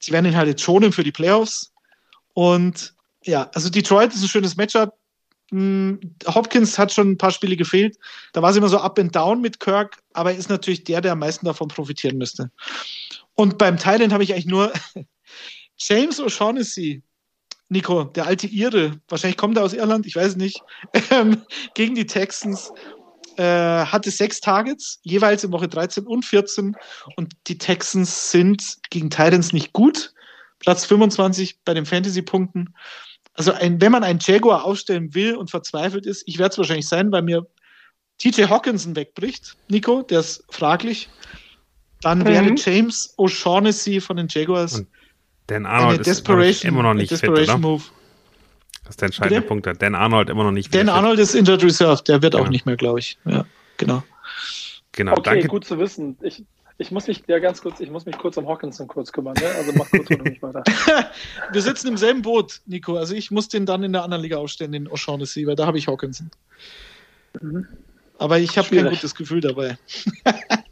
Sie 0.00 0.10
werden 0.10 0.26
ihn 0.26 0.36
halt 0.36 0.48
jetzt 0.48 0.62
schonen 0.62 0.90
für 0.90 1.04
die 1.04 1.12
Playoffs. 1.12 1.72
Und 2.32 2.92
ja, 3.22 3.48
also 3.54 3.70
Detroit 3.70 4.12
ist 4.12 4.22
ein 4.22 4.28
schönes 4.28 4.56
Matchup. 4.56 4.98
Hm, 5.50 6.00
Hopkins 6.26 6.76
hat 6.76 6.92
schon 6.92 7.12
ein 7.12 7.18
paar 7.18 7.30
Spiele 7.30 7.56
gefehlt. 7.56 7.96
Da 8.32 8.42
war 8.42 8.50
es 8.50 8.56
immer 8.56 8.68
so 8.68 8.78
up 8.78 8.98
and 8.98 9.14
down 9.14 9.40
mit 9.40 9.60
Kirk, 9.60 10.02
aber 10.12 10.32
er 10.32 10.38
ist 10.38 10.50
natürlich 10.50 10.82
der, 10.82 11.00
der 11.00 11.12
am 11.12 11.20
meisten 11.20 11.46
davon 11.46 11.68
profitieren 11.68 12.18
müsste. 12.18 12.50
Und 13.34 13.58
beim 13.58 13.76
Thailand 13.76 14.12
habe 14.12 14.24
ich 14.24 14.32
eigentlich 14.32 14.46
nur 14.46 14.72
James 15.76 16.20
O'Shaughnessy, 16.20 17.02
Nico, 17.68 18.04
der 18.04 18.26
alte 18.26 18.46
Ire, 18.46 19.00
wahrscheinlich 19.08 19.36
kommt 19.36 19.56
er 19.56 19.64
aus 19.64 19.72
Irland, 19.72 20.06
ich 20.06 20.14
weiß 20.14 20.36
nicht, 20.36 20.60
ähm, 21.10 21.42
gegen 21.74 21.94
die 21.94 22.06
Texans. 22.06 22.72
Äh, 23.36 23.86
hatte 23.86 24.12
sechs 24.12 24.40
Targets, 24.40 25.00
jeweils 25.02 25.42
in 25.42 25.50
Woche 25.50 25.66
13 25.66 26.06
und 26.06 26.24
14. 26.24 26.76
Und 27.16 27.32
die 27.48 27.58
Texans 27.58 28.30
sind 28.30 28.76
gegen 28.90 29.10
Titans 29.10 29.52
nicht 29.52 29.72
gut. 29.72 30.14
Platz 30.60 30.84
25 30.84 31.58
bei 31.64 31.74
den 31.74 31.84
Fantasy-Punkten. 31.84 32.74
Also 33.32 33.52
ein, 33.52 33.80
wenn 33.80 33.90
man 33.90 34.04
einen 34.04 34.20
Jaguar 34.22 34.64
aufstellen 34.64 35.14
will 35.14 35.34
und 35.34 35.50
verzweifelt 35.50 36.06
ist, 36.06 36.22
ich 36.26 36.38
werde 36.38 36.52
es 36.52 36.58
wahrscheinlich 36.58 36.86
sein, 36.86 37.10
weil 37.10 37.22
mir 37.22 37.44
TJ 38.18 38.44
Hawkinson 38.44 38.94
wegbricht, 38.94 39.56
Nico, 39.68 40.02
der 40.02 40.20
ist 40.20 40.44
fraglich. 40.50 41.08
Dann 42.04 42.18
mhm. 42.20 42.24
wäre 42.26 42.54
James 42.56 43.14
O'Shaughnessy 43.18 44.00
von 44.00 44.16
den 44.16 44.28
Jaguars 44.28 44.80
und 44.80 44.88
Dan 45.46 45.66
Arnold 45.66 46.06
ist 46.06 46.64
immer 46.64 46.82
noch 46.82 46.94
nicht 46.94 47.12
fit, 47.12 47.28
oder? 47.28 47.58
Move. 47.58 47.82
Das 48.84 48.90
ist 48.90 49.00
der 49.00 49.06
entscheidende 49.06 49.40
Bitte? 49.40 49.48
Punkt. 49.48 49.82
Dan 49.82 49.94
Arnold 49.94 50.30
immer 50.30 50.44
noch 50.44 50.52
nicht 50.52 50.74
Dan 50.74 50.88
Arnold 50.88 51.18
ist 51.18 51.34
Injured 51.34 51.62
Reserve, 51.64 52.02
der 52.04 52.22
wird 52.22 52.32
genau. 52.32 52.44
auch 52.44 52.48
nicht 52.48 52.66
mehr, 52.66 52.76
glaube 52.76 53.00
ich. 53.00 53.18
Ja, 53.24 53.44
genau. 53.76 54.02
Genau, 54.92 55.12
okay, 55.12 55.22
danke. 55.24 55.48
gut 55.48 55.64
zu 55.64 55.78
wissen. 55.78 56.16
Ich, 56.22 56.44
ich 56.78 56.90
muss 56.90 57.08
mich 57.08 57.24
ja 57.26 57.38
ganz 57.40 57.62
kurz, 57.62 57.80
ich 57.80 57.90
muss 57.90 58.06
mich 58.06 58.16
kurz 58.16 58.36
um 58.36 58.46
Hawkinson 58.46 58.86
kurz 58.86 59.10
kümmern, 59.10 59.34
ne? 59.34 59.46
Also 59.56 59.72
mach 59.74 59.90
kurz 59.90 60.08
mich 60.10 60.42
weiter. 60.42 60.62
Wir 61.52 61.62
sitzen 61.62 61.88
im 61.88 61.96
selben 61.96 62.22
Boot, 62.22 62.60
Nico. 62.66 62.96
Also 62.96 63.14
ich 63.14 63.30
muss 63.30 63.48
den 63.48 63.66
dann 63.66 63.82
in 63.82 63.92
der 63.92 64.04
anderen 64.04 64.22
Liga 64.22 64.36
aufstellen, 64.36 64.72
den 64.72 64.88
O'Shaughnessy, 64.88 65.46
weil 65.46 65.56
da 65.56 65.66
habe 65.66 65.78
ich 65.78 65.88
Hawkinson. 65.88 66.30
Mhm. 67.40 67.66
Aber 68.18 68.38
ich 68.38 68.56
habe 68.56 68.68
kein 68.68 68.88
gutes 68.88 69.14
Gefühl 69.14 69.40
dabei. 69.40 69.78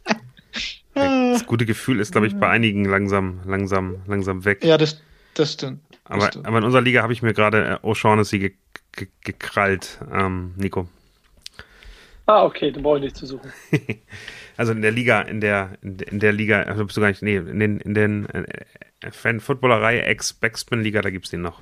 das 1.33 1.45
gute 1.45 1.65
Gefühl 1.65 1.99
ist, 1.99 2.11
glaube 2.11 2.27
ich, 2.27 2.35
bei 2.35 2.49
einigen 2.49 2.85
langsam, 2.85 3.39
langsam, 3.45 3.97
langsam 4.07 4.45
weg. 4.45 4.63
Ja, 4.63 4.77
das, 4.77 5.01
das 5.33 5.53
stimmt. 5.53 5.81
Aber, 6.05 6.29
aber 6.43 6.57
in 6.57 6.63
unserer 6.63 6.81
Liga 6.81 7.01
habe 7.01 7.13
ich 7.13 7.21
mir 7.21 7.33
gerade 7.33 7.79
äh, 7.83 7.87
O'Shaughnessy 7.87 8.39
ge 8.39 8.53
ge 8.91 9.07
gekrallt, 9.23 9.99
ähm, 10.11 10.53
Nico. 10.57 10.87
Ah, 12.25 12.43
okay, 12.43 12.71
dann 12.71 12.83
brauche 12.83 12.97
ich 12.97 13.03
nicht 13.03 13.17
zu 13.17 13.25
suchen. 13.25 13.51
also 14.57 14.71
in 14.71 14.81
der 14.81 14.91
Liga, 14.91 15.21
in 15.21 15.41
der, 15.41 15.77
in 15.81 16.19
der 16.19 16.31
Liga, 16.31 16.61
also 16.63 16.85
bist 16.85 16.95
du 16.95 17.01
gar 17.01 17.09
nicht, 17.09 17.21
nee, 17.21 17.35
in 17.35 17.59
den, 17.59 17.79
in 17.79 17.93
den 17.93 18.29
äh, 18.29 18.45
Fan-Footballerei 19.11 19.99
Ex-Backspin-Liga, 19.99 21.01
da 21.01 21.09
gibt 21.09 21.25
es 21.25 21.31
den 21.31 21.41
noch. 21.41 21.61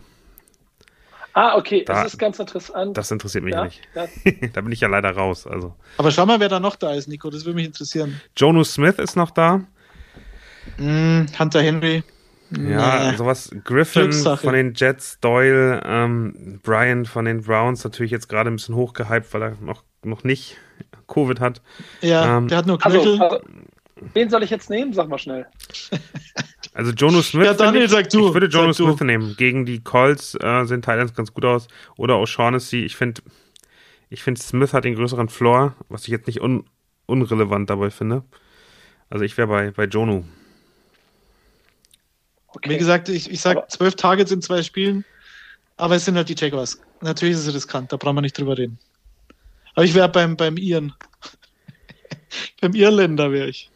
Ah, 1.34 1.58
okay, 1.58 1.84
da, 1.86 2.04
das 2.04 2.14
ist 2.14 2.20
ganz 2.20 2.40
interessant. 2.40 2.98
Das 2.98 3.12
interessiert 3.12 3.44
mich 3.44 3.54
ja, 3.54 3.66
nicht. 3.66 3.82
Ja. 3.96 4.08
da 4.54 4.62
bin 4.62 4.72
ich 4.72 4.82
ja 4.82 4.88
leider 4.88 5.12
raus. 5.12 5.48
Also. 5.48 5.76
Aber 5.98 6.12
schau 6.12 6.26
mal, 6.26 6.40
wer 6.40 6.50
da 6.50 6.60
noch 6.60 6.76
da 6.76 6.94
ist, 6.94 7.08
Nico, 7.08 7.30
das 7.30 7.46
würde 7.46 7.56
mich 7.56 7.66
interessieren. 7.66 8.20
Jonu 8.36 8.64
Smith 8.64 9.00
ist 9.00 9.16
noch 9.16 9.32
da. 9.32 9.62
Mm, 10.78 11.26
Hunter 11.40 11.62
Henry. 11.62 12.04
Ja, 12.58 13.12
nee. 13.12 13.18
sowas. 13.18 13.50
Griffin 13.64 14.12
von 14.12 14.54
den 14.54 14.74
Jets, 14.76 15.20
Doyle, 15.22 15.82
ähm, 15.86 16.60
Brian 16.64 17.06
von 17.06 17.26
den 17.26 17.44
Browns, 17.44 17.84
natürlich 17.84 18.12
jetzt 18.12 18.28
gerade 18.28 18.50
ein 18.50 18.58
bisschen 18.58 18.76
hochgehypt, 18.76 19.34
weil 19.34 19.42
er 19.42 19.52
noch, 19.62 19.84
noch 20.04 20.24
nicht 20.26 20.58
Covid 21.08 21.40
hat. 21.40 21.62
Ja, 22.02 22.38
ähm, 22.38 22.50
der 22.50 22.58
hat 22.58 22.68
nur 22.68 22.78
Knöchel. 22.78 23.22
Also, 23.22 23.24
also, 23.24 23.40
wen 24.14 24.30
soll 24.30 24.44
ich 24.44 24.50
jetzt 24.50 24.70
nehmen? 24.70 24.92
Sag 24.92 25.08
mal 25.08 25.18
schnell. 25.18 25.48
Also 26.74 26.92
Jono 26.92 27.22
Smith. 27.22 27.46
Ja, 27.46 27.54
Daniel, 27.54 27.86
ich, 27.86 27.92
sag 27.92 28.10
du. 28.10 28.28
Ich 28.28 28.34
würde 28.34 28.48
Jono 28.48 28.74
Smith 28.74 28.98
du. 28.98 29.04
nehmen. 29.04 29.36
Gegen 29.38 29.66
die 29.66 29.82
Colts 29.82 30.36
äh, 30.36 30.66
sehen 30.66 30.82
Thailands 30.82 31.14
ganz 31.14 31.34
gut 31.34 31.46
aus. 31.46 31.68
Oder 31.98 32.16
O'Shaughnessy. 32.16 32.86
Ich 32.86 32.96
finde, 32.96 33.22
ich 34.10 34.24
finde 34.24 34.42
Smith 34.42 34.74
hat 34.74 34.86
den 34.86 34.96
größeren 34.96 35.30
Floor, 35.30 35.76
was 35.90 36.04
ich 36.04 36.10
jetzt 36.10 36.28
nicht 36.28 36.42
un 36.42 36.66
unrelevant 37.08 37.70
dabei 37.70 37.90
finde. 37.90 38.24
Also 39.10 39.26
ich 39.26 39.38
wäre 39.38 39.48
bei, 39.48 39.72
bei 39.72 39.86
Jonu. 39.86 40.24
Okay. 42.48 42.70
Wie 42.70 42.78
gesagt, 42.78 43.10
ich, 43.10 43.30
ich 43.30 43.42
sage 43.42 43.64
zwölf 43.68 43.96
Targets 43.96 44.32
in 44.32 44.42
zwei 44.42 44.64
Spielen, 44.64 45.04
aber 45.78 45.96
es 45.96 46.06
sind 46.06 46.16
halt 46.16 46.30
die 46.30 46.36
Jaguars. 46.38 46.82
Natürlich 47.02 47.36
ist 47.36 47.48
es 47.48 47.54
riskant, 47.54 47.92
da 47.92 47.98
brauchen 47.98 48.16
wir 48.16 48.22
nicht 48.22 48.38
drüber 48.38 48.58
reden. 48.58 48.78
Aber 49.74 49.86
ich 49.86 49.94
wäre 49.94 50.10
beim, 50.10 50.38
beim 50.38 50.58
Iren. 50.58 50.94
beim 52.62 52.74
Irländer 52.74 53.32
wäre 53.32 53.48
ich. 53.48 53.71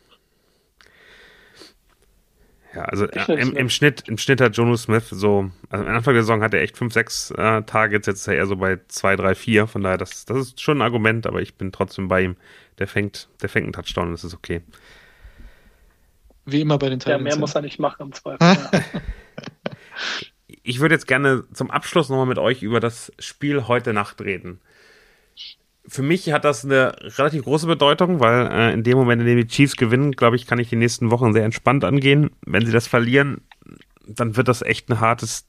Ja, 2.76 2.84
also 2.84 3.06
äh, 3.06 3.40
im, 3.40 3.56
im, 3.56 3.70
Schnitt, 3.70 4.04
im 4.08 4.18
Schnitt 4.18 4.42
hat 4.42 4.58
Jono 4.58 4.76
Smith 4.76 5.08
so, 5.10 5.50
also 5.70 5.86
am 5.86 5.96
Anfang 5.96 6.14
der 6.14 6.24
Saison 6.24 6.42
hat 6.42 6.54
er 6.54 6.62
echt 6.62 6.78
5, 6.78 6.94
6 6.94 7.32
äh, 7.32 7.62
Targets, 7.64 8.06
jetzt 8.06 8.20
ist 8.20 8.28
er 8.28 8.36
eher 8.36 8.48
so 8.48 8.58
bei 8.58 8.80
2, 8.88 9.16
3, 9.16 9.36
4. 9.36 9.68
Von 9.68 9.82
daher, 9.82 9.98
das, 9.98 10.26
das 10.26 10.38
ist 10.40 10.62
schon 10.62 10.80
ein 10.80 10.82
Argument, 10.82 11.26
aber 11.26 11.42
ich 11.42 11.56
bin 11.56 11.72
trotzdem 11.72 12.10
bei 12.10 12.24
ihm. 12.24 12.36
Der 12.78 12.88
fängt, 12.88 13.30
der 13.42 13.48
fängt 13.48 13.64
einen 13.64 13.74
Touchdown, 13.74 14.12
das 14.12 14.26
ist 14.26 14.34
okay. 14.34 14.62
Wie 16.46 16.60
immer 16.60 16.78
bei 16.78 16.90
den 16.90 17.00
Titans. 17.00 17.20
Ja, 17.20 17.24
mehr 17.24 17.38
muss 17.38 17.56
er 17.56 17.62
nicht 17.62 17.80
machen 17.80 18.08
im 18.08 18.12
Zweifel. 18.12 18.58
ich 20.48 20.82
würde 20.82 20.96
jetzt 20.96 21.08
gerne 21.08 21.46
zum 21.54 21.72
Abschluss 21.72 22.10
nochmal 22.10 22.26
mit 22.26 22.38
euch 22.38 22.62
über 22.62 22.82
das 22.82 23.14
Spiel 23.20 23.68
heute 23.68 23.94
Nacht 23.94 24.20
reden 24.22 24.60
für 25.88 26.02
mich 26.02 26.32
hat 26.32 26.46
das 26.46 26.66
eine 26.66 26.96
relativ 27.18 27.44
große 27.44 27.68
Bedeutung, 27.68 28.20
weil 28.20 28.48
äh, 28.52 28.74
in 28.74 28.84
dem 28.84 28.98
Moment, 28.98 29.22
in 29.22 29.28
dem 29.28 29.38
die 29.38 29.48
Chiefs 29.48 29.76
gewinnen, 29.76 30.14
glaube 30.14 30.36
ich, 30.36 30.48
kann 30.48 30.60
ich 30.60 30.70
die 30.70 30.76
nächsten 30.76 31.12
Wochen 31.12 31.34
sehr 31.34 31.46
entspannt 31.46 31.84
angehen. 31.84 32.32
Wenn 32.46 32.66
sie 32.66 32.72
das 32.72 32.88
verlieren, 32.88 33.42
dann 34.08 34.36
wird 34.36 34.48
das 34.48 34.62
echt 34.62 34.90
ein 34.90 35.00
hartes 35.00 35.46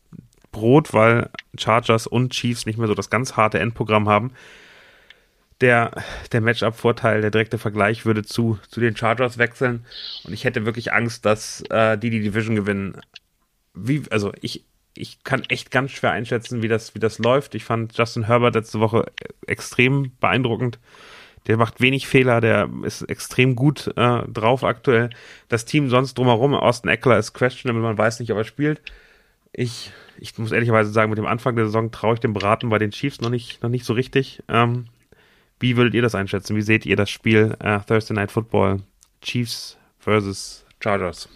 Brot, 0.52 0.92
weil 0.92 1.30
Chargers 1.58 2.06
und 2.06 2.32
Chiefs 2.32 2.66
nicht 2.66 2.78
mehr 2.78 2.88
so 2.88 2.94
das 2.94 3.10
ganz 3.10 3.36
harte 3.36 3.58
Endprogramm 3.58 4.08
haben. 4.08 4.32
Der, 5.62 5.92
der 6.32 6.42
Matchup-Vorteil, 6.42 7.22
der 7.22 7.30
direkte 7.30 7.56
Vergleich 7.56 8.04
würde 8.04 8.22
zu, 8.22 8.58
zu 8.68 8.80
den 8.80 8.94
Chargers 8.94 9.38
wechseln. 9.38 9.86
Und 10.24 10.34
ich 10.34 10.44
hätte 10.44 10.66
wirklich 10.66 10.92
Angst, 10.92 11.24
dass 11.24 11.62
äh, 11.70 11.96
die 11.96 12.10
die 12.10 12.20
Division 12.20 12.56
gewinnen. 12.56 13.00
Wie, 13.72 14.02
also 14.10 14.32
ich, 14.42 14.64
ich 14.96 15.24
kann 15.24 15.42
echt 15.48 15.70
ganz 15.70 15.92
schwer 15.92 16.12
einschätzen, 16.12 16.62
wie 16.62 16.68
das, 16.68 16.94
wie 16.94 16.98
das 16.98 17.18
läuft. 17.18 17.54
Ich 17.54 17.64
fand 17.64 17.96
Justin 17.96 18.26
Herbert 18.26 18.54
letzte 18.54 18.80
Woche 18.80 19.06
extrem 19.46 20.12
beeindruckend. 20.20 20.78
Der 21.46 21.56
macht 21.56 21.80
wenig 21.80 22.08
Fehler, 22.08 22.40
der 22.40 22.68
ist 22.82 23.02
extrem 23.02 23.54
gut 23.54 23.92
äh, 23.96 24.22
drauf 24.26 24.64
aktuell. 24.64 25.10
Das 25.48 25.64
Team 25.64 25.88
sonst 25.88 26.18
drumherum, 26.18 26.54
Austin 26.54 26.90
Eckler 26.90 27.18
ist 27.18 27.34
questionable, 27.34 27.82
man 27.82 27.98
weiß 27.98 28.18
nicht, 28.18 28.32
ob 28.32 28.38
er 28.38 28.44
spielt. 28.44 28.82
Ich, 29.52 29.92
ich 30.18 30.36
muss 30.38 30.52
ehrlicherweise 30.52 30.90
sagen, 30.90 31.10
mit 31.10 31.18
dem 31.18 31.26
Anfang 31.26 31.54
der 31.54 31.66
Saison 31.66 31.92
traue 31.92 32.14
ich 32.14 32.20
dem 32.20 32.32
Beraten 32.32 32.68
bei 32.68 32.78
den 32.78 32.90
Chiefs 32.90 33.20
noch 33.20 33.30
nicht, 33.30 33.62
noch 33.62 33.70
nicht 33.70 33.84
so 33.84 33.92
richtig. 33.92 34.42
Ähm, 34.48 34.86
wie 35.60 35.76
würdet 35.76 35.94
ihr 35.94 36.02
das 36.02 36.14
einschätzen? 36.14 36.56
Wie 36.56 36.62
seht 36.62 36.84
ihr 36.84 36.96
das 36.96 37.10
Spiel 37.10 37.56
äh, 37.60 37.78
Thursday 37.80 38.14
Night 38.14 38.32
Football 38.32 38.82
Chiefs 39.22 39.78
versus 39.98 40.66
Chargers? 40.80 41.28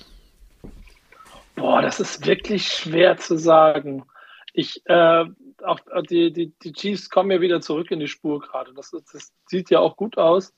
Boah, 1.61 1.83
das 1.83 2.01
ist 2.01 2.27
wirklich 2.27 2.69
schwer 2.69 3.19
zu 3.19 3.37
sagen. 3.37 4.07
Ich, 4.55 4.81
äh, 4.87 5.25
auch 5.63 5.79
die, 6.09 6.33
die, 6.33 6.55
die 6.63 6.73
Chiefs 6.73 7.11
kommen 7.11 7.31
ja 7.31 7.43
wieder 7.43 7.61
zurück 7.61 7.91
in 7.91 8.01
die 8.01 8.09
Spur 8.09 8.41
gerade. 8.41 8.73
Das, 8.73 8.91
das 8.91 9.35
sieht 9.47 9.69
ja 9.69 9.79
auch 9.79 9.97
gut 9.97 10.17
aus. 10.17 10.55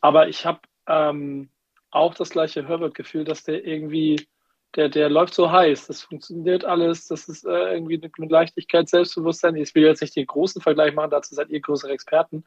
Aber 0.00 0.26
ich 0.26 0.44
habe 0.44 0.58
ähm, 0.88 1.48
auch 1.92 2.14
das 2.14 2.30
gleiche 2.30 2.66
Herbert-Gefühl, 2.66 3.22
dass 3.22 3.44
der 3.44 3.64
irgendwie 3.64 4.26
der, 4.74 4.88
der 4.88 5.10
läuft 5.10 5.34
so 5.34 5.52
heiß. 5.52 5.86
Das 5.86 6.02
funktioniert 6.02 6.64
alles. 6.64 7.06
Das 7.06 7.28
ist 7.28 7.44
äh, 7.44 7.74
irgendwie 7.74 7.98
mit 7.98 8.30
Leichtigkeit, 8.30 8.88
Selbstbewusstsein. 8.88 9.54
Ich 9.54 9.74
will 9.76 9.84
jetzt 9.84 10.00
nicht 10.00 10.16
den 10.16 10.26
großen 10.26 10.60
Vergleich 10.60 10.92
machen, 10.92 11.10
dazu 11.10 11.36
seid 11.36 11.50
ihr 11.50 11.60
größere 11.60 11.92
Experten. 11.92 12.44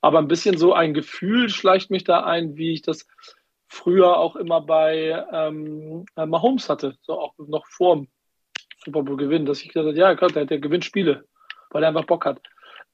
Aber 0.00 0.18
ein 0.18 0.28
bisschen 0.28 0.56
so 0.56 0.72
ein 0.72 0.94
Gefühl 0.94 1.50
schleicht 1.50 1.90
mich 1.90 2.04
da 2.04 2.24
ein, 2.24 2.56
wie 2.56 2.72
ich 2.72 2.80
das 2.80 3.06
früher 3.74 4.16
auch 4.18 4.36
immer 4.36 4.60
bei 4.60 5.24
ähm, 5.32 6.06
äh, 6.16 6.26
Mahomes 6.26 6.68
hatte. 6.68 6.96
So 7.02 7.18
auch 7.18 7.34
noch 7.38 7.66
vor 7.66 7.96
dem 7.96 8.08
Super 8.84 9.02
Bowl 9.02 9.16
Gewinn, 9.16 9.46
dass 9.46 9.62
ich 9.62 9.68
gesagt 9.68 9.86
habe, 9.86 9.98
ja, 9.98 10.14
Gott, 10.14 10.34
der, 10.34 10.46
der 10.46 10.58
gewinnt 10.58 10.84
Spiele, 10.84 11.24
weil 11.70 11.82
er 11.82 11.88
einfach 11.88 12.06
Bock 12.06 12.24
hat. 12.24 12.40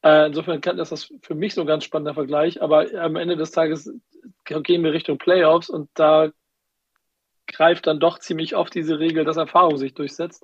Äh, 0.02 0.26
insofern 0.26 0.60
kann, 0.60 0.78
ist 0.78 0.92
das 0.92 1.12
für 1.22 1.34
mich 1.34 1.54
so 1.54 1.60
ein 1.60 1.66
ganz 1.66 1.84
spannender 1.84 2.14
Vergleich. 2.14 2.62
Aber 2.62 2.86
am 2.98 3.16
Ende 3.16 3.36
des 3.36 3.50
Tages 3.50 3.92
gehen 4.44 4.82
wir 4.82 4.92
Richtung 4.92 5.18
Playoffs 5.18 5.68
und 5.68 5.90
da 5.94 6.30
greift 7.46 7.86
dann 7.86 8.00
doch 8.00 8.18
ziemlich 8.18 8.56
oft 8.56 8.74
diese 8.74 8.98
Regel, 8.98 9.24
dass 9.24 9.36
Erfahrung 9.36 9.76
sich 9.76 9.94
durchsetzt. 9.94 10.42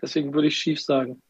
Deswegen 0.00 0.34
würde 0.34 0.48
ich 0.48 0.56
Chiefs 0.56 0.84
sagen. 0.84 1.22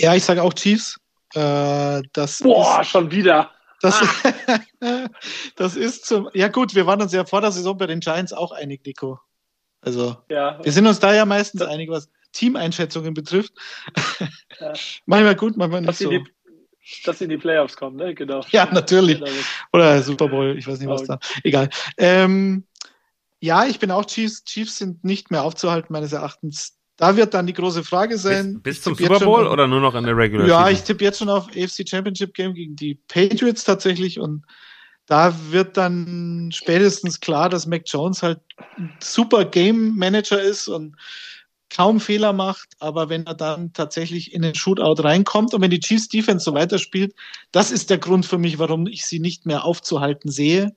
Ja, 0.00 0.14
ich 0.14 0.24
sage 0.24 0.42
auch 0.42 0.54
Chiefs. 0.54 0.98
Äh, 1.34 2.02
das 2.12 2.38
Boah, 2.38 2.82
schon 2.82 3.10
wieder. 3.10 3.52
Das, 3.80 4.00
ah. 4.80 5.08
das 5.56 5.76
ist 5.76 6.06
zum. 6.06 6.28
Ja, 6.34 6.48
gut, 6.48 6.74
wir 6.74 6.86
waren 6.86 7.00
uns 7.00 7.12
ja 7.12 7.24
vor 7.24 7.40
der 7.40 7.52
Saison 7.52 7.76
bei 7.76 7.86
den 7.86 8.00
Giants 8.00 8.32
auch 8.32 8.52
einig, 8.52 8.84
Nico. 8.84 9.18
Also, 9.80 10.16
ja, 10.28 10.62
wir 10.62 10.72
sind 10.72 10.86
uns 10.86 11.00
da 11.00 11.14
ja 11.14 11.24
meistens 11.24 11.62
einig, 11.62 11.88
was 11.88 12.10
Teameinschätzungen 12.32 13.14
betrifft. 13.14 13.52
Ja. 14.60 14.72
manchmal 15.06 15.34
gut, 15.34 15.56
manchmal 15.56 15.80
nicht 15.80 15.98
so. 15.98 16.10
Die, 16.10 16.24
dass 17.04 17.18
sie 17.18 17.24
in 17.24 17.30
die 17.30 17.38
Playoffs 17.38 17.76
kommen, 17.76 17.96
ne? 17.96 18.14
Genau. 18.14 18.44
Ja, 18.50 18.68
natürlich. 18.70 19.18
Genau. 19.18 19.30
Oder 19.72 20.02
Super 20.02 20.28
Bowl, 20.28 20.56
ich 20.58 20.66
weiß 20.66 20.78
nicht, 20.80 20.88
was 20.88 21.04
da. 21.04 21.18
Egal. 21.42 21.70
Ähm, 21.96 22.64
ja, 23.40 23.64
ich 23.64 23.78
bin 23.78 23.90
auch 23.90 24.04
Chiefs. 24.04 24.44
Chiefs 24.44 24.76
sind 24.76 25.02
nicht 25.04 25.30
mehr 25.30 25.42
aufzuhalten, 25.42 25.92
meines 25.92 26.12
Erachtens. 26.12 26.76
Da 27.00 27.16
wird 27.16 27.32
dann 27.32 27.46
die 27.46 27.54
große 27.54 27.82
Frage 27.82 28.18
sein. 28.18 28.60
Bis, 28.60 28.74
bis 28.74 28.82
zum 28.82 28.94
Super 28.94 29.20
Bowl 29.20 29.46
oder 29.46 29.66
nur 29.66 29.80
noch 29.80 29.94
in 29.94 30.04
der 30.04 30.14
Regular 30.14 30.46
Ja, 30.46 30.58
Season? 30.58 30.72
ich 30.74 30.82
tippe 30.82 31.04
jetzt 31.04 31.18
schon 31.18 31.30
auf 31.30 31.48
AFC 31.48 31.88
Championship 31.88 32.34
Game 32.34 32.52
gegen 32.52 32.76
die 32.76 32.96
Patriots 33.08 33.64
tatsächlich 33.64 34.20
und 34.20 34.44
da 35.06 35.34
wird 35.50 35.78
dann 35.78 36.50
spätestens 36.52 37.18
klar, 37.18 37.48
dass 37.48 37.66
Mac 37.66 37.84
Jones 37.86 38.22
halt 38.22 38.40
ein 38.76 38.94
super 39.00 39.46
Game 39.46 39.96
Manager 39.96 40.42
ist 40.42 40.68
und 40.68 40.94
kaum 41.70 42.00
Fehler 42.00 42.34
macht, 42.34 42.68
aber 42.80 43.08
wenn 43.08 43.24
er 43.24 43.34
dann 43.34 43.72
tatsächlich 43.72 44.34
in 44.34 44.42
den 44.42 44.54
Shootout 44.54 45.02
reinkommt 45.02 45.54
und 45.54 45.62
wenn 45.62 45.70
die 45.70 45.80
Chiefs 45.80 46.08
Defense 46.08 46.44
so 46.44 46.52
weiterspielt, 46.52 47.14
das 47.50 47.70
ist 47.70 47.88
der 47.88 47.96
Grund 47.98 48.26
für 48.26 48.36
mich, 48.36 48.58
warum 48.58 48.86
ich 48.86 49.06
sie 49.06 49.20
nicht 49.20 49.46
mehr 49.46 49.64
aufzuhalten 49.64 50.30
sehe, 50.30 50.76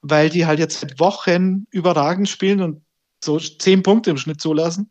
weil 0.00 0.30
die 0.30 0.46
halt 0.46 0.60
jetzt 0.60 0.80
seit 0.80 0.98
Wochen 0.98 1.66
überragend 1.70 2.26
spielen 2.30 2.62
und 2.62 2.80
so 3.22 3.38
zehn 3.38 3.82
Punkte 3.82 4.08
im 4.08 4.16
Schnitt 4.16 4.40
zulassen. 4.40 4.90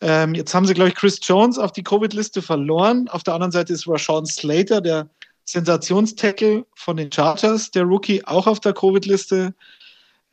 Ähm, 0.00 0.34
jetzt 0.34 0.54
haben 0.54 0.66
sie, 0.66 0.74
glaube 0.74 0.88
ich, 0.88 0.94
Chris 0.94 1.18
Jones 1.22 1.58
auf 1.58 1.72
die 1.72 1.82
Covid-Liste 1.82 2.40
verloren. 2.42 3.08
Auf 3.08 3.22
der 3.22 3.34
anderen 3.34 3.52
Seite 3.52 3.72
ist 3.72 3.86
Rashawn 3.86 4.26
Slater, 4.26 4.80
der 4.80 5.08
Sensationstackle 5.44 6.64
von 6.74 6.96
den 6.96 7.12
Chargers, 7.12 7.70
der 7.70 7.82
Rookie, 7.82 8.24
auch 8.24 8.46
auf 8.46 8.60
der 8.60 8.72
Covid-Liste. 8.72 9.54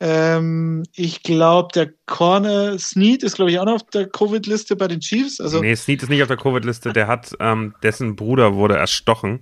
Ähm, 0.00 0.84
ich 0.94 1.24
glaube, 1.24 1.70
der 1.74 1.90
Corner 2.06 2.78
Snead 2.78 3.24
ist, 3.24 3.34
glaube 3.34 3.50
ich, 3.50 3.58
auch 3.58 3.64
noch 3.64 3.74
auf 3.74 3.90
der 3.90 4.08
Covid-Liste 4.08 4.76
bei 4.76 4.86
den 4.86 5.00
Chiefs. 5.00 5.40
Also, 5.40 5.60
nee, 5.60 5.74
Snead 5.74 6.02
ist 6.04 6.08
nicht 6.08 6.22
auf 6.22 6.28
der 6.28 6.36
Covid-Liste. 6.36 6.92
Der 6.92 7.08
hat, 7.08 7.32
ähm, 7.40 7.74
dessen 7.82 8.14
Bruder 8.14 8.54
wurde 8.54 8.76
erstochen. 8.76 9.40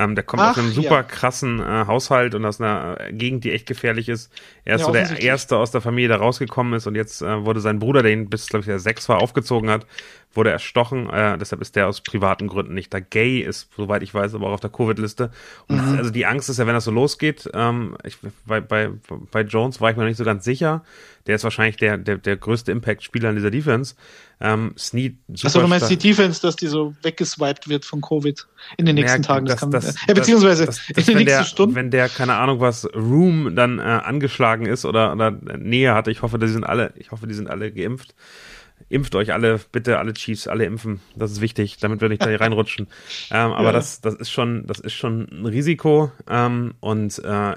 Ähm, 0.00 0.14
der 0.14 0.24
kommt 0.24 0.42
Ach, 0.42 0.52
aus 0.52 0.58
einem 0.58 0.72
super 0.72 0.96
ja. 0.96 1.02
krassen 1.02 1.60
äh, 1.60 1.84
Haushalt 1.86 2.34
und 2.34 2.46
aus 2.46 2.58
einer 2.58 2.96
Gegend, 3.12 3.44
die 3.44 3.52
echt 3.52 3.66
gefährlich 3.66 4.08
ist. 4.08 4.32
Er 4.64 4.76
ist 4.76 4.80
ja, 4.80 4.86
so 4.86 4.92
der 4.92 5.22
Erste 5.22 5.58
aus 5.58 5.72
der 5.72 5.82
Familie, 5.82 6.08
der 6.08 6.16
rausgekommen 6.16 6.72
ist 6.72 6.86
und 6.86 6.94
jetzt 6.94 7.20
äh, 7.20 7.44
wurde 7.44 7.60
sein 7.60 7.78
Bruder, 7.78 8.02
der 8.02 8.12
ihn 8.12 8.30
bis, 8.30 8.46
glaube 8.48 8.60
ich, 8.60 8.66
der 8.66 8.78
sechs 8.78 9.10
war, 9.10 9.20
aufgezogen 9.20 9.68
hat, 9.68 9.86
wurde 10.32 10.50
erstochen. 10.50 11.10
Äh, 11.10 11.36
deshalb 11.36 11.60
ist 11.60 11.76
der 11.76 11.86
aus 11.86 12.00
privaten 12.00 12.48
Gründen 12.48 12.72
nicht 12.72 12.94
da. 12.94 13.00
Gay 13.00 13.40
ist, 13.40 13.68
soweit 13.76 14.02
ich 14.02 14.14
weiß, 14.14 14.34
aber 14.34 14.46
auch 14.46 14.54
auf 14.54 14.60
der 14.60 14.70
Covid-Liste. 14.70 15.30
Und 15.68 15.86
mhm. 15.86 15.98
also 15.98 16.08
die 16.08 16.24
Angst 16.24 16.48
ist 16.48 16.58
ja, 16.58 16.66
wenn 16.66 16.74
das 16.74 16.84
so 16.84 16.90
losgeht, 16.90 17.50
ähm, 17.52 17.98
ich, 18.02 18.16
bei, 18.46 18.62
bei, 18.62 18.88
bei 19.30 19.42
Jones 19.42 19.82
war 19.82 19.90
ich 19.90 19.96
mir 19.98 20.04
noch 20.04 20.08
nicht 20.08 20.16
so 20.16 20.24
ganz 20.24 20.44
sicher. 20.44 20.82
Der 21.26 21.34
ist 21.34 21.44
wahrscheinlich 21.44 21.76
der, 21.76 21.98
der, 21.98 22.16
der 22.16 22.38
größte 22.38 22.72
Impact-Spieler 22.72 23.28
in 23.28 23.36
dieser 23.36 23.50
Defense. 23.50 23.96
Ähm, 24.42 24.72
Snead, 24.78 25.16
Achso, 25.44 25.60
du 25.60 25.68
meinst 25.68 25.90
die 25.90 25.98
Defense, 25.98 26.40
dass 26.40 26.56
die 26.56 26.66
so 26.66 26.94
weggeswiped 27.02 27.68
wird 27.68 27.84
von 27.84 28.00
Covid 28.00 28.46
in 28.78 28.86
den 28.86 28.94
nächsten 28.94 29.20
ja, 29.20 29.26
Tagen? 29.26 29.44
Das, 29.44 29.60
das 29.60 29.70
das, 29.70 29.94
ja, 30.08 30.14
beziehungsweise 30.14 30.64
das, 30.64 30.78
in 30.88 30.94
den 30.94 31.04
nächsten 31.04 31.24
der, 31.24 31.44
Stunden. 31.44 31.74
Wenn 31.74 31.90
der, 31.90 32.08
keine 32.08 32.36
Ahnung 32.36 32.60
was, 32.60 32.86
Room 32.94 33.54
dann 33.54 33.78
äh, 33.78 33.82
angeschlagen 33.82 34.64
ist 34.64 34.86
oder, 34.86 35.12
oder 35.12 35.30
Nähe 35.30 35.94
hatte, 35.94 36.10
ich 36.10 36.22
hoffe, 36.22 36.38
die 36.38 36.48
sind 36.48 36.64
alle, 36.64 36.94
ich 36.96 37.10
hoffe, 37.10 37.26
die 37.26 37.34
sind 37.34 37.50
alle 37.50 37.70
geimpft 37.70 38.14
impft 38.90 39.14
euch 39.14 39.32
alle, 39.32 39.60
bitte 39.72 39.98
alle 39.98 40.12
Chiefs, 40.12 40.48
alle 40.48 40.64
impfen. 40.64 41.00
Das 41.16 41.30
ist 41.30 41.40
wichtig, 41.40 41.78
damit 41.78 42.00
wir 42.00 42.08
nicht 42.08 42.22
da 42.22 42.28
hier 42.28 42.40
reinrutschen. 42.40 42.88
Ähm, 43.32 43.52
aber 43.52 43.66
ja. 43.66 43.72
das, 43.72 44.00
das 44.00 44.14
ist 44.14 44.30
schon, 44.30 44.66
das 44.66 44.80
ist 44.80 44.94
schon 44.94 45.28
ein 45.30 45.46
Risiko 45.46 46.10
ähm, 46.28 46.74
und 46.80 47.18
äh, 47.20 47.54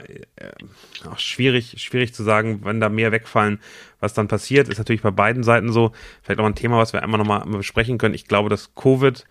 auch 1.10 1.18
schwierig, 1.18 1.76
schwierig 1.78 2.14
zu 2.14 2.22
sagen, 2.22 2.62
wenn 2.64 2.80
da 2.80 2.90
mehr 2.90 3.12
wegfallen, 3.12 3.60
was 4.00 4.14
dann 4.14 4.28
passiert. 4.28 4.70
Ist 4.70 4.78
natürlich 4.78 5.02
bei 5.02 5.10
beiden 5.10 5.42
Seiten 5.42 5.72
so. 5.72 5.94
Vielleicht 6.22 6.40
auch 6.40 6.46
ein 6.46 6.54
Thema, 6.54 6.78
was 6.78 6.94
wir 6.94 7.02
einmal 7.02 7.18
nochmal 7.18 7.44
besprechen 7.48 7.98
können. 7.98 8.14
Ich 8.14 8.28
glaube, 8.28 8.50
dass 8.50 8.76
Covid 8.76 9.26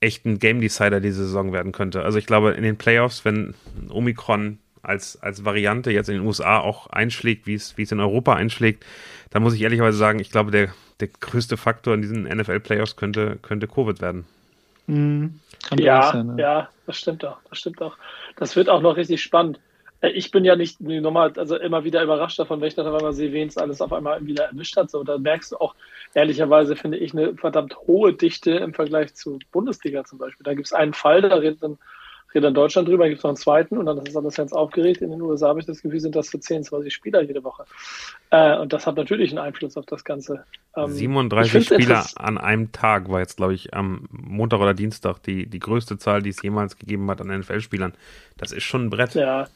echt 0.00 0.24
ein 0.24 0.38
Game 0.38 0.60
Decider 0.60 1.00
diese 1.00 1.24
Saison 1.24 1.52
werden 1.52 1.72
könnte. 1.72 2.02
Also 2.02 2.18
ich 2.18 2.26
glaube, 2.26 2.52
in 2.52 2.62
den 2.62 2.78
Playoffs, 2.78 3.24
wenn 3.26 3.54
Omikron 3.90 4.58
als, 4.82 5.20
als 5.22 5.44
Variante 5.44 5.90
jetzt 5.90 6.08
in 6.08 6.16
den 6.16 6.26
USA 6.26 6.58
auch 6.58 6.86
einschlägt, 6.88 7.46
wie 7.46 7.54
es, 7.54 7.76
wie 7.76 7.82
es 7.82 7.92
in 7.92 8.00
Europa 8.00 8.34
einschlägt, 8.34 8.84
dann 9.30 9.42
muss 9.42 9.54
ich 9.54 9.62
ehrlicherweise 9.62 9.98
sagen, 9.98 10.18
ich 10.18 10.30
glaube, 10.30 10.50
der 10.50 10.70
der 11.00 11.08
größte 11.08 11.56
Faktor 11.56 11.94
in 11.94 12.02
diesen 12.02 12.24
NFL-Playoffs 12.24 12.96
könnte, 12.96 13.38
könnte 13.42 13.66
Covid 13.66 14.00
werden. 14.00 14.26
Mhm. 14.86 15.40
Ja, 15.78 16.12
sein, 16.12 16.38
ja, 16.38 16.58
ja, 16.58 16.68
das 16.86 16.98
stimmt 16.98 17.24
auch. 17.24 17.38
Das 17.48 17.58
stimmt 17.58 17.82
auch. 17.82 17.96
Das 18.36 18.56
wird 18.56 18.68
auch 18.68 18.80
noch 18.80 18.96
richtig 18.96 19.22
spannend. 19.22 19.60
Äh, 20.00 20.10
ich 20.10 20.30
bin 20.30 20.44
ja 20.44 20.56
nicht 20.56 20.80
normal, 20.80 21.32
also 21.36 21.56
immer 21.56 21.84
wieder 21.84 22.02
überrascht 22.02 22.38
davon, 22.38 22.60
wenn 22.60 22.68
ich 22.68 22.74
dann 22.74 22.86
auf 22.86 22.94
einmal 22.94 23.12
sehe, 23.12 23.32
wen 23.32 23.48
es 23.48 23.58
alles 23.58 23.80
auf 23.80 23.92
einmal 23.92 24.24
wieder 24.24 24.46
erwischt 24.46 24.76
hat. 24.76 24.90
So, 24.90 25.04
da 25.04 25.18
merkst 25.18 25.52
du 25.52 25.56
auch, 25.58 25.74
ehrlicherweise 26.14 26.76
finde 26.76 26.98
ich 26.98 27.12
eine 27.12 27.36
verdammt 27.36 27.76
hohe 27.86 28.12
Dichte 28.12 28.52
im 28.52 28.74
Vergleich 28.74 29.14
zu 29.14 29.38
Bundesliga 29.52 30.04
zum 30.04 30.18
Beispiel. 30.18 30.44
Da 30.44 30.54
gibt 30.54 30.66
es 30.66 30.72
einen 30.72 30.94
Fall, 30.94 31.22
da 31.22 31.36
redet 31.36 31.62
dann 31.62 31.78
rede 32.34 32.48
in 32.48 32.54
Deutschland 32.54 32.88
drüber, 32.88 33.08
gibt 33.08 33.18
es 33.18 33.24
noch 33.24 33.30
einen 33.30 33.36
zweiten 33.36 33.78
und 33.78 33.86
dann 33.86 33.98
ist 33.98 34.16
alles 34.16 34.36
ganz 34.36 34.52
aufgeregt. 34.52 35.02
In 35.02 35.10
den 35.10 35.22
USA 35.22 35.48
habe 35.48 35.60
ich 35.60 35.66
das 35.66 35.82
Gefühl, 35.82 36.00
sind 36.00 36.16
das 36.16 36.28
für 36.28 36.40
10, 36.40 36.64
20 36.64 36.92
Spieler 36.92 37.22
jede 37.22 37.42
Woche. 37.44 37.64
Äh, 38.30 38.58
und 38.58 38.72
das 38.72 38.86
hat 38.86 38.96
natürlich 38.96 39.30
einen 39.30 39.38
Einfluss 39.38 39.76
auf 39.76 39.86
das 39.86 40.04
Ganze. 40.04 40.44
Ähm, 40.76 40.88
37 40.88 41.64
Spieler 41.66 42.04
an 42.16 42.38
einem 42.38 42.72
Tag 42.72 43.08
war 43.08 43.20
jetzt, 43.20 43.36
glaube 43.36 43.54
ich, 43.54 43.74
am 43.74 44.08
Montag 44.10 44.60
oder 44.60 44.74
Dienstag 44.74 45.22
die, 45.22 45.46
die 45.46 45.58
größte 45.58 45.98
Zahl, 45.98 46.22
die 46.22 46.30
es 46.30 46.42
jemals 46.42 46.76
gegeben 46.76 47.10
hat 47.10 47.20
an 47.20 47.28
NFL-Spielern. 47.28 47.94
Das 48.36 48.52
ist 48.52 48.64
schon 48.64 48.86
ein 48.86 48.90
Brett. 48.90 49.14
Ja. 49.14 49.48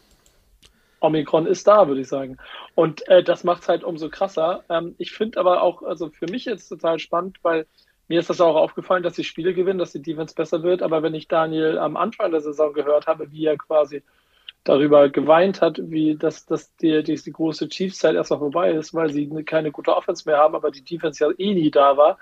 Omikron 1.01 1.47
ist 1.47 1.69
da, 1.69 1.87
würde 1.87 2.01
ich 2.01 2.09
sagen. 2.09 2.39
Und 2.75 3.07
äh, 3.09 3.23
das 3.23 3.45
macht 3.45 3.63
es 3.63 3.69
halt 3.69 3.85
umso 3.85 4.09
krasser. 4.09 4.65
Ähm, 4.69 4.95
ich 4.99 5.13
finde 5.13 5.39
aber 5.39 5.63
auch, 5.63 5.83
also 5.83 6.09
für 6.09 6.27
mich 6.27 6.47
jetzt 6.47 6.69
total 6.69 6.99
spannend, 6.99 7.39
weil 7.43 7.67
mir 8.09 8.21
ist 8.21 8.31
das 8.31 8.41
auch 8.41 8.57
aufgefallen, 8.57 9.03
dass 9.03 9.15
die 9.15 9.25
Spiele 9.25 9.55
gewinnen, 9.55 9.79
dass 9.79 9.93
die 9.93 10.03
Defense 10.03 10.35
besser 10.35 10.63
wird. 10.63 10.83
Aber 10.83 11.03
wenn 11.03 11.15
ich 11.15 11.29
Daniel 11.29 11.79
am 11.79 11.97
Anfang 11.97 12.31
der 12.31 12.41
Saison 12.41 12.73
gehört 12.73 13.07
habe, 13.07 13.31
wie 13.33 13.47
er 13.47 13.57
quasi 13.57 14.03
darüber 14.65 15.09
geweint 15.09 15.61
hat, 15.61 15.79
wie 15.79 16.17
das, 16.17 16.47
dass 16.47 16.75
die, 16.77 17.03
die, 17.03 17.15
die 17.15 17.33
große 17.33 17.69
Chiefs-Zeit 17.69 18.15
erst 18.15 18.31
noch 18.31 18.39
vorbei 18.39 18.73
ist, 18.73 18.95
weil 18.95 19.11
sie 19.11 19.29
keine 19.45 19.71
gute 19.71 19.95
Offense 19.95 20.25
mehr 20.27 20.39
haben, 20.39 20.55
aber 20.55 20.71
die 20.71 20.83
Defense 20.83 21.23
ja 21.23 21.31
eh 21.37 21.55
nie 21.55 21.71
da 21.71 21.97
war, 21.97 22.19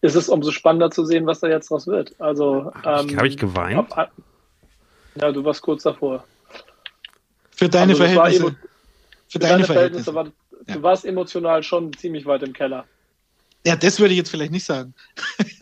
ist 0.00 0.14
es 0.14 0.28
umso 0.28 0.50
spannender 0.50 0.90
zu 0.90 1.04
sehen, 1.04 1.26
was 1.26 1.40
da 1.40 1.48
jetzt 1.48 1.70
draus 1.70 1.86
wird. 1.86 2.14
Also 2.18 2.72
ähm, 2.84 3.16
habe 3.16 3.28
ich 3.28 3.36
geweint? 3.36 3.92
Ab, 3.96 4.12
ja, 5.14 5.30
du 5.30 5.44
warst 5.44 5.62
kurz 5.62 5.82
davor. 5.82 6.24
Für 7.50 7.68
deine 7.68 7.92
also, 7.92 8.04
Verhältnisse. 8.04 8.44
War, 8.44 8.50
für, 8.50 8.56
für 9.28 9.38
deine, 9.38 9.52
deine 9.52 9.64
Verhältnisse. 9.64 10.12
Verhältnisse 10.12 10.14
war, 10.14 10.24
ja. 10.66 10.74
Du 10.74 10.82
warst 10.82 11.04
emotional 11.04 11.62
schon 11.62 11.92
ziemlich 11.92 12.24
weit 12.26 12.42
im 12.42 12.52
Keller. 12.52 12.86
Ja, 13.66 13.76
das 13.76 13.98
würde 13.98 14.12
ich 14.12 14.18
jetzt 14.18 14.30
vielleicht 14.30 14.52
nicht 14.52 14.64
sagen. 14.64 14.94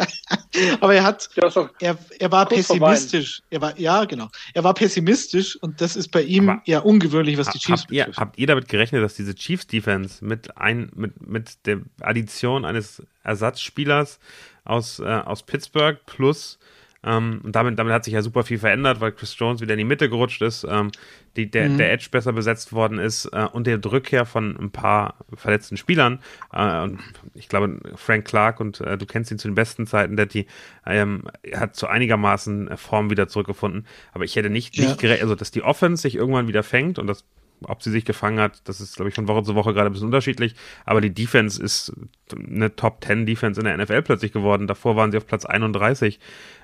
Aber 0.81 0.95
er 0.95 1.05
hat, 1.05 1.31
ja, 1.37 1.71
er, 1.81 1.99
er 2.19 2.33
war 2.33 2.47
pessimistisch. 2.47 3.43
Er 3.49 3.61
war, 3.61 3.79
ja, 3.79 4.05
genau. 4.05 4.29
Er 4.55 4.65
war 4.65 4.75
pessimistisch 4.75 5.57
und 5.57 5.81
das 5.81 5.95
ist 5.95 6.09
bei 6.09 6.23
ihm 6.23 6.49
Aber 6.49 6.63
eher 6.67 6.85
ungewöhnlich, 6.85 7.39
was 7.39 7.49
die 7.51 7.59
Chiefs 7.59 7.83
habt 7.83 7.93
ihr, 7.93 8.09
habt 8.17 8.39
ihr 8.39 8.47
damit 8.49 8.69
gerechnet, 8.69 9.03
dass 9.03 9.15
diese 9.15 9.35
Chiefs 9.35 9.69
Defense 9.69 10.25
mit 10.25 10.57
ein, 10.57 10.91
mit, 10.95 11.27
mit 11.27 11.65
der 11.67 11.81
Addition 12.01 12.65
eines 12.65 13.03
Ersatzspielers 13.23 14.19
aus, 14.65 14.99
äh, 14.99 15.05
aus 15.05 15.45
Pittsburgh 15.45 15.99
plus 16.07 16.59
ähm, 17.05 17.41
und 17.43 17.57
damit, 17.57 17.79
damit 17.79 17.93
hat 17.93 18.05
sich 18.05 18.15
ja 18.15 18.23
super 18.23 18.45
viel 18.45 18.59
verändert, 18.59 19.01
weil 19.01 19.13
Chris 19.13 19.37
Jones 19.37 19.61
wieder 19.61 19.75
in 19.75 19.79
die 19.79 19.85
Mitte 19.85 20.09
gerutscht 20.09 20.43
ist, 20.43 20.65
ähm, 20.69 20.91
die, 21.37 21.51
der, 21.51 21.69
mhm. 21.69 21.79
der 21.79 21.93
Edge 21.93 22.09
besser 22.11 22.33
besetzt 22.33 22.73
worden 22.73 22.99
ist 22.99 23.27
äh, 23.27 23.47
und 23.53 23.67
der 23.67 23.85
Rückkehr 23.85 24.25
von 24.25 24.57
ein 24.57 24.71
paar 24.71 25.17
verletzten 25.35 25.77
Spielern. 25.77 26.21
Äh, 26.53 26.89
ich 27.35 27.49
glaube, 27.49 27.81
Frank 27.97 28.25
Clark, 28.25 28.61
und 28.61 28.81
äh, 28.81 28.97
du 28.97 29.07
kennst 29.07 29.31
ihn 29.31 29.39
zu 29.39 29.49
den 29.49 29.55
besten 29.55 29.87
Zeiten, 29.87 30.17
der 30.17 30.27
die 30.27 30.47
ähm, 30.87 31.25
hat 31.55 31.75
zu 31.75 31.89
einigermaßen 31.89 32.77
Form 32.77 33.11
wieder 33.11 33.29
zurückgefunden. 33.29 33.87
Aber 34.13 34.25
ich 34.25 34.37
hätte 34.37 34.51
nicht, 34.51 34.77
ja. 34.77 34.85
nicht 34.85 35.01
gerechnet, 35.01 35.23
also 35.23 35.35
dass 35.35 35.51
die 35.51 35.63
Offense 35.63 36.03
sich 36.03 36.15
irgendwann 36.15 36.49
wieder 36.49 36.63
fängt 36.63 36.99
und 36.99 37.07
das 37.07 37.25
ob 37.65 37.83
sie 37.83 37.91
sich 37.91 38.05
gefangen 38.05 38.41
hat, 38.41 38.61
das 38.65 38.81
ist, 38.81 38.97
glaube 38.97 39.09
ich, 39.09 39.15
von 39.15 39.29
Woche 39.29 39.43
zu 39.43 39.55
Woche 39.55 39.75
gerade 39.75 39.91
ein 39.91 39.93
bisschen 39.93 40.07
unterschiedlich. 40.07 40.55
Aber 40.85 41.01
die 41.01 41.13
Defense 41.13 41.63
ist 41.63 41.93
eine 42.35 42.75
Top 42.75 43.05
10 43.05 43.27
Defense 43.27 43.61
in 43.61 43.67
der 43.67 43.77
NFL 43.77 44.03
plötzlich 44.03 44.33
geworden. 44.33 44.67
Davor 44.67 44.97
waren 44.97 45.11
sie 45.11 45.19
auf 45.19 45.27
Platz 45.27 45.45
31. 45.45 46.19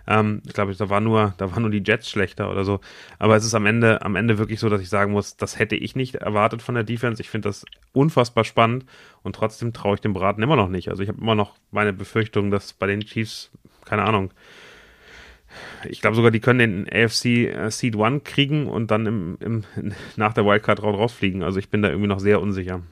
Ähm, 0.07 0.43
ich 0.47 0.53
glaube, 0.53 0.75
da 0.75 0.89
war 0.89 1.01
nur, 1.01 1.35
da 1.39 1.51
waren 1.51 1.62
nur 1.62 1.70
die 1.70 1.83
Jets 1.85 2.09
schlechter 2.09 2.51
oder 2.51 2.65
so. 2.65 2.81
Aber 3.19 3.37
es 3.37 3.45
ist 3.45 3.55
am 3.55 3.66
Ende, 3.66 4.03
am 4.03 4.16
Ende 4.16 4.39
wirklich 4.39 4.61
so, 4.61 4.69
dass 4.69 4.81
ich 4.81 4.89
sagen 4.89 5.12
muss, 5.12 5.37
das 5.37 5.59
hätte 5.59 5.77
ich 5.77 5.97
nicht 5.97 6.16
erwartet 6.16 6.62
von 6.62 6.75
der 6.75 6.85
Defense. 6.85 7.20
Ich 7.20 7.31
finde 7.31 7.49
das 7.49 7.65
unfassbar 7.93 8.45
spannend 8.45 8.85
und 9.23 9.37
trotzdem 9.37 9.73
traue 9.73 9.95
ich 9.97 10.01
dem 10.01 10.12
Braten 10.12 10.43
immer 10.43 10.57
noch 10.57 10.69
nicht. 10.69 10.89
Also 10.89 11.03
ich 11.03 11.09
habe 11.09 11.20
immer 11.20 11.35
noch 11.35 11.57
meine 11.70 11.93
Befürchtung, 11.93 12.51
dass 12.51 12.73
bei 12.73 12.87
den 12.87 13.01
Chiefs, 13.01 13.51
keine 13.85 14.05
Ahnung, 14.05 14.33
ich 15.89 16.01
glaube 16.01 16.16
sogar, 16.16 16.31
die 16.31 16.41
können 16.41 16.59
den 16.59 16.89
AFC 16.89 17.25
äh, 17.25 17.70
Seed 17.70 17.97
One 17.97 18.20
kriegen 18.20 18.69
und 18.69 18.91
dann 18.91 19.07
im, 19.07 19.39
im, 19.41 19.65
nach 20.16 20.33
der 20.35 20.45
Wildcard 20.45 20.83
rausfliegen. 20.83 21.43
Also 21.43 21.59
ich 21.59 21.69
bin 21.69 21.83
da 21.83 21.89
irgendwie 21.89 22.09
noch 22.09 22.20
sehr 22.20 22.41
unsicher. 22.41 22.83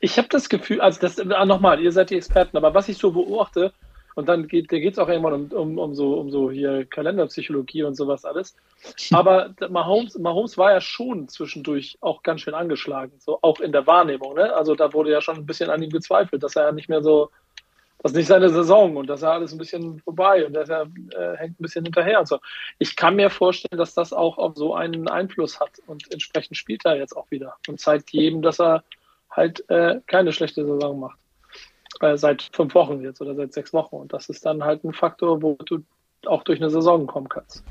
Ich 0.00 0.18
habe 0.18 0.28
das 0.28 0.48
Gefühl, 0.48 0.80
also 0.80 1.00
das 1.00 1.18
ah, 1.18 1.46
nochmal, 1.46 1.80
ihr 1.80 1.92
seid 1.92 2.10
die 2.10 2.16
Experten, 2.16 2.56
aber 2.56 2.74
was 2.74 2.88
ich 2.88 2.98
so 2.98 3.12
beobachte, 3.12 3.72
und 4.16 4.30
dann 4.30 4.48
geht 4.48 4.72
es 4.72 4.98
auch 4.98 5.10
irgendwann 5.10 5.34
um, 5.34 5.52
um, 5.52 5.78
um, 5.78 5.94
so, 5.94 6.14
um 6.14 6.30
so 6.30 6.50
hier 6.50 6.86
Kalenderpsychologie 6.86 7.82
und 7.82 7.96
sowas 7.96 8.24
alles. 8.24 8.56
Aber 9.12 9.54
Mahomes, 9.68 10.16
Mahomes 10.16 10.56
war 10.56 10.72
ja 10.72 10.80
schon 10.80 11.28
zwischendurch 11.28 11.98
auch 12.00 12.22
ganz 12.22 12.40
schön 12.40 12.54
angeschlagen, 12.54 13.12
so 13.18 13.38
auch 13.42 13.60
in 13.60 13.72
der 13.72 13.86
Wahrnehmung. 13.86 14.34
Ne? 14.34 14.54
Also 14.54 14.74
da 14.74 14.94
wurde 14.94 15.10
ja 15.10 15.20
schon 15.20 15.36
ein 15.36 15.44
bisschen 15.44 15.68
an 15.68 15.82
ihm 15.82 15.90
gezweifelt, 15.90 16.42
dass 16.42 16.56
er 16.56 16.64
ja 16.64 16.72
nicht 16.72 16.88
mehr 16.88 17.02
so 17.02 17.30
das 18.02 18.12
ist 18.12 18.16
nicht 18.16 18.26
seine 18.28 18.50
Saison 18.50 18.96
und 18.96 19.08
das 19.08 19.20
ist 19.20 19.24
alles 19.24 19.52
ein 19.52 19.58
bisschen 19.58 20.00
vorbei 20.00 20.46
und 20.46 20.54
er 20.54 20.82
äh, 20.82 21.36
hängt 21.36 21.58
ein 21.58 21.62
bisschen 21.62 21.84
hinterher 21.84 22.20
und 22.20 22.28
so. 22.28 22.38
Ich 22.78 22.94
kann 22.96 23.16
mir 23.16 23.30
vorstellen, 23.30 23.78
dass 23.78 23.94
das 23.94 24.12
auch 24.12 24.38
auf 24.38 24.56
so 24.56 24.74
einen 24.74 25.08
Einfluss 25.08 25.60
hat 25.60 25.70
und 25.86 26.12
entsprechend 26.12 26.56
spielt 26.56 26.84
er 26.84 26.96
jetzt 26.96 27.16
auch 27.16 27.30
wieder 27.30 27.56
und 27.68 27.80
zeigt 27.80 28.10
jedem, 28.10 28.42
dass 28.42 28.60
er 28.60 28.84
halt 29.30 29.68
äh, 29.70 30.00
keine 30.06 30.32
schlechte 30.32 30.64
Saison 30.64 31.00
macht. 31.00 31.18
Äh, 32.00 32.16
seit 32.16 32.48
fünf 32.52 32.74
Wochen 32.74 33.00
jetzt 33.02 33.20
oder 33.20 33.34
seit 33.34 33.52
sechs 33.52 33.72
Wochen 33.72 33.96
und 33.96 34.12
das 34.12 34.28
ist 34.28 34.44
dann 34.44 34.62
halt 34.62 34.84
ein 34.84 34.92
Faktor, 34.92 35.42
wo 35.42 35.56
du 35.64 35.82
auch 36.26 36.42
durch 36.44 36.60
eine 36.60 36.70
Saison 36.70 37.06
kommen 37.06 37.28
kannst. 37.28 37.64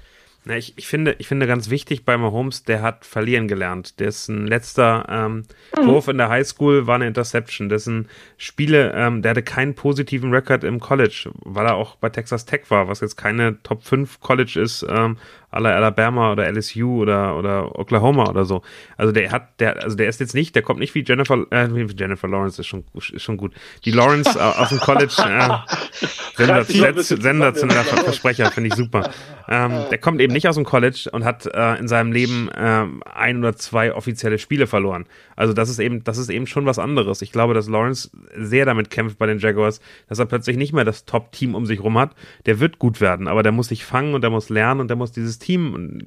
Na, 0.47 0.55
ich, 0.55 0.73
ich, 0.77 0.87
finde, 0.87 1.15
ich 1.17 1.27
finde 1.27 1.47
ganz 1.47 1.71
wichtig 1.71 2.05
bei 2.05 2.15
Mahomes, 2.17 2.63
der 2.63 2.83
hat 2.83 3.03
verlieren 3.03 3.47
gelernt. 3.47 3.99
Dessen 3.99 4.45
letzter 4.45 5.05
ähm, 5.09 5.45
mhm. 5.75 5.87
Wurf 5.87 6.07
in 6.07 6.19
der 6.19 6.29
Highschool 6.29 6.85
war 6.85 6.95
eine 6.95 7.07
Interception. 7.07 7.67
Dessen 7.67 8.07
Spiele, 8.37 8.93
ähm, 8.95 9.23
der 9.23 9.31
hatte 9.31 9.41
keinen 9.41 9.73
positiven 9.73 10.31
Rekord 10.31 10.63
im 10.63 10.79
College, 10.79 11.31
weil 11.43 11.65
er 11.65 11.75
auch 11.75 11.95
bei 11.95 12.09
Texas 12.09 12.45
Tech 12.45 12.69
war, 12.69 12.87
was 12.87 12.99
jetzt 12.99 13.15
keine 13.15 13.61
Top 13.63 13.83
5 13.83 14.19
College 14.19 14.59
ist, 14.61 14.85
ähm, 14.87 15.17
aller 15.55 15.75
Alabama 15.75 16.31
oder 16.31 16.51
LSU 16.51 17.01
oder, 17.01 17.37
oder 17.37 17.79
Oklahoma 17.79 18.29
oder 18.29 18.45
so. 18.45 18.61
Also 18.97 19.11
der 19.11 19.31
hat, 19.31 19.59
der, 19.59 19.83
also 19.83 19.95
der 19.95 20.07
ist 20.09 20.19
jetzt 20.19 20.35
nicht, 20.35 20.55
der 20.55 20.63
kommt 20.63 20.79
nicht 20.79 20.93
wie 20.95 21.03
Jennifer, 21.03 21.45
äh, 21.51 21.67
Jennifer 21.97 22.27
Lawrence 22.27 22.61
ist 22.61 22.67
schon, 22.67 22.83
ist 22.93 23.21
schon 23.21 23.37
gut. 23.37 23.53
Die 23.85 23.91
Lawrence 23.91 24.37
äh, 24.37 24.41
aus 24.41 24.69
dem 24.69 24.79
College, 24.79 25.15
äh, 25.17 26.63
sensationeller 27.03 27.83
Versprecher, 27.83 28.51
finde 28.51 28.69
ich 28.69 28.75
super. 28.75 29.09
Ähm, 29.47 29.85
der 29.89 29.97
kommt 29.97 30.21
eben 30.21 30.33
nicht 30.33 30.47
aus 30.47 30.55
dem 30.55 30.65
College 30.65 31.09
und 31.11 31.23
hat 31.23 31.45
äh, 31.45 31.75
in 31.75 31.87
seinem 31.87 32.11
Leben 32.11 32.49
äh, 32.49 32.85
ein 33.13 33.39
oder 33.39 33.55
zwei 33.55 33.93
offizielle 33.93 34.39
Spiele 34.39 34.67
verloren. 34.67 35.05
Also 35.35 35.53
das 35.53 35.69
ist 35.69 35.79
eben, 35.79 36.03
das 36.03 36.17
ist 36.17 36.29
eben 36.29 36.47
schon 36.47 36.65
was 36.65 36.79
anderes. 36.79 37.21
Ich 37.21 37.31
glaube, 37.31 37.53
dass 37.53 37.67
Lawrence 37.67 38.11
sehr 38.35 38.65
damit 38.65 38.89
kämpft 38.89 39.17
bei 39.17 39.25
den 39.25 39.39
Jaguars, 39.39 39.81
dass 40.07 40.19
er 40.19 40.25
plötzlich 40.25 40.57
nicht 40.57 40.73
mehr 40.73 40.85
das 40.85 41.05
Top-Team 41.05 41.55
um 41.55 41.65
sich 41.65 41.81
rum 41.81 41.97
hat. 41.97 42.11
Der 42.45 42.59
wird 42.59 42.79
gut 42.79 43.01
werden, 43.01 43.27
aber 43.27 43.43
der 43.43 43.51
muss 43.51 43.67
sich 43.67 43.85
fangen 43.85 44.13
und 44.13 44.21
der 44.21 44.29
muss 44.29 44.49
lernen 44.49 44.81
und 44.81 44.87
der 44.87 44.97
muss 44.97 45.11
dieses 45.11 45.39
Team 45.39 45.99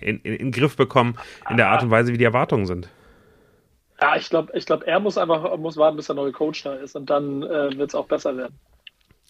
äh, 0.00 0.08
in, 0.08 0.20
in, 0.20 0.34
in 0.34 0.50
Griff 0.52 0.76
bekommen 0.76 1.16
in 1.50 1.56
der 1.56 1.68
Art 1.68 1.82
und 1.82 1.90
Weise, 1.90 2.12
wie 2.12 2.18
die 2.18 2.24
Erwartungen 2.24 2.66
sind. 2.66 2.88
Ja, 4.00 4.16
ich 4.16 4.28
glaube, 4.28 4.52
ich 4.56 4.66
glaub, 4.66 4.82
er 4.82 5.00
muss 5.00 5.16
einfach 5.16 5.56
muss 5.56 5.76
warten, 5.76 5.96
bis 5.96 6.06
der 6.06 6.16
neue 6.16 6.32
Coach 6.32 6.62
da 6.64 6.74
ist 6.74 6.96
und 6.96 7.08
dann 7.10 7.42
äh, 7.42 7.76
wird 7.76 7.90
es 7.90 7.94
auch 7.94 8.06
besser 8.06 8.36
werden. 8.36 8.58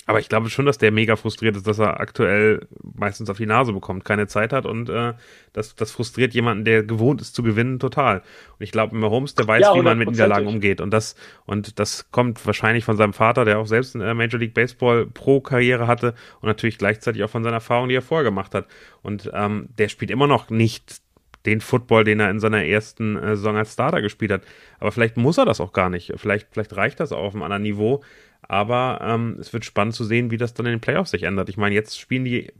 Aber 0.06 0.20
ich 0.20 0.28
glaube 0.28 0.50
schon, 0.50 0.66
dass 0.66 0.78
der 0.78 0.92
mega 0.92 1.16
frustriert 1.16 1.56
ist, 1.56 1.66
dass 1.66 1.78
er 1.78 2.00
aktuell 2.00 2.66
meistens 2.82 3.30
auf 3.30 3.38
die 3.38 3.46
Nase 3.46 3.72
bekommt, 3.72 4.04
keine 4.04 4.26
Zeit 4.26 4.52
hat 4.52 4.66
und 4.66 4.88
äh, 4.90 5.14
das, 5.52 5.74
das 5.74 5.92
frustriert 5.92 6.34
jemanden, 6.34 6.64
der 6.64 6.82
gewohnt 6.82 7.20
ist 7.20 7.34
zu 7.34 7.42
gewinnen, 7.42 7.78
total. 7.78 8.18
Und 8.18 8.62
ich 8.64 8.70
glaube, 8.70 8.96
Mahomes, 8.96 9.34
der 9.34 9.48
weiß, 9.48 9.62
ja, 9.62 9.74
wie 9.74 9.82
man 9.82 9.96
mit 9.96 10.10
Niederlagen 10.10 10.46
umgeht 10.46 10.80
und 10.80 10.90
das 10.90 11.16
und 11.46 11.78
das 11.78 12.10
kommt 12.10 12.44
wahrscheinlich 12.44 12.84
von 12.84 12.96
seinem 12.96 13.14
Vater, 13.14 13.44
der 13.44 13.58
auch 13.58 13.66
selbst 13.66 13.94
eine 13.94 14.14
Major 14.14 14.38
League 14.38 14.54
Baseball 14.54 15.06
Pro 15.06 15.40
Karriere 15.40 15.86
hatte 15.86 16.14
und 16.40 16.48
natürlich 16.48 16.78
gleichzeitig 16.78 17.22
auch 17.22 17.30
von 17.30 17.42
seiner 17.42 17.56
Erfahrung, 17.56 17.88
die 17.88 17.94
er 17.94 18.02
vorher 18.02 18.24
gemacht 18.24 18.54
hat. 18.54 18.66
Und 19.02 19.30
ähm, 19.32 19.68
der 19.78 19.88
spielt 19.88 20.10
immer 20.10 20.26
noch 20.26 20.50
nicht 20.50 21.02
den 21.46 21.60
Football, 21.60 22.04
den 22.04 22.20
er 22.20 22.30
in 22.30 22.40
seiner 22.40 22.64
ersten 22.64 23.16
äh, 23.16 23.36
Saison 23.36 23.56
als 23.56 23.72
Starter 23.72 24.00
gespielt 24.00 24.32
hat. 24.32 24.42
Aber 24.80 24.92
vielleicht 24.92 25.16
muss 25.16 25.38
er 25.38 25.44
das 25.44 25.60
auch 25.60 25.72
gar 25.72 25.90
nicht. 25.90 26.12
Vielleicht, 26.16 26.48
vielleicht 26.52 26.76
reicht 26.76 27.00
das 27.00 27.12
auch 27.12 27.24
auf 27.24 27.34
einem 27.34 27.42
anderen 27.42 27.62
Niveau. 27.62 28.02
Aber 28.48 29.00
ähm, 29.02 29.36
es 29.40 29.52
wird 29.52 29.64
spannend 29.64 29.94
zu 29.94 30.04
sehen, 30.04 30.30
wie 30.30 30.36
das 30.36 30.54
dann 30.54 30.66
in 30.66 30.72
den 30.72 30.80
Playoffs 30.80 31.10
sich 31.10 31.22
ändert. 31.22 31.48
Ich 31.48 31.56
meine, 31.56 31.74
jetzt 31.74 31.98
spielen 31.98 32.24
die 32.24 32.52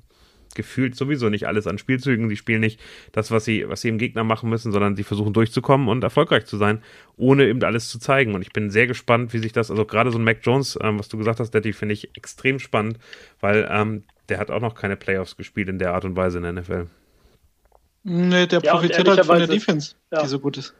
gefühlt 0.54 0.96
sowieso 0.96 1.28
nicht 1.28 1.46
alles 1.46 1.66
an 1.66 1.78
Spielzügen. 1.78 2.28
Sie 2.28 2.36
spielen 2.36 2.60
nicht 2.60 2.80
das, 3.12 3.30
was 3.30 3.44
sie, 3.44 3.68
was 3.68 3.80
sie 3.80 3.88
im 3.88 3.98
Gegner 3.98 4.24
machen 4.24 4.48
müssen, 4.48 4.72
sondern 4.72 4.96
sie 4.96 5.02
versuchen 5.02 5.32
durchzukommen 5.32 5.88
und 5.88 6.02
erfolgreich 6.02 6.46
zu 6.46 6.56
sein, 6.56 6.82
ohne 7.16 7.46
eben 7.46 7.62
alles 7.62 7.88
zu 7.88 7.98
zeigen. 7.98 8.34
Und 8.34 8.42
ich 8.42 8.52
bin 8.52 8.70
sehr 8.70 8.86
gespannt, 8.86 9.32
wie 9.32 9.38
sich 9.38 9.52
das, 9.52 9.70
also 9.70 9.84
gerade 9.84 10.10
so 10.10 10.18
ein 10.18 10.24
Mac 10.24 10.38
Jones, 10.42 10.78
ähm, 10.80 10.98
was 10.98 11.08
du 11.08 11.18
gesagt 11.18 11.40
hast, 11.40 11.50
Daddy, 11.50 11.72
finde 11.72 11.94
ich 11.94 12.16
extrem 12.16 12.58
spannend, 12.58 12.98
weil 13.40 13.68
ähm, 13.70 14.04
der 14.28 14.38
hat 14.38 14.50
auch 14.50 14.60
noch 14.60 14.74
keine 14.74 14.96
Playoffs 14.96 15.36
gespielt 15.36 15.68
in 15.68 15.78
der 15.78 15.92
Art 15.92 16.04
und 16.04 16.16
Weise 16.16 16.38
in 16.38 16.44
der 16.44 16.52
NFL. 16.52 16.86
Nee, 18.04 18.46
der 18.46 18.60
ja, 18.60 18.72
profitiert 18.72 19.08
halt 19.08 19.24
von 19.24 19.38
der 19.38 19.46
Defense, 19.46 19.94
ja. 20.12 20.22
die 20.22 20.28
so 20.28 20.38
gut 20.38 20.58
ist. 20.58 20.74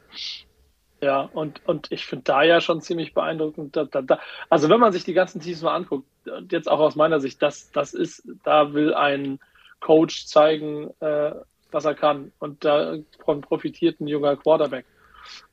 Ja, 1.01 1.29
und, 1.33 1.61
und 1.67 1.91
ich 1.91 2.05
finde 2.05 2.23
da 2.23 2.43
ja 2.43 2.61
schon 2.61 2.81
ziemlich 2.81 3.13
beeindruckend. 3.13 3.75
Da, 3.75 3.83
da, 3.83 4.01
da, 4.01 4.19
also 4.49 4.69
wenn 4.69 4.79
man 4.79 4.93
sich 4.93 5.03
die 5.03 5.13
ganzen 5.13 5.41
Teams 5.41 5.61
mal 5.61 5.75
anguckt, 5.75 6.07
jetzt 6.49 6.69
auch 6.69 6.79
aus 6.79 6.95
meiner 6.95 7.19
Sicht, 7.19 7.41
das, 7.41 7.69
das 7.71 7.93
ist, 7.93 8.27
da 8.43 8.73
will 8.73 8.93
ein 8.93 9.39
Coach 9.81 10.25
zeigen, 10.25 10.89
äh, 11.01 11.31
was 11.71 11.85
er 11.85 11.95
kann. 11.95 12.31
Und 12.39 12.63
davon 12.63 13.41
profitiert 13.41 13.99
ein 13.99 14.07
junger 14.07 14.35
Quarterback. 14.37 14.85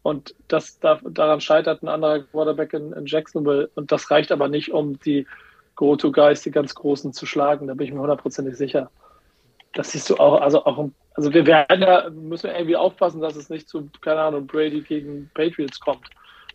Und 0.03 0.35
das, 0.49 0.79
da, 0.79 1.01
daran 1.03 1.41
scheitert 1.41 1.83
ein 1.83 1.89
anderer 1.89 2.21
Quarterback 2.21 2.73
in, 2.73 2.93
in 2.93 3.07
Jacksonville. 3.07 3.71
Und 3.75 3.91
das 3.91 4.11
reicht 4.11 4.31
aber 4.33 4.49
nicht, 4.49 4.73
um 4.73 4.99
die 5.01 5.27
Go-To-Guys, 5.75 6.43
die 6.43 6.51
ganz 6.51 6.75
Großen, 6.75 7.13
zu 7.13 7.27
schlagen. 7.27 7.67
Da 7.67 7.75
bin 7.75 7.87
ich 7.87 7.93
mir 7.93 8.01
hundertprozentig 8.01 8.57
sicher. 8.57 8.91
Das 9.75 9.93
siehst 9.93 10.11
du 10.11 10.17
auch, 10.17 10.41
also 10.41 10.65
auch 10.65 10.91
also 11.15 11.33
wir 11.33 11.47
werden 11.47 11.83
ja, 11.83 12.09
müssen 12.11 12.51
irgendwie 12.51 12.77
aufpassen, 12.77 13.21
dass 13.21 13.37
es 13.37 13.51
nicht 13.51 13.69
zu, 13.69 13.89
keine 14.01 14.21
Ahnung, 14.21 14.47
Brady 14.47 14.81
gegen 14.81 15.31
Patriots 15.35 15.79
kommt, 15.81 16.07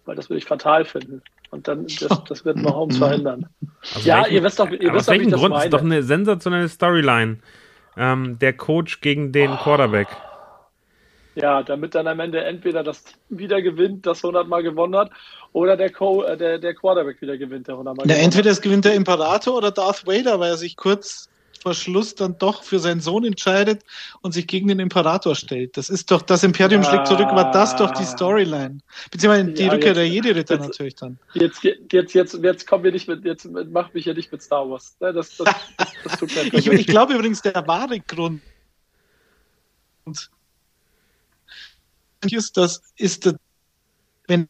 weil 0.06 0.15
das 0.15 0.30
würde 0.30 0.39
ich 0.39 0.45
fatal 0.45 0.85
finden. 0.85 1.22
Und 1.52 1.68
dann, 1.68 1.85
das, 1.99 2.23
das 2.27 2.45
wird 2.45 2.57
Mahomes 2.57 2.98
verhindern. 2.98 3.48
Also 3.94 4.07
ja, 4.07 4.18
welchen, 4.18 4.35
ihr 4.35 4.44
wisst 4.44 4.60
doch, 4.60 4.69
ihr 4.69 4.94
wisst 4.94 5.07
doch, 5.07 5.14
wie 5.14 5.18
ich 5.18 5.30
das 5.30 5.39
Grund 5.39 5.53
meine. 5.53 5.65
ist 5.65 5.73
doch 5.73 5.81
eine 5.81 6.03
sensationelle 6.03 6.69
Storyline. 6.69 7.38
Ähm, 7.95 8.38
der 8.39 8.53
Coach 8.53 9.02
gegen 9.02 9.31
den 9.31 9.52
oh. 9.52 9.57
Quarterback. 9.57 10.07
Ja, 11.35 11.61
damit 11.61 11.94
dann 11.94 12.07
am 12.07 12.19
Ende 12.19 12.44
entweder 12.44 12.84
das 12.84 13.03
Team 13.03 13.15
wieder 13.30 13.61
gewinnt, 13.61 14.07
das 14.07 14.23
100 14.23 14.48
Mal 14.48 14.64
gewonnen 14.64 14.95
hat, 14.95 15.11
oder 15.53 15.77
der, 15.77 15.91
Co 15.91 16.23
äh, 16.23 16.35
der, 16.35 16.57
der 16.57 16.73
Quarterback 16.73 17.22
wieder 17.22 17.38
gewinnt, 17.38 17.68
der 17.68 17.76
100 17.76 17.95
Mal 17.95 18.03
ja, 18.03 18.07
gewonnen 18.07 18.26
Entweder 18.26 18.52
es 18.52 18.61
gewinnt 18.61 18.85
der 18.85 18.95
Imperator 18.95 19.56
oder 19.56 19.72
Darth 19.72 20.07
Vader, 20.07 20.39
weil 20.39 20.49
er 20.49 20.57
sich 20.57 20.76
kurz 20.76 21.30
vor 21.57 21.73
Schluss 21.73 22.15
dann 22.15 22.38
doch 22.38 22.63
für 22.63 22.79
seinen 22.79 23.01
Sohn 23.01 23.25
entscheidet 23.25 23.84
und 24.21 24.34
sich 24.34 24.47
gegen 24.47 24.67
den 24.67 24.79
Imperator 24.79 25.35
stellt. 25.35 25.77
Das 25.77 25.89
ist 25.89 26.11
doch, 26.11 26.21
das 26.21 26.43
Imperium 26.43 26.81
ah, 26.81 26.85
schlägt 26.85 27.07
zurück, 27.07 27.29
war 27.31 27.51
das 27.51 27.75
doch 27.75 27.91
die 27.91 28.05
Storyline. 28.05 28.79
Beziehungsweise 29.11 29.51
die 29.51 29.63
ja, 29.63 29.71
Rückkehr 29.71 29.89
jetzt, 29.89 29.97
der 29.97 30.07
Jedi-Ritter 30.07 30.57
natürlich 30.57 30.95
dann. 30.95 31.19
Jetzt, 31.34 31.63
jetzt, 31.63 32.13
jetzt, 32.13 32.34
jetzt 32.41 32.67
kommen 32.67 32.84
wir 32.84 32.91
nicht 32.91 33.07
mit, 33.07 33.25
jetzt 33.25 33.45
mach 33.45 33.93
mich 33.93 34.05
ja 34.05 34.13
nicht 34.13 34.31
mit 34.31 34.41
Star 34.41 34.69
Wars. 34.69 34.95
Das, 34.99 35.15
das, 35.15 35.38
das, 35.38 35.88
das 36.03 36.19
tut 36.19 36.35
mir 36.35 36.43
ich, 36.53 36.67
ich 36.67 36.88
glaube 36.88 37.13
übrigens, 37.13 37.41
der 37.41 37.67
wahre 37.67 37.99
Grund 37.99 38.41
ist, 42.31 42.57
das 42.57 42.81
ist, 42.95 43.25
das, 43.25 43.35
wenn 44.27 44.47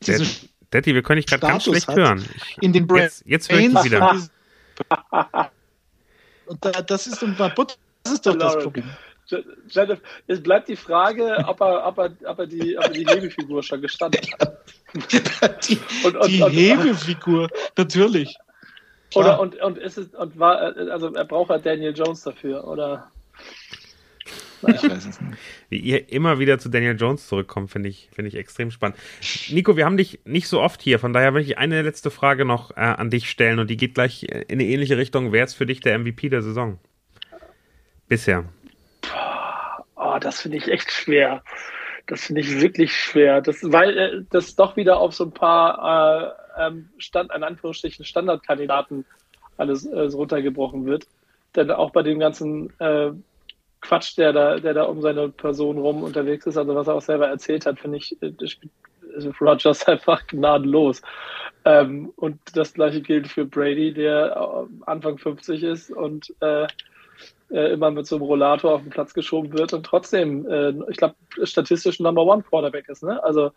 diese 0.00 0.24
Daddy, 0.76 0.94
wir 0.94 1.02
können 1.02 1.16
dich 1.16 1.26
gerade 1.26 1.46
ganz 1.46 1.64
schlecht 1.64 1.88
hat. 1.88 1.96
hören. 1.96 2.22
in 2.60 2.74
den 2.74 2.86
Brains. 2.86 3.22
Jetzt, 3.24 3.50
jetzt 3.50 3.52
höre 3.52 3.60
ich 3.60 3.72
dich 3.72 3.84
wieder. 3.84 4.20
Und 6.46 6.64
da, 6.64 6.70
das 6.82 7.06
ist 7.06 7.22
das 7.22 8.12
ist 8.12 8.26
doch 8.26 8.36
das 8.36 8.58
Problem. 8.58 8.84
Jennifer, 9.68 10.00
es 10.26 10.42
bleibt 10.42 10.68
die 10.68 10.76
Frage, 10.76 11.42
ob 11.48 11.62
er, 11.62 11.86
ob 11.86 11.98
er, 11.98 12.10
ob 12.26 12.38
er 12.38 12.46
die, 12.46 12.76
ob 12.76 12.84
er 12.84 12.90
die 12.90 13.06
Hebefigur 13.06 13.62
schon 13.62 13.80
gestanden 13.80 14.20
hat. 14.38 14.58
die, 15.66 15.78
und, 16.04 16.16
und, 16.16 16.28
die 16.28 16.42
und, 16.42 16.50
Hebefigur, 16.50 17.48
natürlich. 17.76 18.36
Oder 19.14 19.40
und, 19.40 19.56
und 19.56 19.78
ist 19.78 19.96
es 19.96 20.14
und 20.14 20.38
war 20.38 20.58
also 20.58 21.12
er 21.14 21.24
braucht 21.24 21.48
halt 21.50 21.64
Daniel 21.64 21.96
Jones 21.96 22.22
dafür, 22.22 22.68
oder? 22.68 23.10
Ich 24.68 24.82
weiß 24.82 25.06
es 25.06 25.20
nicht. 25.20 25.38
Wie 25.68 25.78
ihr 25.78 26.12
immer 26.12 26.38
wieder 26.38 26.58
zu 26.58 26.68
Daniel 26.68 26.96
Jones 26.96 27.26
zurückkommt, 27.26 27.70
finde 27.70 27.88
ich, 27.88 28.08
finde 28.12 28.28
ich 28.28 28.36
extrem 28.36 28.70
spannend. 28.70 28.98
Nico, 29.50 29.76
wir 29.76 29.84
haben 29.84 29.96
dich 29.96 30.20
nicht 30.24 30.48
so 30.48 30.60
oft 30.60 30.82
hier, 30.82 30.98
von 30.98 31.12
daher 31.12 31.34
will 31.34 31.42
ich 31.42 31.58
eine 31.58 31.82
letzte 31.82 32.10
Frage 32.10 32.44
noch 32.44 32.70
äh, 32.72 32.80
an 32.80 33.10
dich 33.10 33.30
stellen 33.30 33.58
und 33.58 33.68
die 33.70 33.76
geht 33.76 33.94
gleich 33.94 34.24
in 34.24 34.44
eine 34.48 34.64
ähnliche 34.64 34.96
Richtung. 34.96 35.32
Wer 35.32 35.44
ist 35.44 35.54
für 35.54 35.66
dich 35.66 35.80
der 35.80 35.98
MVP 35.98 36.28
der 36.28 36.42
Saison? 36.42 36.78
Bisher. 38.08 38.44
oh, 39.96 40.18
das 40.20 40.42
finde 40.42 40.58
ich 40.58 40.68
echt 40.68 40.90
schwer. 40.90 41.42
Das 42.06 42.26
finde 42.26 42.40
ich 42.40 42.60
wirklich 42.60 42.94
schwer. 42.94 43.40
Das, 43.40 43.60
weil 43.62 43.98
äh, 43.98 44.22
das 44.30 44.54
doch 44.54 44.76
wieder 44.76 44.98
auf 44.98 45.12
so 45.12 45.24
ein 45.24 45.32
paar 45.32 46.36
äh, 46.56 46.66
ähm, 46.66 46.88
Stand, 46.98 47.32
in 47.34 47.42
Anführungsstrichen 47.42 48.04
Standardkandidaten 48.04 49.04
alles 49.56 49.86
äh, 49.86 50.08
so 50.08 50.18
runtergebrochen 50.18 50.86
wird. 50.86 51.06
Denn 51.56 51.70
auch 51.70 51.90
bei 51.90 52.02
dem 52.02 52.18
ganzen 52.18 52.72
äh, 52.78 53.10
Quatsch, 53.80 54.16
der 54.16 54.32
da, 54.32 54.58
der 54.58 54.74
da 54.74 54.84
um 54.84 55.00
seine 55.00 55.28
Person 55.28 55.78
rum 55.78 56.02
unterwegs 56.02 56.46
ist, 56.46 56.56
also 56.56 56.74
was 56.74 56.88
er 56.88 56.94
auch 56.94 57.02
selber 57.02 57.28
erzählt 57.28 57.66
hat, 57.66 57.78
finde 57.78 57.98
ich, 57.98 58.16
äh, 58.22 58.32
also 59.14 59.32
Rogers 59.40 59.84
einfach 59.88 60.26
gnadenlos. 60.26 61.02
Ähm, 61.64 62.12
und 62.16 62.38
das 62.54 62.74
gleiche 62.74 63.00
gilt 63.00 63.28
für 63.28 63.44
Brady, 63.44 63.92
der 63.92 64.36
äh, 64.36 64.84
Anfang 64.86 65.18
50 65.18 65.62
ist 65.62 65.90
und 65.90 66.32
äh, 66.40 66.66
äh, 67.50 67.72
immer 67.72 67.90
mit 67.90 68.06
so 68.06 68.16
einem 68.16 68.24
Rollator 68.24 68.74
auf 68.74 68.82
den 68.82 68.90
Platz 68.90 69.14
geschoben 69.14 69.52
wird 69.52 69.72
und 69.72 69.84
trotzdem, 69.84 70.46
äh, 70.48 70.72
ich 70.90 70.96
glaube, 70.96 71.14
statistisch 71.42 72.00
Number 72.00 72.24
One 72.24 72.42
Quarterback 72.42 72.88
ist. 72.88 73.02
Ne? 73.02 73.22
Also 73.22 73.50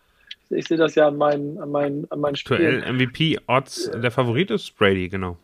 ich 0.50 0.66
sehe 0.66 0.76
das 0.76 0.94
ja 0.94 1.08
an 1.08 1.16
meinen, 1.16 1.58
an 1.58 1.70
meinen, 1.70 2.10
an 2.10 2.20
meinen 2.20 2.36
Spielen. 2.36 2.78
Aktuell 2.78 2.92
MVP-Odds, 2.92 3.90
der 3.94 4.10
Favorit 4.10 4.50
ist 4.50 4.76
Brady, 4.76 5.08
genau. 5.08 5.36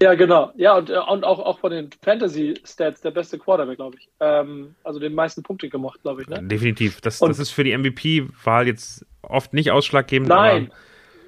Ja, 0.00 0.14
genau. 0.14 0.52
Ja, 0.56 0.76
und, 0.76 0.90
äh, 0.90 0.98
und 0.98 1.24
auch, 1.24 1.38
auch 1.38 1.58
von 1.58 1.72
den 1.72 1.90
Fantasy-Stats 2.02 3.00
der 3.02 3.10
beste 3.10 3.38
Quarterback, 3.38 3.76
glaube 3.76 3.96
ich. 3.98 4.08
Ähm, 4.20 4.74
also 4.82 4.98
den 4.98 5.14
meisten 5.14 5.42
Punkte 5.42 5.68
gemacht, 5.68 6.00
glaube 6.02 6.22
ich. 6.22 6.28
Ne? 6.28 6.42
Definitiv. 6.42 7.00
Das, 7.00 7.20
und, 7.20 7.28
das 7.28 7.38
ist 7.38 7.50
für 7.50 7.64
die 7.64 7.76
MVP-Wahl 7.76 8.66
jetzt 8.66 9.04
oft 9.22 9.52
nicht 9.52 9.70
ausschlaggebend. 9.70 10.28
Nein. 10.28 10.72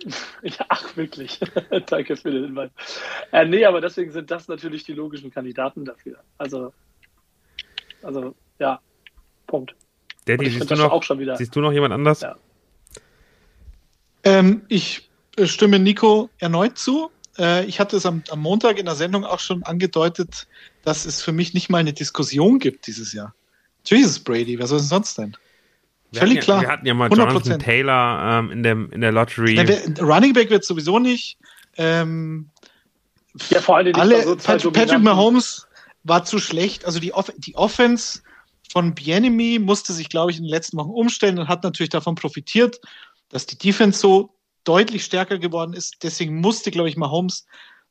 ja, 0.42 0.64
ach, 0.68 0.96
wirklich. 0.96 1.40
Danke 1.86 2.16
für 2.16 2.30
den 2.30 2.44
Hinweis. 2.44 2.70
Äh, 3.30 3.44
nee, 3.44 3.64
aber 3.64 3.80
deswegen 3.80 4.10
sind 4.10 4.30
das 4.30 4.48
natürlich 4.48 4.84
die 4.84 4.94
logischen 4.94 5.30
Kandidaten 5.30 5.84
dafür. 5.84 6.18
Also, 6.38 6.72
also 8.02 8.34
ja, 8.58 8.80
Punkt. 9.46 9.74
Daddy, 10.24 10.50
siehst 10.50 10.70
du, 10.70 10.76
noch, 10.76 11.02
siehst 11.36 11.54
du 11.54 11.60
noch 11.60 11.72
jemand 11.72 11.92
anders? 11.92 12.20
Ja. 12.20 12.36
Ähm, 14.24 14.62
ich 14.68 15.10
stimme 15.44 15.78
Nico 15.78 16.30
erneut 16.38 16.78
zu. 16.78 17.10
Äh, 17.38 17.64
ich 17.64 17.80
hatte 17.80 17.96
es 17.96 18.06
am, 18.06 18.22
am, 18.30 18.40
Montag 18.40 18.78
in 18.78 18.86
der 18.86 18.94
Sendung 18.94 19.24
auch 19.24 19.40
schon 19.40 19.62
angedeutet, 19.62 20.46
dass 20.84 21.04
es 21.04 21.22
für 21.22 21.32
mich 21.32 21.54
nicht 21.54 21.70
mal 21.70 21.78
eine 21.78 21.92
Diskussion 21.92 22.58
gibt 22.58 22.86
dieses 22.86 23.12
Jahr. 23.12 23.34
Jesus 23.84 24.20
Brady, 24.20 24.58
wer 24.58 24.66
soll 24.66 24.78
es 24.78 24.88
sonst 24.88 25.18
denn? 25.18 25.36
Wir 26.10 26.20
Völlig 26.20 26.36
ja, 26.36 26.42
klar. 26.42 26.60
Wir 26.60 26.68
hatten 26.68 26.86
ja 26.86 26.94
mal 26.94 27.08
100%. 27.08 27.16
Jonathan 27.16 27.58
Taylor 27.58 28.38
ähm, 28.38 28.50
in, 28.50 28.62
dem, 28.62 28.92
in 28.92 29.00
der 29.00 29.12
Lottery. 29.12 29.56
Ja, 29.56 29.66
wer, 29.66 29.82
Running 30.00 30.34
Back 30.34 30.50
wird 30.50 30.64
sowieso 30.64 30.98
nicht. 30.98 31.38
Ähm, 31.78 32.50
ja, 33.48 33.62
vor 33.62 33.78
allem 33.78 33.94
alle, 33.94 34.22
so 34.22 34.36
Patrick, 34.36 34.74
Patrick 34.74 35.00
Mahomes 35.00 35.66
war 36.04 36.24
zu 36.24 36.38
schlecht. 36.38 36.84
Also 36.84 37.00
die, 37.00 37.14
Off 37.14 37.32
die 37.38 37.54
Offense 37.54 38.20
von 38.70 38.94
Bienemy 38.94 39.58
musste 39.58 39.94
sich, 39.94 40.10
glaube 40.10 40.30
ich, 40.30 40.36
in 40.36 40.44
den 40.44 40.50
letzten 40.50 40.76
Wochen 40.76 40.90
umstellen 40.90 41.38
und 41.38 41.48
hat 41.48 41.64
natürlich 41.64 41.90
davon 41.90 42.14
profitiert, 42.14 42.78
dass 43.30 43.46
die 43.46 43.56
Defense 43.56 43.98
so 43.98 44.34
deutlich 44.64 45.04
stärker 45.04 45.38
geworden 45.38 45.72
ist. 45.72 45.98
Deswegen 46.02 46.40
musste, 46.40 46.70
glaube 46.70 46.88
ich, 46.88 46.96
Mahomes 46.96 47.46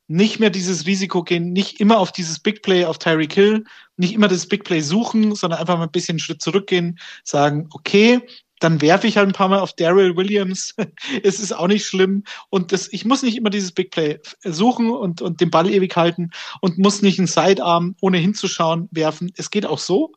nicht 0.08 0.40
mehr 0.40 0.50
dieses 0.50 0.86
Risiko 0.86 1.22
gehen, 1.22 1.52
nicht 1.52 1.80
immer 1.80 1.98
auf 1.98 2.12
dieses 2.12 2.38
Big 2.38 2.62
Play 2.62 2.84
auf 2.84 2.98
Tyreek 2.98 3.32
Hill, 3.32 3.64
nicht 3.96 4.12
immer 4.12 4.28
das 4.28 4.46
Big 4.46 4.64
Play 4.64 4.80
suchen, 4.80 5.34
sondern 5.34 5.60
einfach 5.60 5.78
mal 5.78 5.84
ein 5.84 5.92
bisschen 5.92 6.14
einen 6.14 6.18
Schritt 6.18 6.42
zurückgehen, 6.42 6.98
sagen, 7.24 7.68
okay, 7.72 8.20
dann 8.62 8.80
werfe 8.80 9.08
ich 9.08 9.16
halt 9.16 9.28
ein 9.28 9.32
paar 9.34 9.48
Mal 9.48 9.58
auf 9.58 9.72
Daryl 9.72 10.16
Williams. 10.16 10.74
es 11.22 11.40
ist 11.40 11.52
auch 11.52 11.66
nicht 11.66 11.84
schlimm. 11.84 12.24
Und 12.48 12.72
das, 12.72 12.92
ich 12.92 13.04
muss 13.04 13.22
nicht 13.22 13.36
immer 13.36 13.50
dieses 13.50 13.72
Big 13.72 13.90
Play 13.90 14.20
suchen 14.44 14.90
und, 14.90 15.20
und 15.20 15.40
den 15.40 15.50
Ball 15.50 15.68
ewig 15.68 15.96
halten 15.96 16.30
und 16.60 16.78
muss 16.78 17.02
nicht 17.02 17.18
einen 17.18 17.26
Sidearm, 17.26 17.96
ohne 18.00 18.18
hinzuschauen, 18.18 18.88
werfen. 18.92 19.32
Es 19.36 19.50
geht 19.50 19.66
auch 19.66 19.78
so. 19.78 20.12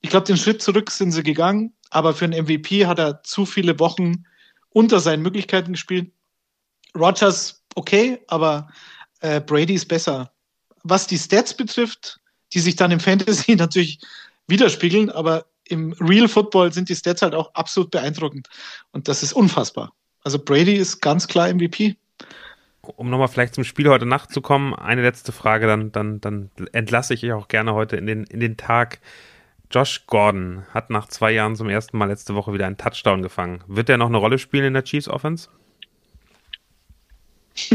Ich 0.00 0.10
glaube, 0.10 0.26
den 0.26 0.36
Schritt 0.36 0.62
zurück 0.62 0.90
sind 0.90 1.12
sie 1.12 1.22
gegangen, 1.22 1.74
aber 1.90 2.12
für 2.12 2.24
einen 2.24 2.44
MVP 2.44 2.86
hat 2.86 2.98
er 2.98 3.22
zu 3.22 3.46
viele 3.46 3.78
Wochen 3.78 4.24
unter 4.76 5.00
seinen 5.00 5.22
Möglichkeiten 5.22 5.72
gespielt. 5.72 6.12
Rogers 6.94 7.64
okay, 7.76 8.18
aber 8.26 8.68
äh, 9.20 9.40
Brady 9.40 9.72
ist 9.72 9.88
besser. 9.88 10.32
Was 10.82 11.06
die 11.06 11.16
Stats 11.16 11.54
betrifft, 11.54 12.20
die 12.52 12.60
sich 12.60 12.76
dann 12.76 12.90
im 12.90 13.00
Fantasy 13.00 13.56
natürlich 13.56 14.00
widerspiegeln, 14.48 15.08
aber 15.08 15.46
im 15.64 15.94
Real 15.94 16.28
Football 16.28 16.74
sind 16.74 16.90
die 16.90 16.94
Stats 16.94 17.22
halt 17.22 17.34
auch 17.34 17.54
absolut 17.54 17.90
beeindruckend. 17.90 18.48
Und 18.92 19.08
das 19.08 19.22
ist 19.22 19.32
unfassbar. 19.32 19.94
Also 20.22 20.38
Brady 20.38 20.74
ist 20.74 21.00
ganz 21.00 21.26
klar 21.26 21.48
MVP. 21.48 21.96
Um 22.82 23.08
nochmal 23.08 23.28
vielleicht 23.28 23.54
zum 23.54 23.64
Spiel 23.64 23.88
heute 23.88 24.04
Nacht 24.04 24.30
zu 24.30 24.42
kommen, 24.42 24.74
eine 24.74 25.00
letzte 25.00 25.32
Frage, 25.32 25.66
dann, 25.66 25.90
dann, 25.90 26.20
dann 26.20 26.50
entlasse 26.72 27.14
ich 27.14 27.24
euch 27.24 27.32
auch 27.32 27.48
gerne 27.48 27.72
heute 27.72 27.96
in 27.96 28.06
den, 28.06 28.24
in 28.24 28.40
den 28.40 28.58
Tag. 28.58 29.00
Josh 29.70 30.06
Gordon 30.06 30.62
hat 30.72 30.90
nach 30.90 31.08
zwei 31.08 31.32
Jahren 31.32 31.56
zum 31.56 31.68
ersten 31.68 31.98
Mal 31.98 32.06
letzte 32.06 32.34
Woche 32.34 32.52
wieder 32.52 32.66
einen 32.66 32.76
Touchdown 32.76 33.22
gefangen. 33.22 33.64
Wird 33.66 33.88
er 33.88 33.98
noch 33.98 34.06
eine 34.06 34.18
Rolle 34.18 34.38
spielen 34.38 34.66
in 34.66 34.74
der 34.74 34.84
Chiefs 34.84 35.08
Offense? 35.08 35.48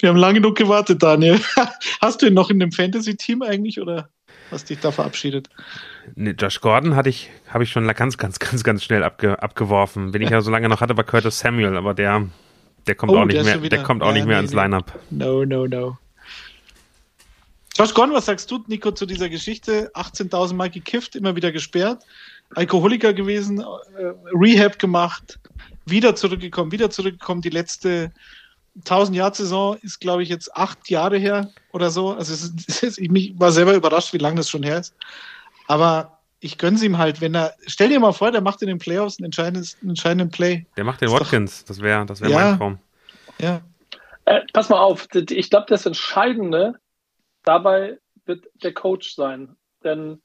Wir 0.00 0.10
haben 0.10 0.16
lange 0.16 0.40
genug 0.40 0.56
gewartet, 0.56 1.02
Daniel. 1.02 1.40
Hast 2.00 2.20
du 2.20 2.26
ihn 2.26 2.34
noch 2.34 2.50
in 2.50 2.58
dem 2.58 2.72
Fantasy-Team 2.72 3.42
eigentlich 3.42 3.80
oder 3.80 4.10
hast 4.50 4.70
dich 4.70 4.78
da 4.78 4.92
verabschiedet? 4.92 5.48
Nee, 6.14 6.34
Josh 6.38 6.60
Gordon 6.60 6.94
hatte 6.94 7.08
ich, 7.08 7.30
habe 7.48 7.64
ich 7.64 7.70
schon 7.70 7.86
ganz, 7.88 8.16
ganz, 8.16 8.38
ganz, 8.38 8.62
ganz 8.62 8.84
schnell 8.84 9.02
abge, 9.02 9.42
abgeworfen. 9.42 10.14
Wenn 10.14 10.22
ich 10.22 10.30
ja 10.30 10.40
so 10.40 10.50
lange 10.50 10.68
noch 10.68 10.80
hatte, 10.80 10.96
war 10.96 11.04
Curtis 11.04 11.40
Samuel, 11.40 11.76
aber 11.76 11.94
der, 11.94 12.28
der 12.86 12.94
kommt 12.94 13.12
oh, 13.12 13.18
auch 13.18 13.24
nicht 13.24 13.42
mehr, 13.42 13.58
der 13.58 13.82
kommt 13.82 14.02
auch 14.02 14.08
ja, 14.08 14.12
nicht 14.12 14.26
mehr 14.26 14.36
nee, 14.38 14.44
ins. 14.44 14.52
Lineup. 14.52 14.92
No, 15.10 15.44
no, 15.44 15.66
no. 15.66 15.98
Josh 17.78 17.92
Gordon, 17.92 18.14
was 18.14 18.24
sagst 18.24 18.50
du, 18.50 18.64
Nico, 18.68 18.90
zu 18.90 19.04
dieser 19.04 19.28
Geschichte? 19.28 19.90
18.000 19.94 20.54
Mal 20.54 20.70
gekifft, 20.70 21.14
immer 21.14 21.36
wieder 21.36 21.52
gesperrt, 21.52 22.04
Alkoholiker 22.54 23.12
gewesen, 23.12 23.60
äh, 23.60 24.12
Rehab 24.32 24.78
gemacht, 24.78 25.38
wieder 25.84 26.14
zurückgekommen, 26.14 26.72
wieder 26.72 26.88
zurückgekommen. 26.88 27.42
Die 27.42 27.50
letzte 27.50 28.12
1000-Jahr-Saison 28.84 29.76
ist, 29.82 30.00
glaube 30.00 30.22
ich, 30.22 30.30
jetzt 30.30 30.56
acht 30.56 30.88
Jahre 30.88 31.18
her 31.18 31.50
oder 31.72 31.90
so. 31.90 32.12
Also 32.12 32.32
es 32.32 32.44
ist, 32.44 32.54
es 32.68 32.82
ist, 32.82 32.98
ich 32.98 33.38
war 33.38 33.52
selber 33.52 33.74
überrascht, 33.74 34.12
wie 34.14 34.18
lange 34.18 34.36
das 34.36 34.48
schon 34.48 34.62
her 34.62 34.78
ist. 34.78 34.94
Aber 35.66 36.18
ich 36.40 36.56
gönn's 36.56 36.82
ihm 36.82 36.96
halt, 36.96 37.20
wenn 37.20 37.34
er, 37.34 37.54
stell 37.66 37.88
dir 37.88 38.00
mal 38.00 38.12
vor, 38.12 38.30
der 38.30 38.40
macht 38.40 38.62
in 38.62 38.68
den 38.68 38.78
Playoffs 38.78 39.18
einen 39.18 39.26
entscheidenden, 39.26 39.68
einen 39.80 39.90
entscheidenden 39.90 40.30
Play. 40.30 40.64
Der 40.76 40.84
macht 40.84 41.00
den 41.00 41.10
Watkins, 41.10 41.64
das 41.64 41.80
wäre 41.80 42.06
das 42.06 42.20
wär 42.20 42.30
ja, 42.30 42.36
mein 42.36 42.58
Traum. 42.58 42.78
Ja. 43.38 43.60
Äh, 44.24 44.40
pass 44.52 44.68
mal 44.68 44.78
auf, 44.78 45.08
ich 45.14 45.50
glaube, 45.50 45.66
das 45.68 45.84
Entscheidende 45.86 46.74
Dabei 47.46 48.00
wird 48.24 48.46
der 48.62 48.74
Coach 48.74 49.14
sein. 49.14 49.56
Denn 49.84 50.20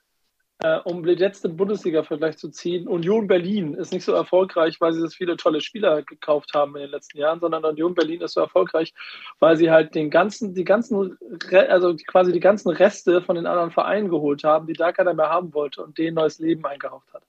äh, 0.63 0.77
um 0.83 1.03
den 1.03 1.17
letzten 1.17 1.57
Bundesliga-Vergleich 1.57 2.37
zu 2.37 2.49
ziehen, 2.49 2.87
Union 2.87 3.27
Berlin 3.27 3.73
ist 3.73 3.91
nicht 3.91 4.05
so 4.05 4.13
erfolgreich, 4.13 4.79
weil 4.79 4.93
sie 4.93 5.01
das 5.01 5.15
viele 5.15 5.37
tolle 5.37 5.61
Spieler 5.61 6.03
gekauft 6.03 6.51
haben 6.53 6.75
in 6.75 6.83
den 6.83 6.91
letzten 6.91 7.17
Jahren, 7.17 7.39
sondern 7.39 7.65
Union 7.65 7.95
Berlin 7.95 8.21
ist 8.21 8.33
so 8.33 8.41
erfolgreich, 8.41 8.93
weil 9.39 9.57
sie 9.57 9.71
halt 9.71 9.95
den 9.95 10.09
ganzen, 10.09 10.53
die 10.53 10.63
ganzen, 10.63 11.17
also 11.69 11.95
quasi 12.07 12.31
die 12.31 12.39
ganzen 12.39 12.69
Reste 12.69 13.21
von 13.21 13.35
den 13.35 13.47
anderen 13.47 13.71
Vereinen 13.71 14.09
geholt 14.09 14.43
haben, 14.43 14.67
die 14.67 14.73
da 14.73 14.91
keiner 14.91 15.13
mehr 15.13 15.29
haben 15.29 15.53
wollte 15.53 15.83
und 15.83 15.97
denen 15.97 16.15
neues 16.15 16.39
Leben 16.39 16.65
eingehaucht 16.65 17.11
hat. 17.13 17.23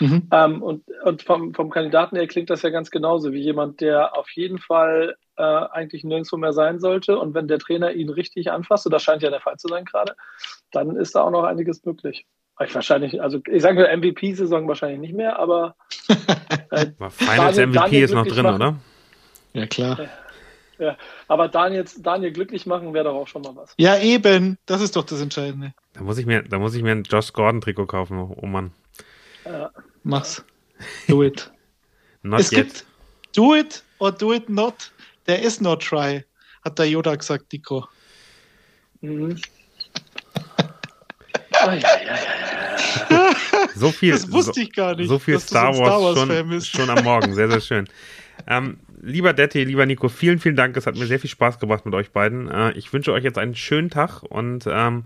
Mhm. 0.00 0.28
Ähm, 0.32 0.62
und 0.62 0.84
und 1.04 1.22
vom, 1.22 1.54
vom 1.54 1.70
Kandidaten 1.70 2.16
her 2.16 2.26
klingt 2.26 2.50
das 2.50 2.62
ja 2.62 2.70
ganz 2.70 2.90
genauso 2.90 3.32
wie 3.32 3.40
jemand, 3.40 3.80
der 3.80 4.16
auf 4.16 4.30
jeden 4.30 4.58
Fall 4.58 5.16
äh, 5.36 5.42
eigentlich 5.42 6.04
nirgendwo 6.04 6.36
mehr 6.36 6.52
sein 6.52 6.80
sollte. 6.80 7.18
Und 7.18 7.34
wenn 7.34 7.48
der 7.48 7.58
Trainer 7.58 7.92
ihn 7.92 8.10
richtig 8.10 8.50
anfasst, 8.50 8.86
und 8.86 8.92
das 8.92 9.02
scheint 9.02 9.22
ja 9.22 9.30
der 9.30 9.40
Fall 9.40 9.56
zu 9.56 9.68
sein 9.68 9.84
gerade, 9.84 10.16
dann 10.72 10.96
ist 10.96 11.14
da 11.14 11.22
auch 11.22 11.30
noch 11.30 11.44
einiges 11.44 11.84
möglich. 11.84 12.26
Ich 12.64 12.74
wahrscheinlich, 12.74 13.22
also 13.22 13.40
ich 13.46 13.62
sage 13.62 13.88
MVP-Saison 13.96 14.66
wahrscheinlich 14.66 15.00
nicht 15.00 15.14
mehr, 15.14 15.38
aber 15.38 15.76
äh, 16.70 16.86
Finals 17.10 17.56
Daniel, 17.56 17.66
MVP 17.68 17.78
Daniel 17.78 18.04
ist 18.04 18.14
noch 18.14 18.26
drin, 18.26 18.42
machen. 18.42 18.54
oder? 18.56 18.76
Ja, 19.52 19.66
klar. 19.66 19.98
Ja, 20.78 20.96
aber 21.26 21.48
Daniel, 21.48 21.84
Daniel 21.98 22.32
glücklich 22.32 22.66
machen 22.66 22.94
wäre 22.94 23.04
doch 23.04 23.14
auch 23.14 23.26
schon 23.26 23.42
mal 23.42 23.54
was. 23.56 23.74
Ja, 23.78 23.98
eben. 23.98 24.58
Das 24.66 24.80
ist 24.80 24.94
doch 24.96 25.04
das 25.04 25.20
Entscheidende. 25.20 25.72
Da 25.92 26.02
muss 26.02 26.18
ich 26.18 26.26
mir, 26.26 26.42
da 26.42 26.58
muss 26.58 26.74
ich 26.74 26.82
mir 26.82 26.92
ein 26.92 27.02
Josh 27.02 27.32
Gordon-Trikot 27.32 27.86
kaufen, 27.86 28.18
oh 28.18 28.46
Mann. 28.46 28.72
Ja. 29.44 29.70
Mach's. 30.02 30.44
Do 31.08 31.22
it. 31.24 31.50
es 32.36 32.50
yet. 32.52 32.64
gibt 32.64 32.86
do 33.34 33.54
it 33.54 33.82
or 33.98 34.12
do 34.12 34.32
it 34.32 34.48
not. 34.48 34.92
There 35.26 35.40
is 35.40 35.60
no 35.60 35.76
try, 35.76 36.24
hat 36.64 36.78
der 36.78 36.86
Yoda 36.86 37.16
gesagt, 37.16 37.52
Nico. 37.52 37.86
Mhm. 39.00 39.40
So 43.74 43.90
viel, 43.90 44.12
das 44.12 44.30
wusste 44.30 44.60
ich 44.60 44.72
gar 44.72 44.94
nicht. 44.94 45.08
So 45.08 45.18
viel 45.18 45.38
Star 45.40 45.76
Wars, 45.76 45.76
Star 45.76 46.00
Wars 46.02 46.66
schon, 46.66 46.86
schon, 46.86 46.90
am 46.90 47.04
Morgen. 47.04 47.34
Sehr, 47.34 47.50
sehr 47.50 47.60
schön. 47.60 47.88
Ähm, 48.46 48.78
lieber 49.00 49.32
Detti, 49.32 49.64
lieber 49.64 49.86
Nico, 49.86 50.08
vielen, 50.08 50.38
vielen 50.38 50.56
Dank. 50.56 50.76
Es 50.76 50.86
hat 50.86 50.96
mir 50.96 51.06
sehr 51.06 51.20
viel 51.20 51.30
Spaß 51.30 51.58
gebracht 51.58 51.84
mit 51.84 51.94
euch 51.94 52.10
beiden. 52.10 52.48
Äh, 52.48 52.72
ich 52.72 52.92
wünsche 52.92 53.12
euch 53.12 53.24
jetzt 53.24 53.38
einen 53.38 53.54
schönen 53.54 53.90
Tag 53.90 54.22
und 54.22 54.66
ähm, 54.68 55.04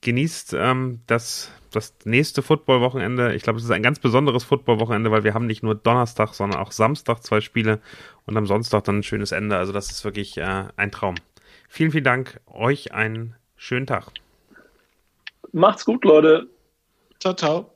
genießt 0.00 0.54
ähm, 0.58 1.00
das, 1.06 1.50
das 1.70 1.94
nächste 2.04 2.42
Football-Wochenende. 2.42 3.34
Ich 3.34 3.42
glaube, 3.42 3.58
es 3.58 3.64
ist 3.64 3.70
ein 3.70 3.82
ganz 3.82 3.98
besonderes 3.98 4.44
Football-Wochenende, 4.44 5.10
weil 5.10 5.24
wir 5.24 5.34
haben 5.34 5.46
nicht 5.46 5.62
nur 5.62 5.74
Donnerstag, 5.74 6.34
sondern 6.34 6.60
auch 6.60 6.72
Samstag 6.72 7.22
zwei 7.22 7.40
Spiele 7.40 7.80
und 8.26 8.36
am 8.36 8.46
Sonntag 8.46 8.84
dann 8.84 8.98
ein 8.98 9.02
schönes 9.02 9.32
Ende. 9.32 9.56
Also 9.56 9.72
das 9.72 9.90
ist 9.90 10.04
wirklich 10.04 10.38
äh, 10.38 10.64
ein 10.76 10.90
Traum. 10.90 11.16
Vielen, 11.68 11.90
vielen 11.90 12.04
Dank. 12.04 12.40
Euch 12.46 12.92
einen 12.92 13.34
schönen 13.56 13.86
Tag. 13.86 14.12
Macht's 15.54 15.84
gut, 15.84 16.04
Leute. 16.04 16.48
Ciao, 17.20 17.32
ciao. 17.32 17.70